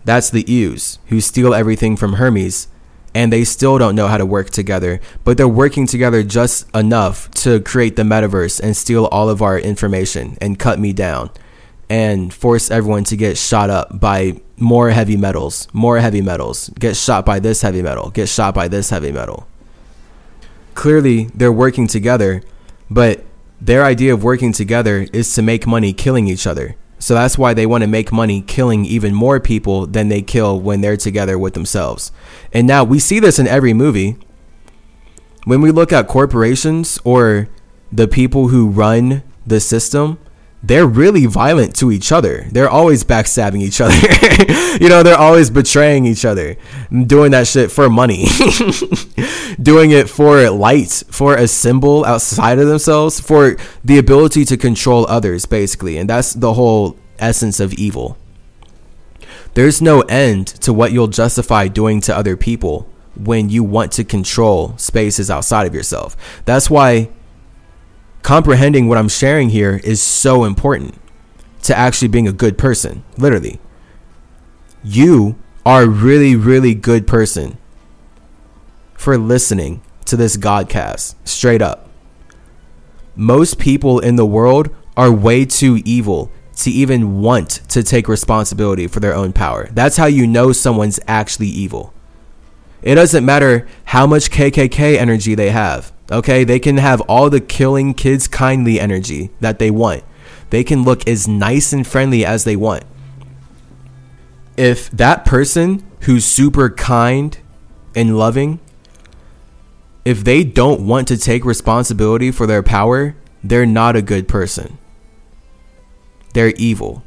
That's 0.05 0.29
the 0.29 0.43
Eus 0.43 0.99
who 1.07 1.21
steal 1.21 1.53
everything 1.53 1.95
from 1.95 2.13
Hermes 2.13 2.67
and 3.15 3.31
they 3.31 3.43
still 3.43 3.77
don't 3.77 3.95
know 3.95 4.07
how 4.07 4.17
to 4.17 4.25
work 4.25 4.49
together, 4.49 4.99
but 5.23 5.37
they're 5.37 5.47
working 5.47 5.85
together 5.85 6.23
just 6.23 6.67
enough 6.75 7.29
to 7.31 7.59
create 7.61 7.95
the 7.95 8.03
metaverse 8.03 8.59
and 8.59 8.75
steal 8.75 9.05
all 9.05 9.29
of 9.29 9.41
our 9.41 9.59
information 9.59 10.37
and 10.41 10.57
cut 10.57 10.79
me 10.79 10.93
down 10.93 11.29
and 11.89 12.33
force 12.33 12.71
everyone 12.71 13.03
to 13.03 13.15
get 13.15 13.37
shot 13.37 13.69
up 13.69 13.99
by 13.99 14.41
more 14.57 14.89
heavy 14.89 15.17
metals, 15.17 15.67
more 15.73 15.99
heavy 15.99 16.21
metals, 16.21 16.69
get 16.79 16.95
shot 16.95 17.25
by 17.25 17.39
this 17.39 17.61
heavy 17.61 17.81
metal, 17.81 18.09
get 18.09 18.27
shot 18.27 18.55
by 18.55 18.67
this 18.67 18.89
heavy 18.89 19.11
metal. 19.11 19.45
Clearly, 20.73 21.25
they're 21.35 21.51
working 21.51 21.85
together, 21.85 22.41
but 22.89 23.23
their 23.61 23.83
idea 23.83 24.13
of 24.13 24.23
working 24.23 24.51
together 24.51 25.07
is 25.13 25.33
to 25.35 25.41
make 25.41 25.67
money 25.67 25.93
killing 25.93 26.27
each 26.27 26.47
other. 26.47 26.75
So 27.03 27.15
that's 27.15 27.37
why 27.37 27.53
they 27.53 27.65
want 27.65 27.81
to 27.81 27.87
make 27.87 28.13
money 28.13 28.41
killing 28.41 28.85
even 28.85 29.13
more 29.13 29.41
people 29.41 29.85
than 29.85 30.07
they 30.07 30.21
kill 30.21 30.57
when 30.57 30.79
they're 30.79 30.95
together 30.95 31.37
with 31.37 31.53
themselves. 31.53 32.13
And 32.53 32.65
now 32.65 32.85
we 32.85 32.97
see 32.97 33.19
this 33.19 33.39
in 33.39 33.45
every 33.45 33.73
movie. 33.73 34.15
When 35.43 35.59
we 35.59 35.69
look 35.69 35.91
at 35.91 36.07
corporations 36.07 36.97
or 37.03 37.49
the 37.91 38.07
people 38.07 38.47
who 38.47 38.69
run 38.69 39.21
the 39.45 39.59
system, 39.59 40.17
they're 40.63 40.87
really 40.87 41.25
violent 41.25 41.75
to 41.75 41.91
each 41.91 42.11
other. 42.13 42.47
They're 42.49 42.69
always 42.69 43.03
backstabbing 43.03 43.61
each 43.61 43.81
other. 43.81 43.93
you 44.81 44.87
know, 44.87 45.03
they're 45.03 45.17
always 45.17 45.49
betraying 45.49 46.05
each 46.05 46.23
other, 46.23 46.55
doing 46.89 47.31
that 47.31 47.47
shit 47.47 47.69
for 47.69 47.89
money, 47.89 48.27
doing 49.61 49.91
it 49.91 50.09
for 50.09 50.49
light, 50.49 51.03
for 51.11 51.35
a 51.35 51.49
symbol 51.49 52.05
outside 52.05 52.59
of 52.59 52.67
themselves, 52.67 53.19
for 53.19 53.57
the 53.83 53.97
ability 53.97 54.45
to 54.45 54.55
control 54.55 55.05
others, 55.09 55.45
basically. 55.45 55.97
And 55.97 56.09
that's 56.09 56.33
the 56.33 56.53
whole 56.53 56.97
essence 57.19 57.59
of 57.59 57.73
evil. 57.73 58.17
There's 59.55 59.81
no 59.81 60.01
end 60.01 60.47
to 60.47 60.71
what 60.71 60.93
you'll 60.93 61.07
justify 61.07 61.67
doing 61.67 61.99
to 62.01 62.15
other 62.15 62.37
people 62.37 62.87
when 63.15 63.49
you 63.49 63.63
want 63.63 63.91
to 63.93 64.03
control 64.03 64.75
spaces 64.77 65.29
outside 65.29 65.67
of 65.67 65.75
yourself. 65.75 66.15
That's 66.45 66.69
why 66.69 67.09
comprehending 68.23 68.87
what 68.87 68.97
I'm 68.97 69.09
sharing 69.09 69.49
here 69.49 69.79
is 69.83 70.01
so 70.01 70.45
important 70.45 70.95
to 71.63 71.77
actually 71.77 72.07
being 72.07 72.27
a 72.27 72.33
good 72.33 72.57
person. 72.57 73.03
Literally. 73.17 73.59
You 74.83 75.37
are 75.65 75.83
a 75.83 75.87
really, 75.87 76.35
really 76.35 76.73
good 76.73 77.07
person 77.07 77.57
for 78.95 79.17
listening 79.17 79.81
to 80.05 80.17
this 80.17 80.37
Godcast. 80.37 81.15
Straight 81.23 81.61
up. 81.61 81.89
Most 83.15 83.59
people 83.59 83.99
in 83.99 84.15
the 84.15 84.25
world 84.25 84.73
are 84.97 85.11
way 85.11 85.45
too 85.45 85.81
evil 85.85 86.31
to 86.57 86.69
even 86.71 87.21
want 87.21 87.49
to 87.69 87.83
take 87.83 88.07
responsibility 88.07 88.87
for 88.87 88.99
their 88.99 89.13
own 89.13 89.33
power. 89.33 89.69
That's 89.71 89.97
how 89.97 90.05
you 90.05 90.27
know 90.27 90.51
someone's 90.51 90.99
actually 91.07 91.47
evil. 91.47 91.93
It 92.81 92.95
doesn't 92.95 93.25
matter 93.25 93.67
how 93.85 94.05
much 94.05 94.29
KKK 94.29 94.97
energy 94.97 95.35
they 95.35 95.51
have. 95.51 95.92
Okay, 96.11 96.43
they 96.43 96.59
can 96.59 96.77
have 96.77 97.01
all 97.01 97.29
the 97.29 97.41
killing 97.41 97.93
kids 97.93 98.27
kindly 98.27 98.79
energy 98.79 99.29
that 99.39 99.59
they 99.59 99.71
want. 99.71 100.03
They 100.49 100.63
can 100.63 100.83
look 100.83 101.07
as 101.07 101.27
nice 101.27 101.73
and 101.73 101.87
friendly 101.87 102.25
as 102.25 102.43
they 102.43 102.55
want. 102.55 102.83
If 104.57 104.91
that 104.91 105.25
person 105.25 105.83
who's 106.01 106.25
super 106.25 106.69
kind 106.69 107.37
and 107.95 108.17
loving, 108.17 108.59
if 110.05 110.23
they 110.23 110.43
don't 110.43 110.85
want 110.85 111.07
to 111.07 111.17
take 111.17 111.45
responsibility 111.45 112.29
for 112.29 112.45
their 112.45 112.61
power, 112.61 113.15
they're 113.43 113.65
not 113.65 113.95
a 113.95 114.01
good 114.01 114.27
person. 114.27 114.77
They're 116.33 116.53
evil. 116.57 117.03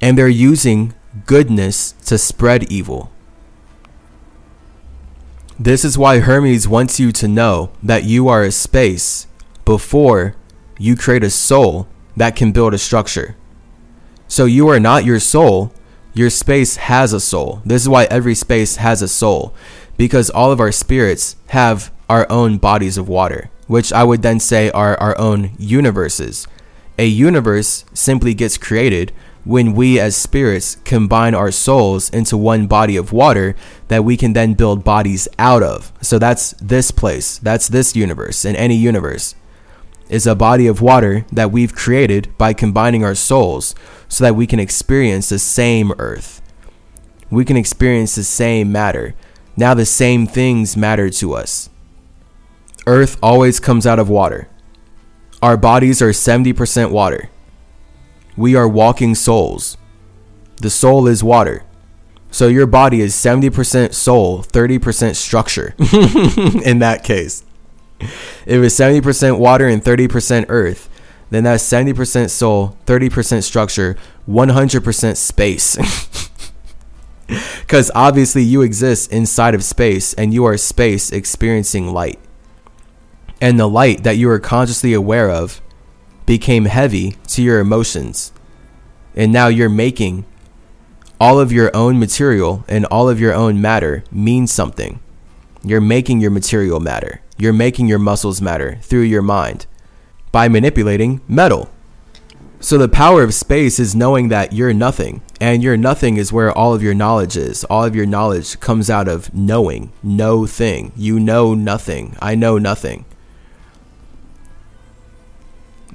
And 0.00 0.18
they're 0.18 0.28
using 0.28 0.94
goodness 1.24 1.92
to 2.04 2.18
spread 2.18 2.70
evil. 2.70 3.10
This 5.58 5.86
is 5.86 5.96
why 5.96 6.18
Hermes 6.18 6.68
wants 6.68 7.00
you 7.00 7.12
to 7.12 7.26
know 7.26 7.70
that 7.82 8.04
you 8.04 8.28
are 8.28 8.42
a 8.42 8.52
space 8.52 9.26
before 9.64 10.36
you 10.78 10.94
create 10.94 11.24
a 11.24 11.30
soul 11.30 11.88
that 12.14 12.36
can 12.36 12.52
build 12.52 12.74
a 12.74 12.78
structure. 12.78 13.36
So 14.28 14.44
you 14.44 14.68
are 14.68 14.78
not 14.78 15.06
your 15.06 15.18
soul, 15.18 15.72
your 16.12 16.28
space 16.28 16.76
has 16.76 17.14
a 17.14 17.20
soul. 17.20 17.62
This 17.64 17.82
is 17.82 17.88
why 17.88 18.04
every 18.04 18.34
space 18.34 18.76
has 18.76 19.00
a 19.00 19.08
soul, 19.08 19.54
because 19.96 20.28
all 20.28 20.52
of 20.52 20.60
our 20.60 20.72
spirits 20.72 21.36
have 21.48 21.90
our 22.10 22.30
own 22.30 22.58
bodies 22.58 22.98
of 22.98 23.08
water, 23.08 23.48
which 23.66 23.94
I 23.94 24.04
would 24.04 24.20
then 24.20 24.40
say 24.40 24.70
are 24.70 25.00
our 25.00 25.16
own 25.18 25.52
universes. 25.58 26.46
A 26.98 27.06
universe 27.06 27.86
simply 27.94 28.34
gets 28.34 28.58
created 28.58 29.10
when 29.46 29.74
we 29.74 29.98
as 30.00 30.16
spirits 30.16 30.76
combine 30.84 31.32
our 31.32 31.52
souls 31.52 32.10
into 32.10 32.36
one 32.36 32.66
body 32.66 32.96
of 32.96 33.12
water 33.12 33.54
that 33.86 34.04
we 34.04 34.16
can 34.16 34.32
then 34.32 34.54
build 34.54 34.82
bodies 34.82 35.28
out 35.38 35.62
of. 35.62 35.92
So 36.02 36.18
that's 36.18 36.50
this 36.60 36.90
place, 36.90 37.38
that's 37.38 37.68
this 37.68 37.94
universe, 37.94 38.44
and 38.44 38.56
any 38.56 38.74
universe 38.74 39.36
is 40.08 40.26
a 40.26 40.34
body 40.34 40.66
of 40.66 40.80
water 40.80 41.24
that 41.32 41.52
we've 41.52 41.74
created 41.74 42.36
by 42.36 42.52
combining 42.52 43.04
our 43.04 43.14
souls 43.14 43.74
so 44.08 44.24
that 44.24 44.34
we 44.34 44.46
can 44.46 44.60
experience 44.60 45.28
the 45.28 45.38
same 45.38 45.92
earth. 45.98 46.42
We 47.30 47.44
can 47.44 47.56
experience 47.56 48.16
the 48.16 48.24
same 48.24 48.70
matter. 48.70 49.14
Now 49.56 49.74
the 49.74 49.86
same 49.86 50.26
things 50.26 50.76
matter 50.76 51.08
to 51.10 51.34
us. 51.34 51.70
Earth 52.86 53.16
always 53.22 53.58
comes 53.58 53.86
out 53.86 53.98
of 53.98 54.08
water. 54.08 54.48
Our 55.40 55.56
bodies 55.56 56.02
are 56.02 56.10
70% 56.10 56.90
water. 56.90 57.30
We 58.36 58.54
are 58.54 58.68
walking 58.68 59.14
souls. 59.14 59.76
The 60.56 60.70
soul 60.70 61.06
is 61.06 61.24
water. 61.24 61.64
So 62.30 62.48
your 62.48 62.66
body 62.66 63.00
is 63.00 63.14
70% 63.14 63.94
soul, 63.94 64.42
30% 64.42 65.14
structure 65.14 65.74
in 66.64 66.80
that 66.80 67.02
case. 67.02 67.44
If 67.98 68.62
it's 68.62 68.78
70% 68.78 69.38
water 69.38 69.66
and 69.66 69.82
30% 69.82 70.46
earth, 70.48 70.90
then 71.30 71.44
that's 71.44 71.64
70% 71.64 72.30
soul, 72.30 72.76
30% 72.86 73.42
structure, 73.42 73.96
100% 74.28 75.16
space. 75.16 76.26
Because 77.26 77.90
obviously 77.94 78.42
you 78.42 78.62
exist 78.62 79.12
inside 79.12 79.54
of 79.54 79.64
space 79.64 80.14
and 80.14 80.32
you 80.32 80.44
are 80.44 80.56
space 80.56 81.10
experiencing 81.10 81.92
light. 81.92 82.20
And 83.40 83.58
the 83.58 83.68
light 83.68 84.04
that 84.04 84.16
you 84.16 84.30
are 84.30 84.38
consciously 84.38 84.92
aware 84.92 85.30
of 85.30 85.60
became 86.26 86.64
heavy 86.64 87.12
to 87.28 87.42
your 87.42 87.60
emotions. 87.60 88.32
And 89.14 89.32
now 89.32 89.46
you're 89.46 89.70
making 89.70 90.26
all 91.18 91.40
of 91.40 91.52
your 91.52 91.74
own 91.74 91.98
material 91.98 92.64
and 92.68 92.84
all 92.86 93.08
of 93.08 93.18
your 93.18 93.32
own 93.32 93.60
matter 93.60 94.04
mean 94.10 94.46
something. 94.46 95.00
You're 95.64 95.80
making 95.80 96.20
your 96.20 96.30
material 96.30 96.80
matter. 96.80 97.22
You're 97.38 97.54
making 97.54 97.88
your 97.88 97.98
muscles 97.98 98.42
matter 98.42 98.78
through 98.82 99.02
your 99.02 99.22
mind 99.22 99.66
by 100.32 100.48
manipulating 100.48 101.22
metal. 101.26 101.70
So 102.60 102.76
the 102.78 102.88
power 102.88 103.22
of 103.22 103.34
space 103.34 103.78
is 103.78 103.94
knowing 103.94 104.28
that 104.28 104.52
you're 104.52 104.72
nothing, 104.72 105.22
and 105.40 105.62
your 105.62 105.76
nothing 105.76 106.16
is 106.16 106.32
where 106.32 106.50
all 106.50 106.74
of 106.74 106.82
your 106.82 106.94
knowledge 106.94 107.36
is. 107.36 107.64
All 107.64 107.84
of 107.84 107.94
your 107.94 108.06
knowledge 108.06 108.58
comes 108.60 108.90
out 108.90 109.08
of 109.08 109.32
knowing, 109.34 109.92
no 110.02 110.46
thing. 110.46 110.92
You 110.96 111.20
know 111.20 111.54
nothing. 111.54 112.16
I 112.20 112.34
know 112.34 112.58
nothing 112.58 113.05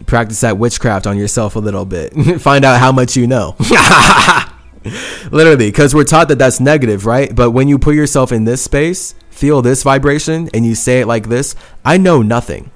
practice 0.06 0.42
that 0.42 0.58
witchcraft 0.58 1.08
on 1.08 1.18
yourself 1.18 1.56
a 1.56 1.60
little 1.60 1.86
bit. 1.86 2.14
Find 2.42 2.66
out 2.66 2.80
how 2.80 2.92
much 2.92 3.16
you 3.16 3.28
know. 3.28 3.56
Literally, 5.32 5.68
because 5.68 5.94
we're 5.94 6.04
taught 6.04 6.28
that 6.30 6.40
that's 6.40 6.60
negative, 6.60 7.06
right? 7.06 7.36
But 7.36 7.52
when 7.52 7.68
you 7.68 7.78
put 7.78 7.96
yourself 7.96 8.32
in 8.32 8.46
this 8.46 8.64
space, 8.64 9.14
feel 9.30 9.62
this 9.62 9.84
vibration, 9.84 10.50
and 10.54 10.66
you 10.66 10.76
say 10.76 11.02
it 11.02 11.08
like 11.08 11.30
this 11.30 11.56
I 11.86 11.98
know 11.98 12.22
nothing. 12.22 12.72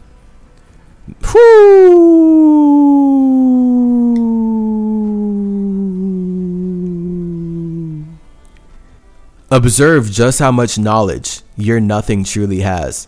Observe 9.52 10.12
just 10.12 10.40
how 10.40 10.52
much 10.52 10.78
knowledge 10.78 11.42
your 11.56 11.80
nothing 11.80 12.24
truly 12.24 12.62
has. 12.62 13.08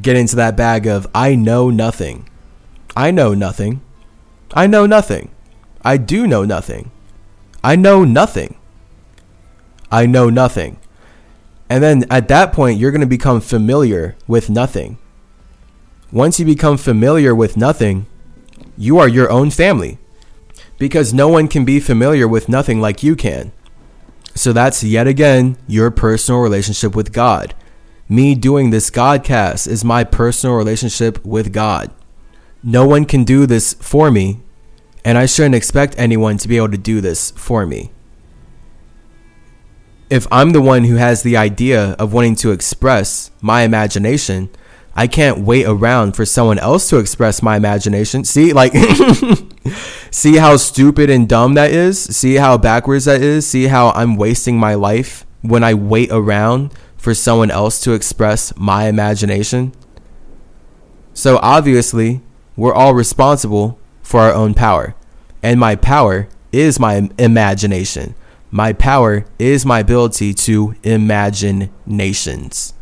Get 0.00 0.16
into 0.16 0.36
that 0.36 0.56
bag 0.56 0.86
of 0.86 1.06
I 1.14 1.36
know 1.36 1.70
nothing. 1.70 2.28
I 2.96 3.10
know 3.10 3.34
nothing. 3.34 3.80
I 4.52 4.66
know 4.66 4.86
nothing. 4.86 5.30
I 5.82 5.96
do 5.96 6.26
know 6.26 6.44
nothing. 6.44 6.90
I 7.62 7.76
know 7.76 8.04
nothing. 8.04 8.56
I 9.90 10.06
know 10.06 10.30
nothing. 10.30 10.78
And 11.68 11.82
then 11.82 12.04
at 12.10 12.28
that 12.28 12.52
point, 12.52 12.78
you're 12.78 12.90
going 12.90 13.00
to 13.00 13.06
become 13.06 13.40
familiar 13.40 14.16
with 14.26 14.50
nothing. 14.50 14.98
Once 16.12 16.38
you 16.38 16.46
become 16.46 16.76
familiar 16.76 17.34
with 17.34 17.56
nothing, 17.56 18.06
you 18.76 18.98
are 18.98 19.08
your 19.08 19.30
own 19.30 19.50
family 19.50 19.98
because 20.78 21.14
no 21.14 21.28
one 21.28 21.48
can 21.48 21.64
be 21.64 21.80
familiar 21.80 22.28
with 22.28 22.48
nothing 22.48 22.80
like 22.80 23.02
you 23.02 23.16
can. 23.16 23.52
So 24.34 24.52
that's 24.52 24.84
yet 24.84 25.06
again 25.06 25.56
your 25.66 25.90
personal 25.90 26.40
relationship 26.40 26.94
with 26.94 27.12
God. 27.12 27.54
Me 28.08 28.34
doing 28.34 28.70
this 28.70 28.90
Godcast 28.90 29.66
is 29.66 29.84
my 29.84 30.04
personal 30.04 30.56
relationship 30.56 31.24
with 31.24 31.52
God. 31.52 31.90
No 32.66 32.86
one 32.86 33.04
can 33.04 33.24
do 33.24 33.44
this 33.46 33.74
for 33.74 34.10
me 34.10 34.40
and 35.04 35.18
I 35.18 35.26
shouldn't 35.26 35.54
expect 35.54 35.94
anyone 35.98 36.38
to 36.38 36.48
be 36.48 36.56
able 36.56 36.70
to 36.70 36.78
do 36.78 37.02
this 37.02 37.30
for 37.32 37.66
me. 37.66 37.92
If 40.08 40.26
I'm 40.32 40.50
the 40.50 40.62
one 40.62 40.84
who 40.84 40.96
has 40.96 41.22
the 41.22 41.36
idea 41.36 41.92
of 41.92 42.14
wanting 42.14 42.36
to 42.36 42.52
express 42.52 43.30
my 43.42 43.62
imagination, 43.62 44.48
I 44.96 45.06
can't 45.06 45.40
wait 45.40 45.66
around 45.66 46.16
for 46.16 46.24
someone 46.24 46.58
else 46.58 46.88
to 46.88 46.98
express 46.98 47.42
my 47.42 47.56
imagination. 47.56 48.24
See, 48.24 48.52
like, 48.52 48.72
see 50.10 50.36
how 50.36 50.56
stupid 50.56 51.10
and 51.10 51.28
dumb 51.28 51.54
that 51.54 51.70
is? 51.70 52.00
See 52.00 52.36
how 52.36 52.56
backwards 52.56 53.04
that 53.04 53.20
is? 53.20 53.46
See 53.46 53.66
how 53.66 53.90
I'm 53.90 54.16
wasting 54.16 54.58
my 54.58 54.74
life 54.74 55.26
when 55.42 55.64
I 55.64 55.74
wait 55.74 56.10
around 56.10 56.72
for 56.96 57.12
someone 57.12 57.50
else 57.50 57.80
to 57.80 57.92
express 57.92 58.56
my 58.56 58.86
imagination? 58.86 59.72
So 61.12 61.38
obviously, 61.42 62.22
we're 62.56 62.74
all 62.74 62.94
responsible 62.94 63.78
for 64.02 64.20
our 64.20 64.32
own 64.32 64.54
power. 64.54 64.94
And 65.42 65.58
my 65.58 65.76
power 65.76 66.28
is 66.52 66.78
my 66.78 67.10
imagination. 67.18 68.14
My 68.50 68.72
power 68.72 69.26
is 69.38 69.66
my 69.66 69.80
ability 69.80 70.32
to 70.34 70.74
imagine 70.84 71.70
nations. 71.84 72.74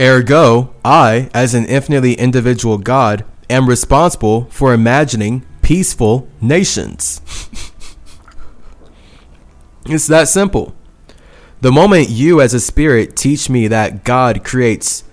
Ergo, 0.00 0.72
I, 0.82 1.28
as 1.34 1.52
an 1.52 1.66
infinitely 1.66 2.14
individual 2.14 2.78
God, 2.78 3.22
am 3.50 3.68
responsible 3.68 4.46
for 4.46 4.72
imagining 4.72 5.44
peaceful 5.60 6.26
nations. 6.40 7.20
it's 9.84 10.06
that 10.06 10.28
simple. 10.28 10.74
The 11.60 11.72
moment 11.72 12.08
you, 12.08 12.40
as 12.40 12.54
a 12.54 12.60
spirit, 12.60 13.16
teach 13.16 13.50
me 13.50 13.68
that 13.68 14.02
God 14.02 14.44
creates 14.44 15.04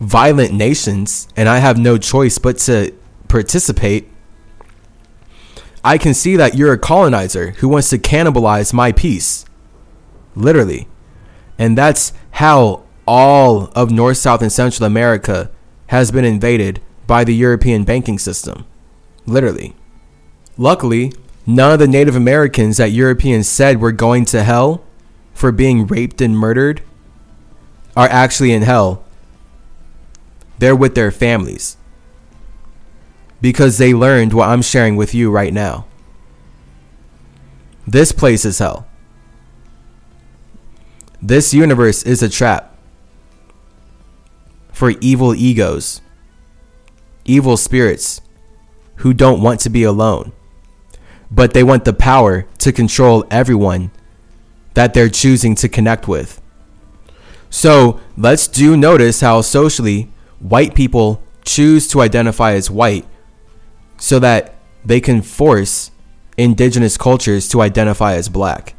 violent 0.00 0.52
nations 0.52 1.28
and 1.36 1.48
I 1.48 1.58
have 1.58 1.78
no 1.78 1.98
choice 1.98 2.38
but 2.38 2.58
to 2.58 2.92
participate, 3.28 4.10
I 5.84 5.98
can 5.98 6.12
see 6.12 6.34
that 6.34 6.56
you're 6.56 6.72
a 6.72 6.78
colonizer 6.78 7.52
who 7.58 7.68
wants 7.68 7.90
to 7.90 7.98
cannibalize 7.98 8.72
my 8.72 8.90
peace. 8.90 9.44
Literally. 10.34 10.88
And 11.58 11.78
that's 11.78 12.12
how 12.32 12.82
all 13.06 13.70
of 13.76 13.92
North, 13.92 14.16
South, 14.16 14.42
and 14.42 14.50
Central 14.50 14.86
America 14.86 15.50
has 15.88 16.10
been 16.10 16.24
invaded 16.24 16.80
by 17.06 17.22
the 17.22 17.34
European 17.34 17.84
banking 17.84 18.18
system. 18.18 18.66
Literally. 19.26 19.76
Luckily, 20.56 21.12
none 21.46 21.72
of 21.72 21.78
the 21.78 21.86
Native 21.86 22.16
Americans 22.16 22.78
that 22.78 22.90
Europeans 22.90 23.48
said 23.48 23.80
were 23.80 23.92
going 23.92 24.24
to 24.26 24.42
hell 24.42 24.82
for 25.34 25.52
being 25.52 25.86
raped 25.86 26.20
and 26.22 26.38
murdered 26.38 26.82
are 27.94 28.08
actually 28.08 28.52
in 28.52 28.62
hell 28.62 29.04
they're 30.58 30.76
with 30.76 30.94
their 30.94 31.10
families 31.10 31.76
because 33.40 33.76
they 33.76 33.92
learned 33.92 34.32
what 34.32 34.48
I'm 34.48 34.62
sharing 34.62 34.96
with 34.96 35.14
you 35.14 35.30
right 35.30 35.52
now. 35.52 35.86
This 37.86 38.12
place 38.12 38.44
is 38.46 38.58
hell. 38.58 38.86
This 41.20 41.52
universe 41.52 42.02
is 42.04 42.22
a 42.22 42.30
trap 42.30 42.74
for 44.72 44.90
evil 45.00 45.34
egos, 45.34 46.00
evil 47.24 47.58
spirits 47.58 48.22
who 48.96 49.12
don't 49.12 49.42
want 49.42 49.60
to 49.60 49.70
be 49.70 49.82
alone, 49.82 50.32
but 51.30 51.52
they 51.52 51.62
want 51.62 51.84
the 51.84 51.92
power 51.92 52.46
to 52.58 52.72
control 52.72 53.26
everyone 53.30 53.90
that 54.74 54.94
they're 54.94 55.08
choosing 55.08 55.54
to 55.56 55.68
connect 55.68 56.06
with. 56.06 56.40
So 57.50 58.00
let's 58.16 58.48
do 58.48 58.76
notice 58.76 59.20
how 59.20 59.40
socially 59.40 60.10
white 60.40 60.74
people 60.74 61.22
choose 61.44 61.86
to 61.88 62.00
identify 62.00 62.52
as 62.52 62.70
white 62.70 63.06
so 63.96 64.18
that 64.18 64.54
they 64.84 65.00
can 65.00 65.22
force 65.22 65.90
indigenous 66.36 66.96
cultures 66.96 67.48
to 67.48 67.60
identify 67.60 68.14
as 68.14 68.28
black. 68.28 68.74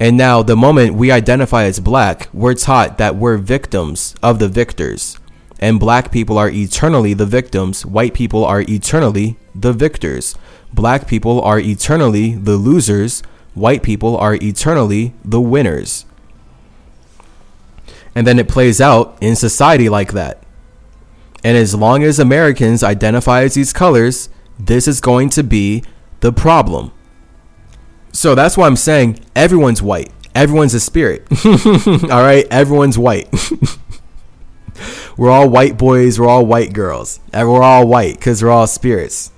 And 0.00 0.16
now, 0.16 0.42
the 0.42 0.56
moment 0.56 0.94
we 0.94 1.12
identify 1.12 1.64
as 1.64 1.78
black, 1.78 2.28
we're 2.32 2.54
taught 2.54 2.98
that 2.98 3.14
we're 3.14 3.36
victims 3.36 4.16
of 4.20 4.40
the 4.40 4.48
victors. 4.48 5.16
And 5.60 5.78
black 5.78 6.10
people 6.10 6.38
are 6.38 6.48
eternally 6.48 7.14
the 7.14 7.26
victims, 7.26 7.86
white 7.86 8.14
people 8.14 8.44
are 8.44 8.62
eternally 8.62 9.36
the 9.54 9.72
victors. 9.72 10.34
Black 10.72 11.06
people 11.06 11.40
are 11.42 11.60
eternally 11.60 12.34
the 12.34 12.56
losers, 12.56 13.22
white 13.54 13.82
people 13.82 14.16
are 14.16 14.34
eternally 14.36 15.14
the 15.24 15.40
winners. 15.40 16.04
And 18.14 18.26
then 18.26 18.38
it 18.38 18.48
plays 18.48 18.80
out 18.80 19.16
in 19.20 19.36
society 19.36 19.88
like 19.88 20.12
that. 20.12 20.42
And 21.44 21.56
as 21.56 21.74
long 21.74 22.02
as 22.02 22.18
Americans 22.18 22.82
identify 22.82 23.42
as 23.42 23.54
these 23.54 23.72
colors, 23.72 24.28
this 24.58 24.86
is 24.86 25.00
going 25.00 25.30
to 25.30 25.42
be 25.42 25.82
the 26.20 26.32
problem. 26.32 26.92
So 28.12 28.34
that's 28.34 28.56
why 28.56 28.66
I'm 28.66 28.76
saying 28.76 29.18
everyone's 29.34 29.82
white. 29.82 30.12
Everyone's 30.34 30.74
a 30.74 30.80
spirit. 30.80 31.26
all 31.44 32.22
right? 32.22 32.46
Everyone's 32.50 32.98
white. 32.98 33.28
we're 35.16 35.30
all 35.30 35.48
white 35.48 35.76
boys. 35.76 36.20
We're 36.20 36.28
all 36.28 36.46
white 36.46 36.72
girls. 36.72 37.20
And 37.32 37.50
we're 37.50 37.62
all 37.62 37.86
white 37.86 38.16
because 38.16 38.42
we're 38.42 38.50
all 38.50 38.66
spirits. 38.66 39.31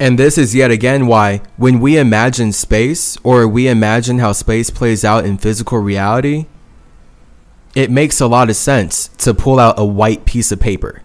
And 0.00 0.18
this 0.18 0.38
is 0.38 0.54
yet 0.54 0.70
again 0.70 1.06
why, 1.06 1.42
when 1.58 1.78
we 1.78 1.98
imagine 1.98 2.52
space 2.52 3.18
or 3.22 3.46
we 3.46 3.68
imagine 3.68 4.18
how 4.18 4.32
space 4.32 4.70
plays 4.70 5.04
out 5.04 5.26
in 5.26 5.36
physical 5.36 5.78
reality, 5.78 6.46
it 7.74 7.90
makes 7.90 8.18
a 8.18 8.26
lot 8.26 8.48
of 8.48 8.56
sense 8.56 9.08
to 9.18 9.34
pull 9.34 9.60
out 9.60 9.78
a 9.78 9.84
white 9.84 10.24
piece 10.24 10.50
of 10.50 10.58
paper 10.58 11.02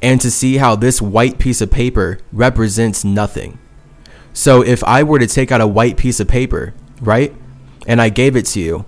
and 0.00 0.18
to 0.22 0.30
see 0.30 0.56
how 0.56 0.74
this 0.74 1.02
white 1.02 1.38
piece 1.38 1.60
of 1.60 1.70
paper 1.70 2.18
represents 2.32 3.04
nothing. 3.04 3.58
So 4.32 4.62
if 4.62 4.82
I 4.84 5.02
were 5.02 5.18
to 5.18 5.26
take 5.26 5.52
out 5.52 5.60
a 5.60 5.66
white 5.66 5.98
piece 5.98 6.20
of 6.20 6.26
paper, 6.26 6.72
right, 7.02 7.34
and 7.86 8.00
I 8.00 8.08
gave 8.08 8.34
it 8.34 8.46
to 8.46 8.60
you, 8.60 8.86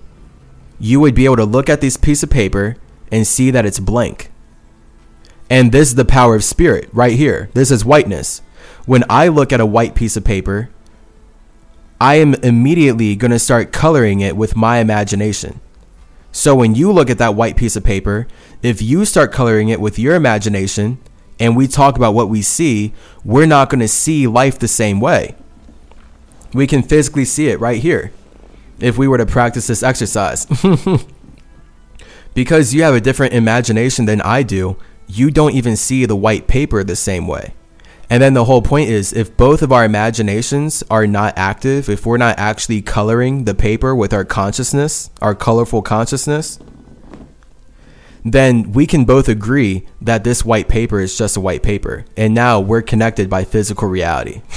you 0.79 0.99
would 0.99 1.13
be 1.13 1.25
able 1.25 1.37
to 1.37 1.45
look 1.45 1.69
at 1.69 1.81
this 1.81 1.97
piece 1.97 2.23
of 2.23 2.31
paper 2.31 2.77
and 3.11 3.27
see 3.27 3.51
that 3.51 3.65
it's 3.65 3.79
blank. 3.79 4.31
And 5.51 5.71
this 5.71 5.89
is 5.89 5.95
the 5.95 6.03
power 6.03 6.35
of 6.35 6.43
spirit 6.43 6.89
right 6.91 7.15
here. 7.15 7.49
This 7.53 7.69
is 7.69 7.85
whiteness. 7.85 8.41
When 8.87 9.03
I 9.09 9.27
look 9.27 9.51
at 9.51 9.59
a 9.59 9.65
white 9.65 9.95
piece 9.95 10.15
of 10.15 10.23
paper, 10.23 10.69
I 11.99 12.15
am 12.15 12.35
immediately 12.35 13.17
going 13.17 13.31
to 13.31 13.37
start 13.37 13.73
coloring 13.73 14.21
it 14.21 14.37
with 14.37 14.55
my 14.55 14.77
imagination. 14.77 15.59
So 16.31 16.55
when 16.55 16.73
you 16.73 16.93
look 16.93 17.09
at 17.09 17.17
that 17.17 17.35
white 17.35 17.57
piece 17.57 17.75
of 17.75 17.83
paper, 17.83 18.27
if 18.63 18.81
you 18.81 19.03
start 19.03 19.33
coloring 19.33 19.67
it 19.67 19.81
with 19.81 19.99
your 19.99 20.15
imagination 20.15 20.99
and 21.37 21.57
we 21.57 21.67
talk 21.67 21.97
about 21.97 22.13
what 22.13 22.29
we 22.29 22.41
see, 22.41 22.93
we're 23.25 23.45
not 23.45 23.69
going 23.69 23.81
to 23.81 23.89
see 23.89 24.25
life 24.25 24.57
the 24.57 24.69
same 24.69 25.01
way. 25.01 25.35
We 26.53 26.65
can 26.65 26.81
physically 26.81 27.25
see 27.25 27.49
it 27.49 27.59
right 27.59 27.81
here 27.81 28.13
if 28.79 28.97
we 28.97 29.09
were 29.09 29.17
to 29.17 29.25
practice 29.25 29.67
this 29.67 29.83
exercise. 29.83 30.47
because 32.33 32.73
you 32.73 32.83
have 32.83 32.95
a 32.95 33.01
different 33.01 33.33
imagination 33.33 34.05
than 34.05 34.21
I 34.21 34.43
do, 34.43 34.77
you 35.07 35.29
don't 35.29 35.55
even 35.55 35.75
see 35.75 36.05
the 36.05 36.15
white 36.15 36.47
paper 36.47 36.85
the 36.85 36.95
same 36.95 37.27
way. 37.27 37.53
And 38.09 38.23
then 38.23 38.33
the 38.33 38.45
whole 38.45 38.61
point 38.61 38.89
is 38.89 39.11
if 39.11 39.35
both 39.35 39.61
of 39.61 39.71
our 39.71 39.83
imaginations 39.83 40.83
are 40.89 41.05
not 41.05 41.33
active, 41.37 41.89
if 41.89 42.05
we're 42.05 42.17
not 42.17 42.39
actually 42.39 42.81
coloring 42.81 43.43
the 43.43 43.53
paper 43.53 43.93
with 43.93 44.13
our 44.13 44.23
consciousness, 44.23 45.09
our 45.21 45.35
colorful 45.35 45.81
consciousness, 45.81 46.57
then 48.23 48.71
we 48.71 48.85
can 48.85 49.05
both 49.05 49.27
agree 49.27 49.85
that 50.01 50.23
this 50.23 50.45
white 50.45 50.67
paper 50.67 50.99
is 50.99 51.17
just 51.17 51.37
a 51.37 51.41
white 51.41 51.63
paper. 51.63 52.05
And 52.15 52.33
now 52.33 52.59
we're 52.59 52.81
connected 52.81 53.29
by 53.29 53.43
physical 53.43 53.87
reality. 53.87 54.41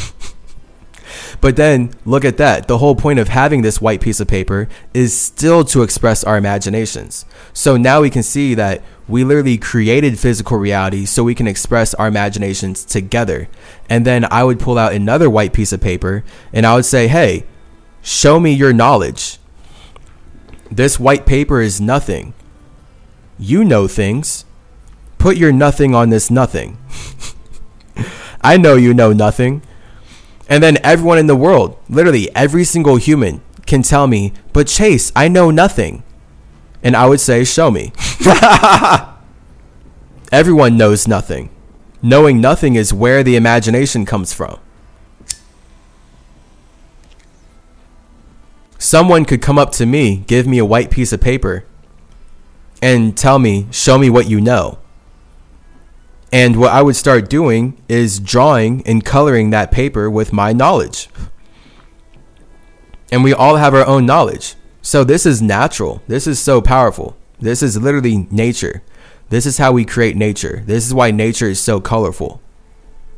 but 1.40 1.56
then 1.56 1.92
look 2.04 2.24
at 2.24 2.36
that. 2.38 2.68
The 2.68 2.78
whole 2.78 2.94
point 2.94 3.18
of 3.18 3.28
having 3.28 3.62
this 3.62 3.80
white 3.80 4.00
piece 4.00 4.20
of 4.20 4.28
paper 4.28 4.68
is 4.94 5.18
still 5.18 5.64
to 5.66 5.82
express 5.82 6.24
our 6.24 6.36
imaginations. 6.36 7.24
So 7.52 7.76
now 7.76 8.00
we 8.00 8.10
can 8.10 8.22
see 8.22 8.54
that 8.54 8.82
we 9.08 9.24
literally 9.24 9.58
created 9.58 10.18
physical 10.18 10.56
reality 10.56 11.04
so 11.04 11.24
we 11.24 11.34
can 11.34 11.48
express 11.48 11.94
our 11.94 12.08
imaginations 12.08 12.84
together. 12.84 13.48
And 13.88 14.06
then 14.06 14.26
I 14.30 14.44
would 14.44 14.60
pull 14.60 14.78
out 14.78 14.92
another 14.92 15.28
white 15.28 15.52
piece 15.52 15.72
of 15.72 15.80
paper 15.80 16.22
and 16.52 16.64
I 16.64 16.74
would 16.76 16.84
say, 16.84 17.08
hey, 17.08 17.44
show 18.02 18.38
me 18.38 18.52
your 18.52 18.72
knowledge. 18.72 19.38
This 20.70 21.00
white 21.00 21.26
paper 21.26 21.60
is 21.60 21.80
nothing. 21.80 22.34
You 23.38 23.64
know 23.64 23.88
things. 23.88 24.44
Put 25.18 25.36
your 25.36 25.52
nothing 25.52 25.94
on 25.94 26.10
this 26.10 26.30
nothing. 26.30 26.78
I 28.42 28.56
know 28.56 28.76
you 28.76 28.94
know 28.94 29.12
nothing. 29.12 29.62
And 30.50 30.62
then 30.64 30.78
everyone 30.82 31.18
in 31.18 31.28
the 31.28 31.36
world, 31.36 31.78
literally 31.88 32.28
every 32.34 32.64
single 32.64 32.96
human, 32.96 33.40
can 33.66 33.82
tell 33.82 34.08
me, 34.08 34.32
but 34.52 34.66
Chase, 34.66 35.12
I 35.14 35.28
know 35.28 35.52
nothing. 35.52 36.02
And 36.82 36.96
I 36.96 37.06
would 37.06 37.20
say, 37.20 37.44
show 37.44 37.70
me. 37.70 37.92
Everyone 40.32 40.76
knows 40.76 41.06
nothing. 41.06 41.50
Knowing 42.02 42.40
nothing 42.40 42.74
is 42.74 42.92
where 42.92 43.22
the 43.22 43.36
imagination 43.36 44.04
comes 44.04 44.32
from. 44.32 44.58
Someone 48.76 49.24
could 49.24 49.42
come 49.42 49.58
up 49.58 49.70
to 49.72 49.86
me, 49.86 50.24
give 50.26 50.48
me 50.48 50.58
a 50.58 50.64
white 50.64 50.90
piece 50.90 51.12
of 51.12 51.20
paper, 51.20 51.64
and 52.82 53.16
tell 53.16 53.38
me, 53.38 53.68
show 53.70 53.98
me 53.98 54.10
what 54.10 54.28
you 54.28 54.40
know. 54.40 54.79
And 56.32 56.56
what 56.56 56.70
I 56.70 56.82
would 56.82 56.96
start 56.96 57.28
doing 57.28 57.82
is 57.88 58.20
drawing 58.20 58.86
and 58.86 59.04
coloring 59.04 59.50
that 59.50 59.70
paper 59.70 60.08
with 60.08 60.32
my 60.32 60.52
knowledge. 60.52 61.08
And 63.10 63.24
we 63.24 63.32
all 63.32 63.56
have 63.56 63.74
our 63.74 63.86
own 63.86 64.06
knowledge. 64.06 64.54
So 64.82 65.02
this 65.02 65.26
is 65.26 65.42
natural. 65.42 66.02
This 66.06 66.26
is 66.26 66.38
so 66.38 66.60
powerful. 66.60 67.16
This 67.40 67.62
is 67.62 67.76
literally 67.76 68.28
nature. 68.30 68.82
This 69.28 69.46
is 69.46 69.58
how 69.58 69.72
we 69.72 69.84
create 69.84 70.16
nature. 70.16 70.62
This 70.66 70.86
is 70.86 70.94
why 70.94 71.10
nature 71.10 71.48
is 71.48 71.60
so 71.60 71.80
colorful. 71.80 72.40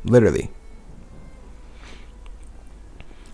Literally. 0.05 0.51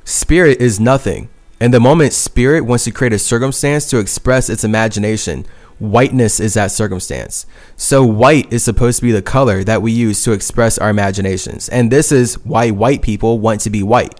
Spirit 0.04 0.60
is 0.60 0.80
nothing. 0.80 1.28
And 1.60 1.74
the 1.74 1.80
moment 1.80 2.12
spirit 2.12 2.62
wants 2.62 2.84
to 2.84 2.90
create 2.90 3.12
a 3.12 3.18
circumstance 3.18 3.88
to 3.90 3.98
express 3.98 4.48
its 4.48 4.64
imagination, 4.64 5.44
whiteness 5.78 6.40
is 6.40 6.54
that 6.54 6.70
circumstance. 6.70 7.46
So 7.76 8.04
white 8.04 8.52
is 8.52 8.64
supposed 8.64 8.98
to 8.98 9.06
be 9.06 9.12
the 9.12 9.22
color 9.22 9.64
that 9.64 9.82
we 9.82 9.92
use 9.92 10.22
to 10.24 10.32
express 10.32 10.78
our 10.78 10.90
imaginations. 10.90 11.68
And 11.68 11.90
this 11.90 12.10
is 12.12 12.34
why 12.44 12.70
white 12.70 13.02
people 13.02 13.38
want 13.38 13.60
to 13.62 13.70
be 13.70 13.82
white. 13.82 14.18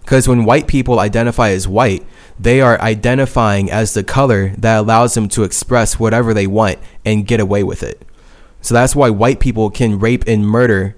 Because 0.00 0.26
when 0.26 0.44
white 0.44 0.66
people 0.66 0.98
identify 0.98 1.50
as 1.50 1.68
white, 1.68 2.04
they 2.38 2.60
are 2.60 2.80
identifying 2.80 3.70
as 3.70 3.94
the 3.94 4.02
color 4.02 4.50
that 4.58 4.78
allows 4.78 5.14
them 5.14 5.28
to 5.28 5.44
express 5.44 5.98
whatever 5.98 6.34
they 6.34 6.46
want 6.46 6.78
and 7.04 7.26
get 7.26 7.40
away 7.40 7.62
with 7.62 7.82
it. 7.82 8.02
So 8.62 8.74
that's 8.74 8.96
why 8.96 9.10
white 9.10 9.40
people 9.40 9.70
can 9.70 9.98
rape 9.98 10.24
and 10.26 10.46
murder 10.46 10.96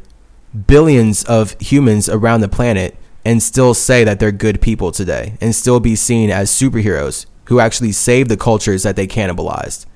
billions 0.67 1.25
of 1.25 1.59
humans 1.61 2.09
around 2.09 2.41
the 2.41 2.49
planet 2.49 2.97
and 3.25 3.43
still 3.43 3.75
say 3.75 4.05
that 4.05 4.19
they're 4.19 4.33
good 4.33 4.61
people 4.61 4.93
today 4.93 5.37
and 5.41 5.55
still 5.55 5.81
be 5.81 5.95
seen 5.95 6.31
as 6.31 6.51
superheroes 6.51 7.27
who 7.47 7.61
actually 7.61 7.93
save 7.93 8.29
the 8.29 8.37
cultures 8.37 8.83
that 8.83 8.97
they 8.97 9.07
cannibalized. 9.07 9.87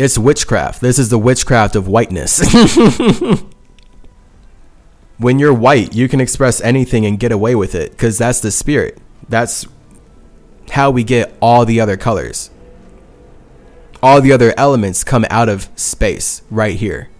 It's 0.00 0.16
witchcraft. 0.16 0.80
This 0.80 0.98
is 0.98 1.10
the 1.10 1.18
witchcraft 1.18 1.76
of 1.76 1.86
whiteness. 1.86 2.40
when 5.18 5.38
you're 5.38 5.52
white, 5.52 5.94
you 5.94 6.08
can 6.08 6.22
express 6.22 6.58
anything 6.62 7.04
and 7.04 7.20
get 7.20 7.32
away 7.32 7.54
with 7.54 7.74
it 7.74 7.90
because 7.90 8.16
that's 8.16 8.40
the 8.40 8.50
spirit. 8.50 8.96
That's 9.28 9.66
how 10.70 10.90
we 10.90 11.04
get 11.04 11.36
all 11.42 11.66
the 11.66 11.82
other 11.82 11.98
colors. 11.98 12.50
All 14.02 14.22
the 14.22 14.32
other 14.32 14.54
elements 14.56 15.04
come 15.04 15.26
out 15.28 15.50
of 15.50 15.68
space 15.76 16.40
right 16.50 16.76
here. 16.76 17.10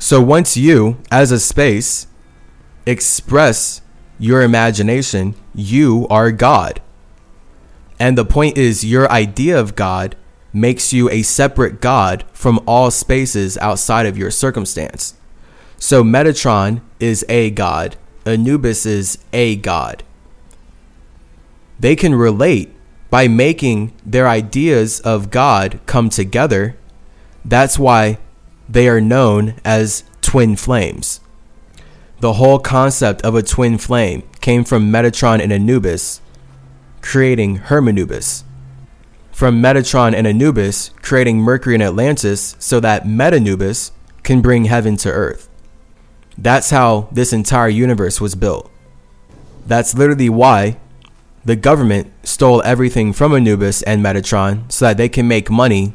So 0.00 0.20
once 0.20 0.56
you, 0.56 0.96
as 1.12 1.30
a 1.30 1.38
space, 1.38 2.08
express 2.84 3.80
your 4.18 4.42
imagination, 4.42 5.36
you 5.54 6.08
are 6.10 6.32
God. 6.32 6.82
And 8.00 8.18
the 8.18 8.24
point 8.24 8.58
is, 8.58 8.84
your 8.84 9.08
idea 9.08 9.56
of 9.56 9.76
God 9.76 10.16
makes 10.54 10.92
you 10.92 11.10
a 11.10 11.22
separate 11.22 11.80
God 11.80 12.24
from 12.32 12.60
all 12.66 12.90
spaces 12.90 13.58
outside 13.58 14.06
of 14.06 14.16
your 14.16 14.30
circumstance. 14.30 15.14
So 15.76 16.02
Metatron 16.02 16.80
is 17.00 17.26
a 17.28 17.50
god, 17.50 17.96
Anubis 18.24 18.86
is 18.86 19.18
a 19.32 19.56
god. 19.56 20.02
They 21.78 21.96
can 21.96 22.14
relate 22.14 22.70
by 23.10 23.28
making 23.28 23.92
their 24.06 24.28
ideas 24.28 25.00
of 25.00 25.30
God 25.30 25.80
come 25.86 26.08
together. 26.08 26.76
That's 27.44 27.78
why 27.78 28.18
they 28.68 28.88
are 28.88 29.00
known 29.00 29.56
as 29.64 30.04
twin 30.22 30.56
flames. 30.56 31.20
The 32.20 32.34
whole 32.34 32.58
concept 32.58 33.20
of 33.22 33.34
a 33.34 33.42
twin 33.42 33.76
flame 33.76 34.22
came 34.40 34.64
from 34.64 34.90
Metatron 34.90 35.42
and 35.42 35.52
Anubis, 35.52 36.22
creating 37.02 37.58
Hermanubis. 37.58 38.44
From 39.34 39.60
Metatron 39.60 40.14
and 40.14 40.28
Anubis, 40.28 40.90
creating 41.02 41.38
Mercury 41.38 41.74
and 41.74 41.82
Atlantis 41.82 42.54
so 42.60 42.78
that 42.78 43.04
Metanubis 43.04 43.90
can 44.22 44.40
bring 44.40 44.66
heaven 44.66 44.96
to 44.98 45.10
earth. 45.10 45.48
That's 46.38 46.70
how 46.70 47.08
this 47.10 47.32
entire 47.32 47.68
universe 47.68 48.20
was 48.20 48.36
built. 48.36 48.70
That's 49.66 49.92
literally 49.94 50.28
why 50.28 50.78
the 51.44 51.56
government 51.56 52.12
stole 52.22 52.62
everything 52.62 53.12
from 53.12 53.34
Anubis 53.34 53.82
and 53.82 54.04
Metatron 54.04 54.70
so 54.70 54.86
that 54.86 54.98
they 54.98 55.08
can 55.08 55.26
make 55.26 55.50
money 55.50 55.94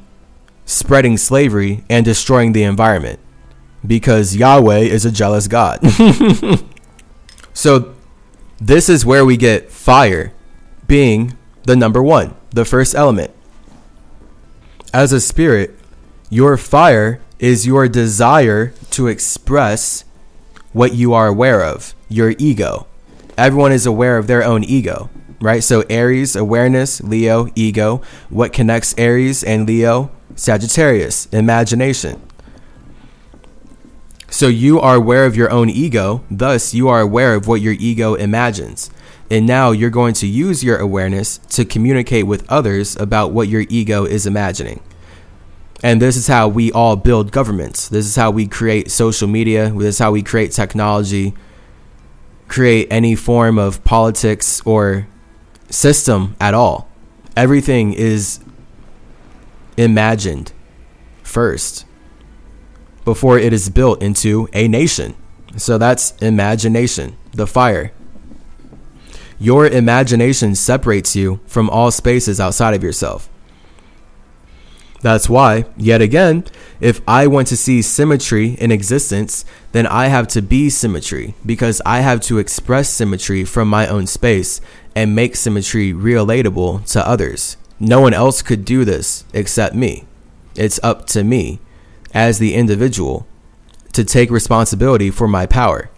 spreading 0.65 1.15
slavery 1.15 1.85
and 1.89 2.03
destroying 2.03 2.51
the 2.51 2.63
environment. 2.63 3.19
Because 3.87 4.35
Yahweh 4.35 4.79
is 4.79 5.05
a 5.05 5.11
jealous 5.11 5.47
God. 5.47 5.79
so, 7.53 7.95
this 8.59 8.89
is 8.89 9.05
where 9.05 9.23
we 9.23 9.37
get 9.37 9.71
fire 9.71 10.33
being 10.85 11.37
the 11.63 11.77
number 11.77 12.03
one, 12.03 12.35
the 12.51 12.65
first 12.65 12.95
element. 12.95 13.31
As 14.93 15.13
a 15.13 15.21
spirit, 15.21 15.77
your 16.29 16.57
fire 16.57 17.21
is 17.37 17.65
your 17.65 17.87
desire 17.87 18.73
to 18.91 19.07
express 19.07 20.03
what 20.73 20.93
you 20.93 21.13
are 21.13 21.27
aware 21.27 21.63
of, 21.63 21.93
your 22.07 22.33
ego. 22.37 22.87
Everyone 23.37 23.71
is 23.71 23.85
aware 23.85 24.17
of 24.17 24.27
their 24.27 24.43
own 24.43 24.63
ego, 24.63 25.09
right? 25.39 25.63
So 25.63 25.83
Aries, 25.89 26.35
awareness, 26.35 27.01
Leo, 27.01 27.49
ego. 27.55 28.01
What 28.29 28.53
connects 28.53 28.93
Aries 28.97 29.43
and 29.43 29.67
Leo? 29.67 30.11
Sagittarius, 30.35 31.25
imagination. 31.27 32.21
So 34.29 34.47
you 34.47 34.79
are 34.79 34.95
aware 34.95 35.25
of 35.25 35.35
your 35.35 35.49
own 35.49 35.69
ego, 35.69 36.23
thus, 36.29 36.73
you 36.73 36.87
are 36.87 37.01
aware 37.01 37.33
of 37.33 37.47
what 37.47 37.61
your 37.61 37.73
ego 37.73 38.13
imagines. 38.13 38.91
And 39.31 39.45
now 39.45 39.71
you're 39.71 39.89
going 39.89 40.13
to 40.15 40.27
use 40.27 40.63
your 40.63 40.77
awareness 40.77 41.37
to 41.49 41.65
communicate 41.65 42.25
with 42.25 42.49
others 42.49 42.95
about 42.95 43.31
what 43.31 43.47
your 43.47 43.65
ego 43.69 44.05
is 44.05 44.25
imagining. 44.25 44.81
And 45.83 46.01
this 46.01 46.17
is 46.17 46.27
how 46.27 46.47
we 46.47 46.71
all 46.71 46.95
build 46.95 47.31
governments. 47.31 47.87
This 47.87 48.05
is 48.05 48.15
how 48.15 48.31
we 48.31 48.47
create 48.47 48.91
social 48.91 49.27
media. 49.27 49.69
This 49.69 49.95
is 49.95 49.99
how 49.99 50.11
we 50.11 50.23
create 50.23 50.51
technology, 50.51 51.33
create 52.47 52.87
any 52.91 53.15
form 53.15 53.57
of 53.57 53.83
politics 53.83 54.61
or 54.65 55.07
system 55.69 56.35
at 56.41 56.53
all. 56.53 56.89
Everything 57.37 57.93
is 57.93 58.39
imagined 59.77 60.51
first 61.23 61.85
before 63.05 63.39
it 63.39 63.53
is 63.53 63.69
built 63.69 64.01
into 64.01 64.49
a 64.53 64.67
nation. 64.67 65.15
So 65.55 65.77
that's 65.77 66.11
imagination, 66.17 67.15
the 67.31 67.47
fire. 67.47 67.93
Your 69.39 69.65
imagination 69.65 70.53
separates 70.53 71.15
you 71.15 71.39
from 71.45 71.69
all 71.69 71.91
spaces 71.91 72.39
outside 72.39 72.73
of 72.73 72.83
yourself. 72.83 73.29
That's 75.01 75.29
why, 75.29 75.65
yet 75.77 76.01
again, 76.01 76.43
if 76.81 77.01
I 77.07 77.25
want 77.27 77.47
to 77.47 77.57
see 77.57 77.81
symmetry 77.81 78.49
in 78.55 78.69
existence, 78.69 79.45
then 79.71 79.87
I 79.87 80.07
have 80.07 80.27
to 80.29 80.41
be 80.41 80.69
symmetry 80.69 81.35
because 81.45 81.81
I 81.85 82.01
have 82.01 82.19
to 82.21 82.37
express 82.37 82.89
symmetry 82.89 83.45
from 83.45 83.69
my 83.69 83.87
own 83.87 84.07
space 84.07 84.59
and 84.95 85.15
make 85.15 85.37
symmetry 85.37 85.93
relatable 85.93 86.85
to 86.91 87.07
others. 87.07 87.55
No 87.79 88.01
one 88.01 88.13
else 88.13 88.41
could 88.41 88.65
do 88.65 88.83
this 88.83 89.23
except 89.31 89.73
me. 89.73 90.03
It's 90.55 90.81
up 90.83 91.07
to 91.07 91.23
me 91.23 91.61
as 92.13 92.39
the 92.39 92.55
individual 92.55 93.25
to 93.93 94.03
take 94.03 94.29
responsibility 94.29 95.09
for 95.09 95.29
my 95.29 95.45
power. 95.45 95.89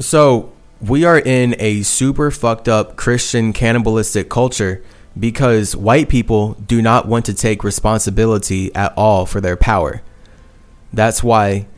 So, 0.00 0.51
we 0.82 1.04
are 1.04 1.18
in 1.18 1.54
a 1.60 1.82
super 1.82 2.30
fucked 2.30 2.68
up 2.68 2.96
Christian 2.96 3.52
cannibalistic 3.52 4.28
culture 4.28 4.82
because 5.18 5.76
white 5.76 6.08
people 6.08 6.54
do 6.54 6.82
not 6.82 7.06
want 7.06 7.24
to 7.26 7.34
take 7.34 7.62
responsibility 7.62 8.74
at 8.74 8.92
all 8.96 9.24
for 9.24 9.40
their 9.40 9.56
power. 9.56 10.02
That's 10.92 11.22
why 11.22 11.68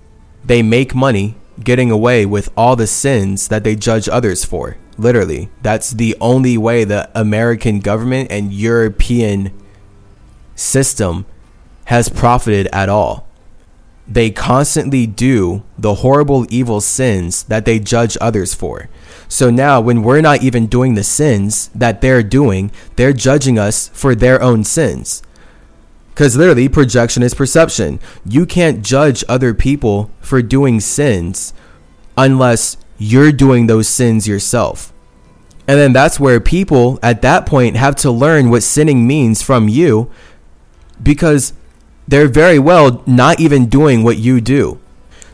they 0.44 0.62
make 0.62 0.94
money 0.94 1.36
getting 1.62 1.90
away 1.90 2.24
with 2.24 2.50
all 2.56 2.76
the 2.76 2.86
sins 2.86 3.48
that 3.48 3.62
they 3.62 3.76
judge 3.76 4.08
others 4.08 4.44
for. 4.44 4.78
Literally, 4.96 5.50
that's 5.60 5.90
the 5.90 6.16
only 6.20 6.56
way 6.56 6.84
the 6.84 7.10
American 7.14 7.80
government 7.80 8.30
and 8.30 8.52
European 8.52 9.52
system 10.54 11.26
has 11.86 12.08
profited 12.08 12.68
at 12.72 12.88
all. 12.88 13.28
They 14.06 14.30
constantly 14.30 15.06
do 15.06 15.62
the 15.78 15.96
horrible, 15.96 16.46
evil 16.50 16.80
sins 16.80 17.44
that 17.44 17.64
they 17.64 17.78
judge 17.78 18.18
others 18.20 18.54
for. 18.54 18.88
So 19.28 19.50
now, 19.50 19.80
when 19.80 20.02
we're 20.02 20.20
not 20.20 20.42
even 20.42 20.66
doing 20.66 20.94
the 20.94 21.02
sins 21.02 21.68
that 21.74 22.00
they're 22.00 22.22
doing, 22.22 22.70
they're 22.96 23.14
judging 23.14 23.58
us 23.58 23.88
for 23.88 24.14
their 24.14 24.42
own 24.42 24.64
sins. 24.64 25.22
Because 26.10 26.36
literally, 26.36 26.68
projection 26.68 27.22
is 27.22 27.34
perception. 27.34 27.98
You 28.24 28.46
can't 28.46 28.84
judge 28.84 29.24
other 29.28 29.54
people 29.54 30.10
for 30.20 30.42
doing 30.42 30.80
sins 30.80 31.54
unless 32.16 32.76
you're 32.98 33.32
doing 33.32 33.66
those 33.66 33.88
sins 33.88 34.28
yourself. 34.28 34.92
And 35.66 35.78
then 35.78 35.92
that's 35.92 36.20
where 36.20 36.40
people 36.40 36.98
at 37.02 37.22
that 37.22 37.46
point 37.46 37.76
have 37.76 37.96
to 37.96 38.10
learn 38.10 38.50
what 38.50 38.62
sinning 38.62 39.06
means 39.06 39.42
from 39.42 39.68
you 39.68 40.10
because 41.02 41.54
they're 42.06 42.28
very 42.28 42.58
well 42.58 43.02
not 43.06 43.40
even 43.40 43.66
doing 43.66 44.02
what 44.02 44.18
you 44.18 44.40
do. 44.40 44.78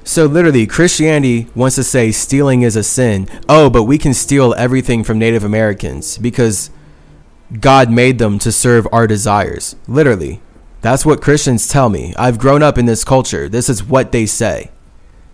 So 0.05 0.27
literally, 0.27 0.67
Christianity 0.67 1.49
wants 1.55 1.77
to 1.77 1.85
say 1.85 2.11
stealing 2.11 2.63
is 2.63 2.77
a 2.77 2.83
sin. 2.83 3.29
Oh, 3.49 3.69
but 3.71 3.85
we 3.85 3.99
can 3.99 4.15
steal 4.15 4.55
everything 4.55 5.05
from 5.05 5.19
Native 5.19 5.45
Americans 5.45 6.19
because 6.19 6.71
God 7.59 7.91
made 7.91 8.19
them 8.19 8.39
to 8.41 8.53
serve 8.53 8.89
our 8.93 9.07
desires. 9.07 9.77
Literally. 9.87 10.41
That's 10.81 11.05
what 11.05 11.21
Christians 11.21 11.69
tell 11.69 11.91
me. 11.91 12.15
I've 12.17 12.39
grown 12.39 12.63
up 12.63 12.79
in 12.79 12.87
this 12.87 13.05
culture. 13.05 13.49
This 13.49 13.69
is 13.69 13.85
what 13.85 14.13
they 14.13 14.25
say. 14.25 14.71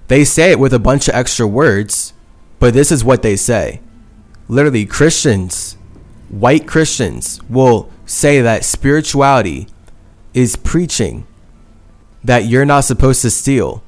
They 0.08 0.24
say 0.24 0.50
it 0.50 0.58
with 0.58 0.74
a 0.74 0.78
bunch 0.78 1.08
of 1.08 1.14
extra 1.14 1.46
words, 1.46 2.12
but 2.58 2.74
this 2.74 2.90
is 2.90 3.04
what 3.04 3.22
they 3.22 3.36
say. 3.36 3.80
Literally, 4.48 4.86
Christians, 4.86 5.76
white 6.28 6.66
Christians, 6.66 7.40
will 7.48 7.90
say 8.06 8.40
that 8.40 8.64
spirituality 8.64 9.68
is 10.36 10.54
preaching 10.54 11.26
that 12.22 12.44
you're 12.44 12.64
not 12.64 12.82
supposed 12.82 13.22
to 13.22 13.30
steal. 13.30 13.82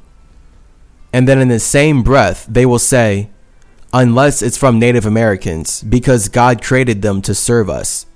And 1.13 1.29
then 1.29 1.39
in 1.39 1.49
the 1.49 1.61
same 1.61 2.03
breath, 2.03 2.47
they 2.49 2.67
will 2.67 2.81
say, 2.81 3.31
unless 3.93 4.43
it's 4.43 4.57
from 4.57 4.81
Native 4.81 5.07
Americans, 5.07 5.83
because 5.83 6.29
God 6.29 6.63
created 6.63 7.03
them 7.03 7.23
to 7.23 7.35
serve 7.35 7.71
us. 7.71 8.07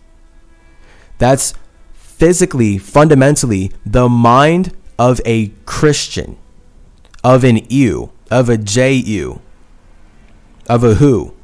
That's 1.18 1.54
physically, 1.94 2.78
fundamentally, 2.78 3.70
the 3.86 4.08
mind 4.08 4.74
of 4.98 5.20
a 5.24 5.48
Christian 5.66 6.36
of 7.24 7.44
an 7.44 7.60
ewe, 7.70 8.10
of 8.30 8.48
a 8.48 8.58
J-U, 8.58 9.40
of 10.68 10.84
a 10.84 10.94
who. 10.94 11.34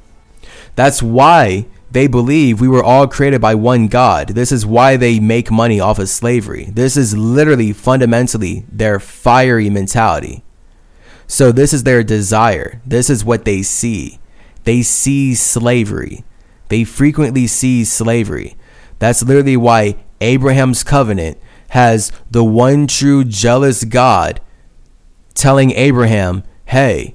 That's 0.74 1.02
why 1.02 1.66
they 1.90 2.06
believe 2.06 2.60
we 2.60 2.68
were 2.68 2.84
all 2.84 3.06
created 3.06 3.40
by 3.40 3.54
one 3.54 3.88
God. 3.88 4.28
This 4.28 4.52
is 4.52 4.66
why 4.66 4.96
they 4.96 5.20
make 5.20 5.50
money 5.50 5.80
off 5.80 5.98
of 5.98 6.08
slavery. 6.08 6.64
This 6.72 6.96
is 6.96 7.16
literally 7.16 7.72
fundamentally 7.72 8.66
their 8.70 9.00
fiery 9.00 9.70
mentality. 9.70 10.44
So 11.26 11.52
this 11.52 11.72
is 11.72 11.84
their 11.84 12.02
desire. 12.02 12.80
This 12.86 13.08
is 13.08 13.24
what 13.24 13.44
they 13.44 13.62
see. 13.62 14.18
They 14.64 14.82
see 14.82 15.34
slavery. 15.34 16.24
They 16.68 16.84
frequently 16.84 17.46
see 17.46 17.84
slavery. 17.84 18.56
That's 18.98 19.22
literally 19.22 19.56
why 19.56 19.96
Abraham's 20.20 20.82
covenant 20.82 21.38
has 21.70 22.12
the 22.30 22.44
one 22.44 22.86
true 22.86 23.24
jealous 23.24 23.84
God 23.84 24.40
telling 25.34 25.70
Abraham, 25.72 26.42
hey, 26.66 27.14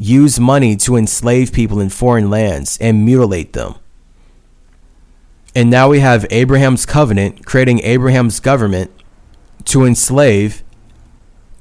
use 0.00 0.40
money 0.40 0.74
to 0.74 0.96
enslave 0.96 1.52
people 1.52 1.78
in 1.78 1.90
foreign 1.90 2.30
lands 2.30 2.78
and 2.80 3.04
mutilate 3.04 3.52
them. 3.52 3.74
And 5.54 5.68
now 5.68 5.90
we 5.90 6.00
have 6.00 6.26
Abraham's 6.30 6.86
covenant 6.86 7.44
creating 7.44 7.80
Abraham's 7.80 8.40
government 8.40 8.90
to 9.66 9.84
enslave 9.84 10.64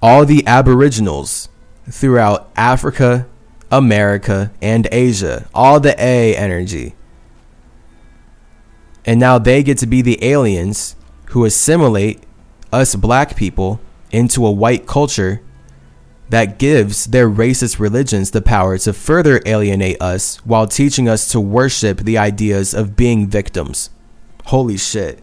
all 0.02 0.26
the 0.26 0.48
aboriginals 0.48 1.50
throughout 1.92 2.50
Africa, 2.56 3.28
America, 3.70 4.52
and 4.62 4.88
Asia. 4.90 5.50
All 5.54 5.82
the 5.82 6.02
A 6.02 6.34
energy. 6.36 6.96
And 9.06 9.20
now 9.20 9.38
they 9.38 9.64
get 9.64 9.78
to 9.80 9.88
be 9.88 10.02
the 10.02 10.24
aliens 10.24 10.96
who 11.32 11.44
assimilate 11.44 12.24
us 12.72 12.96
black 12.96 13.36
people 13.36 13.82
into 14.12 14.46
a 14.46 14.52
white 14.52 14.88
culture 14.88 15.42
that 16.30 16.60
gives 16.60 17.06
their 17.06 17.30
racist 17.30 17.80
religions 17.80 18.32
the 18.32 18.42
power 18.42 18.78
to 18.78 18.94
further 18.94 19.42
alienate 19.46 20.02
us 20.02 20.38
while 20.46 20.68
teaching 20.68 21.10
us 21.10 21.28
to 21.30 21.40
worship 21.40 22.00
the 22.00 22.18
ideas 22.18 22.74
of 22.74 22.96
being 22.96 23.28
victims. 23.28 23.90
Holy 24.46 24.78
shit. 24.78 25.20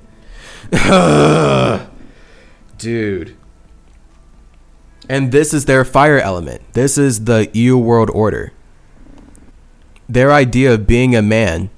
Dude. 2.79 3.37
And 5.09 5.31
this 5.31 5.55
is 5.55 5.67
their 5.67 5.85
fire 5.85 6.19
element. 6.19 6.63
This 6.73 6.99
is 6.99 7.25
the 7.25 7.49
EU 7.53 7.79
world 7.79 8.11
order. 8.11 8.53
Their 10.09 10.33
idea 10.33 10.75
of 10.75 10.87
being 10.87 11.15
a 11.15 11.23
man 11.23 11.71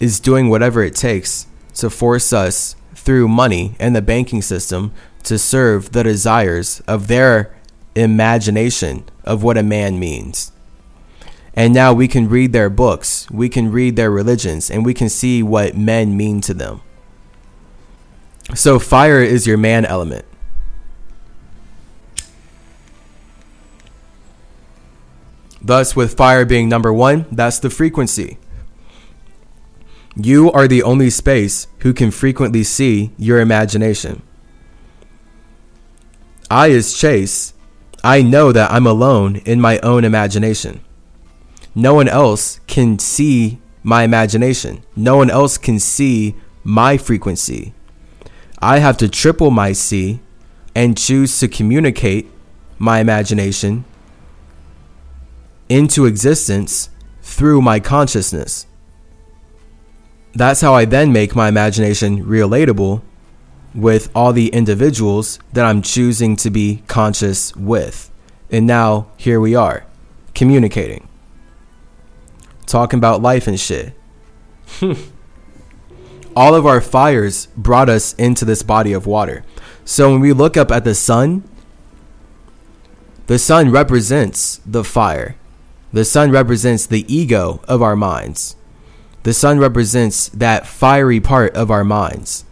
is 0.00 0.18
doing 0.18 0.48
whatever 0.48 0.82
it 0.82 0.96
takes 0.96 1.46
to 1.74 1.90
force 1.90 2.32
us 2.32 2.74
through 2.94 3.28
money 3.28 3.76
and 3.78 3.94
the 3.94 4.02
banking 4.02 4.42
system 4.42 4.92
to 5.22 5.38
serve 5.38 5.92
the 5.92 6.02
desires 6.02 6.80
of 6.86 7.06
their 7.06 7.54
imagination 7.94 9.04
of 9.24 9.42
what 9.42 9.56
a 9.56 9.62
man 9.62 9.98
means. 9.98 10.52
And 11.54 11.72
now 11.72 11.92
we 11.92 12.08
can 12.08 12.28
read 12.28 12.52
their 12.52 12.68
books, 12.68 13.30
we 13.30 13.48
can 13.48 13.70
read 13.70 13.96
their 13.96 14.10
religions, 14.10 14.70
and 14.70 14.84
we 14.84 14.92
can 14.92 15.08
see 15.08 15.42
what 15.42 15.76
men 15.76 16.16
mean 16.16 16.40
to 16.42 16.54
them. 16.54 16.80
So, 18.54 18.78
fire 18.78 19.22
is 19.22 19.46
your 19.46 19.56
man 19.56 19.84
element. 19.86 20.24
Thus, 25.62 25.96
with 25.96 26.14
fire 26.16 26.44
being 26.44 26.68
number 26.68 26.92
one, 26.92 27.24
that's 27.32 27.58
the 27.58 27.70
frequency. 27.70 28.36
You 30.14 30.52
are 30.52 30.68
the 30.68 30.82
only 30.82 31.08
space 31.08 31.68
who 31.78 31.94
can 31.94 32.10
frequently 32.10 32.64
see 32.64 33.12
your 33.16 33.40
imagination. 33.40 34.22
I, 36.50 36.70
as 36.70 36.92
Chase, 36.92 37.53
I 38.04 38.20
know 38.20 38.52
that 38.52 38.70
I'm 38.70 38.86
alone 38.86 39.36
in 39.46 39.62
my 39.62 39.78
own 39.78 40.04
imagination. 40.04 40.82
No 41.74 41.94
one 41.94 42.06
else 42.06 42.60
can 42.66 42.98
see 42.98 43.58
my 43.82 44.02
imagination. 44.02 44.82
No 44.94 45.16
one 45.16 45.30
else 45.30 45.56
can 45.56 45.78
see 45.78 46.34
my 46.62 46.98
frequency. 46.98 47.72
I 48.58 48.80
have 48.80 48.98
to 48.98 49.08
triple 49.08 49.50
my 49.50 49.72
C 49.72 50.20
and 50.74 50.98
choose 50.98 51.40
to 51.40 51.48
communicate 51.48 52.30
my 52.78 52.98
imagination 53.00 53.86
into 55.70 56.04
existence 56.04 56.90
through 57.22 57.62
my 57.62 57.80
consciousness. 57.80 58.66
That's 60.34 60.60
how 60.60 60.74
I 60.74 60.84
then 60.84 61.10
make 61.10 61.34
my 61.34 61.48
imagination 61.48 62.22
relatable 62.26 63.00
with 63.74 64.10
all 64.14 64.32
the 64.32 64.48
individuals 64.48 65.38
that 65.52 65.64
I'm 65.64 65.82
choosing 65.82 66.36
to 66.36 66.50
be 66.50 66.82
conscious 66.86 67.54
with. 67.56 68.10
And 68.50 68.66
now 68.66 69.08
here 69.16 69.40
we 69.40 69.54
are, 69.54 69.84
communicating, 70.34 71.08
talking 72.66 72.98
about 72.98 73.22
life 73.22 73.46
and 73.46 73.58
shit. 73.58 73.94
all 76.36 76.54
of 76.54 76.66
our 76.66 76.80
fires 76.80 77.46
brought 77.56 77.88
us 77.88 78.14
into 78.14 78.44
this 78.44 78.62
body 78.62 78.92
of 78.92 79.06
water. 79.06 79.44
So 79.84 80.12
when 80.12 80.20
we 80.20 80.32
look 80.32 80.56
up 80.56 80.70
at 80.70 80.84
the 80.84 80.94
sun, 80.94 81.42
the 83.26 83.38
sun 83.38 83.70
represents 83.70 84.60
the 84.64 84.84
fire. 84.84 85.36
The 85.92 86.04
sun 86.04 86.30
represents 86.30 86.86
the 86.86 87.12
ego 87.12 87.60
of 87.66 87.82
our 87.82 87.96
minds. 87.96 88.56
The 89.22 89.32
sun 89.32 89.58
represents 89.58 90.28
that 90.28 90.66
fiery 90.66 91.20
part 91.20 91.54
of 91.54 91.70
our 91.70 91.84
minds 91.84 92.44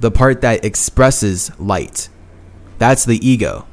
the 0.00 0.10
part 0.10 0.40
that 0.40 0.64
expresses 0.64 1.50
light. 1.58 2.08
That's 2.78 3.04
the 3.04 3.24
ego. 3.26 3.66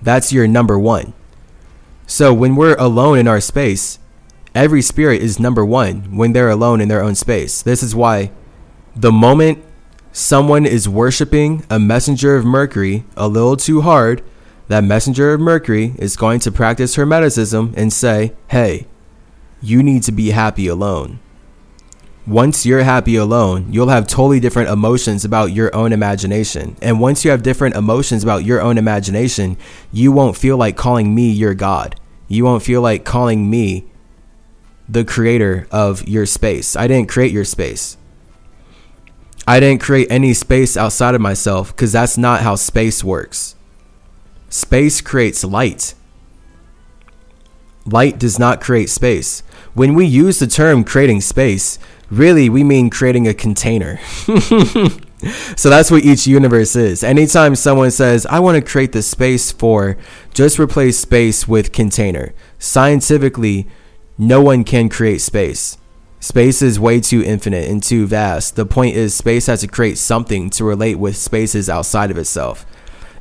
That's 0.00 0.32
your 0.32 0.46
number 0.46 0.78
one. 0.78 1.14
So 2.06 2.34
when 2.34 2.56
we're 2.56 2.76
alone 2.76 3.18
in 3.18 3.28
our 3.28 3.40
space, 3.40 3.98
every 4.54 4.82
spirit 4.82 5.22
is 5.22 5.40
number 5.40 5.64
one 5.64 6.16
when 6.16 6.32
they're 6.32 6.50
alone 6.50 6.80
in 6.80 6.88
their 6.88 7.02
own 7.02 7.14
space. 7.14 7.62
This 7.62 7.82
is 7.82 7.94
why 7.94 8.30
the 8.94 9.12
moment 9.12 9.64
someone 10.12 10.66
is 10.66 10.88
worshiping 10.88 11.64
a 11.70 11.78
messenger 11.78 12.36
of 12.36 12.44
Mercury 12.44 13.04
a 13.16 13.28
little 13.28 13.56
too 13.56 13.80
hard, 13.80 14.22
that 14.68 14.84
messenger 14.84 15.32
of 15.32 15.40
Mercury 15.40 15.94
is 15.98 16.16
going 16.16 16.40
to 16.40 16.52
practice 16.52 16.96
hermeticism 16.96 17.74
and 17.76 17.92
say, 17.92 18.34
hey, 18.48 18.86
you 19.62 19.82
need 19.82 20.02
to 20.02 20.12
be 20.12 20.30
happy 20.30 20.66
alone. 20.66 21.20
Once 22.26 22.64
you're 22.64 22.84
happy 22.84 23.16
alone, 23.16 23.72
you'll 23.72 23.88
have 23.88 24.06
totally 24.06 24.38
different 24.38 24.70
emotions 24.70 25.24
about 25.24 25.52
your 25.52 25.74
own 25.74 25.92
imagination. 25.92 26.76
And 26.80 27.00
once 27.00 27.24
you 27.24 27.32
have 27.32 27.42
different 27.42 27.74
emotions 27.74 28.22
about 28.22 28.44
your 28.44 28.60
own 28.60 28.78
imagination, 28.78 29.56
you 29.92 30.12
won't 30.12 30.36
feel 30.36 30.56
like 30.56 30.76
calling 30.76 31.14
me 31.14 31.30
your 31.30 31.54
God. 31.54 31.96
You 32.28 32.44
won't 32.44 32.62
feel 32.62 32.80
like 32.80 33.04
calling 33.04 33.50
me 33.50 33.90
the 34.88 35.04
creator 35.04 35.66
of 35.70 36.06
your 36.06 36.26
space. 36.26 36.76
I 36.76 36.86
didn't 36.86 37.08
create 37.08 37.32
your 37.32 37.44
space. 37.44 37.96
I 39.46 39.58
didn't 39.58 39.82
create 39.82 40.06
any 40.08 40.34
space 40.34 40.76
outside 40.76 41.16
of 41.16 41.20
myself 41.20 41.74
because 41.74 41.92
that's 41.92 42.16
not 42.16 42.42
how 42.42 42.54
space 42.54 43.02
works. 43.02 43.56
Space 44.48 45.00
creates 45.00 45.42
light. 45.42 45.94
Light 47.84 48.18
does 48.18 48.38
not 48.38 48.60
create 48.60 48.90
space. 48.90 49.42
When 49.74 49.94
we 49.94 50.06
use 50.06 50.38
the 50.38 50.46
term 50.46 50.84
creating 50.84 51.22
space, 51.22 51.78
really 52.12 52.48
we 52.48 52.62
mean 52.62 52.90
creating 52.90 53.26
a 53.26 53.34
container. 53.34 53.98
so 55.56 55.70
that's 55.70 55.90
what 55.90 56.04
each 56.04 56.26
universe 56.26 56.76
is. 56.76 57.02
Anytime 57.02 57.56
someone 57.56 57.90
says, 57.90 58.26
I 58.26 58.38
want 58.40 58.56
to 58.56 58.70
create 58.70 58.92
the 58.92 59.02
space 59.02 59.50
for, 59.50 59.96
just 60.34 60.58
replace 60.58 60.98
space 60.98 61.48
with 61.48 61.72
container. 61.72 62.34
Scientifically, 62.58 63.66
no 64.18 64.42
one 64.42 64.62
can 64.62 64.88
create 64.88 65.20
space. 65.20 65.78
Space 66.20 66.62
is 66.62 66.78
way 66.78 67.00
too 67.00 67.22
infinite 67.22 67.68
and 67.68 67.82
too 67.82 68.06
vast. 68.06 68.54
The 68.54 68.66
point 68.66 68.94
is, 68.94 69.14
space 69.14 69.46
has 69.46 69.62
to 69.62 69.66
create 69.66 69.98
something 69.98 70.50
to 70.50 70.64
relate 70.64 70.96
with 70.96 71.16
spaces 71.16 71.68
outside 71.68 72.10
of 72.10 72.18
itself. 72.18 72.64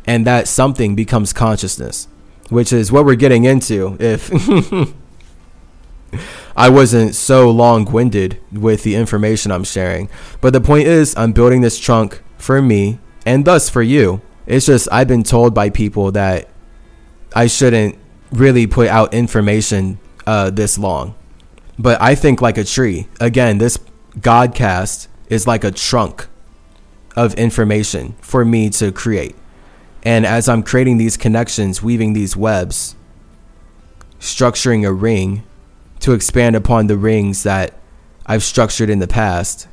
And 0.05 0.27
that 0.27 0.47
something 0.47 0.95
becomes 0.95 1.34
consciousness, 1.34 2.07
which 2.49 2.73
is 2.73 2.91
what 2.91 3.05
we're 3.05 3.15
getting 3.15 3.45
into 3.45 3.97
if 3.99 4.30
I 6.56 6.70
wasn't 6.70 7.16
so 7.16 7.50
long 7.50 7.86
winded 7.86 8.40
with 8.52 8.84
the 8.84 8.96
information 8.96 9.52
I'm 9.52 9.64
sharing. 9.64 10.10
But 10.42 10.54
the 10.54 10.62
point 10.62 10.88
is, 10.88 11.16
I'm 11.18 11.32
building 11.32 11.62
this 11.62 11.80
trunk 11.80 12.22
for 12.38 12.62
me 12.62 13.00
and 13.26 13.46
thus 13.46 13.70
for 13.70 13.82
you. 13.82 14.22
It's 14.46 14.66
just 14.66 14.88
I've 14.92 15.08
been 15.08 15.24
told 15.24 15.54
by 15.54 15.70
people 15.70 16.12
that 16.12 16.50
I 17.34 17.48
shouldn't 17.48 17.98
really 18.32 18.68
put 18.68 18.88
out 18.88 19.14
information 19.14 20.00
uh, 20.26 20.50
this 20.50 20.78
long. 20.78 21.16
But 21.80 22.02
I 22.02 22.16
think 22.16 22.42
like 22.42 22.58
a 22.58 22.64
tree. 22.64 23.08
Again, 23.20 23.58
this 23.58 23.78
Godcast 24.20 25.08
is 25.30 25.48
like 25.48 25.64
a 25.64 25.72
trunk 25.72 26.28
of 27.16 27.34
information 27.36 28.16
for 28.22 28.44
me 28.44 28.70
to 28.72 28.92
create. 28.92 29.36
And 30.04 30.26
as 30.26 30.50
I'm 30.50 30.64
creating 30.64 30.98
these 30.98 31.18
connections, 31.18 31.82
weaving 31.82 32.14
these 32.14 32.36
webs, 32.36 32.96
structuring 34.20 34.88
a 34.88 34.92
ring 34.92 35.44
to 36.02 36.14
expand 36.14 36.56
upon 36.56 36.88
the 36.88 36.98
rings 36.98 37.44
that 37.44 37.73
I've 38.26 38.44
structured 38.44 38.90
in 38.90 38.99
the 38.99 39.07
past, 39.07 39.68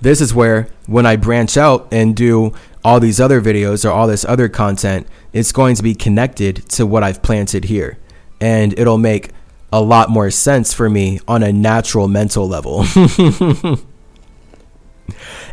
this 0.00 0.20
is 0.20 0.34
where 0.34 0.68
when 0.86 1.06
I 1.06 1.16
branch 1.16 1.56
out 1.56 1.88
and 1.90 2.14
do 2.14 2.52
all 2.84 3.00
these 3.00 3.20
other 3.20 3.40
videos 3.40 3.84
or 3.84 3.90
all 3.90 4.06
this 4.06 4.24
other 4.24 4.48
content, 4.48 5.06
it's 5.32 5.52
going 5.52 5.76
to 5.76 5.82
be 5.82 5.94
connected 5.94 6.68
to 6.70 6.86
what 6.86 7.02
I've 7.02 7.22
planted 7.22 7.64
here. 7.64 7.98
And 8.40 8.78
it'll 8.78 8.98
make 8.98 9.30
a 9.72 9.80
lot 9.80 10.10
more 10.10 10.30
sense 10.30 10.72
for 10.72 10.88
me 10.88 11.20
on 11.26 11.42
a 11.42 11.52
natural 11.52 12.08
mental 12.08 12.46
level. 12.46 12.84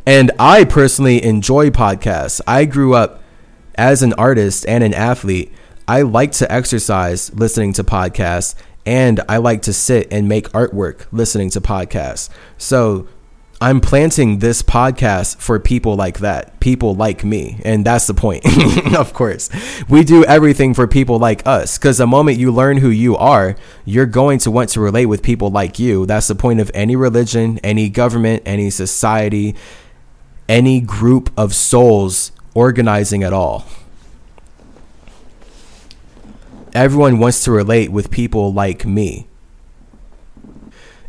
and 0.06 0.32
I 0.38 0.65
personally 0.65 1.24
enjoy 1.24 1.70
podcasts. 1.70 2.40
I 2.45 2.65
grew 2.65 2.94
up 2.94 3.24
as 3.76 4.03
an 4.03 4.14
artist 4.14 4.65
and 4.68 4.84
an 4.84 4.94
athlete. 4.94 5.52
I 5.88 6.03
like 6.03 6.32
to 6.34 6.52
exercise 6.52 7.34
listening 7.34 7.74
to 7.74 7.84
podcasts 7.84 8.56
and 8.85 9.22
I 9.30 9.38
like 9.38 9.61
to 9.64 9.73
sit 9.73 10.07
and 10.11 10.27
make 10.27 10.49
artwork 10.49 11.05
listening 11.11 11.49
to 11.51 11.61
podcasts. 11.61 12.30
So 12.57 13.07
I'm 13.64 13.80
planting 13.80 14.39
this 14.39 14.61
podcast 14.61 15.38
for 15.38 15.57
people 15.57 15.95
like 15.95 16.19
that, 16.19 16.60
people 16.60 16.95
like 16.95 17.23
me. 17.23 17.61
And 17.64 17.85
that's 17.85 18.07
the 18.07 18.14
point, 18.14 18.43
of 18.97 19.14
course. 19.14 19.49
We 19.88 20.03
do 20.03 20.26
everything 20.26 20.73
for 20.73 20.85
people 20.85 21.18
like 21.18 21.47
us 21.47 21.77
because 21.77 21.99
the 21.99 22.05
moment 22.07 22.39
you 22.39 22.51
learn 22.51 22.77
who 22.77 22.89
you 22.89 23.15
are, 23.15 23.55
you're 23.85 24.05
going 24.05 24.39
to 24.39 24.51
want 24.51 24.69
to 24.72 24.81
relate 24.81 25.05
with 25.05 25.23
people 25.23 25.49
like 25.49 25.80
you. 25.80 26.05
That's 26.05 26.27
the 26.27 26.35
point 26.35 26.60
of 26.60 26.72
any 26.73 26.97
religion, 26.97 27.57
any 27.64 27.88
government, 27.88 28.43
any 28.45 28.69
society, 28.69 29.55
any 30.49 30.81
group 30.81 31.31
of 31.38 31.55
souls 31.55 32.34
organizing 32.53 33.23
at 33.23 33.31
all. 33.31 33.65
Everyone 36.74 37.20
wants 37.20 37.44
to 37.44 37.52
relate 37.52 37.91
with 37.91 38.12
people 38.12 38.52
like 38.52 38.86
me. 38.86 39.28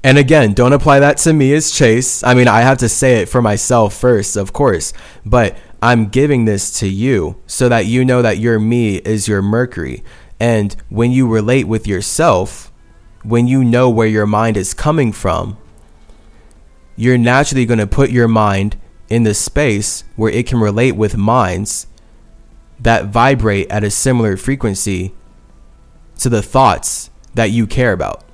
And 0.03 0.19
again, 0.19 0.53
don't 0.53 0.75
apply 0.75 1.01
that 1.01 1.17
to 1.19 1.33
me 1.33 1.55
as 1.55 1.71
Chase. 1.71 2.23
I 2.23 2.35
mean, 2.35 2.47
I 2.47 2.61
have 2.61 2.77
to 2.79 2.89
say 2.91 3.23
it 3.23 3.29
for 3.29 3.41
myself 3.41 3.95
first, 3.95 4.37
of 4.37 4.53
course, 4.53 4.93
but 5.25 5.57
I'm 5.81 6.09
giving 6.09 6.45
this 6.45 6.79
to 6.81 6.89
you 6.89 7.41
so 7.47 7.71
that 7.71 7.87
you 7.87 8.05
know 8.05 8.21
that 8.21 8.37
your 8.37 8.59
me 8.61 8.97
is 8.97 9.27
your 9.27 9.41
Mercury. 9.41 10.05
And 10.39 10.77
when 10.91 11.11
you 11.11 11.27
relate 11.27 11.65
with 11.65 11.87
yourself, 11.87 12.71
when 13.23 13.47
you 13.47 13.65
know 13.65 13.89
where 13.89 14.07
your 14.07 14.27
mind 14.27 14.59
is 14.59 14.75
coming 14.75 15.11
from, 15.11 15.57
you're 16.97 17.17
naturally 17.17 17.65
going 17.65 17.79
to 17.79 17.87
put 17.87 18.11
your 18.11 18.29
mind 18.29 18.77
in 19.09 19.23
the 19.23 19.35
space 19.35 20.05
where 20.17 20.31
it 20.31 20.47
can 20.47 20.61
relate 20.61 20.93
with 20.97 21.17
minds 21.17 21.87
that 22.79 23.07
vibrate 23.07 23.71
at 23.71 23.85
a 23.85 23.91
similar 23.91 24.37
frequency 24.37 25.15
to 26.19 26.29
the 26.29 26.43
thoughts 26.43 27.11
that 27.35 27.51
you 27.51 27.67
care 27.67 27.93
about. 27.93 28.25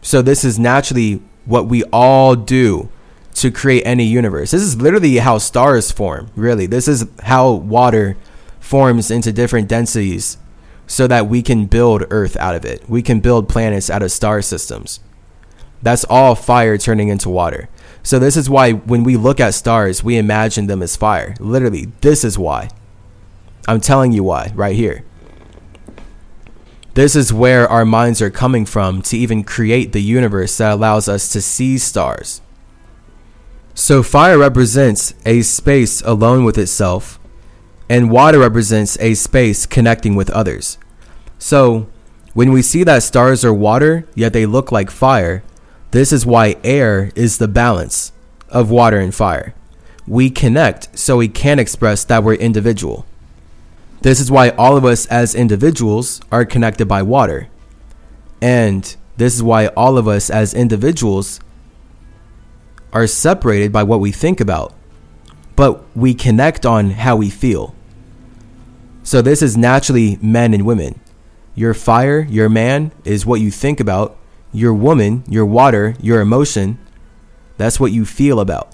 So 0.00 0.22
this 0.22 0.44
is 0.44 0.58
naturally 0.58 1.22
what 1.44 1.66
we 1.66 1.84
all 1.84 2.34
do 2.34 2.88
to 3.34 3.50
create 3.50 3.82
any 3.84 4.04
universe. 4.04 4.50
This 4.50 4.62
is 4.62 4.80
literally 4.80 5.16
how 5.16 5.38
stars 5.38 5.90
form, 5.90 6.30
really. 6.36 6.66
This 6.66 6.88
is 6.88 7.06
how 7.22 7.50
water 7.52 8.16
forms 8.60 9.10
into 9.10 9.32
different 9.32 9.68
densities 9.68 10.38
so 10.86 11.06
that 11.06 11.26
we 11.26 11.42
can 11.42 11.66
build 11.66 12.04
Earth 12.10 12.36
out 12.36 12.54
of 12.54 12.64
it. 12.64 12.88
We 12.88 13.02
can 13.02 13.20
build 13.20 13.48
planets 13.48 13.88
out 13.88 14.02
of 14.02 14.12
star 14.12 14.42
systems. 14.42 15.00
That's 15.80 16.04
all 16.04 16.34
fire 16.34 16.78
turning 16.78 17.08
into 17.08 17.28
water. 17.28 17.68
So 18.02 18.18
this 18.18 18.36
is 18.36 18.50
why 18.50 18.72
when 18.72 19.04
we 19.04 19.16
look 19.16 19.40
at 19.40 19.54
stars, 19.54 20.04
we 20.04 20.16
imagine 20.16 20.66
them 20.66 20.82
as 20.82 20.96
fire. 20.96 21.34
Literally, 21.40 21.86
this 22.00 22.24
is 22.24 22.38
why. 22.38 22.68
I'm 23.66 23.80
telling 23.80 24.12
you 24.12 24.24
why 24.24 24.52
right 24.54 24.76
here. 24.76 25.04
This 26.94 27.16
is 27.16 27.32
where 27.32 27.66
our 27.68 27.86
minds 27.86 28.20
are 28.20 28.30
coming 28.30 28.66
from 28.66 29.00
to 29.02 29.16
even 29.16 29.44
create 29.44 29.92
the 29.92 30.02
universe 30.02 30.58
that 30.58 30.72
allows 30.72 31.08
us 31.08 31.30
to 31.30 31.40
see 31.40 31.78
stars. 31.78 32.42
So, 33.74 34.02
fire 34.02 34.36
represents 34.36 35.14
a 35.24 35.40
space 35.40 36.02
alone 36.02 36.44
with 36.44 36.58
itself, 36.58 37.18
and 37.88 38.10
water 38.10 38.38
represents 38.38 38.98
a 39.00 39.14
space 39.14 39.64
connecting 39.64 40.14
with 40.14 40.28
others. 40.30 40.76
So, 41.38 41.88
when 42.34 42.52
we 42.52 42.60
see 42.60 42.84
that 42.84 43.02
stars 43.02 43.42
are 43.42 43.54
water, 43.54 44.06
yet 44.14 44.34
they 44.34 44.44
look 44.44 44.70
like 44.70 44.90
fire, 44.90 45.42
this 45.92 46.12
is 46.12 46.26
why 46.26 46.56
air 46.62 47.10
is 47.14 47.38
the 47.38 47.48
balance 47.48 48.12
of 48.50 48.70
water 48.70 48.98
and 48.98 49.14
fire. 49.14 49.54
We 50.06 50.28
connect 50.28 50.98
so 50.98 51.16
we 51.16 51.28
can 51.28 51.58
express 51.58 52.04
that 52.04 52.22
we're 52.22 52.34
individual. 52.34 53.06
This 54.02 54.18
is 54.18 54.30
why 54.30 54.50
all 54.50 54.76
of 54.76 54.84
us 54.84 55.06
as 55.06 55.34
individuals 55.34 56.20
are 56.32 56.44
connected 56.44 56.86
by 56.86 57.02
water. 57.02 57.48
And 58.40 58.94
this 59.16 59.34
is 59.34 59.42
why 59.42 59.68
all 59.68 59.96
of 59.96 60.08
us 60.08 60.28
as 60.28 60.52
individuals 60.52 61.40
are 62.92 63.06
separated 63.06 63.72
by 63.72 63.84
what 63.84 64.00
we 64.00 64.10
think 64.10 64.40
about. 64.40 64.74
But 65.54 65.84
we 65.96 66.14
connect 66.14 66.66
on 66.66 66.90
how 66.90 67.14
we 67.14 67.30
feel. 67.30 67.74
So 69.04 69.22
this 69.22 69.40
is 69.40 69.56
naturally 69.56 70.18
men 70.20 70.52
and 70.52 70.66
women. 70.66 71.00
Your 71.54 71.72
fire, 71.72 72.26
your 72.28 72.48
man, 72.48 72.90
is 73.04 73.24
what 73.24 73.40
you 73.40 73.52
think 73.52 73.78
about. 73.78 74.16
Your 74.52 74.74
woman, 74.74 75.22
your 75.28 75.46
water, 75.46 75.94
your 76.00 76.20
emotion, 76.20 76.78
that's 77.56 77.78
what 77.78 77.92
you 77.92 78.04
feel 78.04 78.40
about. 78.40 78.72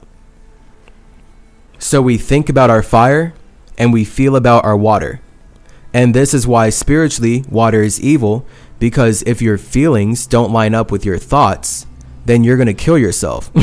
So 1.79 2.01
we 2.01 2.17
think 2.17 2.49
about 2.49 2.71
our 2.71 2.83
fire, 2.83 3.35
and 3.79 3.93
we 3.93 4.05
feel 4.05 4.37
about 4.37 4.65
our 4.65 4.77
water. 4.77 5.21
And 5.95 6.15
this 6.15 6.35
is 6.35 6.47
why 6.47 6.69
spiritually 6.69 7.45
water 7.49 7.83
is 7.83 7.99
evil 8.01 8.45
because 8.79 9.23
if 9.23 9.41
your 9.41 9.57
feelings 9.57 10.27
don't 10.27 10.53
line 10.53 10.75
up 10.75 10.91
with 10.91 11.07
your 11.07 11.19
thoughts, 11.19 11.87
then 12.27 12.45
you're 12.45 12.57
going 12.57 12.67
to 12.67 12.75
kill 12.75 12.99
yourself. 12.99 13.51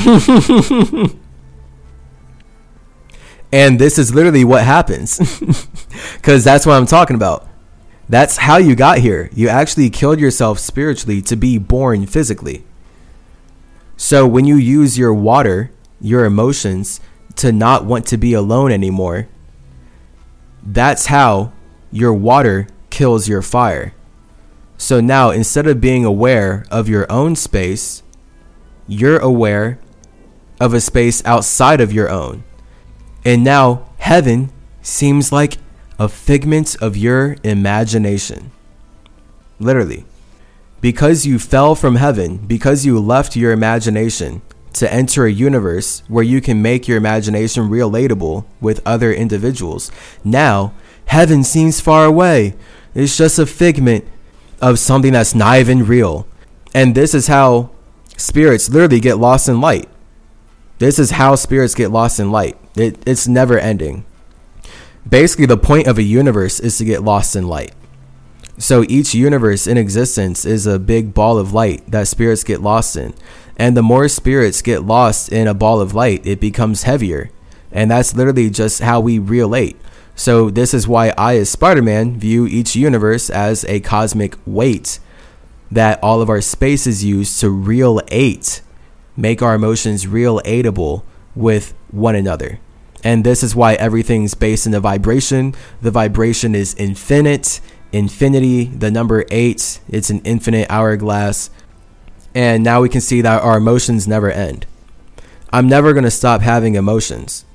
and 3.52 3.80
this 3.80 4.00
is 4.00 4.16
literally 4.16 4.44
what 4.44 4.64
happens 4.64 5.40
because 6.16 6.44
that's 6.44 6.66
what 6.66 6.74
I'm 6.74 6.88
talking 6.88 7.16
about. 7.16 7.48
That's 8.10 8.38
how 8.38 8.58
you 8.58 8.76
got 8.76 9.00
here. 9.00 9.30
You 9.34 9.50
actually 9.50 9.90
killed 9.90 10.20
yourself 10.20 10.60
spiritually 10.60 11.22
to 11.24 11.36
be 11.36 11.58
born 11.58 12.06
physically. 12.06 12.64
So 13.98 14.28
when 14.28 14.46
you 14.46 14.56
use 14.58 14.98
your 14.98 15.14
water, 15.14 15.72
your 16.02 16.26
emotions, 16.26 17.00
to 17.38 17.52
not 17.52 17.86
want 17.86 18.06
to 18.08 18.18
be 18.18 18.34
alone 18.34 18.72
anymore, 18.72 19.28
that's 20.66 21.08
how 21.08 21.54
your 21.92 22.14
water 22.14 22.68
kills 22.90 23.28
your 23.28 23.42
fire. 23.42 23.94
So 24.78 25.00
now, 25.00 25.30
instead 25.30 25.68
of 25.68 25.80
being 25.80 26.04
aware 26.04 26.66
of 26.70 26.90
your 26.90 27.10
own 27.12 27.36
space, 27.36 28.04
you're 28.88 29.20
aware 29.20 29.80
of 30.60 30.74
a 30.74 30.82
space 30.82 31.24
outside 31.26 31.80
of 31.80 31.94
your 31.94 32.10
own. 32.10 32.44
And 33.24 33.44
now 33.44 33.88
heaven 33.98 34.52
seems 34.82 35.32
like 35.32 35.58
a 35.98 36.10
figment 36.10 36.76
of 36.82 36.98
your 36.98 37.38
imagination. 37.44 38.52
Literally. 39.60 40.06
Because 40.82 41.26
you 41.26 41.40
fell 41.40 41.74
from 41.74 41.96
heaven, 41.96 42.38
because 42.38 42.86
you 42.86 43.00
left 43.00 43.36
your 43.36 43.52
imagination 43.52 44.42
to 44.76 44.92
enter 44.94 45.26
a 45.26 45.32
universe 45.32 46.04
where 46.08 46.24
you 46.24 46.42
can 46.42 46.62
make 46.62 46.88
your 46.88 46.98
imagination 46.98 47.70
relatable 47.70 48.46
with 48.62 48.82
other 48.86 49.14
individuals, 49.14 49.92
now 50.24 50.74
heaven 51.06 51.44
seems 51.44 51.82
far 51.82 52.06
away. 52.06 52.56
It's 52.94 53.18
just 53.18 53.40
a 53.40 53.46
figment 53.46 54.06
of 54.62 54.80
something 54.80 55.14
that's 55.14 55.36
not 55.36 55.60
even 55.60 55.86
real. 55.86 56.28
And 56.74 56.96
this 56.96 57.14
is 57.14 57.28
how 57.28 57.72
spirits 58.18 58.70
literally 58.70 59.00
get 59.00 59.18
lost 59.18 59.48
in 59.48 59.62
light. 59.62 59.90
This 60.78 61.00
is 61.00 61.12
how 61.12 61.36
spirits 61.36 61.74
get 61.76 61.92
lost 61.92 62.20
in 62.20 62.32
light. 62.32 62.58
It, 62.76 63.02
it's 63.06 63.28
never 63.28 63.58
ending. 63.58 64.06
Basically, 65.08 65.46
the 65.46 65.58
point 65.58 65.88
of 65.88 65.98
a 65.98 66.04
universe 66.04 66.60
is 66.60 66.78
to 66.80 66.86
get 66.86 67.04
lost 67.04 67.36
in 67.36 67.48
light. 67.48 67.74
So 68.58 68.84
each 68.88 69.14
universe 69.14 69.68
in 69.68 69.78
existence 69.78 70.46
is 70.46 70.66
a 70.66 70.80
big 70.80 71.14
ball 71.14 71.38
of 71.38 71.54
light 71.54 71.90
that 71.92 72.08
spirits 72.08 72.44
get 72.44 72.62
lost 72.62 72.96
in. 72.96 73.14
And 73.58 73.76
the 73.76 73.84
more 73.84 74.08
spirits 74.08 74.62
get 74.62 74.84
lost 74.84 75.32
in 75.32 75.48
a 75.48 75.54
ball 75.54 75.82
of 75.82 75.94
light, 75.94 76.26
it 76.26 76.40
becomes 76.40 76.84
heavier. 76.84 77.30
And 77.72 77.92
that's 77.92 78.16
literally 78.16 78.50
just 78.50 78.82
how 78.82 79.00
we 79.00 79.20
relate. 79.20 79.78
So 80.16 80.50
this 80.50 80.74
is 80.74 80.88
why 80.88 81.14
I, 81.18 81.38
as 81.38 81.50
Spider-Man, 81.50 82.20
view 82.20 82.48
each 82.48 82.76
universe 82.76 83.30
as 83.30 83.66
a 83.66 83.82
cosmic 83.82 84.36
weight 84.46 85.00
that 85.72 86.02
all 86.02 86.22
of 86.22 86.30
our 86.30 86.42
spaces 86.42 87.04
use 87.04 87.38
to 87.40 87.50
relate, 87.50 88.62
make 89.18 89.42
our 89.42 89.56
emotions 89.56 90.06
relatable 90.06 91.04
with 91.36 91.74
one 91.92 92.16
another. 92.16 92.60
And 93.04 93.24
this 93.24 93.44
is 93.44 93.56
why 93.56 93.74
everything's 93.74 94.34
based 94.34 94.66
in 94.66 94.72
the 94.72 94.80
vibration. 94.80 95.54
The 95.82 95.92
vibration 95.92 96.56
is 96.56 96.74
infinite, 96.76 97.60
infinity, 97.92 98.66
the 98.66 98.90
number 98.90 99.26
eight, 99.32 99.80
it's 99.90 100.10
an 100.10 100.22
infinite 100.22 100.70
hourglass. 100.70 101.50
And 102.36 102.64
now 102.64 102.82
we 102.82 102.90
can 102.90 103.02
see 103.02 103.22
that 103.22 103.42
our 103.42 103.58
emotions 103.58 104.08
never 104.08 104.30
end. 104.30 104.68
I'm 105.52 105.68
never 105.68 105.94
going 105.94 106.04
to 106.04 106.12
stop 106.12 106.42
having 106.42 106.76
emotions. 106.76 107.46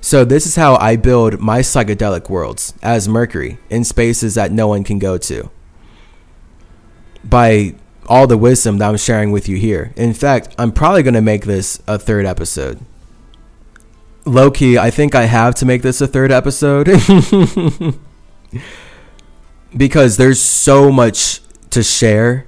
So, 0.00 0.24
this 0.24 0.46
is 0.46 0.56
how 0.56 0.74
I 0.76 0.96
build 0.96 1.38
my 1.38 1.60
psychedelic 1.60 2.28
worlds 2.28 2.74
as 2.82 3.08
Mercury 3.08 3.58
in 3.70 3.84
spaces 3.84 4.34
that 4.34 4.50
no 4.50 4.66
one 4.66 4.82
can 4.82 4.98
go 4.98 5.16
to. 5.18 5.50
By 7.22 7.76
all 8.06 8.26
the 8.26 8.38
wisdom 8.38 8.78
that 8.78 8.88
I'm 8.88 8.96
sharing 8.96 9.30
with 9.30 9.48
you 9.48 9.56
here. 9.56 9.92
In 9.96 10.12
fact, 10.12 10.54
I'm 10.58 10.72
probably 10.72 11.02
going 11.02 11.14
to 11.14 11.20
make 11.20 11.44
this 11.44 11.80
a 11.86 11.98
third 11.98 12.26
episode. 12.26 12.80
Low 14.24 14.50
key, 14.50 14.78
I 14.78 14.90
think 14.90 15.14
I 15.14 15.24
have 15.24 15.54
to 15.56 15.66
make 15.66 15.82
this 15.82 16.00
a 16.00 16.06
third 16.06 16.32
episode. 16.32 16.86
because 19.76 20.16
there's 20.16 20.40
so 20.40 20.90
much 20.90 21.40
to 21.70 21.82
share. 21.82 22.46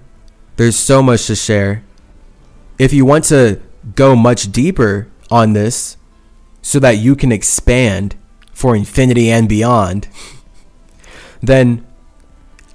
There's 0.56 0.76
so 0.76 1.02
much 1.02 1.26
to 1.26 1.34
share. 1.34 1.82
If 2.78 2.92
you 2.92 3.04
want 3.04 3.24
to 3.24 3.60
go 3.96 4.14
much 4.14 4.52
deeper 4.52 5.08
on 5.30 5.52
this 5.52 5.96
so 6.62 6.78
that 6.78 6.98
you 6.98 7.16
can 7.16 7.32
expand 7.32 8.14
for 8.52 8.76
infinity 8.76 9.30
and 9.30 9.48
beyond, 9.48 10.08
then 11.42 11.84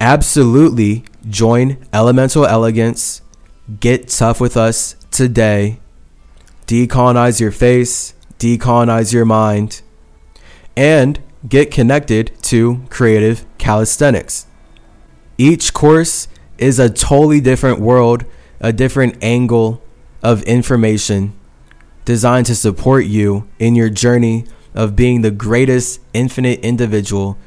absolutely 0.02 1.06
join 1.28 1.78
Elemental 1.94 2.46
Elegance. 2.46 3.22
Get 3.80 4.10
tough 4.10 4.42
with 4.42 4.58
us 4.58 4.96
today. 5.12 5.80
Decolonize 6.68 7.40
your 7.40 7.52
face, 7.52 8.14
decolonize 8.38 9.14
your 9.14 9.26
mind, 9.26 9.82
and 10.76 11.22
get 11.48 11.72
connected 11.72 12.32
to 12.44 12.84
creative 12.90 13.46
calisthenics. 13.58 14.46
Each 15.38 15.74
course 15.74 16.28
is 16.62 16.80
a 16.80 16.90
totally 16.90 17.42
different 17.42 17.80
world, 17.80 18.26
a 18.60 18.74
different 18.74 19.24
angle 19.24 19.82
of 20.22 20.44
information 20.44 21.34
designed 22.06 22.46
to 22.48 22.56
support 22.56 23.06
you 23.06 23.48
in 23.60 23.76
your 23.76 23.90
journey 23.90 24.46
of 24.74 24.96
being 24.96 25.22
the 25.22 25.32
greatest 25.32 26.00
infinite 26.14 26.60
individual 26.62 27.38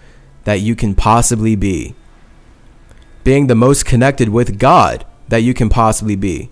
that 0.44 0.60
you 0.60 0.74
can 0.74 0.94
possibly 0.94 1.56
be. 1.56 1.94
Being 3.24 3.46
the 3.46 3.54
most 3.54 3.84
connected 3.84 4.28
with 4.28 4.58
God 4.58 5.04
that 5.28 5.42
you 5.42 5.54
can 5.54 5.68
possibly 5.68 6.16
be. 6.16 6.50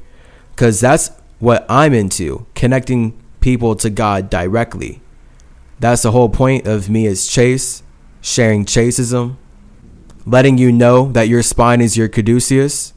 Because 0.50 0.80
that's 0.80 1.10
what 1.38 1.66
I'm 1.68 1.92
into 1.92 2.46
connecting 2.54 3.20
people 3.40 3.74
to 3.76 3.90
God 3.90 4.30
directly. 4.30 5.00
That's 5.80 6.02
the 6.02 6.12
whole 6.12 6.28
point 6.28 6.66
of 6.66 6.90
me 6.90 7.06
as 7.06 7.26
Chase, 7.26 7.82
sharing 8.20 8.64
Chaseism, 8.64 9.36
letting 10.30 10.58
you 10.58 10.70
know 10.70 11.10
that 11.12 11.28
your 11.28 11.42
spine 11.42 11.80
is 11.80 11.96
your 11.96 12.08
caduceus, 12.08 12.94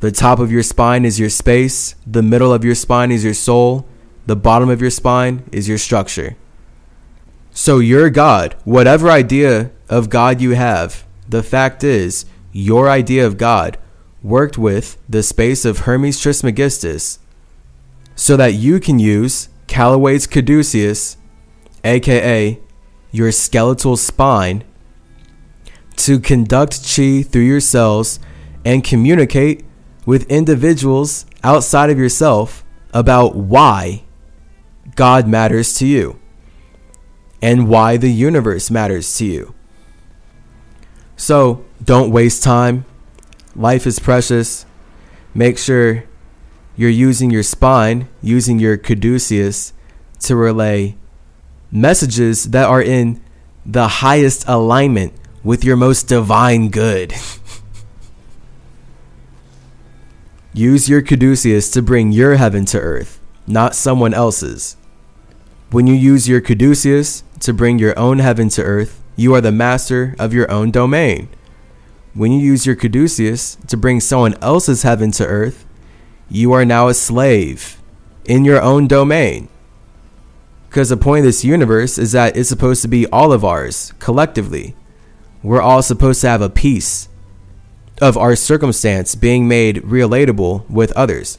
the 0.00 0.12
top 0.12 0.38
of 0.38 0.52
your 0.52 0.62
spine 0.62 1.04
is 1.04 1.18
your 1.18 1.30
space, 1.30 1.94
the 2.06 2.22
middle 2.22 2.52
of 2.52 2.64
your 2.64 2.74
spine 2.74 3.10
is 3.10 3.24
your 3.24 3.34
soul, 3.34 3.86
the 4.26 4.36
bottom 4.36 4.68
of 4.68 4.82
your 4.82 4.90
spine 4.90 5.42
is 5.50 5.66
your 5.66 5.78
structure. 5.78 6.36
So, 7.50 7.78
your 7.78 8.10
God, 8.10 8.54
whatever 8.64 9.10
idea 9.10 9.70
of 9.88 10.10
God 10.10 10.40
you 10.40 10.50
have, 10.50 11.04
the 11.26 11.42
fact 11.42 11.82
is, 11.82 12.26
your 12.52 12.90
idea 12.90 13.26
of 13.26 13.38
God 13.38 13.78
worked 14.22 14.58
with 14.58 14.98
the 15.08 15.22
space 15.22 15.64
of 15.64 15.80
Hermes 15.80 16.20
Trismegistus 16.20 17.18
so 18.14 18.36
that 18.36 18.54
you 18.54 18.78
can 18.78 18.98
use 18.98 19.48
Callaway's 19.66 20.26
caduceus 20.26 21.16
aka 21.84 22.60
your 23.10 23.32
skeletal 23.32 23.96
spine, 23.96 24.64
to 25.98 26.18
conduct 26.20 26.82
chi 26.84 27.22
through 27.22 27.42
your 27.42 27.60
cells 27.60 28.18
and 28.64 28.84
communicate 28.84 29.64
with 30.06 30.30
individuals 30.30 31.26
outside 31.42 31.90
of 31.90 31.98
yourself 31.98 32.64
about 32.92 33.34
why 33.36 34.04
God 34.94 35.28
matters 35.28 35.74
to 35.78 35.86
you 35.86 36.18
and 37.42 37.68
why 37.68 37.96
the 37.96 38.10
universe 38.10 38.70
matters 38.70 39.16
to 39.16 39.24
you. 39.24 39.54
So 41.16 41.64
don't 41.82 42.10
waste 42.10 42.42
time. 42.42 42.84
Life 43.54 43.86
is 43.86 43.98
precious. 43.98 44.66
Make 45.34 45.58
sure 45.58 46.04
you're 46.76 46.90
using 46.90 47.30
your 47.30 47.42
spine, 47.42 48.08
using 48.22 48.58
your 48.58 48.76
caduceus 48.76 49.72
to 50.20 50.36
relay 50.36 50.96
messages 51.70 52.44
that 52.50 52.66
are 52.66 52.82
in 52.82 53.22
the 53.66 53.88
highest 53.88 54.48
alignment 54.48 55.12
with 55.42 55.64
your 55.64 55.76
most 55.76 56.08
divine 56.08 56.68
good. 56.68 57.14
Use 60.52 60.88
your 60.88 61.02
caduceus 61.02 61.70
to 61.70 61.82
bring 61.82 62.10
your 62.10 62.36
heaven 62.36 62.64
to 62.66 62.78
earth, 62.80 63.20
not 63.46 63.74
someone 63.74 64.12
else's. 64.12 64.76
When 65.70 65.86
you 65.86 65.94
use 65.94 66.28
your 66.28 66.40
caduceus 66.40 67.22
to 67.40 67.52
bring 67.52 67.78
your 67.78 67.96
own 67.98 68.18
heaven 68.18 68.48
to 68.50 68.62
earth, 68.62 69.00
you 69.16 69.34
are 69.34 69.40
the 69.40 69.52
master 69.52 70.16
of 70.18 70.32
your 70.32 70.50
own 70.50 70.70
domain. 70.70 71.28
When 72.14 72.32
you 72.32 72.40
use 72.40 72.66
your 72.66 72.74
caduceus 72.74 73.56
to 73.68 73.76
bring 73.76 74.00
someone 74.00 74.34
else's 74.42 74.82
heaven 74.82 75.12
to 75.12 75.26
earth, 75.26 75.64
you 76.28 76.52
are 76.52 76.64
now 76.64 76.88
a 76.88 76.94
slave 76.94 77.80
in 78.24 78.44
your 78.44 78.60
own 78.60 78.88
domain. 78.88 79.48
Because 80.68 80.88
the 80.88 80.96
point 80.96 81.20
of 81.20 81.26
this 81.26 81.44
universe 81.44 81.98
is 81.98 82.12
that 82.12 82.36
it's 82.36 82.48
supposed 82.48 82.82
to 82.82 82.88
be 82.88 83.06
all 83.06 83.32
of 83.32 83.44
ours, 83.44 83.92
collectively. 83.98 84.74
We're 85.42 85.62
all 85.62 85.82
supposed 85.82 86.20
to 86.22 86.28
have 86.28 86.42
a 86.42 86.50
piece 86.50 87.08
of 88.00 88.16
our 88.16 88.36
circumstance 88.36 89.14
being 89.14 89.48
made 89.48 89.76
relatable 89.76 90.68
with 90.68 90.92
others. 90.92 91.38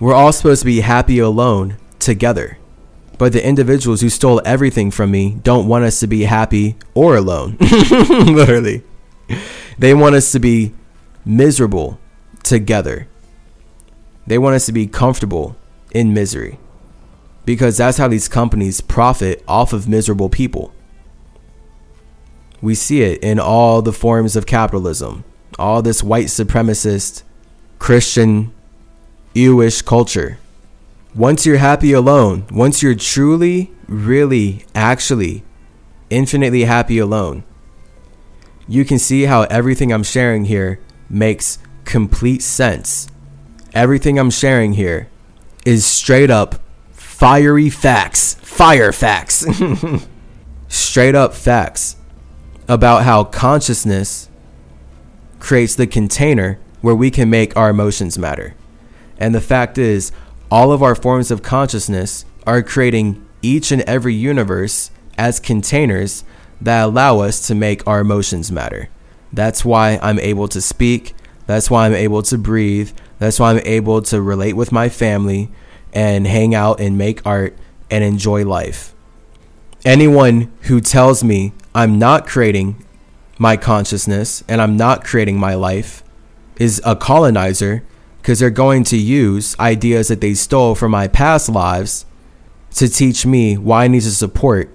We're 0.00 0.14
all 0.14 0.32
supposed 0.32 0.62
to 0.62 0.66
be 0.66 0.80
happy 0.80 1.18
alone 1.18 1.76
together. 1.98 2.58
But 3.18 3.32
the 3.32 3.46
individuals 3.46 4.00
who 4.00 4.08
stole 4.08 4.42
everything 4.44 4.90
from 4.90 5.10
me 5.10 5.38
don't 5.42 5.68
want 5.68 5.84
us 5.84 6.00
to 6.00 6.06
be 6.06 6.24
happy 6.24 6.76
or 6.94 7.16
alone. 7.16 7.56
Literally. 7.60 8.82
They 9.78 9.94
want 9.94 10.14
us 10.14 10.32
to 10.32 10.40
be 10.40 10.74
miserable 11.24 12.00
together. 12.42 13.06
They 14.26 14.38
want 14.38 14.56
us 14.56 14.66
to 14.66 14.72
be 14.72 14.86
comfortable 14.86 15.56
in 15.92 16.14
misery 16.14 16.58
because 17.44 17.76
that's 17.76 17.98
how 17.98 18.08
these 18.08 18.28
companies 18.28 18.80
profit 18.80 19.42
off 19.46 19.72
of 19.72 19.88
miserable 19.88 20.28
people. 20.28 20.72
We 22.62 22.74
see 22.74 23.02
it 23.02 23.22
in 23.22 23.38
all 23.38 23.82
the 23.82 23.92
forms 23.92 24.36
of 24.36 24.46
capitalism, 24.46 25.24
all 25.58 25.82
this 25.82 26.02
white 26.02 26.28
supremacist, 26.28 27.22
Christian, 27.78 28.54
Jewish 29.34 29.82
culture. 29.82 30.38
Once 31.14 31.44
you're 31.44 31.58
happy 31.58 31.92
alone, 31.92 32.46
once 32.50 32.82
you're 32.82 32.94
truly, 32.94 33.70
really, 33.86 34.64
actually, 34.74 35.44
infinitely 36.08 36.64
happy 36.64 36.96
alone, 36.96 37.44
you 38.66 38.86
can 38.86 38.98
see 38.98 39.24
how 39.24 39.42
everything 39.42 39.92
I'm 39.92 40.04
sharing 40.04 40.46
here 40.46 40.80
makes 41.10 41.58
complete 41.84 42.40
sense 42.40 43.08
Everything 43.74 44.18
I'm 44.18 44.30
sharing 44.30 44.74
here 44.74 45.08
is 45.64 45.86
straight 45.86 46.30
up 46.30 46.56
fiery 46.92 47.70
facts. 47.70 48.34
Fire 48.34 48.92
facts. 48.92 49.46
straight 50.68 51.14
up 51.14 51.32
facts 51.32 51.96
about 52.68 53.02
how 53.04 53.24
consciousness 53.24 54.28
creates 55.40 55.74
the 55.74 55.86
container 55.86 56.58
where 56.80 56.94
we 56.94 57.10
can 57.10 57.28
make 57.28 57.56
our 57.56 57.70
emotions 57.70 58.18
matter. 58.18 58.54
And 59.18 59.34
the 59.34 59.40
fact 59.40 59.78
is, 59.78 60.12
all 60.50 60.72
of 60.72 60.82
our 60.82 60.94
forms 60.94 61.30
of 61.30 61.42
consciousness 61.42 62.24
are 62.46 62.62
creating 62.62 63.26
each 63.40 63.72
and 63.72 63.82
every 63.82 64.14
universe 64.14 64.90
as 65.16 65.40
containers 65.40 66.24
that 66.60 66.84
allow 66.84 67.20
us 67.20 67.46
to 67.46 67.54
make 67.54 67.86
our 67.86 68.00
emotions 68.00 68.52
matter. 68.52 68.88
That's 69.32 69.64
why 69.64 69.98
I'm 70.02 70.18
able 70.18 70.48
to 70.48 70.60
speak. 70.60 71.14
That's 71.46 71.70
why 71.70 71.86
I'm 71.86 71.94
able 71.94 72.22
to 72.22 72.38
breathe. 72.38 72.92
That's 73.18 73.40
why 73.40 73.52
I'm 73.52 73.62
able 73.64 74.02
to 74.02 74.20
relate 74.20 74.54
with 74.54 74.72
my 74.72 74.88
family 74.88 75.50
and 75.92 76.26
hang 76.26 76.54
out 76.54 76.80
and 76.80 76.96
make 76.96 77.24
art 77.26 77.56
and 77.90 78.04
enjoy 78.04 78.44
life. 78.44 78.91
Anyone 79.84 80.52
who 80.62 80.80
tells 80.80 81.24
me 81.24 81.52
I'm 81.74 81.98
not 81.98 82.26
creating 82.26 82.84
my 83.36 83.56
consciousness 83.56 84.44
and 84.46 84.60
I'm 84.60 84.76
not 84.76 85.02
creating 85.02 85.38
my 85.38 85.54
life 85.54 86.04
is 86.56 86.80
a 86.84 86.94
colonizer 86.94 87.82
because 88.18 88.38
they're 88.38 88.50
going 88.50 88.84
to 88.84 88.96
use 88.96 89.58
ideas 89.58 90.06
that 90.06 90.20
they 90.20 90.34
stole 90.34 90.76
from 90.76 90.92
my 90.92 91.08
past 91.08 91.48
lives 91.48 92.06
to 92.74 92.88
teach 92.88 93.26
me 93.26 93.58
why 93.58 93.84
I 93.84 93.88
need 93.88 94.02
to 94.02 94.12
support 94.12 94.70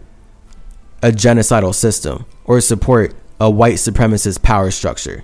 a 1.02 1.12
genocidal 1.12 1.74
system 1.74 2.26
or 2.44 2.60
support 2.60 3.16
a 3.40 3.50
white 3.50 3.76
supremacist 3.76 4.42
power 4.42 4.72
structure 4.72 5.24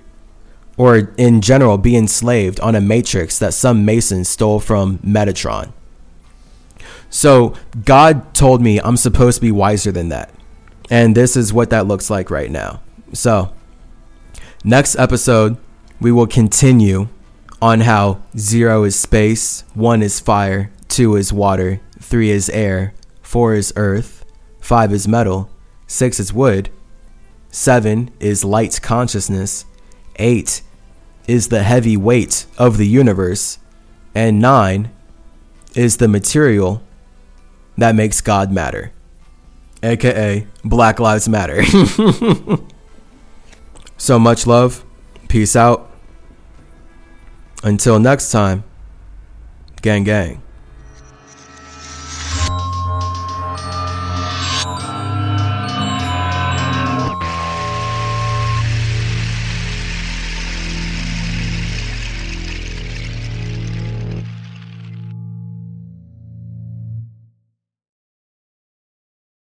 or 0.78 1.12
in 1.18 1.42
general 1.42 1.76
be 1.76 1.94
enslaved 1.94 2.58
on 2.60 2.74
a 2.74 2.80
matrix 2.80 3.38
that 3.38 3.52
some 3.52 3.84
masons 3.84 4.30
stole 4.30 4.60
from 4.60 4.96
Metatron. 4.98 5.72
So 7.14 7.54
God 7.84 8.34
told 8.34 8.60
me 8.60 8.80
I'm 8.80 8.96
supposed 8.96 9.36
to 9.36 9.40
be 9.40 9.52
wiser 9.52 9.92
than 9.92 10.08
that. 10.08 10.34
And 10.90 11.16
this 11.16 11.36
is 11.36 11.52
what 11.52 11.70
that 11.70 11.86
looks 11.86 12.10
like 12.10 12.28
right 12.28 12.50
now. 12.50 12.80
So, 13.12 13.52
next 14.64 14.96
episode, 14.96 15.56
we 16.00 16.10
will 16.10 16.26
continue 16.26 17.06
on 17.62 17.82
how 17.82 18.20
zero 18.36 18.82
is 18.82 18.98
space, 18.98 19.62
one 19.74 20.02
is 20.02 20.18
fire, 20.18 20.72
two 20.88 21.14
is 21.14 21.32
water, 21.32 21.80
three 22.00 22.30
is 22.30 22.50
air, 22.50 22.94
four 23.22 23.54
is 23.54 23.72
earth, 23.76 24.24
five 24.58 24.92
is 24.92 25.06
metal, 25.06 25.48
six 25.86 26.18
is 26.18 26.32
wood, 26.32 26.68
seven 27.48 28.10
is 28.18 28.44
light 28.44 28.80
consciousness, 28.82 29.66
eight 30.16 30.62
is 31.28 31.46
the 31.46 31.62
heavy 31.62 31.96
weight 31.96 32.46
of 32.58 32.76
the 32.76 32.88
universe, 32.88 33.60
and 34.16 34.40
nine 34.40 34.90
is 35.76 35.98
the 35.98 36.08
material 36.08 36.82
that 37.78 37.94
makes 37.94 38.20
God 38.20 38.52
matter, 38.52 38.92
aka 39.82 40.46
Black 40.64 41.00
Lives 41.00 41.28
Matter. 41.28 41.64
so 43.96 44.18
much 44.18 44.46
love. 44.46 44.84
Peace 45.28 45.56
out. 45.56 45.90
Until 47.62 47.98
next 47.98 48.30
time, 48.30 48.62
gang 49.82 50.04
gang. 50.04 50.43